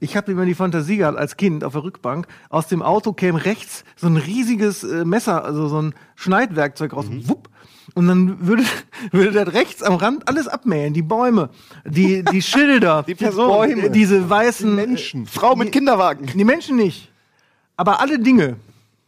ich 0.00 0.16
habe 0.16 0.32
immer 0.32 0.46
die 0.46 0.54
Fantasie 0.54 0.98
gehabt, 0.98 1.18
als 1.18 1.36
Kind 1.36 1.64
auf 1.64 1.72
der 1.74 1.82
Rückbank, 1.82 2.26
aus 2.48 2.66
dem 2.68 2.82
Auto 2.82 3.12
käme 3.12 3.44
rechts 3.44 3.84
so 3.96 4.06
ein 4.06 4.16
riesiges 4.16 4.84
äh, 4.84 5.04
Messer, 5.04 5.44
also 5.44 5.68
so 5.68 5.82
ein 5.82 5.94
Schneidwerkzeug 6.14 6.94
raus, 6.94 7.06
wupp, 7.10 7.50
und 7.94 8.08
dann 8.08 8.46
würde, 8.46 8.62
würde 9.10 9.32
das 9.32 9.54
rechts 9.54 9.82
am 9.82 9.94
Rand 9.94 10.28
alles 10.28 10.48
abmähen, 10.48 10.92
die 10.94 11.02
Bäume, 11.02 11.50
die, 11.84 12.22
die 12.24 12.42
Schilder, 12.42 13.02
die 13.06 13.14
Person. 13.14 13.48
Bäume, 13.48 13.90
diese 13.90 14.28
weißen 14.28 14.74
Menschen. 14.74 15.26
Frau 15.26 15.56
mit 15.56 15.72
Kinderwagen. 15.72 16.26
Die 16.26 16.44
Menschen 16.44 16.76
nicht. 16.76 17.10
Aber 17.76 18.00
alle 18.00 18.18
Dinge. 18.18 18.56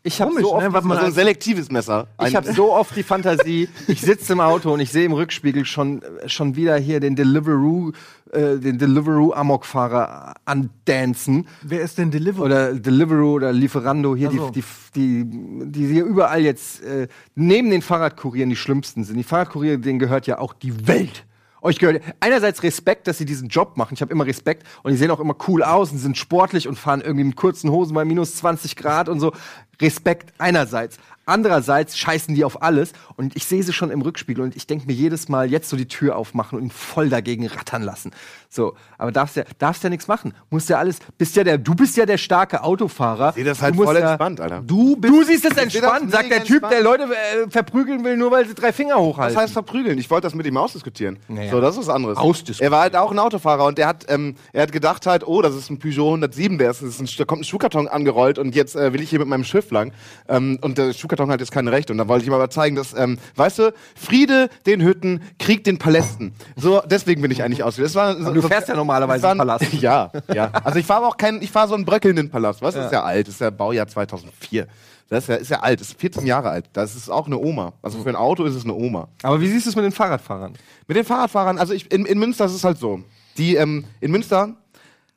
Ich 0.04 0.20
habe 0.20 0.32
so 0.40 0.54
oft 0.54 0.66
ne, 0.66 0.72
was 0.72 0.84
man 0.84 0.96
Also 0.96 1.08
ein 1.08 1.12
selektives 1.12 1.70
Messer. 1.70 2.06
Ich 2.24 2.36
habe 2.36 2.52
so 2.52 2.72
oft 2.72 2.94
die 2.94 3.02
Fantasie, 3.02 3.68
ich 3.88 4.00
sitze 4.00 4.32
im 4.32 4.40
Auto 4.40 4.72
und 4.72 4.80
ich 4.80 4.90
sehe 4.90 5.04
im 5.04 5.12
Rückspiegel 5.12 5.64
schon, 5.64 6.02
schon 6.26 6.54
wieder 6.56 6.76
hier 6.76 7.00
den 7.00 7.16
Deliveroo, 7.16 7.92
äh, 8.30 8.56
den 8.56 8.78
Deliveroo 8.78 9.32
Amokfahrer 9.32 10.34
andancen. 10.44 11.48
Wer 11.62 11.82
ist 11.82 11.98
denn 11.98 12.10
Delivery? 12.10 12.44
Oder 12.44 12.74
Deliveroo 12.74 13.34
oder 13.34 13.52
Lieferando, 13.52 14.14
hier 14.14 14.30
Ach 14.32 14.36
so. 14.36 14.50
die, 14.50 14.62
die, 14.94 15.24
die, 15.24 15.72
die 15.72 15.86
hier 15.86 16.04
überall 16.04 16.42
jetzt 16.42 16.82
äh, 16.82 17.08
neben 17.34 17.70
den 17.70 17.82
Fahrradkurieren 17.82 18.50
die 18.50 18.56
schlimmsten 18.56 19.02
sind. 19.04 19.16
Die 19.16 19.24
Fahrradkurier, 19.24 19.78
denen 19.78 19.98
gehört 19.98 20.26
ja 20.26 20.38
auch 20.38 20.54
die 20.54 20.86
Welt. 20.86 21.24
Euch 21.60 21.78
gehört 21.78 22.02
einerseits 22.20 22.62
Respekt, 22.62 23.08
dass 23.08 23.18
sie 23.18 23.24
diesen 23.24 23.48
Job 23.48 23.76
machen. 23.76 23.94
Ich 23.94 24.00
habe 24.00 24.12
immer 24.12 24.26
Respekt 24.26 24.64
und 24.82 24.92
die 24.92 24.96
sehen 24.96 25.10
auch 25.10 25.20
immer 25.20 25.34
cool 25.48 25.62
aus 25.62 25.90
und 25.90 25.98
sind 25.98 26.16
sportlich 26.16 26.68
und 26.68 26.78
fahren 26.78 27.00
irgendwie 27.00 27.24
mit 27.24 27.36
kurzen 27.36 27.70
Hosen 27.70 27.94
bei 27.94 28.04
minus 28.04 28.36
20 28.36 28.76
Grad 28.76 29.08
und 29.08 29.18
so. 29.18 29.32
Respekt 29.80 30.32
einerseits. 30.38 30.98
Andererseits 31.26 31.98
scheißen 31.98 32.34
die 32.34 32.44
auf 32.44 32.62
alles 32.62 32.92
und 33.16 33.36
ich 33.36 33.44
sehe 33.44 33.62
sie 33.62 33.74
schon 33.74 33.90
im 33.90 34.00
Rückspiegel 34.00 34.42
und 34.42 34.56
ich 34.56 34.66
denke 34.66 34.86
mir 34.86 34.94
jedes 34.94 35.28
Mal 35.28 35.50
jetzt 35.50 35.68
so 35.68 35.76
die 35.76 35.86
Tür 35.86 36.16
aufmachen 36.16 36.58
und 36.58 36.64
ihn 36.64 36.70
voll 36.70 37.10
dagegen 37.10 37.46
rattern 37.46 37.82
lassen. 37.82 38.12
So, 38.50 38.74
aber 38.96 39.12
darfst 39.12 39.36
ja, 39.36 39.44
darfst 39.58 39.84
ja 39.84 39.90
nichts 39.90 40.08
machen. 40.08 40.32
Musst 40.48 40.70
ja 40.70 40.78
alles, 40.78 40.98
bist 41.18 41.36
ja 41.36 41.44
der, 41.44 41.58
du 41.58 41.74
bist 41.74 41.96
ja 41.98 42.06
der 42.06 42.16
starke 42.16 42.62
Autofahrer. 42.62 43.32
sehe 43.32 43.44
das 43.44 43.60
halt 43.60 43.76
voll 43.76 43.94
ja, 43.94 44.10
entspannt, 44.10 44.40
Alter. 44.40 44.62
Du, 44.66 44.96
bist, 44.96 45.12
du 45.12 45.22
siehst 45.24 45.44
es 45.44 45.56
entspannt, 45.56 46.06
das 46.06 46.12
sagt 46.12 46.30
der 46.30 46.44
Typ, 46.44 46.62
der 46.68 46.78
entspannt. 46.78 47.00
Leute 47.00 47.14
äh, 47.14 47.50
verprügeln 47.50 48.04
will, 48.04 48.16
nur 48.16 48.30
weil 48.30 48.46
sie 48.46 48.54
drei 48.54 48.72
Finger 48.72 48.96
hochhalten. 48.96 49.36
heißt 49.36 49.52
verprügeln? 49.52 49.98
Ich 49.98 50.10
wollte 50.10 50.26
das 50.26 50.34
mit 50.34 50.46
ihm 50.46 50.56
ausdiskutieren. 50.56 51.18
Naja. 51.28 51.50
So, 51.50 51.60
das 51.60 51.74
ist 51.74 51.86
was 51.86 51.88
anderes. 51.94 52.16
Ausdiskutieren. 52.16 52.72
Er 52.72 52.74
war 52.74 52.80
halt 52.82 52.96
auch 52.96 53.12
ein 53.12 53.18
Autofahrer 53.18 53.66
und 53.66 53.76
der 53.76 53.86
hat, 53.86 54.06
ähm, 54.08 54.34
er 54.54 54.62
hat 54.62 54.72
gedacht 54.72 55.06
halt, 55.06 55.26
oh, 55.26 55.42
das 55.42 55.54
ist 55.54 55.68
ein 55.68 55.78
Peugeot 55.78 56.06
107, 56.06 56.56
der 56.56 56.70
ist, 56.70 56.82
das 56.82 57.00
ein, 57.00 57.08
da 57.18 57.24
kommt 57.26 57.42
ein 57.42 57.44
Schuhkarton 57.44 57.86
angerollt 57.86 58.38
und 58.38 58.54
jetzt 58.54 58.76
äh, 58.76 58.94
will 58.94 59.02
ich 59.02 59.10
hier 59.10 59.18
mit 59.18 59.28
meinem 59.28 59.44
Schiff 59.44 59.70
lang. 59.70 59.92
Ähm, 60.26 60.58
und 60.62 60.78
der 60.78 60.94
Schuhkarton 60.94 61.30
hat 61.30 61.40
jetzt 61.40 61.52
keine 61.52 61.70
Rechte. 61.70 61.92
Und 61.92 61.98
da 61.98 62.08
wollte 62.08 62.22
ich 62.22 62.28
ihm 62.28 62.34
aber 62.34 62.48
zeigen, 62.48 62.76
dass, 62.76 62.94
ähm, 62.94 63.18
weißt 63.36 63.58
du, 63.58 63.74
Friede 63.94 64.48
den 64.64 64.82
Hütten, 64.82 65.22
Krieg 65.38 65.64
den 65.64 65.78
Palästen. 65.78 66.32
So, 66.56 66.80
deswegen 66.86 67.20
bin 67.20 67.30
ich 67.30 67.42
eigentlich 67.42 67.62
aus. 67.62 67.76
Das 67.76 67.94
war, 67.94 68.14
du 68.40 68.48
fährst 68.48 68.68
ja 68.68 68.74
normalerweise 68.74 69.22
das 69.22 69.22
war 69.22 69.30
einen 69.30 69.38
Palast. 69.38 69.72
Ja, 69.80 70.10
ja. 70.32 70.50
Also 70.64 70.78
ich 70.78 70.86
fahre 70.86 71.06
auch 71.06 71.16
keinen, 71.16 71.42
ich 71.42 71.50
fahre 71.50 71.68
so 71.68 71.74
einen 71.74 71.84
bröckelnden 71.84 72.30
Palast. 72.30 72.62
Was? 72.62 72.74
Das 72.74 72.86
ist 72.86 72.92
ja 72.92 73.02
alt. 73.02 73.26
Das 73.26 73.34
ist 73.34 73.40
ja 73.40 73.50
Baujahr 73.50 73.86
2004. 73.86 74.66
Das 75.08 75.24
ist 75.24 75.28
ja, 75.28 75.34
ist 75.36 75.50
ja 75.50 75.60
alt. 75.60 75.80
Das 75.80 75.88
ist 75.88 76.00
14 76.00 76.26
Jahre 76.26 76.50
alt. 76.50 76.66
Das 76.72 76.94
ist 76.94 77.08
auch 77.08 77.26
eine 77.26 77.38
Oma. 77.38 77.72
Also 77.82 78.02
für 78.02 78.08
ein 78.08 78.16
Auto 78.16 78.44
ist 78.44 78.54
es 78.54 78.64
eine 78.64 78.74
Oma. 78.74 79.08
Aber 79.22 79.40
wie 79.40 79.48
siehst 79.48 79.66
du 79.66 79.70
es 79.70 79.76
mit 79.76 79.84
den 79.84 79.92
Fahrradfahrern? 79.92 80.54
Mit 80.86 80.96
den 80.96 81.04
Fahrradfahrern, 81.04 81.58
also 81.58 81.72
ich, 81.72 81.90
in, 81.92 82.04
in 82.04 82.18
Münster 82.18 82.44
ist 82.44 82.54
es 82.54 82.64
halt 82.64 82.78
so. 82.78 83.02
Die, 83.38 83.56
ähm, 83.56 83.84
in 84.00 84.10
Münster 84.10 84.54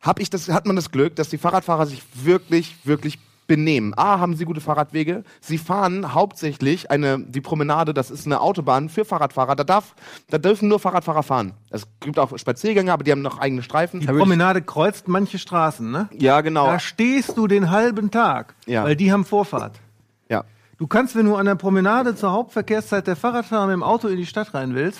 hab 0.01 0.19
ich 0.19 0.30
das, 0.30 0.49
hat 0.49 0.65
man 0.65 0.76
das 0.76 0.91
Glück, 0.91 1.15
dass 1.15 1.30
die 1.30 1.38
Fahrradfahrer 1.38 1.86
sich 1.86 2.01
wirklich, 2.13 2.76
wirklich 2.84 3.19
benehmen. 3.48 3.94
A, 3.98 4.20
haben 4.20 4.36
sie 4.36 4.46
gute 4.46 4.62
Fahrradwege. 4.62 5.24
Sie 5.42 5.58
fahren 5.58 6.14
hauptsächlich 6.14 6.89
eine, 6.89 7.20
die 7.20 7.42
Promenade, 7.42 7.94
das 7.94 8.10
ist 8.10 8.26
eine 8.26 8.39
Autobahn 8.39 8.88
für 8.89 9.04
Fahrradfahrer. 9.06 9.56
Da, 9.56 9.64
darf, 9.64 9.94
da 10.30 10.38
dürfen 10.38 10.70
nur 10.70 10.80
Fahrradfahrer 10.80 11.24
fahren. 11.24 11.54
Es 11.70 11.86
gibt 12.00 12.18
auch 12.20 12.38
Spaziergänger, 12.38 12.94
aber 12.94 13.04
die 13.04 13.12
haben 13.12 13.22
noch 13.22 13.39
eigene 13.39 13.64
Streifen. 13.64 14.00
Die 14.00 14.08
Promenade 14.08 14.62
kreuzt 14.62 15.08
manche 15.08 15.38
Straßen, 15.38 15.89
ne? 15.92 16.08
Ja, 16.18 16.42
genau. 16.42 16.68
Da 16.68 16.80
stehst 16.80 17.38
du 17.38 17.48
den 17.48 17.70
halben 17.72 18.10
Tag, 18.12 18.56
Ja. 18.66 18.84
weil 18.84 18.96
die 18.96 19.12
haben 19.12 19.26
Vorfahrt. 19.26 19.80
Ja. 20.30 20.44
Du 20.78 20.88
kannst, 20.88 21.16
wenn 21.16 21.26
du 21.26 21.36
an 21.36 21.46
der 21.46 21.56
Promenade 21.56 22.16
zur 22.16 22.32
Hauptverkehrszeit 22.32 23.06
der 23.06 23.16
Fahrradfahrer 23.16 23.68
mit 23.68 23.74
dem 23.74 23.84
Auto 23.84 24.08
in 24.08 24.18
die 24.18 24.26
Stadt 24.26 24.54
rein 24.54 24.74
willst, 24.76 25.00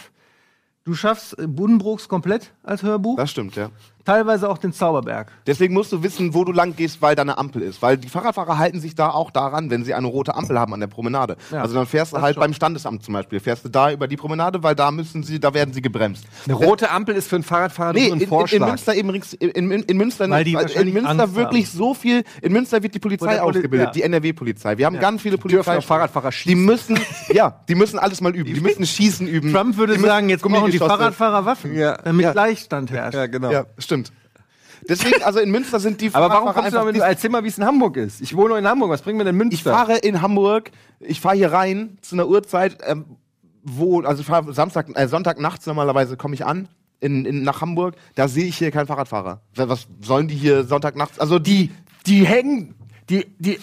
du 0.84 0.94
schaffst 0.94 1.38
äh, 1.40 1.48
Buddenbrooks 1.48 2.08
komplett 2.10 2.52
als 2.64 2.84
Hörbuch, 2.84 3.16
Das 3.18 3.32
stimmt, 3.32 3.56
ja. 3.56 3.70
Teilweise 4.06 4.50
auch 4.50 4.58
den 4.58 4.74
Zauberberg. 4.74 5.32
Deswegen 5.48 5.74
musst 5.74 5.92
du 5.92 6.04
wissen, 6.04 6.34
wo 6.34 6.44
du 6.44 6.52
lang 6.52 6.76
gehst, 6.76 7.02
weil 7.02 7.16
da 7.16 7.22
eine 7.22 7.38
Ampel 7.38 7.62
ist. 7.62 7.82
Weil 7.82 7.98
die 7.98 8.10
Fahrradfahrer 8.10 8.58
halten 8.58 8.80
sich 8.80 8.96
da 8.96 9.10
auch 9.10 9.32
daran, 9.32 9.70
wenn 9.70 9.84
sie 9.84 9.94
eine 9.94 10.08
rote 10.08 10.36
Ampel 10.36 10.60
haben 10.60 10.74
an 10.74 10.80
der 10.80 10.88
Promenade. 10.88 11.38
Ja, 11.52 11.62
also 11.62 11.76
dann 11.76 11.86
fährst 11.86 12.14
du 12.14 12.22
halt 12.22 12.36
schon. 12.36 12.42
beim 12.42 12.54
Standesamt 12.54 13.04
zum 13.04 13.14
Beispiel. 13.14 13.40
Fährst 13.40 13.66
du 13.66 13.70
da 13.70 13.92
über 13.92 14.08
die 14.08 14.18
Promenade, 14.18 14.64
weil 14.64 14.76
da 14.76 14.92
müssen 14.92 15.24
sie, 15.24 15.40
da 15.40 15.54
werden 15.54 15.74
sie 15.74 15.82
gebremst. 15.82 16.26
Eine 16.46 16.54
rote 16.56 16.90
Ampel 16.92 17.16
ist 17.16 17.28
für 17.28 17.36
einen 17.36 17.44
Fahrradfahrer 17.44 17.94
Nee, 17.94 18.00
nur 18.02 18.08
in, 18.10 18.14
ein 18.16 18.22
in, 18.22 18.28
Vorschlag. 18.30 18.60
in 18.60 18.66
Münster 18.68 18.96
eben 18.96 19.10
rings- 19.12 19.34
in, 19.34 19.72
in, 19.72 19.84
in 19.84 19.98
Münster 19.98 20.30
Weil 20.30 20.44
die 20.44 20.54
in 20.54 20.94
Münster 20.94 21.10
Angst 21.24 21.36
wirklich 21.36 21.70
so 21.70 21.94
viel. 21.94 22.24
In 22.42 22.54
Münster 22.54 22.82
wird 22.84 22.96
die 22.96 23.00
Polizei 23.00 23.38
Poli- 23.38 23.40
ausgebildet, 23.40 23.88
ja. 23.88 23.92
die 23.92 24.04
NRW-Polizei. 24.04 24.78
Wir 24.78 24.86
haben 24.86 25.00
ganz 25.00 25.22
viele 25.22 25.38
dürfen 25.38 25.50
Polizei. 25.52 25.78
auf 25.78 25.86
Fahrradfahrer 25.86 26.30
Die 26.30 26.36
schießen. 26.36 26.66
müssen, 26.66 27.00
ja, 27.34 27.60
die 27.68 27.76
müssen 27.76 28.00
alles 28.00 28.22
mal 28.22 28.36
üben. 28.36 28.54
Die 28.54 28.60
müssen 28.62 28.86
Schießen 28.86 29.28
üben. 29.28 29.52
Trump 29.54 29.78
würde 29.78 29.94
Die 29.96 30.00
sagen, 30.02 30.30
jetzt 30.30 30.42
brauchen 30.44 30.72
die 30.72 30.78
Fahrradfahrer 30.78 31.46
Waffen, 31.46 31.76
Ja. 31.76 31.98
damit 31.98 32.24
Ja. 32.26 32.32
Gleichstand 32.32 32.92
herrscht. 32.92 33.16
ja, 33.16 33.26
genau. 33.28 33.52
Stimmt. 33.92 34.12
Deswegen, 34.88 35.22
also 35.24 35.40
in 35.40 35.52
Münster 35.52 35.80
sind 35.80 36.02
die 36.02 36.10
Aber 36.14 36.30
warum 36.30 36.54
kommst 36.54 36.72
du 36.72 36.78
damit, 36.78 36.96
erzähl 36.98 37.30
mal, 37.30 37.44
wie 37.44 37.50
es 37.50 37.58
in 37.58 37.66
Hamburg 37.66 37.98
ist. 37.98 38.22
Ich 38.22 38.36
wohne 38.36 38.58
in 38.58 38.68
Hamburg, 38.68 38.90
was 38.90 39.02
bringt 39.02 39.18
mir 39.18 39.26
denn 39.26 39.36
Münster? 39.36 39.56
Ich 39.56 39.64
fahre 39.64 39.98
in 39.98 40.22
Hamburg, 40.22 40.72
ich 41.00 41.22
fahre 41.22 41.36
hier 41.36 41.52
rein 41.52 41.98
zu 42.02 42.16
einer 42.16 42.28
Uhrzeit, 42.28 42.78
ähm, 42.86 43.06
wo, 43.64 44.02
also 44.02 44.22
ich 44.22 44.28
fahre 44.28 44.54
Samstag, 44.54 44.88
äh, 44.96 45.08
Sonntag 45.08 45.40
nachts 45.40 45.66
normalerweise 45.66 46.18
komme 46.18 46.36
ich 46.36 46.46
an. 46.46 46.68
In, 47.00 47.26
in, 47.26 47.44
nach 47.44 47.62
Hamburg, 47.62 47.96
da 48.16 48.28
sehe 48.28 48.46
ich 48.46 48.58
hier 48.58 48.70
keinen 48.70 48.86
Fahrradfahrer. 48.86 49.42
Was 49.56 49.88
sollen 50.02 50.28
die 50.28 50.36
hier 50.36 50.64
Sonntag 50.64 50.96
nachts? 50.96 51.20
Also 51.20 51.40
die, 51.40 51.72
die 52.06 52.26
hängen, 52.26 52.76
die, 53.10 53.26
die. 53.40 53.60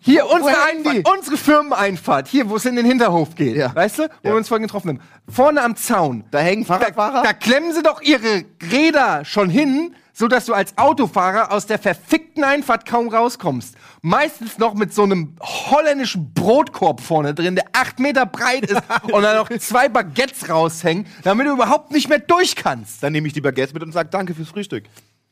Hier, 0.00 0.26
unsere? 0.28 0.54
Einfahrt, 0.64 1.08
unsere 1.08 1.36
Firmeneinfahrt, 1.36 2.28
hier, 2.28 2.48
wo 2.50 2.56
es 2.56 2.64
in 2.64 2.76
den 2.76 2.86
Hinterhof 2.86 3.34
geht, 3.34 3.56
Ja. 3.56 3.74
weißt 3.74 3.98
du, 3.98 4.02
wo 4.02 4.06
Ja. 4.28 4.30
wir 4.30 4.36
uns 4.36 4.48
vorhin 4.48 4.66
getroffen 4.66 4.88
haben. 4.90 5.00
Vorne 5.28 5.62
am 5.62 5.76
Zaun, 5.76 6.24
da 6.30 6.38
hängen 6.40 6.64
da, 6.66 6.74
Fahrradfahrer. 6.78 7.22
da 7.22 7.32
klemmen 7.32 7.72
sie 7.72 7.82
doch 7.82 8.00
ihre 8.02 8.44
Räder 8.70 9.24
schon 9.24 9.48
hin, 9.48 9.94
so 10.12 10.28
dass 10.28 10.44
du 10.46 10.54
als 10.54 10.76
Autofahrer 10.76 11.52
aus 11.52 11.66
der 11.66 11.78
verfickten 11.78 12.44
Einfahrt 12.44 12.84
kaum 12.86 13.08
rauskommst. 13.08 13.74
Meistens 14.02 14.58
noch 14.58 14.74
mit 14.74 14.92
so 14.92 15.04
einem 15.04 15.36
holländischen 15.40 16.34
Brotkorb 16.34 17.00
vorne 17.00 17.32
drin, 17.34 17.54
der 17.54 17.64
acht 17.72 17.98
Meter 17.98 18.26
breit 18.26 18.64
ist 18.66 18.82
und 19.12 19.22
dann 19.22 19.36
noch 19.36 19.48
zwei 19.58 19.88
Baguettes 19.88 20.48
raushängen, 20.48 21.06
damit 21.22 21.46
du 21.46 21.52
überhaupt 21.52 21.92
nicht 21.92 22.08
mehr 22.08 22.18
durch 22.18 22.56
kannst. 22.56 23.02
Dann 23.02 23.12
nehme 23.12 23.26
ich 23.26 23.32
die 23.32 23.40
Baguettes 23.40 23.72
mit 23.72 23.82
und 23.82 23.92
sage 23.92 24.10
Danke 24.10 24.34
fürs 24.34 24.48
Frühstück. 24.48 24.84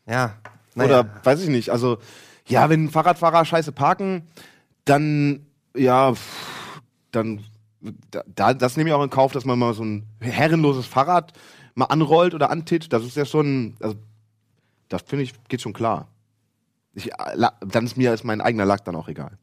Ja. 0.07 0.35
Oder 0.77 1.07
weiß 1.25 1.43
ich 1.43 1.49
nicht. 1.49 1.71
Also, 1.71 1.99
ja, 2.51 2.69
wenn 2.69 2.91
Fahrradfahrer 2.91 3.45
scheiße 3.45 3.73
parken, 3.73 4.23
dann, 4.85 5.47
ja, 5.77 6.13
dann, 7.13 7.45
da- 8.11 8.25
da, 8.27 8.55
das 8.55 8.77
nehme 8.77 8.91
ich 8.91 8.95
auch 8.95 9.03
in 9.03 9.11
Kauf, 9.11 9.33
dass 9.33 9.45
man 9.45 9.59
mal 9.59 9.73
so 9.75 9.85
ein 9.85 10.07
herrenloses 10.21 10.87
Fahrrad 10.87 11.33
mal 11.75 11.87
anrollt 11.87 12.35
oder 12.35 12.51
antitscht. 12.51 12.93
Das 12.93 13.05
ist 13.05 13.17
ja 13.17 13.25
schon, 13.25 13.77
also, 13.81 13.97
das 14.89 15.03
finde 15.03 15.23
ich, 15.25 15.33
geht 15.49 15.63
schon 15.63 15.73
klar. 15.73 16.09
Ich, 16.95 17.09
dann 17.61 17.85
ist 17.87 17.97
mir 17.97 18.13
ist 18.13 18.25
mein 18.25 18.41
eigener 18.41 18.65
Lack 18.65 18.85
dann 18.85 18.97
auch 18.97 19.09
egal. 19.09 19.39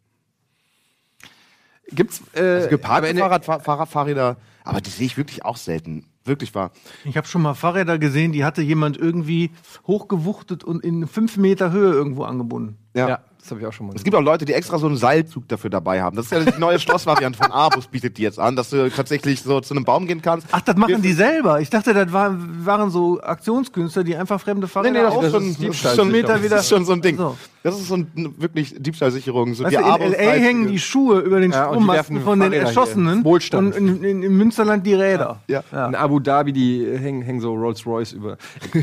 Gibt's 1.90 2.22
äh, 2.34 2.42
Also 2.42 2.70
geparkte 2.70 3.14
der- 3.14 3.24
Fahrrad, 3.30 3.64
Fahrradfahrräder, 3.64 4.36
aber 4.66 4.82
die 4.82 4.90
sehe 4.90 5.06
ich 5.06 5.16
wirklich 5.18 5.46
auch 5.46 5.56
selten. 5.56 6.06
Wirklich 6.28 6.54
wahr. 6.54 6.72
Ich 7.06 7.18
habe 7.18 7.28
schon 7.28 7.42
mal 7.42 7.54
Fahrräder 7.54 7.98
gesehen, 7.98 8.32
die 8.32 8.44
hatte 8.44 8.62
jemand 8.62 8.98
irgendwie 8.98 9.52
hochgewuchtet 9.86 10.64
und 10.64 10.84
in 10.84 11.08
fünf 11.08 11.38
Meter 11.38 11.72
Höhe 11.72 11.92
irgendwo 11.94 12.24
angebunden. 12.24 12.78
Ja, 12.94 13.20
das 13.48 13.52
habe 13.52 13.62
ich 13.62 13.68
auch 13.68 13.74
schon 13.74 13.88
mal 13.88 13.96
Es 13.96 14.04
gibt 14.04 14.16
auch 14.16 14.22
Leute, 14.22 14.44
die 14.46 14.54
extra 14.54 14.78
so 14.78 14.88
einen 14.88 14.98
Seilzug 14.98 15.48
dafür 15.48 15.70
dabei 15.70 16.02
haben. 16.02 16.16
Das 16.18 16.26
ist 16.26 16.32
ja 16.32 16.40
die 16.52 16.60
neue 16.60 16.80
Schlossvariante 16.80 17.38
von 17.38 17.52
Abus, 17.52 17.88
bietet 17.88 18.18
die 18.18 18.24
jetzt 18.24 18.40
an, 18.40 18.56
dass 18.56 18.70
du 18.72 18.90
tatsächlich 18.90 19.42
so 19.42 19.62
zu 19.62 19.74
einem 19.74 19.86
Baum 19.86 20.06
gehen 20.08 20.22
kannst. 20.22 20.48
Ach, 20.52 20.62
das 20.62 20.76
machen 20.76 21.02
die 21.02 21.14
selber. 21.14 21.62
Ich 21.62 21.70
dachte, 21.70 21.94
das 21.94 22.12
war, 22.12 22.36
waren 22.66 22.90
so 22.90 23.22
Aktionskünstler, 23.22 24.04
die 24.04 24.16
einfach 24.16 24.40
fremde 24.42 24.68
Fahrräder 24.68 24.94
Nee, 24.94 25.00
nee, 25.00 25.06
das 25.06 25.14
ist 25.14 25.24
auf- 25.26 25.32
schon, 25.32 25.44
ist 25.50 25.56
das 25.60 25.66
Diebstahl- 25.66 25.96
schon, 25.96 26.12
Meter 26.12 26.28
das 26.34 26.44
wieder- 26.44 26.58
ist 26.58 26.70
schon 26.70 26.86
so 26.86 26.94
ein 26.94 27.02
Ding. 27.02 27.18
So. 27.18 27.38
Das 27.64 27.76
ist 27.80 27.88
so 27.90 27.96
ein, 27.96 28.08
wirklich 28.38 28.76
Diebstahlsicherung. 28.78 29.54
So 29.54 29.64
Weißt 29.66 29.76
die 29.76 29.82
du, 29.82 30.06
in 30.06 30.14
LA 30.14 30.32
hängen 30.34 30.68
die 30.68 30.80
Schuhe 30.80 31.20
über 31.20 31.42
den 31.42 31.52
Ja, 31.52 31.66
Strommasten 31.68 32.22
von 32.22 32.40
den 32.40 32.52
Fahrräder. 32.52 32.68
Erschossenen 32.68 33.24
Wohlstand. 33.26 33.76
und 33.76 33.88
in, 33.98 34.04
in, 34.04 34.24
in 34.24 34.38
Münsterland 34.38 34.86
die 34.86 34.94
Räder. 34.94 35.42
Ja. 35.48 35.64
In 35.88 35.96
Abu 35.96 36.20
Dhabi, 36.20 36.54
die 36.54 36.86
hängen, 36.98 37.22
hängen 37.24 37.42
so 37.42 37.54
Rolls 37.54 37.86
Royce 37.86 38.14
über. 38.14 38.38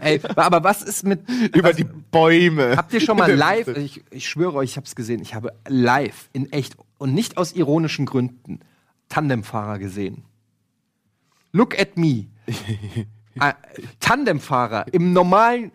Ey, 0.00 0.20
aber 0.36 0.62
was 0.62 0.82
ist 0.82 1.04
mit. 1.04 1.20
Über 1.54 1.72
die 1.72 1.84
Bäume. 1.84 2.76
Habt 2.76 2.92
ihr 2.92 3.00
schon 3.00 3.16
mal 3.16 3.32
live, 3.34 3.68
ich, 3.76 4.04
ich 4.10 4.28
schwöre 4.28 4.54
euch, 4.56 4.70
ich 4.70 4.76
habe 4.76 4.86
es 4.86 4.94
gesehen, 4.94 5.20
ich 5.20 5.34
habe 5.34 5.52
live 5.66 6.28
in 6.32 6.52
echt 6.52 6.76
und 6.98 7.14
nicht 7.14 7.36
aus 7.36 7.52
ironischen 7.52 8.06
Gründen 8.06 8.60
Tandemfahrer 9.08 9.78
gesehen. 9.78 10.24
Look 11.52 11.78
at 11.78 11.96
me. 11.96 12.26
Ah, 13.38 13.54
Tandemfahrer 14.00 14.86
im 14.92 15.12
normalen, 15.12 15.72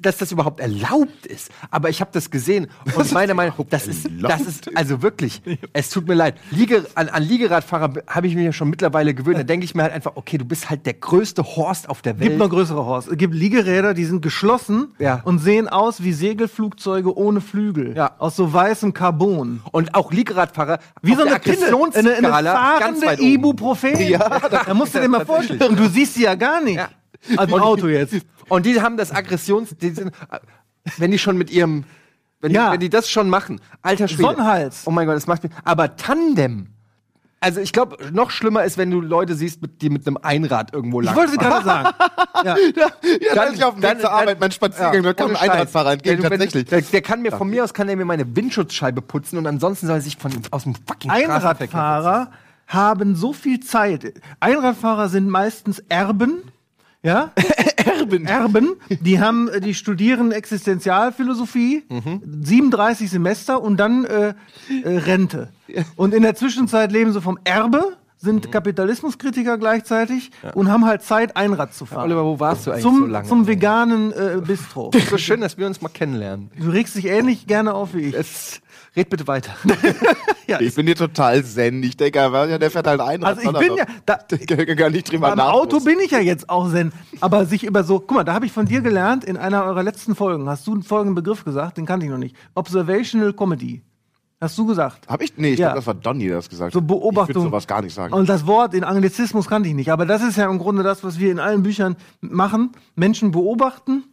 dass 0.00 0.16
das 0.18 0.32
überhaupt 0.32 0.60
erlaubt 0.60 1.26
ist. 1.26 1.50
Aber 1.70 1.88
ich 1.88 2.00
habe 2.00 2.10
das 2.12 2.30
gesehen 2.30 2.66
und 2.96 3.12
meine 3.12 3.32
Meinung, 3.34 3.54
das 3.70 3.86
ist, 3.86 4.08
das 4.20 4.40
ist 4.40 4.76
also 4.76 5.02
wirklich. 5.02 5.40
Es 5.72 5.90
tut 5.90 6.08
mir 6.08 6.14
leid. 6.14 6.34
Liege, 6.50 6.84
an, 6.96 7.08
an 7.08 7.22
Liegeradfahrer 7.22 7.92
habe 8.08 8.26
ich 8.26 8.34
mich 8.34 8.44
ja 8.44 8.52
schon 8.52 8.70
mittlerweile 8.70 9.14
gewöhnt. 9.14 9.38
Da 9.38 9.44
denke 9.44 9.64
ich 9.64 9.74
mir 9.74 9.84
halt 9.84 9.92
einfach, 9.92 10.12
okay, 10.16 10.36
du 10.38 10.44
bist 10.44 10.68
halt 10.68 10.84
der 10.84 10.94
größte 10.94 11.44
Horst 11.44 11.88
auf 11.88 12.02
der 12.02 12.14
Gibt 12.14 12.30
Welt. 12.30 12.38
noch 12.38 12.50
größere 12.50 12.84
Horst. 12.84 13.08
Es 13.08 13.16
gibt 13.16 13.34
Liegeräder, 13.34 13.94
die 13.94 14.04
sind 14.04 14.20
geschlossen 14.20 14.88
Ja. 14.98 15.20
und 15.24 15.38
sehen 15.38 15.68
aus 15.68 16.02
wie 16.02 16.12
Segelflugzeuge 16.12 17.16
ohne 17.16 17.40
Flügel. 17.40 17.96
Ja. 17.96 18.16
Aus 18.18 18.34
so 18.36 18.52
weißem 18.52 18.92
Carbon. 18.94 19.62
Und 19.70 19.94
auch 19.94 20.10
Liegeradfahrer 20.12 20.80
Wie 21.02 21.14
so 21.14 21.20
eine 21.22 21.30
eine, 21.30 21.36
Aggressionsskala 21.36 22.72
eine 22.72 22.80
ganz 22.80 23.04
fahrende. 23.04 23.22
Ibuprofen. 23.22 23.96
Ja, 24.08 24.40
da 24.48 24.74
musst 24.74 24.94
du 24.94 25.00
dir 25.00 25.08
mal 25.08 25.24
vorstellen. 25.24 25.62
Und 25.62 25.78
du 25.78 25.88
siehst 25.88 26.14
sie 26.14 26.24
ja 26.24 26.34
gar 26.34 26.60
nicht. 26.60 26.76
Ja. 26.76 26.88
Also 27.36 27.56
im 27.56 27.62
Auto 27.62 27.86
jetzt. 27.88 28.14
Und 28.52 28.66
die 28.66 28.82
haben 28.82 28.98
das 28.98 29.12
Aggressions, 29.12 29.74
die 29.78 29.90
sind, 29.92 30.12
wenn 30.98 31.10
die 31.10 31.18
schon 31.18 31.38
mit 31.38 31.50
ihrem, 31.50 31.84
wenn, 32.40 32.52
Ja. 32.52 32.66
die, 32.66 32.72
wenn 32.74 32.80
die 32.80 32.90
das 32.90 33.08
schon 33.08 33.30
machen, 33.30 33.62
alter 33.80 34.08
Schwede. 34.08 34.24
Sonnenhals. 34.24 34.82
Oh 34.84 34.90
mein 34.90 35.06
Gott, 35.06 35.16
das 35.16 35.26
macht 35.26 35.42
mich. 35.42 35.52
Aber 35.64 35.96
Tandem. 35.96 36.66
Also 37.40 37.60
ich 37.60 37.72
glaube, 37.72 37.96
noch 38.12 38.30
schlimmer 38.30 38.62
ist, 38.64 38.76
wenn 38.76 38.90
du 38.90 39.00
Leute 39.00 39.34
siehst, 39.36 39.60
die 39.80 39.88
mit 39.88 40.06
einem 40.06 40.18
Einrad 40.18 40.74
irgendwo 40.74 41.00
lang. 41.00 41.14
Ich 41.14 41.18
wollte 41.18 41.38
gerade 41.38 41.64
sagen. 41.64 41.88
Ja. 42.44 42.56
Ja, 42.76 42.88
dann, 43.34 43.54
ich 43.54 43.62
auf 43.64 43.74
dem 43.74 43.82
Weg 43.84 44.00
zur 44.00 44.10
Arbeit, 44.12 44.38
mein 44.40 44.50
Spaziergang, 44.50 45.02
da 45.04 45.12
kommt 45.14 45.36
ein 45.40 45.50
Einradfahrer 45.50 45.92
entgegen, 45.92 46.20
der, 46.22 46.30
wenn- 46.30 46.40
tatsächlich. 46.40 46.68
Der, 46.68 46.82
der 46.82 47.02
kann 47.02 47.22
mir 47.22 47.30
von 47.32 47.48
mir 47.48 47.62
aus 47.64 47.72
kann 47.72 47.88
er 47.88 47.94
mir 47.96 48.04
meine 48.04 48.34
Windschutzscheibe 48.36 49.00
putzen 49.00 49.38
und 49.38 49.46
ansonsten 49.46 49.86
soll 49.86 49.96
er 49.96 50.00
sich 50.02 50.16
von 50.18 50.32
aus 50.50 50.64
dem 50.64 50.74
fucking 50.74 51.10
Einradfahrer 51.10 52.32
haben 52.66 53.14
so 53.16 53.32
viel 53.32 53.60
Zeit. 53.60 54.14
Einradfahrer 54.40 55.08
sind 55.08 55.28
meistens 55.30 55.78
Erben. 55.88 56.42
Ja? 57.02 57.30
Erben. 58.02 58.26
Erben, 58.26 58.68
die 58.88 59.20
haben, 59.20 59.48
äh, 59.48 59.60
die 59.60 59.74
studieren 59.74 60.32
Existenzialphilosophie, 60.32 61.84
37 62.42 63.10
Semester 63.10 63.62
und 63.62 63.76
dann 63.78 64.04
äh, 64.04 64.34
äh, 64.84 64.88
Rente. 64.98 65.48
Und 65.96 66.14
in 66.14 66.22
der 66.22 66.34
Zwischenzeit 66.34 66.92
leben 66.92 67.12
sie 67.12 67.20
vom 67.20 67.38
Erbe, 67.44 67.96
sind 68.22 68.52
Kapitalismuskritiker 68.52 69.58
gleichzeitig 69.58 70.30
und 70.54 70.70
haben 70.70 70.86
halt 70.86 71.02
Zeit, 71.02 71.36
Einrad 71.36 71.74
zu 71.74 71.86
fahren. 71.86 72.04
Oliver, 72.04 72.24
wo 72.24 72.38
warst 72.38 72.66
du 72.66 72.70
eigentlich 72.70 72.84
zum, 72.84 72.98
so 73.00 73.06
lange? 73.06 73.28
zum 73.28 73.46
veganen 73.48 74.12
äh, 74.12 74.40
Bistro. 74.46 74.92
so 75.10 75.18
schön, 75.18 75.40
dass 75.40 75.58
wir 75.58 75.66
uns 75.66 75.82
mal 75.82 75.88
kennenlernen. 75.88 76.50
Du 76.56 76.70
regst 76.70 76.94
dich 76.94 77.06
ähnlich 77.06 77.48
gerne 77.48 77.74
auf 77.74 77.94
wie 77.94 78.02
ich. 78.02 78.14
Es, 78.14 78.61
red 78.96 79.08
bitte 79.10 79.26
weiter. 79.26 79.52
Ich 80.60 80.74
bin 80.74 80.84
hier 80.84 80.96
total 80.96 81.42
zen. 81.44 81.82
Ich 81.82 81.96
denke, 81.96 82.18
ja, 82.18 82.58
der 82.58 82.70
fährt 82.70 82.86
halt 82.86 83.00
ein. 83.00 83.24
Also 83.24 83.40
ich 83.40 83.58
bin 83.58 83.74
ja, 83.74 83.86
da, 84.04 84.18
Ich 84.38 84.46
kann 84.46 84.76
gar 84.76 84.90
nicht 84.90 85.10
drüber 85.10 85.30
Beim 85.30 85.40
Auto 85.40 85.80
bin 85.80 85.98
ich 86.00 86.10
ja 86.10 86.18
jetzt 86.18 86.50
auch 86.50 86.70
Zen. 86.70 86.92
Aber 87.20 87.46
sich 87.46 87.64
über 87.64 87.84
so, 87.84 88.00
guck 88.00 88.16
mal, 88.18 88.24
da 88.24 88.34
habe 88.34 88.44
ich 88.44 88.52
von 88.52 88.66
dir 88.66 88.82
gelernt, 88.82 89.24
in 89.24 89.38
einer 89.38 89.64
eurer 89.64 89.82
letzten 89.82 90.14
Folgen, 90.14 90.46
hast 90.50 90.66
du 90.66 90.72
einen 90.72 90.82
folgenden 90.82 91.14
Begriff 91.14 91.42
gesagt, 91.44 91.78
den 91.78 91.86
kannte 91.86 92.04
ich 92.04 92.12
noch 92.12 92.18
nicht. 92.18 92.36
Observational 92.54 93.32
Comedy. 93.32 93.80
Hast 94.42 94.58
du 94.58 94.66
gesagt. 94.66 95.08
Hab 95.08 95.22
ich? 95.22 95.32
Nee, 95.38 95.52
ich 95.54 95.58
Ja. 95.58 95.68
glaube, 95.68 95.76
das 95.78 95.86
war 95.86 95.94
Donny, 95.94 96.26
der 96.26 96.36
das 96.36 96.50
gesagt 96.50 96.72
So 96.74 96.80
hat. 96.80 96.86
Beobachtung. 96.86 97.30
Ich 97.30 97.34
würde 97.36 97.48
sowas 97.48 97.66
gar 97.66 97.80
nicht 97.80 97.94
sagen. 97.94 98.12
Und 98.12 98.28
das 98.28 98.46
Wort 98.46 98.74
in 98.74 98.84
Anglizismus 98.84 99.48
kannte 99.48 99.70
ich 99.70 99.74
nicht. 99.74 99.90
Aber 99.90 100.04
das 100.04 100.20
ist 100.22 100.36
ja 100.36 100.50
im 100.50 100.58
Grunde 100.58 100.82
das, 100.82 101.02
was 101.02 101.18
wir 101.18 101.30
in 101.32 101.38
allen 101.38 101.62
Büchern 101.62 101.96
machen. 102.20 102.72
Menschen 102.94 103.30
beobachten 103.30 104.04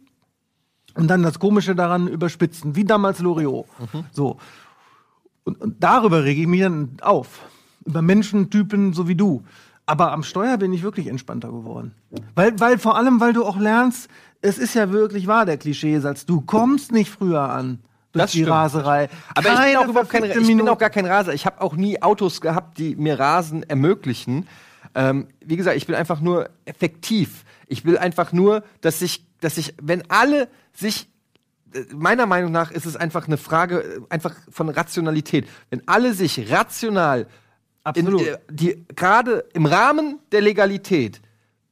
und 0.94 1.08
dann 1.08 1.22
das 1.22 1.38
Komische 1.38 1.74
daran 1.74 2.06
überspitzen. 2.08 2.76
Wie 2.76 2.84
damals 2.84 3.18
Loriot. 3.18 3.66
So. 4.12 4.38
Und, 5.50 5.60
und 5.60 5.82
darüber 5.82 6.24
rege 6.24 6.42
ich 6.42 6.46
mich 6.46 6.60
dann 6.60 6.90
auf. 7.00 7.40
Über 7.84 8.02
Menschentypen 8.02 8.92
so 8.92 9.08
wie 9.08 9.16
du. 9.16 9.42
Aber 9.86 10.12
am 10.12 10.22
Steuer 10.22 10.56
bin 10.58 10.72
ich 10.72 10.82
wirklich 10.82 11.08
entspannter 11.08 11.48
geworden. 11.48 11.92
Weil, 12.36 12.58
weil 12.60 12.78
vor 12.78 12.96
allem, 12.96 13.20
weil 13.20 13.32
du 13.32 13.44
auch 13.44 13.58
lernst, 13.58 14.08
es 14.42 14.58
ist 14.58 14.74
ja 14.74 14.92
wirklich 14.92 15.26
wahr, 15.26 15.46
der 15.46 15.56
Klischeesatz. 15.56 16.26
Du 16.26 16.40
kommst 16.42 16.92
nicht 16.92 17.10
früher 17.10 17.40
an. 17.40 17.80
Durch 18.12 18.24
Das 18.24 18.30
die 18.32 18.38
stimmt. 18.38 18.50
Raserei. 18.50 19.08
Aber 19.34 19.40
ich 19.40 19.44
bin, 19.46 19.54
Keine 19.54 19.80
auch 19.80 19.88
überhaupt 19.88 20.10
kein, 20.10 20.24
ich 20.24 20.46
bin 20.46 20.68
auch 20.68 20.78
gar 20.78 20.90
kein 20.90 21.06
Raser. 21.06 21.34
Ich 21.34 21.46
habe 21.46 21.60
auch 21.60 21.74
nie 21.74 22.00
Autos 22.02 22.40
gehabt, 22.40 22.78
die 22.78 22.94
mir 22.94 23.18
Rasen 23.18 23.62
ermöglichen. 23.68 24.46
Ähm, 24.94 25.26
wie 25.44 25.56
gesagt, 25.56 25.76
ich 25.76 25.86
bin 25.86 25.96
einfach 25.96 26.20
nur 26.20 26.50
effektiv. 26.64 27.44
Ich 27.66 27.84
will 27.84 27.98
einfach 27.98 28.32
nur, 28.32 28.62
dass 28.80 29.00
sich, 29.00 29.24
dass 29.40 29.56
sich, 29.56 29.74
wenn 29.82 30.08
alle 30.10 30.48
sich 30.72 31.08
meiner 31.94 32.26
Meinung 32.26 32.52
nach 32.52 32.70
ist 32.70 32.86
es 32.86 32.96
einfach 32.96 33.26
eine 33.26 33.36
Frage 33.36 33.80
äh, 33.82 34.00
einfach 34.08 34.34
von 34.50 34.68
Rationalität. 34.68 35.48
Wenn 35.70 35.86
alle 35.86 36.14
sich 36.14 36.50
rational 36.50 37.26
Absolut. 37.84 38.20
in, 38.22 38.26
äh, 38.26 38.38
die 38.50 38.86
gerade 38.94 39.44
im 39.52 39.66
Rahmen 39.66 40.18
der 40.32 40.40
Legalität 40.40 41.20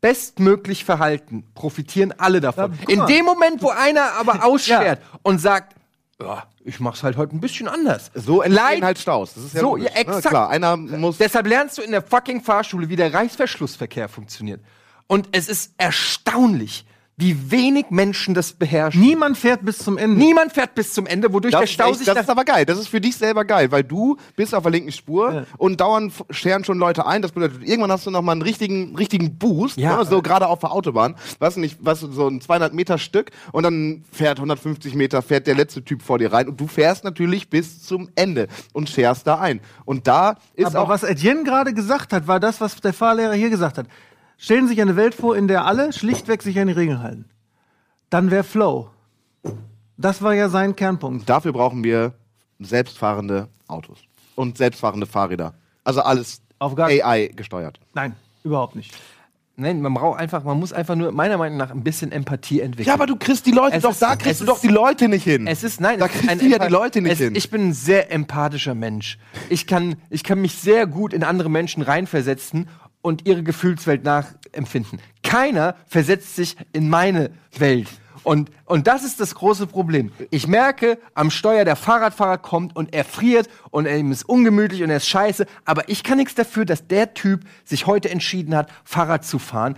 bestmöglich 0.00 0.84
verhalten, 0.84 1.44
profitieren 1.54 2.12
alle 2.18 2.40
davon. 2.40 2.72
Ja, 2.88 2.88
in 2.88 3.06
dem 3.06 3.24
Moment, 3.24 3.62
wo 3.62 3.70
einer 3.70 4.12
aber 4.18 4.44
ausschert 4.44 5.00
und 5.22 5.40
sagt, 5.40 5.74
ja, 6.20 6.44
ich 6.64 6.80
mach's 6.80 7.02
halt 7.02 7.16
heute 7.16 7.34
ein 7.36 7.40
bisschen 7.40 7.68
anders. 7.68 8.10
so 8.14 8.42
entstehen 8.42 8.84
halt 8.84 8.98
Staus. 8.98 9.34
Das 9.34 9.44
ist 9.44 9.54
ja 9.54 9.60
So, 9.60 9.76
logisch. 9.76 9.86
ja, 9.94 10.00
exakt. 10.00 10.24
Ne? 10.24 10.30
Klar, 10.30 10.50
einer 10.50 10.76
muss. 10.76 11.18
Deshalb 11.18 11.46
lernst 11.46 11.78
du 11.78 11.82
in 11.82 11.90
der 11.92 12.02
fucking 12.02 12.42
Fahrschule, 12.42 12.88
wie 12.88 12.96
der 12.96 13.12
Reißverschlussverkehr 13.14 14.08
funktioniert. 14.08 14.60
Und 15.06 15.28
es 15.32 15.48
ist 15.48 15.72
erstaunlich, 15.78 16.84
wie 17.20 17.50
wenig 17.50 17.86
Menschen 17.90 18.32
das 18.32 18.52
beherrschen. 18.52 19.00
Niemand 19.00 19.36
fährt 19.36 19.64
bis 19.64 19.78
zum 19.78 19.98
Ende. 19.98 20.16
Niemand 20.16 20.52
fährt 20.52 20.76
bis 20.76 20.94
zum 20.94 21.04
Ende, 21.04 21.32
wodurch 21.32 21.50
Das, 21.50 21.58
der 21.58 21.64
ist 21.64 21.72
Stau 21.72 21.92
sich 21.92 22.06
das 22.06 22.16
ist 22.16 22.30
aber 22.30 22.44
geil. 22.44 22.64
Das 22.64 22.78
ist 22.78 22.86
für 22.86 23.00
dich 23.00 23.16
selber 23.16 23.44
geil, 23.44 23.72
weil 23.72 23.82
du 23.82 24.16
bist 24.36 24.54
auf 24.54 24.62
der 24.62 24.70
linken 24.70 24.92
Spur 24.92 25.32
Ja. 25.34 25.42
und 25.56 25.80
dauernd 25.80 26.12
scheren 26.30 26.62
schon 26.62 26.78
Leute 26.78 27.06
ein. 27.06 27.20
Das 27.20 27.32
bedeutet, 27.32 27.66
irgendwann 27.66 27.90
hast 27.90 28.06
du 28.06 28.12
noch 28.12 28.22
mal 28.22 28.32
einen 28.32 28.42
richtigen, 28.42 28.94
richtigen 28.96 29.36
Boost, 29.36 29.78
Ja. 29.78 29.96
ne? 29.96 30.04
so 30.04 30.22
gerade 30.22 30.46
auf 30.46 30.60
der 30.60 30.70
Autobahn. 30.70 31.16
Was 31.40 31.56
nicht, 31.56 31.78
was 31.80 31.98
so 32.00 32.28
ein 32.28 32.40
200 32.40 32.72
Meter 32.72 32.98
Stück 32.98 33.32
und 33.50 33.64
dann 33.64 34.04
fährt 34.12 34.38
150 34.38 34.94
Meter 34.94 35.20
fährt 35.20 35.48
der 35.48 35.56
letzte 35.56 35.82
Typ 35.84 36.02
vor 36.02 36.18
dir 36.18 36.32
rein 36.32 36.46
und 36.46 36.60
du 36.60 36.68
fährst 36.68 37.02
natürlich 37.02 37.50
bis 37.50 37.82
zum 37.82 38.08
Ende 38.14 38.46
und 38.72 38.88
scherst 38.90 39.26
da 39.26 39.40
ein. 39.40 39.60
Und 39.84 40.06
da 40.06 40.36
ist 40.54 40.66
Aber 40.76 40.82
auch 40.84 40.88
was 40.88 41.02
Etienne 41.02 41.42
gerade 41.42 41.74
gesagt 41.74 42.12
hat, 42.12 42.28
war 42.28 42.38
das, 42.38 42.60
was 42.60 42.76
der 42.76 42.92
Fahrlehrer 42.92 43.34
hier 43.34 43.50
gesagt 43.50 43.76
hat. 43.78 43.86
Stellen 44.40 44.66
Sie 44.68 44.74
sich 44.74 44.80
eine 44.80 44.96
Welt 44.96 45.14
vor, 45.14 45.36
in 45.36 45.48
der 45.48 45.64
alle 45.66 45.92
schlichtweg 45.92 46.42
sich 46.42 46.58
an 46.60 46.68
die 46.68 46.72
Regeln 46.72 47.02
halten. 47.02 47.24
Dann 48.08 48.30
wäre 48.30 48.44
Flow. 48.44 48.90
Das 49.96 50.22
war 50.22 50.32
ja 50.32 50.48
sein 50.48 50.76
Kernpunkt. 50.76 51.28
dafür 51.28 51.52
brauchen 51.52 51.82
wir 51.82 52.14
selbstfahrende 52.60 53.48
Autos 53.66 53.98
und 54.36 54.56
selbstfahrende 54.56 55.06
Fahrräder. 55.06 55.54
Also 55.84 56.00
alles 56.02 56.40
Auf 56.60 56.74
gar- 56.76 56.88
AI 56.88 57.30
gesteuert. 57.34 57.80
Nein, 57.94 58.14
überhaupt 58.44 58.76
nicht. 58.76 58.94
Nein, 59.56 59.80
man 59.82 59.92
braucht 59.92 60.20
einfach, 60.20 60.44
man 60.44 60.56
muss 60.60 60.72
einfach 60.72 60.94
nur, 60.94 61.10
meiner 61.10 61.36
Meinung 61.36 61.58
nach, 61.58 61.70
ein 61.72 61.82
bisschen 61.82 62.12
Empathie 62.12 62.60
entwickeln. 62.60 62.86
Ja, 62.86 62.94
aber 62.94 63.06
du 63.06 63.16
kriegst 63.16 63.44
die 63.44 63.50
Leute 63.50 63.76
Es 63.78 63.82
doch, 63.82 63.90
ist- 63.90 64.02
da 64.02 64.14
kriegst 64.14 64.40
du 64.40 64.44
ist- 64.44 64.48
doch 64.48 64.60
die 64.60 64.68
Leute 64.68 65.08
nicht 65.08 65.24
hin. 65.24 65.48
Es 65.48 65.64
ist, 65.64 65.80
nein, 65.80 65.98
Da 65.98 66.06
kriegst 66.06 66.28
ein 66.28 66.38
du 66.38 66.46
ja 66.46 66.58
die 66.60 66.72
Leute 66.72 67.02
nicht 67.02 67.14
es, 67.14 67.18
hin. 67.18 67.34
Ich 67.34 67.50
bin 67.50 67.68
ein 67.70 67.72
sehr 67.72 68.12
empathischer 68.12 68.76
Mensch. 68.76 69.18
Ich 69.48 69.66
kann, 69.66 69.96
ich 70.10 70.22
kann 70.22 70.40
mich 70.40 70.54
sehr 70.54 70.86
gut 70.86 71.12
in 71.12 71.24
andere 71.24 71.50
Menschen 71.50 71.82
reinversetzen 71.82 72.68
und 73.02 73.26
ihre 73.26 73.42
Gefühlswelt 73.42 74.04
nachempfinden. 74.04 75.00
Keiner 75.22 75.76
versetzt 75.86 76.36
sich 76.36 76.56
in 76.72 76.88
meine 76.88 77.30
Welt. 77.56 77.88
Und, 78.24 78.50
und 78.66 78.86
das 78.86 79.04
ist 79.04 79.20
das 79.20 79.34
große 79.34 79.66
Problem. 79.66 80.12
Ich 80.30 80.46
merke 80.46 80.98
am 81.14 81.30
Steuer, 81.30 81.64
der 81.64 81.76
Fahrradfahrer 81.76 82.38
kommt 82.38 82.76
und 82.76 82.92
er 82.92 83.04
friert 83.04 83.48
und 83.70 83.86
er 83.86 83.98
ist 83.98 84.28
ungemütlich 84.28 84.82
und 84.82 84.90
er 84.90 84.98
ist 84.98 85.08
scheiße. 85.08 85.46
Aber 85.64 85.88
ich 85.88 86.02
kann 86.02 86.18
nichts 86.18 86.34
dafür, 86.34 86.64
dass 86.64 86.86
der 86.86 87.14
Typ 87.14 87.44
sich 87.64 87.86
heute 87.86 88.10
entschieden 88.10 88.54
hat, 88.54 88.70
Fahrrad 88.84 89.24
zu 89.24 89.38
fahren. 89.38 89.76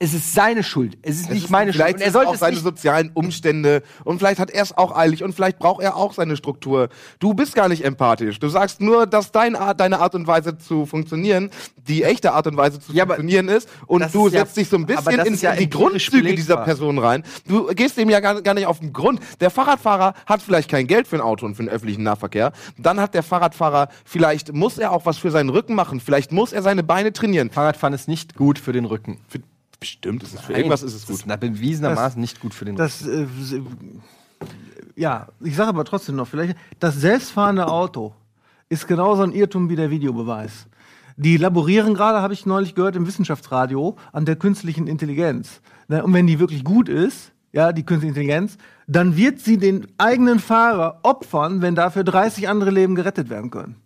Es 0.00 0.14
ist 0.14 0.32
seine 0.32 0.62
Schuld. 0.62 0.96
Es 1.02 1.18
ist 1.18 1.28
nicht 1.28 1.50
meine 1.50 1.72
Schuld. 1.72 1.82
vielleicht 1.82 1.96
Und 1.96 2.02
er 2.02 2.12
sollte 2.12 2.28
auch 2.28 2.34
es 2.34 2.40
seine 2.40 2.56
sozialen 2.56 3.10
Umstände 3.14 3.82
und 4.04 4.18
vielleicht 4.18 4.38
hat 4.38 4.50
er 4.50 4.62
es 4.62 4.76
auch 4.78 4.96
eilig 4.96 5.24
und 5.24 5.32
vielleicht 5.34 5.58
braucht 5.58 5.82
er 5.82 5.96
auch 5.96 6.12
seine 6.12 6.36
Struktur. 6.36 6.88
Du 7.18 7.34
bist 7.34 7.56
gar 7.56 7.68
nicht 7.68 7.84
empathisch. 7.84 8.38
Du 8.38 8.48
sagst 8.48 8.80
nur, 8.80 9.06
dass 9.08 9.32
dein 9.32 9.56
Art, 9.56 9.80
deine 9.80 9.98
Art 9.98 10.14
und 10.14 10.28
Weise 10.28 10.56
zu 10.56 10.86
funktionieren 10.86 11.50
die 11.76 12.04
echte 12.04 12.32
Art 12.32 12.46
und 12.46 12.56
Weise 12.56 12.78
zu 12.78 12.92
Ja, 12.92 13.06
funktionieren 13.06 13.48
ist 13.48 13.68
und 13.88 14.02
du 14.14 14.26
ist 14.28 14.34
ja- 14.34 14.40
setzt 14.40 14.56
dich 14.56 14.68
so 14.68 14.76
ein 14.76 14.86
bisschen 14.86 15.18
in, 15.20 15.34
ist 15.34 15.42
ja 15.42 15.56
die 15.56 15.68
Grundzüge 15.68 16.32
dieser. 16.34 16.58
Person 16.58 16.98
rein. 16.98 17.24
Du 17.48 17.66
gehst 17.74 17.96
dem 17.96 18.08
ja 18.10 18.20
gar, 18.20 18.40
gar 18.42 18.54
nicht 18.54 18.66
auf 18.66 18.78
den 18.78 18.92
Grund. 18.92 19.20
Der 19.40 19.50
Fahrradfahrer 19.50 20.14
hat 20.26 20.42
vielleicht 20.42 20.70
kein 20.70 20.86
Geld 20.86 21.08
für 21.08 21.16
ein 21.16 21.22
Auto 21.22 21.44
und 21.44 21.56
für 21.56 21.62
den 21.64 21.70
öffentlichen 21.70 22.02
Nahverkehr. 22.04 22.52
Dann 22.76 23.00
hat 23.00 23.14
der 23.14 23.22
Fahrradfahrer 23.24 23.88
vielleicht 24.04 24.52
muss 24.52 24.78
er 24.78 24.92
auch 24.92 25.06
was 25.06 25.18
für 25.18 25.30
seinen 25.32 25.48
Rücken 25.50 25.74
machen. 25.74 25.98
Vielleicht 26.00 26.30
muss 26.30 26.52
er 26.52 26.62
seine 26.62 26.82
Beine 26.84 27.12
trainieren. 27.12 27.50
Fahrradfahren 27.50 27.94
ist 27.94 28.06
nicht 28.06 28.36
gut 28.36 28.58
für 28.60 28.72
den 28.72 28.84
Rücken. 28.84 29.18
Für, 29.28 29.38
bestimmt 29.80 30.22
ist 30.22 30.34
es 30.34 30.40
für 30.40 30.52
Nein, 30.52 30.60
irgendwas 30.62 30.82
ist 30.82 30.94
es 30.94 31.06
Das 31.06 31.22
gut. 31.22 31.30
ist 31.30 31.40
bewiesenermaßen 31.40 32.20
nicht 32.20 32.40
gut 32.40 32.54
für 32.54 32.64
den. 32.64 32.76
Das, 32.76 33.06
äh, 33.06 33.26
ja, 34.96 35.28
ich 35.40 35.54
sage 35.56 35.68
aber 35.68 35.84
trotzdem 35.84 36.16
noch, 36.16 36.26
vielleicht, 36.28 36.56
das 36.80 36.96
selbstfahrende 36.96 37.66
Auto 37.68 38.14
ist 38.68 38.86
genauso 38.86 39.22
ein 39.22 39.32
Irrtum 39.32 39.68
wie 39.70 39.76
der 39.76 39.90
Videobeweis. 39.90 40.66
Die 41.16 41.36
laborieren 41.36 41.94
gerade, 41.94 42.20
habe 42.22 42.32
ich 42.34 42.46
neulich 42.46 42.74
gehört 42.74 42.94
im 42.94 43.06
Wissenschaftsradio, 43.06 43.96
an 44.12 44.24
der 44.24 44.36
künstlichen 44.36 44.86
Intelligenz. 44.86 45.60
Und 45.88 46.12
wenn 46.12 46.26
die 46.26 46.38
wirklich 46.38 46.62
gut 46.64 46.88
ist, 46.88 47.32
ja, 47.52 47.72
die 47.72 47.82
künstliche 47.82 48.10
Intelligenz, 48.10 48.58
dann 48.86 49.16
wird 49.16 49.40
sie 49.40 49.58
den 49.58 49.86
eigenen 49.98 50.38
Fahrer 50.38 51.00
opfern, 51.02 51.62
wenn 51.62 51.74
dafür 51.74 52.04
30 52.04 52.48
andere 52.48 52.70
Leben 52.70 52.94
gerettet 52.94 53.30
werden 53.30 53.50
können. 53.50 53.76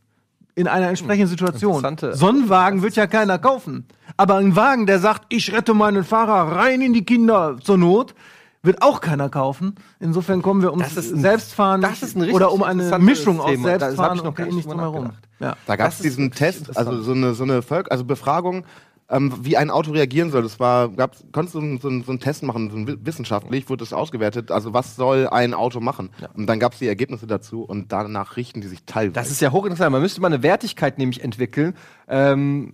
In 0.55 0.69
einer 0.69 0.89
entsprechenden 0.89 1.29
Situation. 1.29 1.77
Interessante- 1.77 2.15
So 2.15 2.29
einen 2.29 2.49
Wagen 2.51 2.83
wird 2.83 2.95
ja 2.97 3.07
keiner 3.07 3.39
kaufen. 3.39 3.87
Aber 4.19 4.37
ein 4.37 4.55
Wagen, 4.55 4.87
der 4.87 4.99
sagt, 4.99 5.25
ich 5.31 5.53
rette 5.53 5.73
meinen 5.73 6.05
Fahrer 6.05 6.55
rein 6.57 6.83
in 6.83 6.93
die 6.93 7.05
Kinder 7.05 7.57
zur 7.63 7.79
Not, 7.79 8.15
wird 8.63 8.83
auch 8.83 9.01
keiner 9.01 9.29
kaufen. 9.31 9.75
Insofern 9.99 10.43
kommen 10.43 10.61
wir 10.63 10.71
ums 10.71 10.95
Das 10.95 11.07
ist 11.07 11.13
ein- 11.15 11.21
Selbstfahren 11.21 11.81
das 11.81 12.03
ist 12.03 12.17
ein 12.17 12.31
oder 12.33 12.53
um 12.53 12.63
eine 12.63 12.99
Mischung 12.99 13.41
aus 13.41 13.51
Thema. 13.51 13.73
Da- 13.73 13.79
Selbstfahren 13.81 14.19
noch 14.19 14.25
und 14.27 14.37
gar 14.37 14.47
nicht 14.47 14.69
drumherum. 14.69 15.11
Ja. 15.41 15.57
Da 15.67 15.77
gab 15.77 15.89
es 15.91 15.99
diesen 15.99 16.31
Test, 16.31 16.77
also 16.77 17.01
so 17.03 17.13
eine, 17.13 17.35
so 17.35 17.43
eine 17.45 17.63
Volk, 17.63 17.91
also 17.91 18.05
Befragung, 18.05 18.65
ähm, 19.13 19.33
wie 19.43 19.57
ein 19.57 19.71
Auto 19.71 19.93
reagieren 19.93 20.31
soll. 20.33 20.43
Das 20.43 20.59
war, 20.59 20.89
gab's, 20.89 21.23
konntest 21.31 21.55
du 21.55 21.61
so, 21.61 21.65
einen- 21.65 21.79
so, 21.79 21.89
so 22.07 22.11
einen 22.13 22.19
Test 22.21 22.43
machen, 22.43 22.71
so 22.71 22.77
wi- 22.89 22.97
wissenschaftlich 23.05 23.69
wurde 23.69 23.85
das 23.85 23.93
ausgewertet. 23.93 24.51
Also 24.51 24.73
was 24.75 24.97
soll 24.97 25.29
ein 25.29 25.55
Auto 25.55 25.79
machen? 25.81 26.11
Und 26.35 26.47
dann 26.47 26.59
gab 26.59 26.73
es 26.73 26.81
die 26.81 26.89
Ergebnisse 26.89 27.27
dazu 27.29 27.63
und 27.63 27.93
danach 27.93 28.37
richten 28.37 28.61
die 28.61 28.67
sich 28.69 28.85
teilweise. 28.87 29.13
Das 29.13 29.31
ist 29.31 29.41
ja 29.41 29.53
hochinteressant. 29.53 29.93
Man 29.93 30.03
müsste 30.03 30.21
mal 30.21 30.29
eine 30.29 30.43
Wertigkeit 30.43 30.99
nämlich 30.99 31.23
entwickeln. 31.23 31.75
Ähm, 32.09 32.73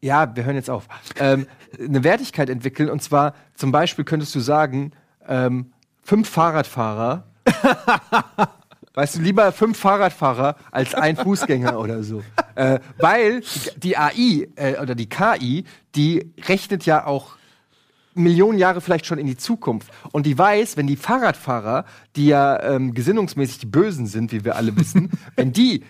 ja, 0.00 0.34
wir 0.34 0.44
hören 0.44 0.56
jetzt 0.56 0.70
auf. 0.70 0.88
Ähm, 1.18 1.46
eine 1.78 2.02
Wertigkeit 2.04 2.48
entwickeln 2.48 2.88
und 2.88 3.02
zwar 3.02 3.34
zum 3.54 3.70
Beispiel 3.72 4.04
könntest 4.06 4.34
du 4.34 4.40
sagen, 4.40 4.92
ähm, 5.28 5.72
fünf 6.02 6.28
Fahrradfahrer. 6.30 7.24
Weißt 9.00 9.16
du, 9.16 9.22
lieber 9.22 9.50
fünf 9.52 9.78
Fahrradfahrer 9.78 10.56
als 10.70 10.94
ein 10.94 11.16
Fußgänger 11.16 11.80
oder 11.80 12.02
so. 12.02 12.22
Äh, 12.54 12.80
weil 12.98 13.42
die, 13.82 13.96
AI 13.96 14.46
äh, 14.56 14.76
oder 14.78 14.94
die 14.94 15.08
KI, 15.08 15.64
die 15.94 16.30
rechnet 16.46 16.84
ja 16.84 17.06
auch 17.06 17.36
Millionen 18.14 18.58
Jahre 18.58 18.82
vielleicht 18.82 19.06
schon 19.06 19.16
in 19.18 19.26
die 19.26 19.38
Zukunft. 19.38 19.88
Und 20.12 20.26
die 20.26 20.36
weiß, 20.36 20.76
wenn 20.76 20.86
die 20.86 20.96
Fahrradfahrer, 20.96 21.86
die 22.14 22.26
ja 22.26 22.62
ähm, 22.62 22.92
gesinnungsmäßig 22.92 23.56
die 23.60 23.66
Bösen 23.66 24.04
sind, 24.06 24.32
wie 24.32 24.44
wir 24.44 24.56
alle 24.56 24.76
wissen, 24.76 25.10
wenn 25.36 25.52
die 25.54 25.82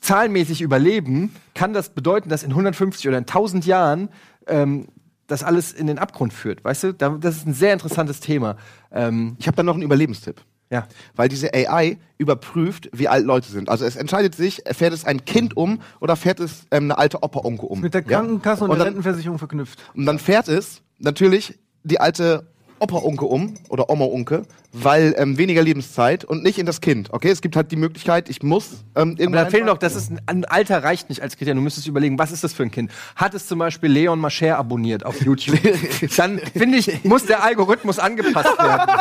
zahlenmäßig 0.00 0.62
überleben, 0.62 1.34
kann 1.54 1.74
das 1.74 1.90
bedeuten, 1.90 2.30
dass 2.30 2.42
in 2.44 2.50
150 2.50 3.06
oder 3.08 3.18
in 3.18 3.24
1000 3.24 3.66
Jahren 3.66 4.08
ähm, 4.46 4.88
das 5.26 5.44
alles 5.44 5.72
in 5.72 5.86
den 5.86 5.98
Abgrund 5.98 6.32
führt. 6.32 6.64
Weißt 6.64 6.82
du, 6.84 6.94
Da- 6.94 7.10
das 7.20 7.36
ist 7.36 7.46
ein 7.46 7.52
sehr 7.54 7.74
interessantes 7.74 8.20
Thema. 8.20 8.56
Ähm, 8.90 9.36
Ich 9.38 9.46
habe 9.46 9.56
da 9.56 9.62
noch 9.62 9.74
einen 9.74 9.82
Überlebenstipp. 9.82 10.40
Ja. 10.70 10.86
Weil 11.16 11.28
diese 11.28 11.52
AI 11.52 11.98
überprüft, 12.18 12.88
wie 12.92 13.08
alt 13.08 13.24
Leute 13.24 13.50
sind. 13.50 13.68
Also 13.68 13.84
es 13.84 13.96
entscheidet 13.96 14.34
sich, 14.34 14.62
fährt 14.72 14.92
es 14.92 15.04
ein 15.04 15.24
Kind 15.24 15.56
um 15.56 15.80
oder 16.00 16.16
fährt 16.16 16.38
es 16.40 16.66
ähm, 16.70 16.84
eine 16.84 16.98
alte 16.98 17.22
Opa-Onkel 17.22 17.68
um. 17.68 17.80
Mit 17.80 17.94
der 17.94 18.02
Ja? 18.02 18.18
Krankenkasse 18.20 18.64
und, 18.64 18.70
und 18.70 18.76
der 18.76 18.84
dann, 18.84 18.94
Rentenversicherung 18.94 19.38
verknüpft. 19.38 19.82
und 19.94 20.06
dann 20.06 20.18
fährt 20.18 20.48
es 20.48 20.82
natürlich 20.98 21.58
die 21.82 21.98
alte 22.00 22.46
Opa-Onkel 22.80 23.28
um 23.28 23.54
oder 23.68 23.88
Oma-Onkel, 23.90 24.42
weil 24.72 25.14
ähm, 25.18 25.36
weniger 25.38 25.62
Lebenszeit 25.62 26.24
und 26.24 26.42
nicht 26.42 26.58
in 26.58 26.66
das 26.66 26.80
Kind. 26.80 27.12
Okay, 27.12 27.28
es 27.30 27.40
gibt 27.42 27.54
halt 27.56 27.70
die 27.70 27.76
Möglichkeit, 27.76 28.28
ich 28.30 28.42
muss 28.42 28.70
ähm, 28.96 29.12
Aber 29.12 29.20
irgendwann 29.20 29.32
da 29.44 29.50
fehlt 29.50 29.62
einfach- 29.62 29.74
noch, 29.74 29.78
das 29.78 29.94
ist 29.96 30.10
ein, 30.10 30.20
ein 30.26 30.44
Alter 30.46 30.82
reicht 30.82 31.08
nicht 31.08 31.22
als 31.22 31.36
Kriterium. 31.36 31.58
Du 31.58 31.62
müsstest 31.64 31.86
überlegen, 31.86 32.18
was 32.18 32.32
ist 32.32 32.42
das 32.42 32.52
für 32.52 32.62
ein 32.62 32.70
Kind? 32.70 32.90
Hat 33.16 33.34
es 33.34 33.46
zum 33.46 33.58
Beispiel 33.58 33.90
Leon 33.90 34.18
Mascher 34.18 34.56
abonniert 34.58 35.04
auf 35.06 35.20
YouTube? 35.22 35.58
dann 36.16 36.38
finde 36.38 36.78
ich, 36.78 37.04
muss 37.04 37.26
der 37.26 37.42
Algorithmus 37.44 37.98
angepasst 37.98 38.58
werden. 38.58 39.00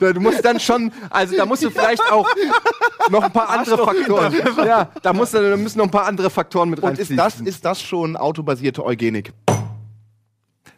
du 0.14 0.20
musst 0.20 0.44
dann 0.44 0.58
schon, 0.60 0.92
also 1.10 1.36
da 1.36 1.46
musst 1.46 1.62
du 1.62 1.70
vielleicht 1.70 2.02
auch 2.10 2.26
noch 3.10 3.22
ein 3.22 3.32
paar 3.32 3.50
andere 3.50 3.78
Faktoren. 3.78 4.34
Ja, 4.66 4.90
da, 5.02 5.12
musst 5.12 5.32
du, 5.34 5.50
da 5.50 5.56
müssen 5.56 5.78
noch 5.78 5.84
ein 5.86 5.90
paar 5.90 6.06
andere 6.06 6.28
Faktoren 6.30 6.70
mit 6.70 6.80
Und 6.80 6.98
ist 6.98 7.10
reinfließen. 7.10 7.16
das, 7.16 7.40
ist 7.40 7.64
das 7.64 7.80
schon 7.80 8.16
autobasierte 8.16 8.84
Eugenik? 8.84 9.32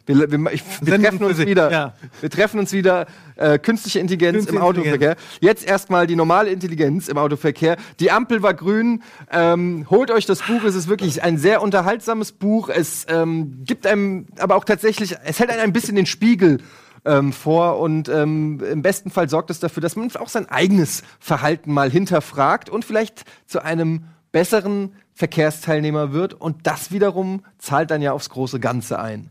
Wir, 0.05 0.31
wir, 0.31 0.51
ich, 0.51 0.63
wir 0.81 0.99
treffen 1.01 1.23
uns 1.23 1.37
wieder. 1.39 1.71
ja. 1.71 1.93
Wir 2.19 2.29
treffen 2.29 2.59
uns 2.59 2.73
wieder. 2.73 3.05
Äh, 3.35 3.57
künstliche 3.57 3.99
Intelligenz 3.99 4.35
Künstliche 4.35 4.57
im 4.59 4.63
Autoverkehr. 4.63 5.15
Jetzt 5.39 5.65
erstmal 5.65 6.07
die 6.07 6.15
normale 6.15 6.49
Intelligenz 6.49 7.07
im 7.07 7.17
Autoverkehr. 7.17 7.77
Die 7.99 8.11
Ampel 8.11 8.43
war 8.43 8.53
grün. 8.53 9.01
Ähm, 9.31 9.87
holt 9.89 10.11
euch 10.11 10.25
das 10.25 10.41
Buch. 10.41 10.63
Es 10.63 10.75
ist 10.75 10.87
wirklich 10.87 11.23
ein 11.23 11.37
sehr 11.37 11.61
unterhaltsames 11.61 12.33
Buch. 12.33 12.69
Es 12.69 13.05
ähm, 13.09 13.63
gibt 13.65 13.87
einem 13.87 14.27
aber 14.37 14.55
auch 14.55 14.65
tatsächlich, 14.65 15.15
es 15.23 15.39
hält 15.39 15.49
einem 15.49 15.61
ein 15.61 15.73
bisschen 15.73 15.95
den 15.95 16.05
Spiegel 16.05 16.59
ähm, 17.05 17.33
vor 17.33 17.79
und 17.79 18.09
ähm, 18.09 18.61
im 18.69 18.81
besten 18.81 19.09
Fall 19.09 19.29
sorgt 19.29 19.49
es 19.49 19.59
dafür, 19.59 19.81
dass 19.81 19.95
man 19.95 20.13
auch 20.15 20.29
sein 20.29 20.49
eigenes 20.49 21.03
Verhalten 21.19 21.73
mal 21.73 21.89
hinterfragt 21.89 22.69
und 22.69 22.85
vielleicht 22.85 23.23
zu 23.45 23.63
einem 23.63 24.05
besseren 24.31 24.93
Verkehrsteilnehmer 25.13 26.11
wird. 26.11 26.33
Und 26.33 26.67
das 26.67 26.91
wiederum 26.91 27.43
zahlt 27.57 27.91
dann 27.91 28.01
ja 28.01 28.11
aufs 28.11 28.29
große 28.29 28.59
Ganze 28.59 28.99
ein. 28.99 29.29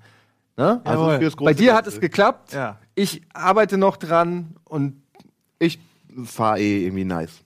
Ne? 0.56 0.80
Also 0.84 1.18
Bei 1.44 1.54
dir 1.54 1.74
hat 1.74 1.86
es 1.86 1.98
geklappt. 2.00 2.52
Ja. 2.52 2.78
Ich 2.94 3.22
arbeite 3.32 3.78
noch 3.78 3.96
dran 3.96 4.56
und 4.64 5.02
Ich 5.58 5.78
fahre 6.24 6.60
eh 6.60 6.84
irgendwie 6.84 7.04
nice. 7.04 7.40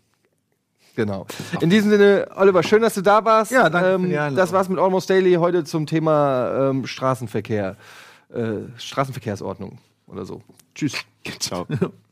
genau. 0.96 1.26
In 1.61 1.70
diesem 1.70 1.90
Sinne, 1.90 2.26
Oliver, 2.34 2.62
schön, 2.64 2.82
dass 2.82 2.94
du 2.94 3.02
da 3.02 3.24
warst. 3.24 3.52
Ja, 3.52 3.70
danke 3.70 3.88
für 3.90 3.94
Ähm, 3.94 4.02
die 4.09 4.16
Einladung. 4.16 4.36
das 4.36 4.52
war's 4.52 4.68
mit 4.68 4.78
Almost 4.78 5.09
Daily 5.09 5.34
heute 5.34 5.62
zum 5.64 5.86
Thema 5.86 6.70
ähm, 6.70 6.86
Straßenverkehr, 6.86 7.76
äh, 8.34 8.42
Straßenverkehrsordnung 8.76 9.78
oder 10.09 10.24
so. 10.24 10.42
Tschüss. 10.74 10.94
Ciao. 11.38 11.66